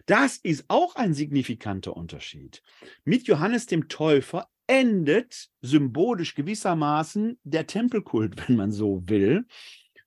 Das 0.06 0.36
ist 0.38 0.64
auch 0.68 0.96
ein 0.96 1.14
signifikanter 1.14 1.96
Unterschied. 1.96 2.62
Mit 3.04 3.28
Johannes 3.28 3.66
dem 3.66 3.88
Täufer 3.88 4.48
endet 4.66 5.48
symbolisch 5.60 6.34
gewissermaßen 6.34 7.38
der 7.44 7.66
Tempelkult, 7.66 8.36
wenn 8.48 8.56
man 8.56 8.72
so 8.72 9.02
will, 9.08 9.46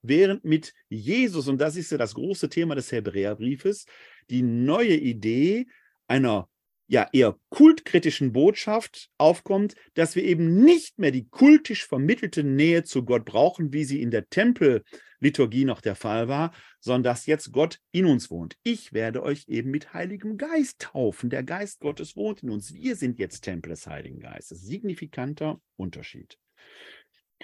während 0.01 0.43
mit 0.43 0.73
Jesus, 0.89 1.47
und 1.47 1.59
das 1.59 1.75
ist 1.75 1.91
ja 1.91 1.97
das 1.97 2.13
große 2.13 2.49
Thema 2.49 2.75
des 2.75 2.91
Hebräerbriefes, 2.91 3.85
die 4.29 4.41
neue 4.41 4.95
Idee 4.95 5.67
einer 6.07 6.49
ja 6.87 7.07
eher 7.11 7.37
kultkritischen 7.49 8.31
Botschaft 8.31 9.09
aufkommt, 9.17 9.75
dass 9.95 10.15
wir 10.15 10.23
eben 10.23 10.63
nicht 10.63 10.99
mehr 10.99 11.11
die 11.11 11.27
kultisch 11.27 11.85
vermittelte 11.85 12.43
Nähe 12.43 12.83
zu 12.83 13.03
Gott 13.03 13.25
brauchen, 13.25 13.73
wie 13.73 13.85
sie 13.85 14.01
in 14.01 14.11
der 14.11 14.29
Tempelliturgie 14.29 15.65
noch 15.65 15.81
der 15.81 15.95
Fall 15.95 16.27
war, 16.27 16.53
sondern 16.79 17.03
dass 17.03 17.25
jetzt 17.25 17.51
Gott 17.51 17.79
in 17.91 18.05
uns 18.05 18.29
wohnt. 18.29 18.57
Ich 18.63 18.93
werde 18.93 19.23
euch 19.23 19.45
eben 19.47 19.71
mit 19.71 19.93
Heiligem 19.93 20.37
Geist 20.37 20.79
taufen. 20.79 21.29
Der 21.29 21.43
Geist 21.43 21.79
Gottes 21.79 22.15
wohnt 22.15 22.43
in 22.43 22.51
uns. 22.51 22.73
Wir 22.73 22.95
sind 22.95 23.17
jetzt 23.19 23.41
Tempel 23.41 23.69
des 23.69 23.87
Heiligen 23.87 24.19
Geistes. 24.19 24.61
Signifikanter 24.61 25.59
Unterschied. 25.75 26.37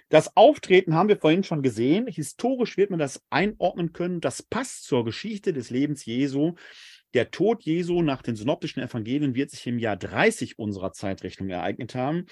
Das 0.09 0.35
Auftreten 0.35 0.93
haben 0.93 1.09
wir 1.09 1.17
vorhin 1.17 1.43
schon 1.43 1.61
gesehen. 1.61 2.07
Historisch 2.07 2.77
wird 2.77 2.89
man 2.89 2.99
das 2.99 3.21
einordnen 3.29 3.93
können. 3.93 4.21
Das 4.21 4.41
passt 4.41 4.83
zur 4.83 5.05
Geschichte 5.05 5.53
des 5.53 5.69
Lebens 5.69 6.05
Jesu. 6.05 6.55
Der 7.13 7.29
Tod 7.29 7.63
Jesu 7.63 8.01
nach 8.01 8.21
den 8.21 8.35
synoptischen 8.35 8.81
Evangelien 8.81 9.35
wird 9.35 9.51
sich 9.51 9.67
im 9.67 9.79
Jahr 9.79 9.97
30 9.97 10.57
unserer 10.57 10.93
Zeitrechnung 10.93 11.49
ereignet 11.49 11.93
haben. 11.93 12.25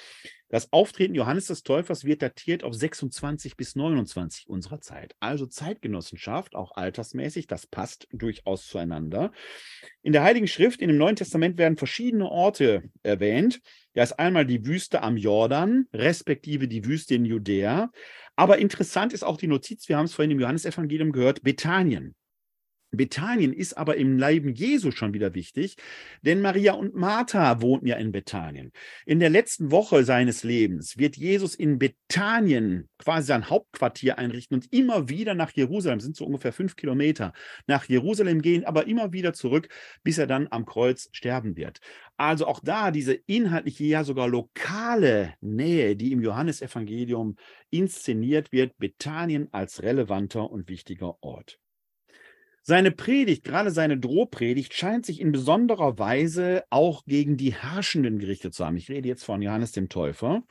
Das 0.47 0.73
Auftreten 0.73 1.13
Johannes 1.13 1.45
des 1.45 1.63
Täufers 1.63 2.05
wird 2.05 2.21
datiert 2.21 2.63
auf 2.63 2.73
26 2.73 3.55
bis 3.55 3.75
29 3.75 4.47
unserer 4.49 4.81
Zeit. 4.81 5.15
Also 5.19 5.45
Zeitgenossenschaft, 5.45 6.55
auch 6.55 6.71
altersmäßig, 6.75 7.45
das 7.45 7.67
passt 7.67 8.07
durchaus 8.11 8.67
zueinander. 8.67 9.31
In 10.01 10.13
der 10.13 10.23
Heiligen 10.23 10.47
Schrift, 10.47 10.81
in 10.81 10.87
dem 10.87 10.97
Neuen 10.97 11.17
Testament 11.17 11.57
werden 11.57 11.77
verschiedene 11.77 12.27
Orte 12.27 12.83
erwähnt. 13.03 13.61
Da 13.93 14.01
ist 14.01 14.13
einmal 14.13 14.45
die 14.45 14.65
Wüste 14.65 15.03
am 15.03 15.17
Jordan, 15.17 15.87
respektive 15.93 16.67
die 16.67 16.85
Wüste 16.85 17.15
in 17.15 17.25
Judäa. 17.25 17.91
Aber 18.35 18.57
interessant 18.57 19.13
ist 19.13 19.23
auch 19.23 19.37
die 19.37 19.47
Notiz, 19.47 19.89
wir 19.89 19.97
haben 19.97 20.05
es 20.05 20.13
vorhin 20.13 20.31
im 20.31 20.39
Johannesevangelium 20.39 21.11
gehört, 21.11 21.43
Bethanien. 21.43 22.15
Bethanien 22.91 23.53
ist 23.53 23.77
aber 23.77 23.97
im 23.97 24.17
Leben 24.17 24.53
Jesu 24.53 24.91
schon 24.91 25.13
wieder 25.13 25.35
wichtig, 25.35 25.75
denn 26.21 26.41
Maria 26.41 26.73
und 26.73 26.95
Martha 26.95 27.61
wohnten 27.61 27.87
ja 27.87 27.97
in 27.97 28.11
Bethanien. 28.11 28.71
In 29.05 29.19
der 29.19 29.29
letzten 29.29 29.71
Woche 29.71 30.03
seines 30.03 30.43
Lebens 30.43 30.97
wird 30.97 31.15
Jesus 31.15 31.55
in 31.55 31.77
Bethanien 31.77 32.89
quasi 32.97 33.27
sein 33.27 33.49
Hauptquartier 33.49 34.17
einrichten 34.17 34.55
und 34.55 34.73
immer 34.73 35.09
wieder 35.09 35.35
nach 35.35 35.51
Jerusalem, 35.51 35.99
sind 35.99 36.15
so 36.15 36.25
ungefähr 36.25 36.53
fünf 36.53 36.75
Kilometer, 36.75 37.33
nach 37.67 37.85
Jerusalem 37.85 38.41
gehen, 38.41 38.65
aber 38.65 38.87
immer 38.87 39.13
wieder 39.13 39.33
zurück, 39.33 39.69
bis 40.03 40.17
er 40.17 40.27
dann 40.27 40.47
am 40.49 40.65
Kreuz 40.65 41.09
sterben 41.11 41.55
wird. 41.55 41.79
Also 42.17 42.47
auch 42.47 42.59
da 42.59 42.91
diese 42.91 43.13
inhaltliche, 43.13 43.85
ja 43.85 44.03
sogar 44.03 44.27
lokale 44.27 45.35
Nähe, 45.41 45.95
die 45.95 46.11
im 46.11 46.21
Johannesevangelium 46.21 47.35
inszeniert 47.69 48.51
wird, 48.51 48.77
Bethanien 48.77 49.47
als 49.51 49.83
relevanter 49.83 50.49
und 50.49 50.67
wichtiger 50.67 51.21
Ort. 51.21 51.59
Seine 52.63 52.91
Predigt, 52.91 53.43
gerade 53.43 53.71
seine 53.71 53.97
Drohpredigt, 53.97 54.73
scheint 54.73 55.05
sich 55.05 55.21
in 55.21 55.31
besonderer 55.31 55.97
Weise 55.97 56.63
auch 56.69 57.05
gegen 57.05 57.37
die 57.37 57.53
Herrschenden 57.53 58.19
gerichtet 58.19 58.53
zu 58.53 58.65
haben. 58.65 58.77
Ich 58.77 58.89
rede 58.89 59.07
jetzt 59.07 59.23
von 59.23 59.41
Johannes 59.41 59.71
dem 59.71 59.89
Täufer. 59.89 60.43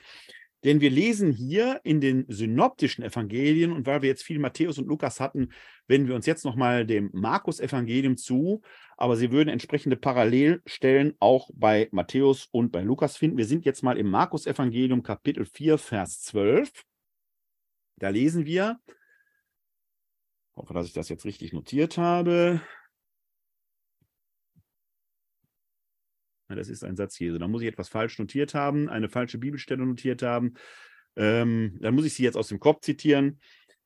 Denn 0.65 0.81
wir 0.81 0.89
lesen 0.89 1.31
hier 1.31 1.79
in 1.85 2.01
den 2.01 2.25
synoptischen 2.27 3.03
Evangelien, 3.03 3.71
und 3.71 3.87
weil 3.87 4.01
wir 4.01 4.09
jetzt 4.09 4.23
viel 4.23 4.39
Matthäus 4.39 4.77
und 4.77 4.87
Lukas 4.87 5.21
hatten, 5.21 5.53
wenden 5.87 6.09
wir 6.09 6.15
uns 6.15 6.25
jetzt 6.25 6.43
nochmal 6.43 6.85
dem 6.85 7.09
Markus-Evangelium 7.13 8.17
zu. 8.17 8.61
Aber 8.97 9.15
Sie 9.15 9.31
würden 9.31 9.47
entsprechende 9.47 9.95
Parallelstellen 9.95 11.15
auch 11.19 11.49
bei 11.53 11.87
Matthäus 11.91 12.49
und 12.51 12.73
bei 12.73 12.81
Lukas 12.81 13.15
finden. 13.15 13.37
Wir 13.37 13.45
sind 13.45 13.65
jetzt 13.65 13.83
mal 13.83 13.97
im 13.97 14.09
Markus-Evangelium, 14.09 15.01
Kapitel 15.01 15.45
4, 15.45 15.77
Vers 15.77 16.21
12. 16.23 16.69
Da 17.97 18.09
lesen 18.09 18.45
wir, 18.45 18.79
hoffe, 20.59 20.73
dass 20.73 20.85
ich 20.85 20.93
das 20.93 21.09
jetzt 21.09 21.25
richtig 21.25 21.53
notiert 21.53 21.97
habe. 21.97 22.61
das 26.49 26.67
ist 26.67 26.83
ein 26.83 26.95
Satz 26.95 27.19
Jesu. 27.19 27.37
Da 27.37 27.47
muss 27.47 27.61
ich 27.61 27.67
etwas 27.67 27.89
falsch 27.89 28.17
notiert 28.17 28.55
haben, 28.55 28.89
eine 28.89 29.07
falsche 29.07 29.37
Bibelstelle 29.37 29.85
notiert 29.85 30.23
haben. 30.23 30.55
Ähm, 31.15 31.77
dann 31.79 31.93
muss 31.93 32.05
ich 32.05 32.15
sie 32.15 32.23
jetzt 32.23 32.37
aus 32.37 32.47
dem 32.47 32.59
Kopf 32.59 32.81
zitieren. 32.81 33.39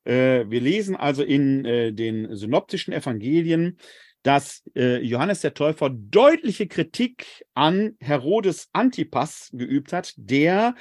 Äh, 0.04 0.46
wir 0.48 0.62
lesen 0.62 0.96
also 0.96 1.22
in 1.22 1.66
äh, 1.66 1.92
den 1.92 2.34
synoptischen 2.34 2.94
Evangelien, 2.94 3.78
dass 4.22 4.62
äh, 4.74 4.98
Johannes 5.02 5.42
der 5.42 5.52
Täufer 5.52 5.90
deutliche 5.90 6.66
Kritik 6.66 7.44
an 7.52 7.96
Herodes 8.00 8.70
Antipas 8.72 9.50
geübt 9.52 9.92
hat, 9.92 10.14
der 10.16 10.74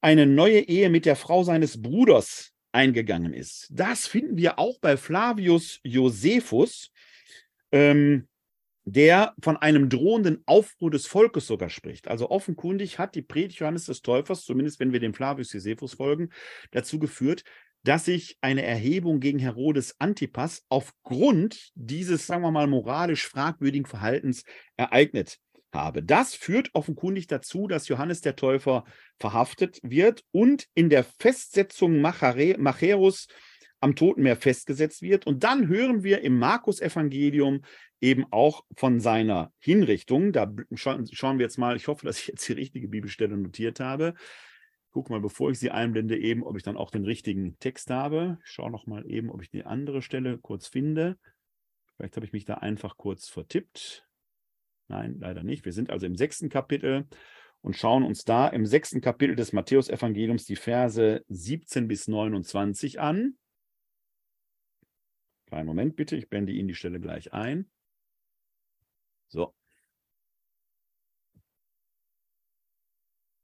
eine 0.00 0.26
neue 0.26 0.60
Ehe 0.60 0.90
mit 0.90 1.06
der 1.06 1.16
Frau 1.16 1.42
seines 1.42 1.82
Bruders 1.82 2.52
eingegangen 2.76 3.32
ist. 3.32 3.68
Das 3.70 4.06
finden 4.06 4.36
wir 4.36 4.58
auch 4.58 4.78
bei 4.78 4.96
Flavius 4.96 5.80
Josephus, 5.82 6.92
ähm, 7.72 8.28
der 8.84 9.34
von 9.42 9.56
einem 9.56 9.88
drohenden 9.88 10.42
Aufruhr 10.46 10.90
des 10.90 11.06
Volkes 11.06 11.46
sogar 11.46 11.70
spricht. 11.70 12.06
Also 12.06 12.30
offenkundig 12.30 12.98
hat 13.00 13.16
die 13.16 13.22
Predigt 13.22 13.58
Johannes 13.58 13.86
des 13.86 14.02
Täufers, 14.02 14.44
zumindest 14.44 14.78
wenn 14.78 14.92
wir 14.92 15.00
dem 15.00 15.14
Flavius 15.14 15.52
Josephus 15.52 15.94
folgen, 15.94 16.28
dazu 16.70 17.00
geführt, 17.00 17.42
dass 17.82 18.04
sich 18.04 18.36
eine 18.40 18.62
Erhebung 18.62 19.20
gegen 19.20 19.38
Herodes 19.38 19.96
Antipas 19.98 20.64
aufgrund 20.68 21.70
dieses, 21.74 22.26
sagen 22.26 22.42
wir 22.42 22.50
mal, 22.50 22.66
moralisch 22.66 23.26
fragwürdigen 23.26 23.86
Verhaltens 23.86 24.44
ereignet 24.76 25.38
habe. 25.76 26.02
Das 26.02 26.34
führt 26.34 26.70
offenkundig 26.72 27.26
dazu, 27.26 27.68
dass 27.68 27.88
Johannes 27.88 28.20
der 28.20 28.36
Täufer 28.36 28.84
verhaftet 29.18 29.78
wird 29.82 30.24
und 30.32 30.66
in 30.74 30.90
der 30.90 31.04
Festsetzung 31.04 32.00
Macherus 32.00 33.28
am 33.80 33.94
Totenmeer 33.94 34.36
festgesetzt 34.36 35.02
wird. 35.02 35.26
Und 35.26 35.44
dann 35.44 35.68
hören 35.68 36.02
wir 36.02 36.22
im 36.22 36.38
Markus-Evangelium 36.38 37.62
eben 38.00 38.24
auch 38.30 38.64
von 38.74 39.00
seiner 39.00 39.52
Hinrichtung. 39.58 40.32
Da 40.32 40.52
schauen 40.74 41.38
wir 41.38 41.44
jetzt 41.44 41.58
mal, 41.58 41.76
ich 41.76 41.88
hoffe, 41.88 42.06
dass 42.06 42.18
ich 42.18 42.28
jetzt 42.28 42.48
die 42.48 42.54
richtige 42.54 42.88
Bibelstelle 42.88 43.36
notiert 43.36 43.80
habe. 43.80 44.14
Guck 44.90 45.10
mal, 45.10 45.20
bevor 45.20 45.50
ich 45.50 45.58
sie 45.58 45.70
einblende, 45.70 46.16
eben, 46.16 46.42
ob 46.42 46.56
ich 46.56 46.62
dann 46.62 46.78
auch 46.78 46.90
den 46.90 47.04
richtigen 47.04 47.58
Text 47.58 47.90
habe. 47.90 48.38
Ich 48.44 48.50
schaue 48.50 48.70
noch 48.70 48.86
mal 48.86 49.04
eben, 49.10 49.30
ob 49.30 49.42
ich 49.42 49.50
die 49.50 49.64
andere 49.64 50.00
Stelle 50.00 50.38
kurz 50.38 50.66
finde. 50.68 51.18
Vielleicht 51.96 52.16
habe 52.16 52.26
ich 52.26 52.32
mich 52.32 52.44
da 52.44 52.54
einfach 52.54 52.96
kurz 52.96 53.28
vertippt. 53.28 54.05
Nein, 54.88 55.16
leider 55.18 55.42
nicht. 55.42 55.64
Wir 55.64 55.72
sind 55.72 55.90
also 55.90 56.06
im 56.06 56.16
sechsten 56.16 56.48
Kapitel 56.48 57.06
und 57.60 57.76
schauen 57.76 58.04
uns 58.04 58.24
da 58.24 58.48
im 58.48 58.66
sechsten 58.66 59.00
Kapitel 59.00 59.34
des 59.34 59.52
Matthäus-Evangeliums 59.52 60.44
die 60.44 60.56
Verse 60.56 61.24
17 61.28 61.88
bis 61.88 62.08
29 62.08 63.00
an. 63.00 63.36
Kleinen 65.46 65.66
Moment 65.66 65.96
bitte, 65.96 66.16
ich 66.16 66.28
blende 66.28 66.52
Ihnen 66.52 66.68
die 66.68 66.74
Stelle 66.74 67.00
gleich 67.00 67.32
ein. 67.32 67.70
So, 69.28 69.54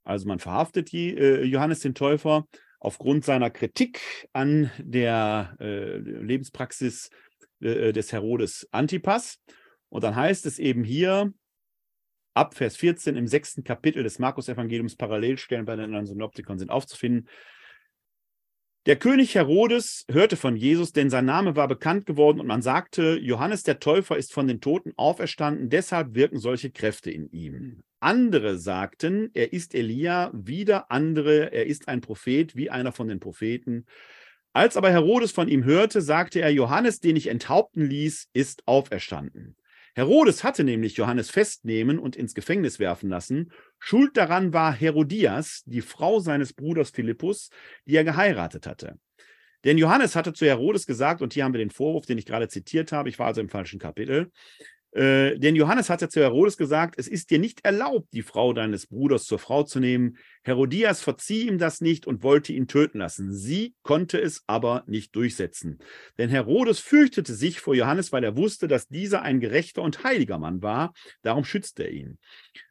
Also 0.04 0.26
man 0.26 0.38
verhaftet 0.38 0.92
die, 0.92 1.16
äh, 1.16 1.44
Johannes 1.44 1.80
den 1.80 1.94
Täufer 1.94 2.46
aufgrund 2.80 3.24
seiner 3.24 3.50
Kritik 3.50 4.28
an 4.32 4.70
der 4.78 5.56
äh, 5.60 5.96
Lebenspraxis 5.98 7.10
äh, 7.60 7.92
des 7.92 8.12
Herodes 8.12 8.68
Antipas. 8.72 9.40
Und 9.92 10.04
dann 10.04 10.16
heißt 10.16 10.46
es 10.46 10.58
eben 10.58 10.84
hier, 10.84 11.34
ab 12.32 12.54
Vers 12.54 12.78
14 12.78 13.14
im 13.14 13.26
sechsten 13.26 13.62
Kapitel 13.62 14.02
des 14.02 14.18
Markus-Evangeliums, 14.18 14.96
Parallelstellen 14.96 15.66
bei 15.66 15.76
den 15.76 15.84
anderen 15.84 16.06
Synoptikern 16.06 16.58
sind 16.58 16.70
aufzufinden. 16.70 17.28
Der 18.86 18.96
König 18.96 19.34
Herodes 19.34 20.06
hörte 20.10 20.36
von 20.38 20.56
Jesus, 20.56 20.92
denn 20.92 21.10
sein 21.10 21.26
Name 21.26 21.56
war 21.56 21.68
bekannt 21.68 22.06
geworden 22.06 22.40
und 22.40 22.46
man 22.46 22.62
sagte, 22.62 23.18
Johannes 23.20 23.64
der 23.64 23.80
Täufer 23.80 24.16
ist 24.16 24.32
von 24.32 24.48
den 24.48 24.62
Toten 24.62 24.94
auferstanden, 24.96 25.68
deshalb 25.68 26.14
wirken 26.14 26.38
solche 26.38 26.70
Kräfte 26.70 27.10
in 27.10 27.30
ihm. 27.30 27.82
Andere 28.00 28.56
sagten, 28.56 29.28
er 29.34 29.52
ist 29.52 29.74
Elia, 29.74 30.30
wieder 30.32 30.90
andere, 30.90 31.52
er 31.52 31.66
ist 31.66 31.88
ein 31.88 32.00
Prophet, 32.00 32.56
wie 32.56 32.70
einer 32.70 32.92
von 32.92 33.08
den 33.08 33.20
Propheten. 33.20 33.84
Als 34.54 34.78
aber 34.78 34.90
Herodes 34.90 35.32
von 35.32 35.48
ihm 35.48 35.64
hörte, 35.64 36.00
sagte 36.00 36.40
er, 36.40 36.50
Johannes, 36.50 36.98
den 36.98 37.16
ich 37.16 37.26
enthaupten 37.26 37.86
ließ, 37.86 38.30
ist 38.32 38.66
auferstanden. 38.66 39.54
Herodes 39.94 40.42
hatte 40.42 40.64
nämlich 40.64 40.96
Johannes 40.96 41.30
festnehmen 41.30 41.98
und 41.98 42.16
ins 42.16 42.34
Gefängnis 42.34 42.78
werfen 42.78 43.10
lassen. 43.10 43.52
Schuld 43.78 44.16
daran 44.16 44.52
war 44.52 44.72
Herodias, 44.72 45.62
die 45.66 45.82
Frau 45.82 46.18
seines 46.18 46.54
Bruders 46.54 46.90
Philippus, 46.90 47.50
die 47.86 47.96
er 47.96 48.04
geheiratet 48.04 48.66
hatte. 48.66 48.98
Denn 49.64 49.78
Johannes 49.78 50.16
hatte 50.16 50.32
zu 50.32 50.46
Herodes 50.46 50.86
gesagt, 50.86 51.22
und 51.22 51.34
hier 51.34 51.44
haben 51.44 51.52
wir 51.52 51.58
den 51.58 51.70
Vorwurf, 51.70 52.06
den 52.06 52.18
ich 52.18 52.26
gerade 52.26 52.48
zitiert 52.48 52.90
habe, 52.90 53.08
ich 53.08 53.18
war 53.18 53.26
also 53.26 53.40
im 53.40 53.48
falschen 53.48 53.78
Kapitel, 53.78 54.32
äh, 54.92 55.38
denn 55.38 55.56
Johannes 55.56 55.88
hatte 55.88 56.10
zu 56.10 56.20
Herodes 56.20 56.58
gesagt, 56.58 56.96
es 56.98 57.08
ist 57.08 57.30
dir 57.30 57.38
nicht 57.38 57.64
erlaubt, 57.64 58.12
die 58.12 58.22
Frau 58.22 58.52
deines 58.52 58.86
Bruders 58.86 59.24
zur 59.24 59.38
Frau 59.38 59.62
zu 59.62 59.80
nehmen. 59.80 60.18
Herodias 60.42 61.00
verzieh 61.00 61.48
ihm 61.48 61.56
das 61.56 61.80
nicht 61.80 62.06
und 62.06 62.22
wollte 62.22 62.52
ihn 62.52 62.68
töten 62.68 62.98
lassen. 62.98 63.32
Sie 63.32 63.74
konnte 63.82 64.20
es 64.20 64.42
aber 64.46 64.84
nicht 64.86 65.16
durchsetzen. 65.16 65.78
Denn 66.18 66.28
Herodes 66.28 66.78
fürchtete 66.78 67.32
sich 67.34 67.60
vor 67.60 67.74
Johannes, 67.74 68.12
weil 68.12 68.22
er 68.22 68.36
wusste, 68.36 68.68
dass 68.68 68.88
dieser 68.88 69.22
ein 69.22 69.40
gerechter 69.40 69.80
und 69.80 70.04
heiliger 70.04 70.38
Mann 70.38 70.60
war. 70.60 70.92
Darum 71.22 71.44
schützte 71.44 71.84
er 71.84 71.92
ihn. 71.92 72.18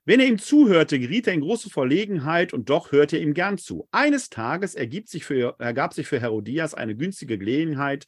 Wenn 0.06 0.20
er 0.20 0.28
ihm 0.28 0.38
zuhörte, 0.38 1.00
geriet 1.00 1.28
er 1.28 1.34
in 1.34 1.42
große 1.42 1.70
Verlegenheit 1.70 2.54
und 2.54 2.70
doch 2.70 2.92
hörte 2.92 3.18
er 3.18 3.24
ihm 3.24 3.34
gern 3.34 3.58
zu. 3.58 3.88
Eines 3.92 4.30
Tages 4.30 4.76
ergab 4.76 5.94
sich 5.94 6.08
für 6.08 6.20
Herodias 6.20 6.74
eine 6.74 6.96
günstige 6.96 7.38
Gelegenheit, 7.38 8.06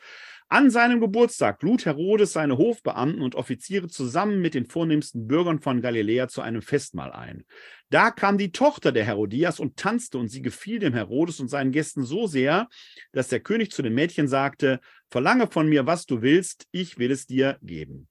an 0.49 0.69
seinem 0.69 0.99
Geburtstag 0.99 1.61
lud 1.63 1.85
Herodes 1.85 2.33
seine 2.33 2.57
Hofbeamten 2.57 3.21
und 3.21 3.35
Offiziere 3.35 3.87
zusammen 3.87 4.41
mit 4.41 4.53
den 4.53 4.65
vornehmsten 4.65 5.27
Bürgern 5.27 5.59
von 5.59 5.81
Galiläa 5.81 6.27
zu 6.27 6.41
einem 6.41 6.61
Festmahl 6.61 7.11
ein. 7.11 7.43
Da 7.89 8.11
kam 8.11 8.37
die 8.37 8.51
Tochter 8.51 8.91
der 8.91 9.05
Herodias 9.05 9.59
und 9.59 9.77
tanzte, 9.77 10.17
und 10.17 10.29
sie 10.29 10.41
gefiel 10.41 10.79
dem 10.79 10.93
Herodes 10.93 11.39
und 11.39 11.47
seinen 11.47 11.71
Gästen 11.71 12.03
so 12.03 12.27
sehr, 12.27 12.67
dass 13.11 13.27
der 13.27 13.39
König 13.39 13.71
zu 13.71 13.81
den 13.81 13.93
Mädchen 13.93 14.27
sagte: 14.27 14.79
Verlange 15.09 15.47
von 15.47 15.67
mir, 15.67 15.85
was 15.85 16.05
du 16.05 16.21
willst, 16.21 16.67
ich 16.71 16.97
will 16.97 17.11
es 17.11 17.27
dir 17.27 17.57
geben. 17.61 18.07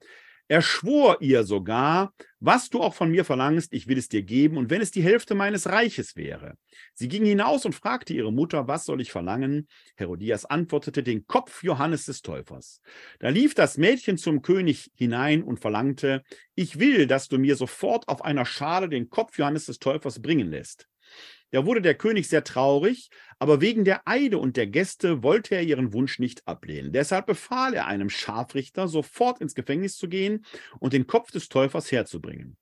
Er 0.52 0.60
schwor 0.60 1.16
ihr 1.22 1.44
sogar, 1.44 2.12
was 2.38 2.68
du 2.68 2.82
auch 2.82 2.92
von 2.92 3.10
mir 3.10 3.24
verlangst, 3.24 3.72
ich 3.72 3.86
will 3.86 3.96
es 3.96 4.10
dir 4.10 4.22
geben, 4.22 4.58
und 4.58 4.68
wenn 4.68 4.82
es 4.82 4.90
die 4.90 5.02
Hälfte 5.02 5.34
meines 5.34 5.66
Reiches 5.66 6.14
wäre. 6.14 6.58
Sie 6.92 7.08
ging 7.08 7.24
hinaus 7.24 7.64
und 7.64 7.74
fragte 7.74 8.12
ihre 8.12 8.34
Mutter, 8.34 8.68
was 8.68 8.84
soll 8.84 9.00
ich 9.00 9.10
verlangen? 9.12 9.66
Herodias 9.96 10.44
antwortete, 10.44 11.02
den 11.02 11.26
Kopf 11.26 11.62
Johannes 11.62 12.04
des 12.04 12.20
Täufers. 12.20 12.82
Da 13.18 13.30
lief 13.30 13.54
das 13.54 13.78
Mädchen 13.78 14.18
zum 14.18 14.42
König 14.42 14.90
hinein 14.94 15.42
und 15.42 15.58
verlangte, 15.58 16.22
ich 16.54 16.78
will, 16.78 17.06
dass 17.06 17.28
du 17.28 17.38
mir 17.38 17.56
sofort 17.56 18.06
auf 18.08 18.22
einer 18.22 18.44
Schale 18.44 18.90
den 18.90 19.08
Kopf 19.08 19.38
Johannes 19.38 19.64
des 19.64 19.78
Täufers 19.78 20.20
bringen 20.20 20.50
lässt. 20.50 20.86
Da 21.52 21.66
wurde 21.66 21.82
der 21.82 21.94
König 21.94 22.28
sehr 22.28 22.44
traurig, 22.44 23.10
aber 23.38 23.60
wegen 23.60 23.84
der 23.84 24.08
Eide 24.08 24.38
und 24.38 24.56
der 24.56 24.66
Gäste 24.66 25.22
wollte 25.22 25.54
er 25.54 25.62
ihren 25.62 25.92
Wunsch 25.92 26.18
nicht 26.18 26.48
ablehnen. 26.48 26.92
Deshalb 26.92 27.26
befahl 27.26 27.74
er 27.74 27.86
einem 27.86 28.08
Scharfrichter, 28.08 28.88
sofort 28.88 29.40
ins 29.42 29.54
Gefängnis 29.54 29.96
zu 29.98 30.08
gehen 30.08 30.46
und 30.80 30.94
den 30.94 31.06
Kopf 31.06 31.30
des 31.30 31.50
Täufers 31.50 31.92
herzubringen. 31.92 32.56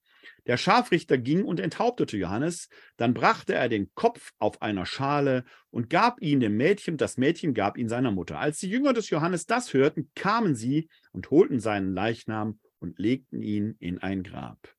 Der 0.47 0.57
Scharfrichter 0.57 1.19
ging 1.19 1.45
und 1.45 1.61
enthauptete 1.61 2.17
Johannes, 2.17 2.69
dann 2.97 3.15
brachte 3.15 3.55
er 3.55 3.69
den 3.69 3.95
Kopf 3.95 4.33
auf 4.41 4.61
einer 4.61 4.87
Schale 4.87 5.45
und 5.71 5.89
gab 5.89 6.21
ihn 6.21 6.41
dem 6.41 6.57
Mädchen, 6.57 6.97
das 6.97 7.17
Mädchen 7.17 7.55
gab 7.55 7.79
ihn 7.79 7.89
seiner 7.89 8.11
Mutter. 8.11 8.41
Als 8.41 8.59
die 8.59 8.71
Jünger 8.71 8.93
des 8.93 9.11
Johannes 9.11 9.47
das 9.47 9.73
hörten, 9.73 10.11
kamen 10.17 10.57
sie 10.57 10.89
und 11.13 11.31
holten 11.31 11.61
seinen 11.61 11.95
Leichnam 11.95 12.59
und 12.81 12.99
legten 12.99 13.41
ihn 13.41 13.77
in 13.79 13.99
ein 13.99 14.25
Grab. 14.25 14.75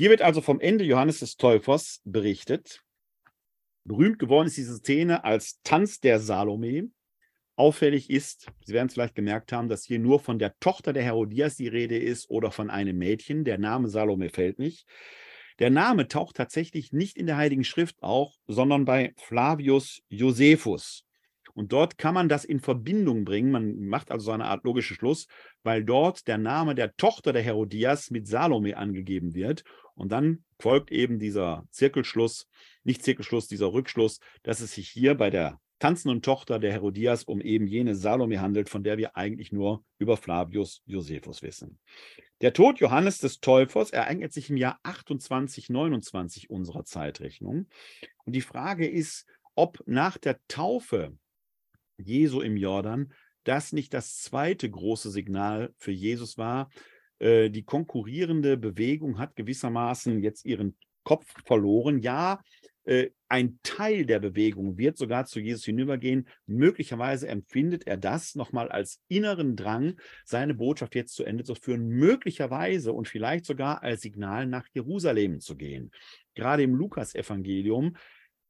Hier 0.00 0.08
wird 0.08 0.22
also 0.22 0.40
vom 0.40 0.60
Ende 0.60 0.82
Johannes 0.82 1.18
des 1.18 1.36
Täufers 1.36 2.00
berichtet. 2.06 2.82
Berühmt 3.84 4.18
geworden 4.18 4.46
ist 4.46 4.56
diese 4.56 4.76
Szene 4.76 5.24
als 5.24 5.60
Tanz 5.62 6.00
der 6.00 6.20
Salome. 6.20 6.88
Auffällig 7.54 8.08
ist, 8.08 8.46
Sie 8.64 8.72
werden 8.72 8.86
es 8.86 8.94
vielleicht 8.94 9.14
gemerkt 9.14 9.52
haben, 9.52 9.68
dass 9.68 9.84
hier 9.84 9.98
nur 9.98 10.18
von 10.18 10.38
der 10.38 10.58
Tochter 10.58 10.94
der 10.94 11.02
Herodias 11.02 11.56
die 11.56 11.68
Rede 11.68 11.98
ist 11.98 12.30
oder 12.30 12.50
von 12.50 12.70
einem 12.70 12.96
Mädchen. 12.96 13.44
Der 13.44 13.58
Name 13.58 13.90
Salome 13.90 14.30
fällt 14.30 14.58
nicht. 14.58 14.86
Der 15.58 15.68
Name 15.68 16.08
taucht 16.08 16.36
tatsächlich 16.36 16.94
nicht 16.94 17.18
in 17.18 17.26
der 17.26 17.36
Heiligen 17.36 17.64
Schrift 17.64 18.02
auch, 18.02 18.38
sondern 18.46 18.86
bei 18.86 19.12
Flavius 19.18 20.00
Josephus. 20.08 21.04
Und 21.52 21.72
dort 21.72 21.98
kann 21.98 22.14
man 22.14 22.28
das 22.28 22.46
in 22.46 22.60
Verbindung 22.60 23.24
bringen. 23.24 23.50
Man 23.50 23.86
macht 23.86 24.10
also 24.10 24.26
so 24.26 24.32
eine 24.32 24.46
Art 24.46 24.64
logischen 24.64 24.96
Schluss, 24.96 25.26
weil 25.62 25.84
dort 25.84 26.26
der 26.26 26.38
Name 26.38 26.74
der 26.74 26.96
Tochter 26.96 27.34
der 27.34 27.42
Herodias 27.42 28.10
mit 28.10 28.26
Salome 28.26 28.78
angegeben 28.78 29.34
wird. 29.34 29.64
Und 30.00 30.12
dann 30.12 30.44
folgt 30.58 30.90
eben 30.90 31.18
dieser 31.18 31.66
Zirkelschluss, 31.70 32.48
nicht 32.84 33.02
Zirkelschluss, 33.02 33.48
dieser 33.48 33.74
Rückschluss, 33.74 34.20
dass 34.42 34.60
es 34.60 34.72
sich 34.72 34.88
hier 34.88 35.14
bei 35.14 35.28
der 35.28 35.60
tanzenden 35.78 36.22
Tochter 36.22 36.58
der 36.58 36.72
Herodias 36.72 37.24
um 37.24 37.42
eben 37.42 37.66
jene 37.66 37.94
Salome 37.94 38.40
handelt, 38.40 38.70
von 38.70 38.82
der 38.82 38.96
wir 38.96 39.18
eigentlich 39.18 39.52
nur 39.52 39.84
über 39.98 40.16
Flavius 40.16 40.82
Josephus 40.86 41.42
wissen. 41.42 41.78
Der 42.40 42.54
Tod 42.54 42.80
Johannes 42.80 43.18
des 43.18 43.40
Täufers 43.40 43.90
ereignet 43.90 44.32
sich 44.32 44.48
im 44.48 44.56
Jahr 44.56 44.80
28, 44.84 45.68
29 45.68 46.48
unserer 46.48 46.84
Zeitrechnung. 46.84 47.68
Und 48.24 48.32
die 48.34 48.40
Frage 48.40 48.88
ist, 48.88 49.26
ob 49.54 49.82
nach 49.84 50.16
der 50.16 50.40
Taufe 50.48 51.14
Jesu 51.98 52.40
im 52.40 52.56
Jordan 52.56 53.12
das 53.44 53.74
nicht 53.74 53.92
das 53.92 54.16
zweite 54.16 54.70
große 54.70 55.10
Signal 55.10 55.74
für 55.76 55.92
Jesus 55.92 56.38
war, 56.38 56.70
äh, 57.20 57.50
die 57.50 57.62
konkurrierende 57.62 58.56
Bewegung 58.56 59.18
hat 59.18 59.36
gewissermaßen 59.36 60.22
jetzt 60.22 60.44
ihren 60.44 60.76
Kopf 61.04 61.26
verloren. 61.44 62.00
Ja, 62.00 62.40
äh, 62.84 63.10
ein 63.28 63.58
Teil 63.62 64.06
der 64.06 64.18
Bewegung 64.18 64.76
wird 64.78 64.96
sogar 64.96 65.26
zu 65.26 65.38
Jesus 65.38 65.64
hinübergehen. 65.64 66.26
Möglicherweise 66.46 67.28
empfindet 67.28 67.86
er 67.86 67.96
das 67.96 68.34
nochmal 68.34 68.70
als 68.70 69.00
inneren 69.08 69.54
Drang, 69.54 70.00
seine 70.24 70.54
Botschaft 70.54 70.94
jetzt 70.94 71.14
zu 71.14 71.24
Ende 71.24 71.44
zu 71.44 71.54
führen. 71.54 71.86
Möglicherweise 71.86 72.92
und 72.92 73.06
vielleicht 73.06 73.44
sogar 73.44 73.82
als 73.82 74.00
Signal 74.00 74.46
nach 74.46 74.66
Jerusalem 74.72 75.40
zu 75.40 75.56
gehen. 75.56 75.90
Gerade 76.34 76.62
im 76.62 76.74
Lukas-Evangelium 76.74 77.96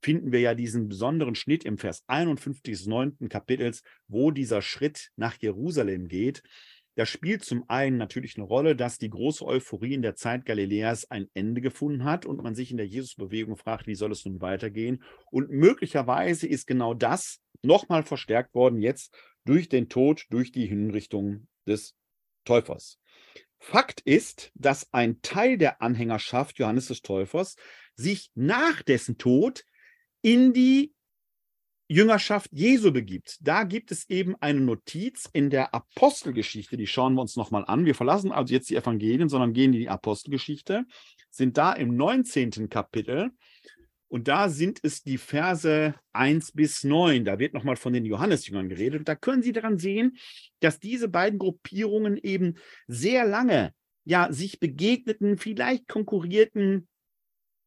finden 0.02 0.32
wir 0.32 0.40
ja 0.40 0.54
diesen 0.54 0.88
besonderen 0.88 1.34
Schnitt 1.34 1.64
im 1.64 1.76
Vers 1.76 2.04
51 2.06 2.62
des 2.62 2.86
9. 2.86 3.28
Kapitels, 3.28 3.82
wo 4.08 4.30
dieser 4.30 4.62
Schritt 4.62 5.10
nach 5.16 5.36
Jerusalem 5.40 6.08
geht. 6.08 6.42
Da 6.96 7.06
spielt 7.06 7.44
zum 7.44 7.64
einen 7.68 7.96
natürlich 7.96 8.36
eine 8.36 8.44
Rolle, 8.44 8.74
dass 8.74 8.98
die 8.98 9.10
große 9.10 9.44
Euphorie 9.44 9.94
in 9.94 10.02
der 10.02 10.16
Zeit 10.16 10.44
Galiläas 10.44 11.10
ein 11.10 11.28
Ende 11.34 11.60
gefunden 11.60 12.04
hat 12.04 12.26
und 12.26 12.42
man 12.42 12.54
sich 12.54 12.70
in 12.70 12.76
der 12.76 12.86
Jesusbewegung 12.86 13.56
fragt, 13.56 13.86
wie 13.86 13.94
soll 13.94 14.12
es 14.12 14.24
nun 14.24 14.40
weitergehen? 14.40 15.02
Und 15.30 15.50
möglicherweise 15.50 16.46
ist 16.46 16.66
genau 16.66 16.94
das 16.94 17.40
nochmal 17.62 18.02
verstärkt 18.02 18.54
worden 18.54 18.80
jetzt 18.80 19.14
durch 19.44 19.68
den 19.68 19.88
Tod, 19.88 20.26
durch 20.30 20.52
die 20.52 20.66
Hinrichtung 20.66 21.46
des 21.66 21.94
Täufers. 22.44 22.98
Fakt 23.58 24.00
ist, 24.00 24.50
dass 24.54 24.92
ein 24.92 25.20
Teil 25.22 25.58
der 25.58 25.82
Anhängerschaft 25.82 26.58
Johannes 26.58 26.88
des 26.88 27.02
Täufers 27.02 27.56
sich 27.94 28.30
nach 28.34 28.82
dessen 28.82 29.18
Tod 29.18 29.64
in 30.22 30.52
die 30.52 30.94
Jüngerschaft 31.90 32.50
Jesu 32.52 32.92
begibt. 32.92 33.38
Da 33.40 33.64
gibt 33.64 33.90
es 33.90 34.08
eben 34.08 34.36
eine 34.40 34.60
Notiz 34.60 35.28
in 35.32 35.50
der 35.50 35.74
Apostelgeschichte, 35.74 36.76
die 36.76 36.86
schauen 36.86 37.14
wir 37.14 37.20
uns 37.20 37.34
nochmal 37.34 37.64
an. 37.66 37.84
Wir 37.84 37.96
verlassen 37.96 38.30
also 38.30 38.54
jetzt 38.54 38.70
die 38.70 38.76
Evangelien, 38.76 39.28
sondern 39.28 39.52
gehen 39.52 39.72
in 39.72 39.80
die 39.80 39.88
Apostelgeschichte, 39.88 40.84
sind 41.30 41.58
da 41.58 41.72
im 41.72 41.96
19. 41.96 42.68
Kapitel 42.68 43.32
und 44.06 44.28
da 44.28 44.48
sind 44.48 44.78
es 44.84 45.02
die 45.02 45.18
Verse 45.18 45.94
1 46.12 46.52
bis 46.52 46.84
9. 46.84 47.24
Da 47.24 47.40
wird 47.40 47.54
nochmal 47.54 47.74
von 47.74 47.92
den 47.92 48.04
Johannesjüngern 48.04 48.68
geredet. 48.68 49.00
Und 49.00 49.08
da 49.08 49.16
können 49.16 49.42
Sie 49.42 49.52
daran 49.52 49.78
sehen, 49.78 50.16
dass 50.60 50.78
diese 50.78 51.08
beiden 51.08 51.40
Gruppierungen 51.40 52.16
eben 52.18 52.54
sehr 52.86 53.24
lange 53.26 53.74
ja, 54.04 54.32
sich 54.32 54.60
begegneten, 54.60 55.38
vielleicht 55.38 55.88
konkurrierten, 55.88 56.86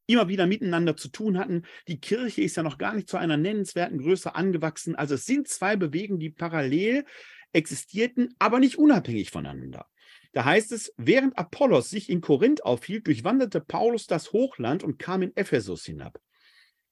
immer 0.05 0.27
wieder 0.27 0.47
miteinander 0.47 0.97
zu 0.97 1.09
tun 1.09 1.38
hatten. 1.38 1.63
Die 1.88 1.99
Kirche 1.99 2.41
ist 2.41 2.57
ja 2.57 2.63
noch 2.63 2.77
gar 2.77 2.93
nicht 2.93 3.09
zu 3.09 3.17
einer 3.17 3.38
nennenswerten 3.38 3.97
Größe 3.97 4.35
angewachsen. 4.35 4.95
Also 4.95 5.15
es 5.15 5.25
sind 5.25 5.47
zwei 5.47 5.75
Bewegungen, 5.75 6.19
die 6.19 6.30
parallel 6.30 7.05
existierten, 7.53 8.34
aber 8.39 8.59
nicht 8.59 8.77
unabhängig 8.77 9.31
voneinander. 9.31 9.88
Da 10.34 10.45
heißt 10.45 10.71
es, 10.71 10.91
während 10.97 11.38
Apollos 11.38 11.89
sich 11.89 12.09
in 12.09 12.19
Korinth 12.19 12.65
aufhielt, 12.65 13.05
durchwanderte 13.07 13.61
Paulus 13.61 14.07
das 14.07 14.34
Hochland 14.34 14.84
und 14.84 14.97
kam 14.97 15.21
in 15.21 15.35
Ephesus 15.35 15.85
hinab. 15.85 16.19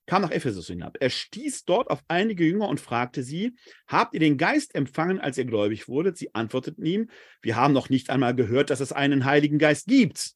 Kam 0.05 0.21
nach 0.21 0.31
Ephesus 0.31 0.67
hinab. 0.67 0.97
Er 0.99 1.09
stieß 1.09 1.65
dort 1.65 1.89
auf 1.89 2.03
einige 2.07 2.43
Jünger 2.43 2.67
und 2.67 2.79
fragte 2.79 3.23
sie: 3.23 3.55
Habt 3.87 4.13
ihr 4.13 4.19
den 4.19 4.37
Geist 4.37 4.75
empfangen, 4.75 5.19
als 5.19 5.37
ihr 5.37 5.45
gläubig 5.45 5.87
wurdet? 5.87 6.17
Sie 6.17 6.33
antworteten 6.35 6.85
ihm: 6.85 7.09
Wir 7.41 7.55
haben 7.55 7.73
noch 7.73 7.89
nicht 7.89 8.09
einmal 8.09 8.35
gehört, 8.35 8.69
dass 8.69 8.79
es 8.79 8.91
einen 8.91 9.25
Heiligen 9.25 9.57
Geist 9.57 9.87
gibt. 9.87 10.35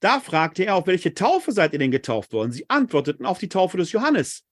Da 0.00 0.18
fragte 0.20 0.64
er, 0.64 0.76
auf 0.76 0.86
welche 0.86 1.14
Taufe 1.14 1.52
seid 1.52 1.74
ihr 1.74 1.78
denn 1.78 1.90
getauft 1.90 2.32
worden? 2.32 2.52
Sie 2.52 2.68
antworteten 2.68 3.26
auf 3.26 3.38
die 3.38 3.48
Taufe 3.48 3.76
des 3.76 3.92
Johannes. 3.92 4.44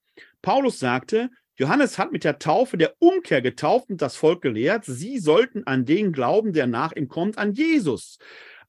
Paulus 0.43 0.79
sagte, 0.79 1.31
Johannes 1.57 1.99
hat 1.99 2.13
mit 2.13 2.23
der 2.23 2.39
Taufe 2.39 2.77
der 2.77 2.95
Umkehr 3.01 3.43
getauft 3.43 3.91
und 3.91 4.01
das 4.01 4.15
Volk 4.15 4.43
gelehrt, 4.43 4.85
sie 4.85 5.19
sollten 5.19 5.67
an 5.67 5.85
den 5.85 6.13
glauben, 6.13 6.53
der 6.53 6.67
nach 6.67 6.93
ihm 6.93 7.09
kommt, 7.09 7.37
an 7.37 7.53
Jesus. 7.53 8.19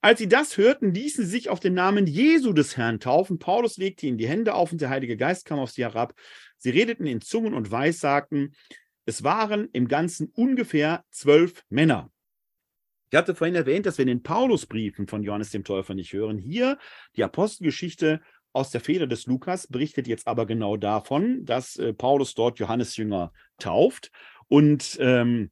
Als 0.02 0.20
sie 0.20 0.30
das 0.30 0.58
hörten, 0.58 0.94
ließen 0.94 1.26
sie 1.26 1.30
sich 1.30 1.50
auf 1.50 1.60
den 1.60 1.74
Namen 1.74 2.08
Jesu 2.08 2.54
des 2.54 2.78
Herrn 2.78 3.02
taufen. 3.02 3.38
Paulus 3.38 3.78
legte 3.78 4.08
ihnen 4.08 4.18
die 4.18 4.28
Hände 4.28 4.56
auf 4.56 4.72
und 4.72 4.80
der 4.80 4.90
Heilige 4.90 5.18
Geist 5.18 5.46
kam 5.46 5.60
auf 5.60 5.72
sie 5.72 5.84
herab. 5.84 6.14
Sie 6.58 6.70
redeten 6.70 7.06
in 7.06 7.20
Zungen 7.20 7.54
und 7.54 7.70
Weissagten. 7.70 8.56
Es 9.06 9.24
waren 9.24 9.68
im 9.74 9.90
Ganzen 9.90 10.32
ungefähr 10.34 11.04
zwölf 11.12 11.64
Männer. 11.70 12.10
Ich 13.12 13.18
hatte 13.18 13.36
vorhin 13.36 13.56
erwähnt, 13.56 13.86
dass 13.86 13.98
wir 13.98 14.04
in 14.04 14.10
den 14.10 14.24
Paulusbriefen 14.24 15.08
von 15.08 15.24
Johannes 15.24 15.50
dem 15.50 15.64
Täufer 15.64 15.96
nicht 15.96 16.14
hören. 16.14 16.38
Hier 16.38 16.78
die 17.16 17.24
Apostelgeschichte 17.24 18.22
aus 18.54 18.72
der 18.72 18.82
Feder 18.82 19.08
des 19.08 19.26
Lukas 19.26 19.68
berichtet 19.68 20.08
jetzt 20.08 20.28
aber 20.28 20.46
genau 20.46 20.78
davon, 20.78 21.46
dass 21.46 21.76
äh, 21.78 21.94
Paulus 21.94 22.36
dort 22.36 22.60
Johannes 22.60 22.98
Jünger 22.98 23.32
tauft. 23.58 24.12
Und 24.48 24.98
ähm, 25.00 25.52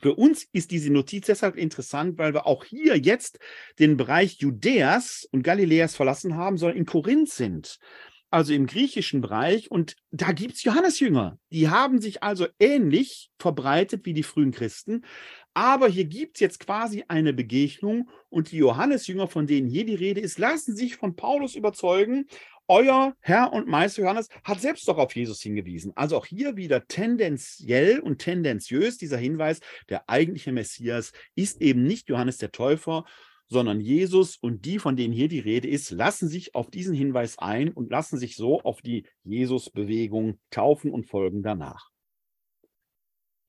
für 0.00 0.14
uns 0.14 0.46
ist 0.52 0.70
diese 0.70 0.92
Notiz 0.92 1.26
deshalb 1.26 1.56
interessant, 1.56 2.18
weil 2.18 2.34
wir 2.34 2.46
auch 2.46 2.64
hier 2.64 2.96
jetzt 2.98 3.38
den 3.78 3.96
Bereich 3.96 4.38
Judäas 4.38 5.26
und 5.30 5.42
Galiläas 5.42 5.96
verlassen 5.96 6.36
haben, 6.36 6.58
sondern 6.58 6.76
in 6.76 6.86
Korinth 6.86 7.30
sind 7.30 7.78
also 8.36 8.52
im 8.52 8.66
griechischen 8.66 9.22
Bereich, 9.22 9.70
und 9.70 9.96
da 10.10 10.32
gibt 10.32 10.56
es 10.56 10.62
Johannesjünger. 10.62 11.38
Die 11.50 11.70
haben 11.70 12.02
sich 12.02 12.22
also 12.22 12.46
ähnlich 12.60 13.30
verbreitet 13.38 14.04
wie 14.04 14.12
die 14.12 14.22
frühen 14.22 14.52
Christen, 14.52 15.06
aber 15.54 15.88
hier 15.88 16.04
gibt 16.04 16.36
es 16.36 16.40
jetzt 16.40 16.60
quasi 16.60 17.02
eine 17.08 17.32
Begegnung 17.32 18.10
und 18.28 18.52
die 18.52 18.58
Johannesjünger, 18.58 19.26
von 19.26 19.46
denen 19.46 19.70
hier 19.70 19.86
die 19.86 19.94
Rede 19.94 20.20
ist, 20.20 20.38
lassen 20.38 20.76
sich 20.76 20.96
von 20.96 21.16
Paulus 21.16 21.54
überzeugen. 21.54 22.26
Euer 22.68 23.14
Herr 23.20 23.54
und 23.54 23.68
Meister 23.68 24.02
Johannes 24.02 24.28
hat 24.44 24.60
selbst 24.60 24.86
doch 24.86 24.98
auf 24.98 25.16
Jesus 25.16 25.40
hingewiesen. 25.40 25.92
Also 25.94 26.18
auch 26.18 26.26
hier 26.26 26.56
wieder 26.56 26.86
tendenziell 26.86 28.00
und 28.00 28.18
tendenziös 28.18 28.98
dieser 28.98 29.16
Hinweis, 29.16 29.60
der 29.88 30.10
eigentliche 30.10 30.52
Messias 30.52 31.12
ist 31.36 31.62
eben 31.62 31.84
nicht 31.84 32.10
Johannes 32.10 32.36
der 32.36 32.52
Täufer, 32.52 33.06
sondern 33.48 33.80
Jesus 33.80 34.36
und 34.36 34.64
die, 34.64 34.78
von 34.78 34.96
denen 34.96 35.14
hier 35.14 35.28
die 35.28 35.38
Rede 35.38 35.68
ist, 35.68 35.90
lassen 35.90 36.28
sich 36.28 36.54
auf 36.54 36.70
diesen 36.70 36.94
Hinweis 36.94 37.38
ein 37.38 37.72
und 37.72 37.90
lassen 37.90 38.18
sich 38.18 38.36
so 38.36 38.60
auf 38.60 38.82
die 38.82 39.06
Jesus-Bewegung 39.24 40.38
taufen 40.50 40.90
und 40.90 41.06
folgen 41.06 41.42
danach. 41.42 41.90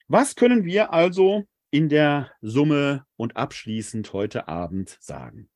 Was 0.07 0.36
können 0.36 0.65
wir 0.65 0.94
also 0.94 1.45
in 1.72 1.90
der 1.90 2.32
Summe 2.41 3.06
und 3.18 3.36
abschließend 3.36 4.14
heute 4.14 4.48
Abend 4.48 4.98
sagen. 5.02 5.49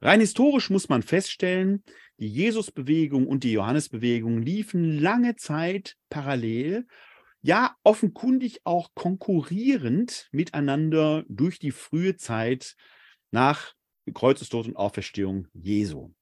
Rein 0.00 0.20
historisch 0.20 0.68
muss 0.70 0.88
man 0.88 1.02
feststellen, 1.02 1.82
die 2.18 2.28
Jesusbewegung 2.28 3.26
und 3.26 3.42
die 3.42 3.52
Johannesbewegung 3.52 4.42
liefen 4.42 4.98
lange 4.98 5.36
Zeit 5.36 5.96
parallel, 6.10 6.86
ja 7.40 7.74
offenkundig 7.84 8.60
auch 8.64 8.90
konkurrierend 8.94 10.28
miteinander 10.30 11.24
durch 11.28 11.58
die 11.58 11.70
frühe 11.72 12.16
Zeit 12.16 12.76
nach 13.34 13.74
Kreuzestod 14.14 14.68
und 14.68 14.76
Auferstehung 14.76 15.48
Jesu. 15.52 16.12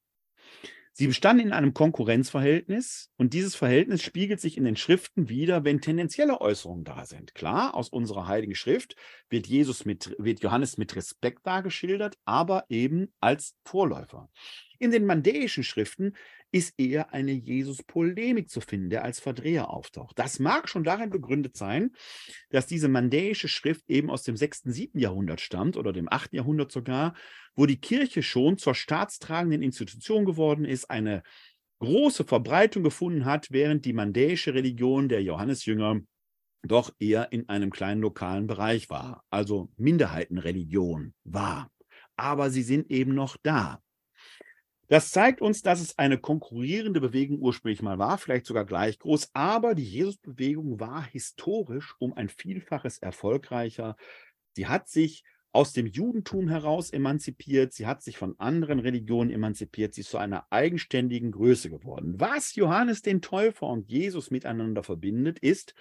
Sie 0.95 1.07
bestanden 1.07 1.47
in 1.47 1.53
einem 1.53 1.73
Konkurrenzverhältnis 1.73 3.11
und 3.17 3.33
dieses 3.33 3.55
Verhältnis 3.55 4.03
spiegelt 4.03 4.41
sich 4.41 4.59
in 4.59 4.65
den 4.65 4.77
Schriften 4.77 5.29
wieder, 5.29 5.65
wenn 5.65 5.81
tendenzielle 5.81 6.41
Äußerungen 6.41 6.85
da 6.85 7.07
sind. 7.07 7.35
Klar, 7.35 7.75
aus 7.75 7.89
unserer 7.89 8.27
Heiligen 8.29 8.55
Schrift 8.55 8.97
wird 9.31 9.47
Jesus 9.47 9.85
mit, 9.85 10.15
wird 10.19 10.43
Johannes 10.43 10.77
mit 10.77 10.95
Respekt 10.97 11.47
dargeschildert, 11.47 12.19
aber 12.25 12.65
eben 12.69 13.13
als 13.21 13.57
Vorläufer. 13.65 14.29
In 14.79 14.91
den 14.91 15.07
mandäischen 15.07 15.65
Schriften 15.65 16.15
ist 16.53 16.75
eher 16.79 17.13
eine 17.13 17.33
Jesus-Polemik 17.33 18.51
zu 18.51 18.61
finden, 18.61 18.91
der 18.91 19.05
als 19.05 19.19
Verdreher 19.19 19.71
auftaucht. 19.71 20.19
Das 20.19 20.39
mag 20.39 20.69
schon 20.69 20.85
darin 20.85 21.11
begründet 21.11 21.57
sein, 21.57 21.93
dass 22.51 22.67
diese 22.67 22.89
mandäische 22.89 23.49
Schrift 23.49 23.89
eben 23.89 24.11
aus 24.11 24.23
dem 24.23 24.37
6., 24.37 24.63
7. 24.65 24.99
Jahrhundert 24.99 25.41
stammt 25.41 25.77
oder 25.77 25.93
dem 25.93 26.09
8. 26.11 26.35
Jahrhundert 26.35 26.71
sogar, 26.71 27.15
wo 27.55 27.67
die 27.67 27.81
Kirche 27.81 28.23
schon 28.23 28.59
zur 28.59 28.75
staatstragenden 28.75 29.63
Institution 29.63 30.27
geworden 30.27 30.65
ist, 30.65 30.91
eine 30.91 31.23
große 31.81 32.25
Verbreitung 32.25 32.85
gefunden 32.85 33.25
hat, 33.25 33.49
während 33.51 33.85
die 33.85 33.93
mandäische 33.95 34.55
Religion 34.55 35.09
der 35.09 35.23
Johannesjünger 35.23 36.01
doch 36.63 36.93
eher 37.01 37.33
in 37.33 37.49
einem 37.49 37.71
kleinen 37.71 38.01
lokalen 38.01 38.47
Bereich 38.47 38.89
war, 38.89 39.25
also 39.31 39.71
Minderheitenreligion 39.77 41.15
war. 41.25 41.71
Aber 42.17 42.51
sie 42.51 42.63
sind 42.63 42.91
eben 42.91 43.15
noch 43.15 43.37
da. 43.43 43.81
Das 44.89 45.11
zeigt 45.11 45.41
uns, 45.41 45.63
dass 45.63 45.81
es 45.81 45.99
eine 45.99 46.19
konkurrierende 46.19 47.01
Bewegung 47.01 47.41
ursprünglich 47.41 47.83
mal 47.83 47.99
war, 47.99 48.19
vielleicht 48.19 48.47
sogar 48.47 48.65
gleich 48.65 48.99
groß, 48.99 49.31
aber 49.33 49.75
die 49.75 49.85
Jesusbewegung 49.85 50.81
war 50.81 51.05
historisch 51.05 51.95
um 51.99 52.13
ein 52.15 52.29
Vielfaches 52.29 52.99
erfolgreicher. 52.99 53.97
Sie 54.55 54.67
hat 54.67 54.89
sich 54.89 55.25
aus 55.53 55.73
dem 55.73 55.87
Judentum 55.87 56.49
heraus 56.49 56.91
emanzipiert, 56.91 57.75
sie 57.75 57.87
hat 57.87 58.03
sich 58.03 58.17
von 58.17 58.39
anderen 58.39 58.79
Religionen 58.79 59.31
emanzipiert, 59.31 59.95
sie 59.95 60.01
ist 60.01 60.11
zu 60.11 60.19
einer 60.19 60.47
eigenständigen 60.51 61.31
Größe 61.31 61.69
geworden. 61.69 62.15
Was 62.19 62.55
Johannes 62.55 63.03
den 63.03 63.21
Täufer 63.21 63.67
und 63.67 63.89
Jesus 63.91 64.31
miteinander 64.31 64.83
verbindet, 64.83 65.39
ist, 65.39 65.75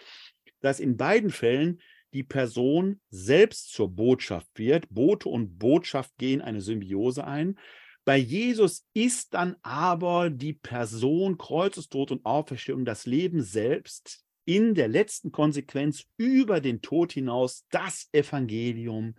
dass 0.60 0.80
in 0.80 0.98
beiden 0.98 1.30
Fällen 1.30 1.82
die 2.14 2.24
Person 2.24 3.00
selbst 3.10 3.72
zur 3.72 3.90
Botschaft 3.90 4.50
wird. 4.56 4.90
Bote 4.90 5.30
und 5.30 5.58
Botschaft 5.58 6.18
gehen 6.18 6.42
eine 6.42 6.60
Symbiose 6.60 7.26
ein. 7.26 7.58
Bei 8.04 8.18
Jesus 8.18 8.86
ist 8.94 9.34
dann 9.36 9.56
aber 9.62 10.32
die 10.32 10.54
Person 10.54 11.38
Kreuzestod 11.38 12.12
und 12.12 12.26
Auferstehung, 12.26 12.84
das 12.84 13.06
Leben 13.06 13.44
selbst 13.44 14.24
in 14.46 14.74
der 14.74 14.88
letzten 14.88 15.32
Konsequenz 15.32 16.06
über 16.18 16.62
den 16.62 16.82
Tod 16.82 17.12
hinaus 17.12 17.66
das 17.70 18.10
Evangelium 18.12 19.16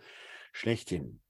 schlechthin. 0.51 1.21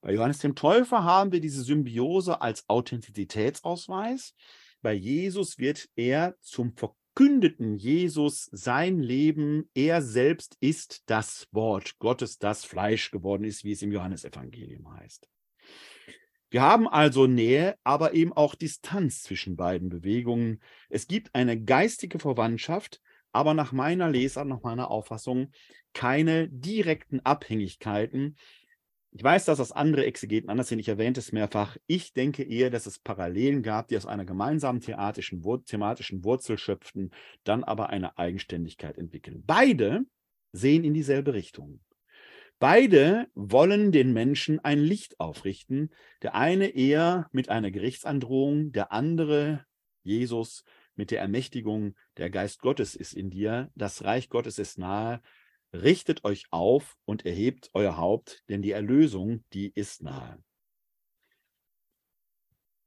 Bei 0.00 0.14
Johannes 0.14 0.38
dem 0.38 0.56
Täufer 0.56 1.04
haben 1.04 1.30
wir 1.30 1.40
diese 1.40 1.62
Symbiose 1.62 2.40
als 2.40 2.68
Authentizitätsausweis. 2.68 4.34
Bei 4.82 4.92
Jesus 4.92 5.58
wird 5.58 5.88
er 5.94 6.36
zum 6.40 6.74
verkündeten 6.74 7.76
Jesus 7.76 8.48
sein 8.50 8.98
Leben. 8.98 9.70
Er 9.74 10.02
selbst 10.02 10.56
ist 10.60 11.02
das 11.06 11.46
Wort 11.52 11.98
Gottes, 11.98 12.38
das 12.38 12.64
Fleisch 12.64 13.10
geworden 13.10 13.44
ist, 13.44 13.62
wie 13.62 13.72
es 13.72 13.82
im 13.82 13.92
Johannesevangelium 13.92 14.90
heißt. 14.96 15.28
Wir 16.50 16.62
haben 16.62 16.88
also 16.88 17.28
Nähe, 17.28 17.76
aber 17.84 18.12
eben 18.12 18.32
auch 18.32 18.56
Distanz 18.56 19.22
zwischen 19.22 19.56
beiden 19.56 19.88
Bewegungen. 19.88 20.60
Es 20.88 21.06
gibt 21.06 21.32
eine 21.34 21.62
geistige 21.62 22.18
Verwandtschaft, 22.18 23.00
aber 23.32 23.54
nach 23.54 23.70
meiner 23.70 24.10
Leser, 24.10 24.44
nach 24.44 24.62
meiner 24.62 24.90
Auffassung 24.90 25.52
keine 25.92 26.48
direkten 26.48 27.20
Abhängigkeiten. 27.20 28.36
Ich 29.12 29.22
weiß, 29.22 29.44
dass 29.44 29.58
das 29.58 29.72
andere 29.72 30.06
Exegeten 30.06 30.50
anders 30.50 30.68
sind, 30.68 30.78
ich 30.78 30.88
erwähnte 30.88 31.20
es 31.20 31.32
mehrfach. 31.32 31.76
Ich 31.86 32.12
denke 32.12 32.44
eher, 32.44 32.70
dass 32.70 32.86
es 32.86 32.98
Parallelen 32.98 33.62
gab, 33.62 33.88
die 33.88 33.96
aus 33.96 34.06
einer 34.06 34.24
gemeinsamen 34.24 34.80
thematischen, 34.80 35.42
thematischen 35.66 36.24
Wurzel 36.24 36.58
schöpften, 36.58 37.12
dann 37.44 37.64
aber 37.64 37.90
eine 37.90 38.18
Eigenständigkeit 38.18 38.98
entwickeln. 38.98 39.42
Beide 39.46 40.02
sehen 40.52 40.84
in 40.84 40.94
dieselbe 40.94 41.32
Richtung. 41.34 41.80
Beide 42.60 43.26
wollen 43.34 43.90
den 43.90 44.12
Menschen 44.12 44.60
ein 44.60 44.78
Licht 44.78 45.18
aufrichten. 45.18 45.90
Der 46.20 46.34
eine 46.34 46.68
eher 46.68 47.30
mit 47.32 47.48
einer 47.48 47.70
Gerichtsandrohung, 47.70 48.70
der 48.72 48.92
andere, 48.92 49.64
Jesus, 50.02 50.64
mit 50.94 51.10
der 51.10 51.20
Ermächtigung, 51.20 51.96
der 52.18 52.28
Geist 52.28 52.60
Gottes 52.60 52.94
ist 52.94 53.14
in 53.14 53.30
dir, 53.30 53.70
das 53.76 54.04
Reich 54.04 54.28
Gottes 54.28 54.58
ist 54.58 54.78
nahe. 54.78 55.22
Richtet 55.72 56.24
euch 56.24 56.48
auf 56.50 56.98
und 57.06 57.24
erhebt 57.24 57.70
euer 57.72 57.96
Haupt, 57.96 58.44
denn 58.50 58.60
die 58.60 58.72
Erlösung, 58.72 59.42
die 59.54 59.72
ist 59.74 60.02
nahe. 60.02 60.38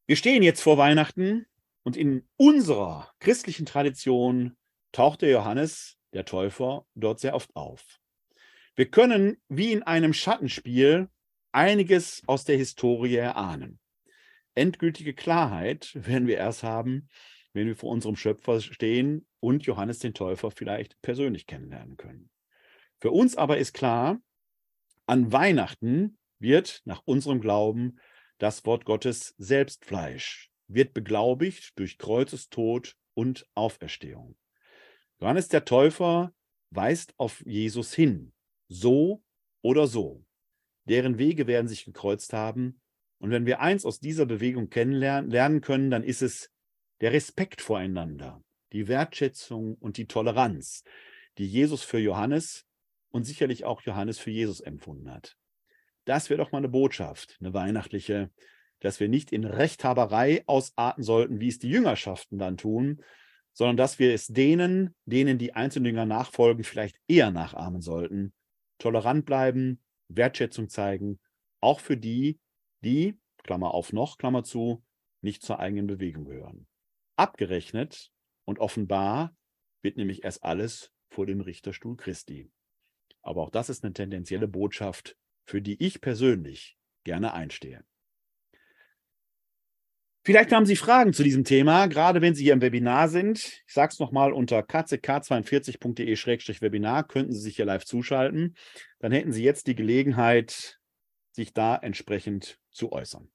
Wir 0.06 0.18
stehen 0.18 0.44
jetzt 0.44 0.62
vor 0.62 0.78
Weihnachten 0.78 1.48
und 1.82 1.98
in 1.98 2.28
unserer 2.36 3.12
christlichen 3.20 3.66
Tradition 3.66 4.56
taucht 4.91 5.24
der 5.24 5.32
Johannes, 5.32 5.98
der 6.14 6.26
Täufer, 6.26 6.86
dort 6.94 7.20
sehr 7.20 7.34
oft 7.34 7.56
auf. 7.56 8.03
Wir 8.76 8.90
können 8.90 9.38
wie 9.50 9.72
in 9.72 9.84
einem 9.84 10.14
Schattenspiel 10.14 11.10
einiges 11.52 12.24
aus 12.26 12.44
der 12.44 12.58
Historie 12.58 13.16
erahnen. 13.16 13.80
Endgültige 14.56 15.14
Klarheit 15.14 15.91
werden 15.94 16.28
wir 16.28 16.38
erst 16.38 16.64
haben, 16.64 17.08
wenn 17.54 17.68
wir 17.68 17.76
vor 17.76 17.91
unserem 17.91 18.16
Schöpfer 18.16 18.62
stehen 18.62 19.28
und 19.40 19.66
Johannes 19.66 20.00
den 20.00 20.16
Täufer 20.16 20.50
vielleicht 20.50 21.00
persönlich 21.02 21.45
kennenlernen 21.45 21.98
können. 21.98 22.32
Für 23.00 23.12
uns 23.12 23.36
aber 23.36 23.58
ist 23.58 23.74
klar, 23.74 24.20
an 25.06 25.32
Weihnachten 25.32 26.18
wird 26.40 26.82
nach 26.86 27.04
unserem 27.06 27.41
Glauben 27.41 28.00
das 28.40 28.66
Wort 28.66 28.86
Gottes 28.86 29.36
selbst 29.38 29.86
Fleisch, 29.86 30.50
wird 30.68 30.94
beglaubigt 30.94 31.78
durch 31.78 32.00
Kreuzestod 32.00 32.95
und 33.14 33.45
Auferstehung. 33.54 34.36
Johannes 35.20 35.48
der 35.48 35.66
Täufer 35.66 36.34
weist 36.72 37.14
auf 37.18 37.44
Jesus 37.45 37.94
hin, 37.94 38.33
so 38.74 39.24
oder 39.62 39.88
so. 39.88 40.26
Deren 40.86 41.18
Wege 41.18 41.48
werden 41.48 41.68
sich 41.68 41.86
gekreuzt 41.86 42.34
haben. 42.34 42.82
Und 43.20 43.32
wenn 43.32 43.45
wir 43.45 43.62
eins 43.62 43.86
aus 43.86 44.00
dieser 44.00 44.26
Bewegung 44.26 44.70
kennenlernen 44.70 45.32
lernen 45.32 45.62
können, 45.62 45.90
dann 45.90 46.04
ist 46.04 46.22
es 46.22 46.52
der 47.00 47.14
Respekt 47.14 47.62
voreinander, 47.62 48.44
die 48.74 48.88
Wertschätzung 48.88 49.76
und 49.76 49.98
die 49.98 50.08
Toleranz, 50.08 50.84
die 51.38 51.48
Jesus 51.48 51.84
für 51.84 52.00
Johannes 52.00 52.66
und 53.10 53.24
sicherlich 53.24 53.64
auch 53.64 53.82
Johannes 53.82 54.20
für 54.20 54.32
Jesus 54.32 54.60
empfunden 54.60 55.12
hat. 55.12 55.38
Das 56.06 56.30
wäre 56.30 56.40
doch 56.40 56.52
mal 56.52 56.58
eine 56.58 56.70
Botschaft, 56.70 57.38
eine 57.40 57.54
weihnachtliche, 57.54 58.30
dass 58.80 59.00
wir 59.00 59.08
nicht 59.08 59.32
in 59.32 59.45
Rechthaberei 59.45 60.44
ausarten 60.45 61.04
sollten, 61.04 61.40
wie 61.40 61.48
es 61.48 61.60
die 61.60 61.70
Jüngerschaften 61.70 62.38
dann 62.38 62.58
tun, 62.58 63.02
sondern 63.54 63.78
dass 63.78 64.00
wir 64.00 64.14
es 64.14 64.28
denen, 64.28 64.95
denen 65.06 65.38
die 65.38 65.54
Einzeljünger 65.54 66.06
nachfolgen, 66.06 66.66
vielleicht 66.66 67.00
eher 67.08 67.32
nachahmen 67.32 67.82
sollten, 67.82 68.34
tolerant 68.78 69.26
bleiben, 69.26 69.82
Wertschätzung 70.08 70.70
zeigen, 70.70 71.20
auch 71.62 71.80
für 71.80 71.98
die, 71.98 72.40
die, 72.84 73.18
Klammer 73.44 73.74
auf 73.74 73.94
noch, 73.94 74.18
Klammer 74.18 74.44
zu, 74.44 74.84
nicht 75.22 75.44
zur 75.44 75.60
eigenen 75.60 75.88
Bewegung 75.88 76.26
gehören. 76.26 76.68
Abgerechnet 77.16 78.12
und 78.45 78.60
offenbar 78.60 79.36
wird 79.82 79.98
nämlich 79.98 80.24
erst 80.24 80.44
alles 80.44 80.91
vor 81.10 81.26
dem 81.26 81.41
Richterstuhl 81.41 81.95
Christi. 81.95 82.52
Aber 83.22 83.44
auch 83.44 83.52
das 83.52 83.70
ist 83.70 83.84
eine 83.84 83.94
tendenzielle 83.94 84.48
Botschaft, 84.48 85.18
für 85.45 85.62
die 85.62 85.82
ich 85.82 86.02
persönlich 86.02 86.78
gerne 87.04 87.34
einstehe. 87.34 87.86
Vielleicht 90.26 90.54
haben 90.54 90.66
Sie 90.66 90.78
Fragen 90.78 91.12
zu 91.12 91.22
diesem 91.22 91.44
Thema, 91.44 91.88
gerade 91.88 92.22
wenn 92.22 92.34
Sie 92.34 92.44
hier 92.44 92.54
im 92.54 92.62
Webinar 92.62 93.10
sind. 93.10 93.62
Ich 93.68 93.74
sage 93.74 93.91
es 93.91 94.00
nochmal 94.00 94.32
unter 94.32 94.60
kck42.de-webinar 94.60 97.06
könnten 97.06 97.34
Sie 97.34 97.41
sich 97.41 97.58
hier 97.58 97.66
live 97.66 97.84
zuschalten. 97.84 98.56
Dann 99.00 99.12
hätten 99.12 99.34
Sie 99.34 99.44
jetzt 99.44 99.68
die 99.68 99.76
Gelegenheit, 99.76 100.80
sich 101.34 101.52
da 101.52 101.76
entsprechend 101.76 102.58
zu 102.72 102.94
äußern. 102.94 103.30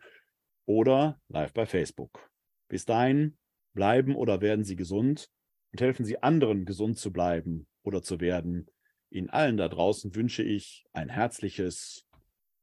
oder 0.64 1.20
live 1.28 1.52
bei 1.52 1.66
Facebook. 1.66 2.30
Bis 2.68 2.86
dahin 2.86 3.36
bleiben 3.74 4.16
oder 4.16 4.40
werden 4.40 4.64
Sie 4.64 4.76
gesund 4.76 5.28
und 5.72 5.82
helfen 5.82 6.06
Sie 6.06 6.22
anderen, 6.22 6.64
gesund 6.64 6.96
zu 6.96 7.12
bleiben 7.12 7.66
oder 7.82 8.02
zu 8.02 8.20
werden 8.20 8.70
Ihnen 9.10 9.30
allen 9.30 9.56
da 9.56 9.68
draußen 9.68 10.14
wünsche 10.14 10.42
ich 10.42 10.84
ein 10.92 11.08
herzliches 11.08 12.06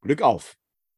Glück 0.02 0.22
auf. 0.22 0.58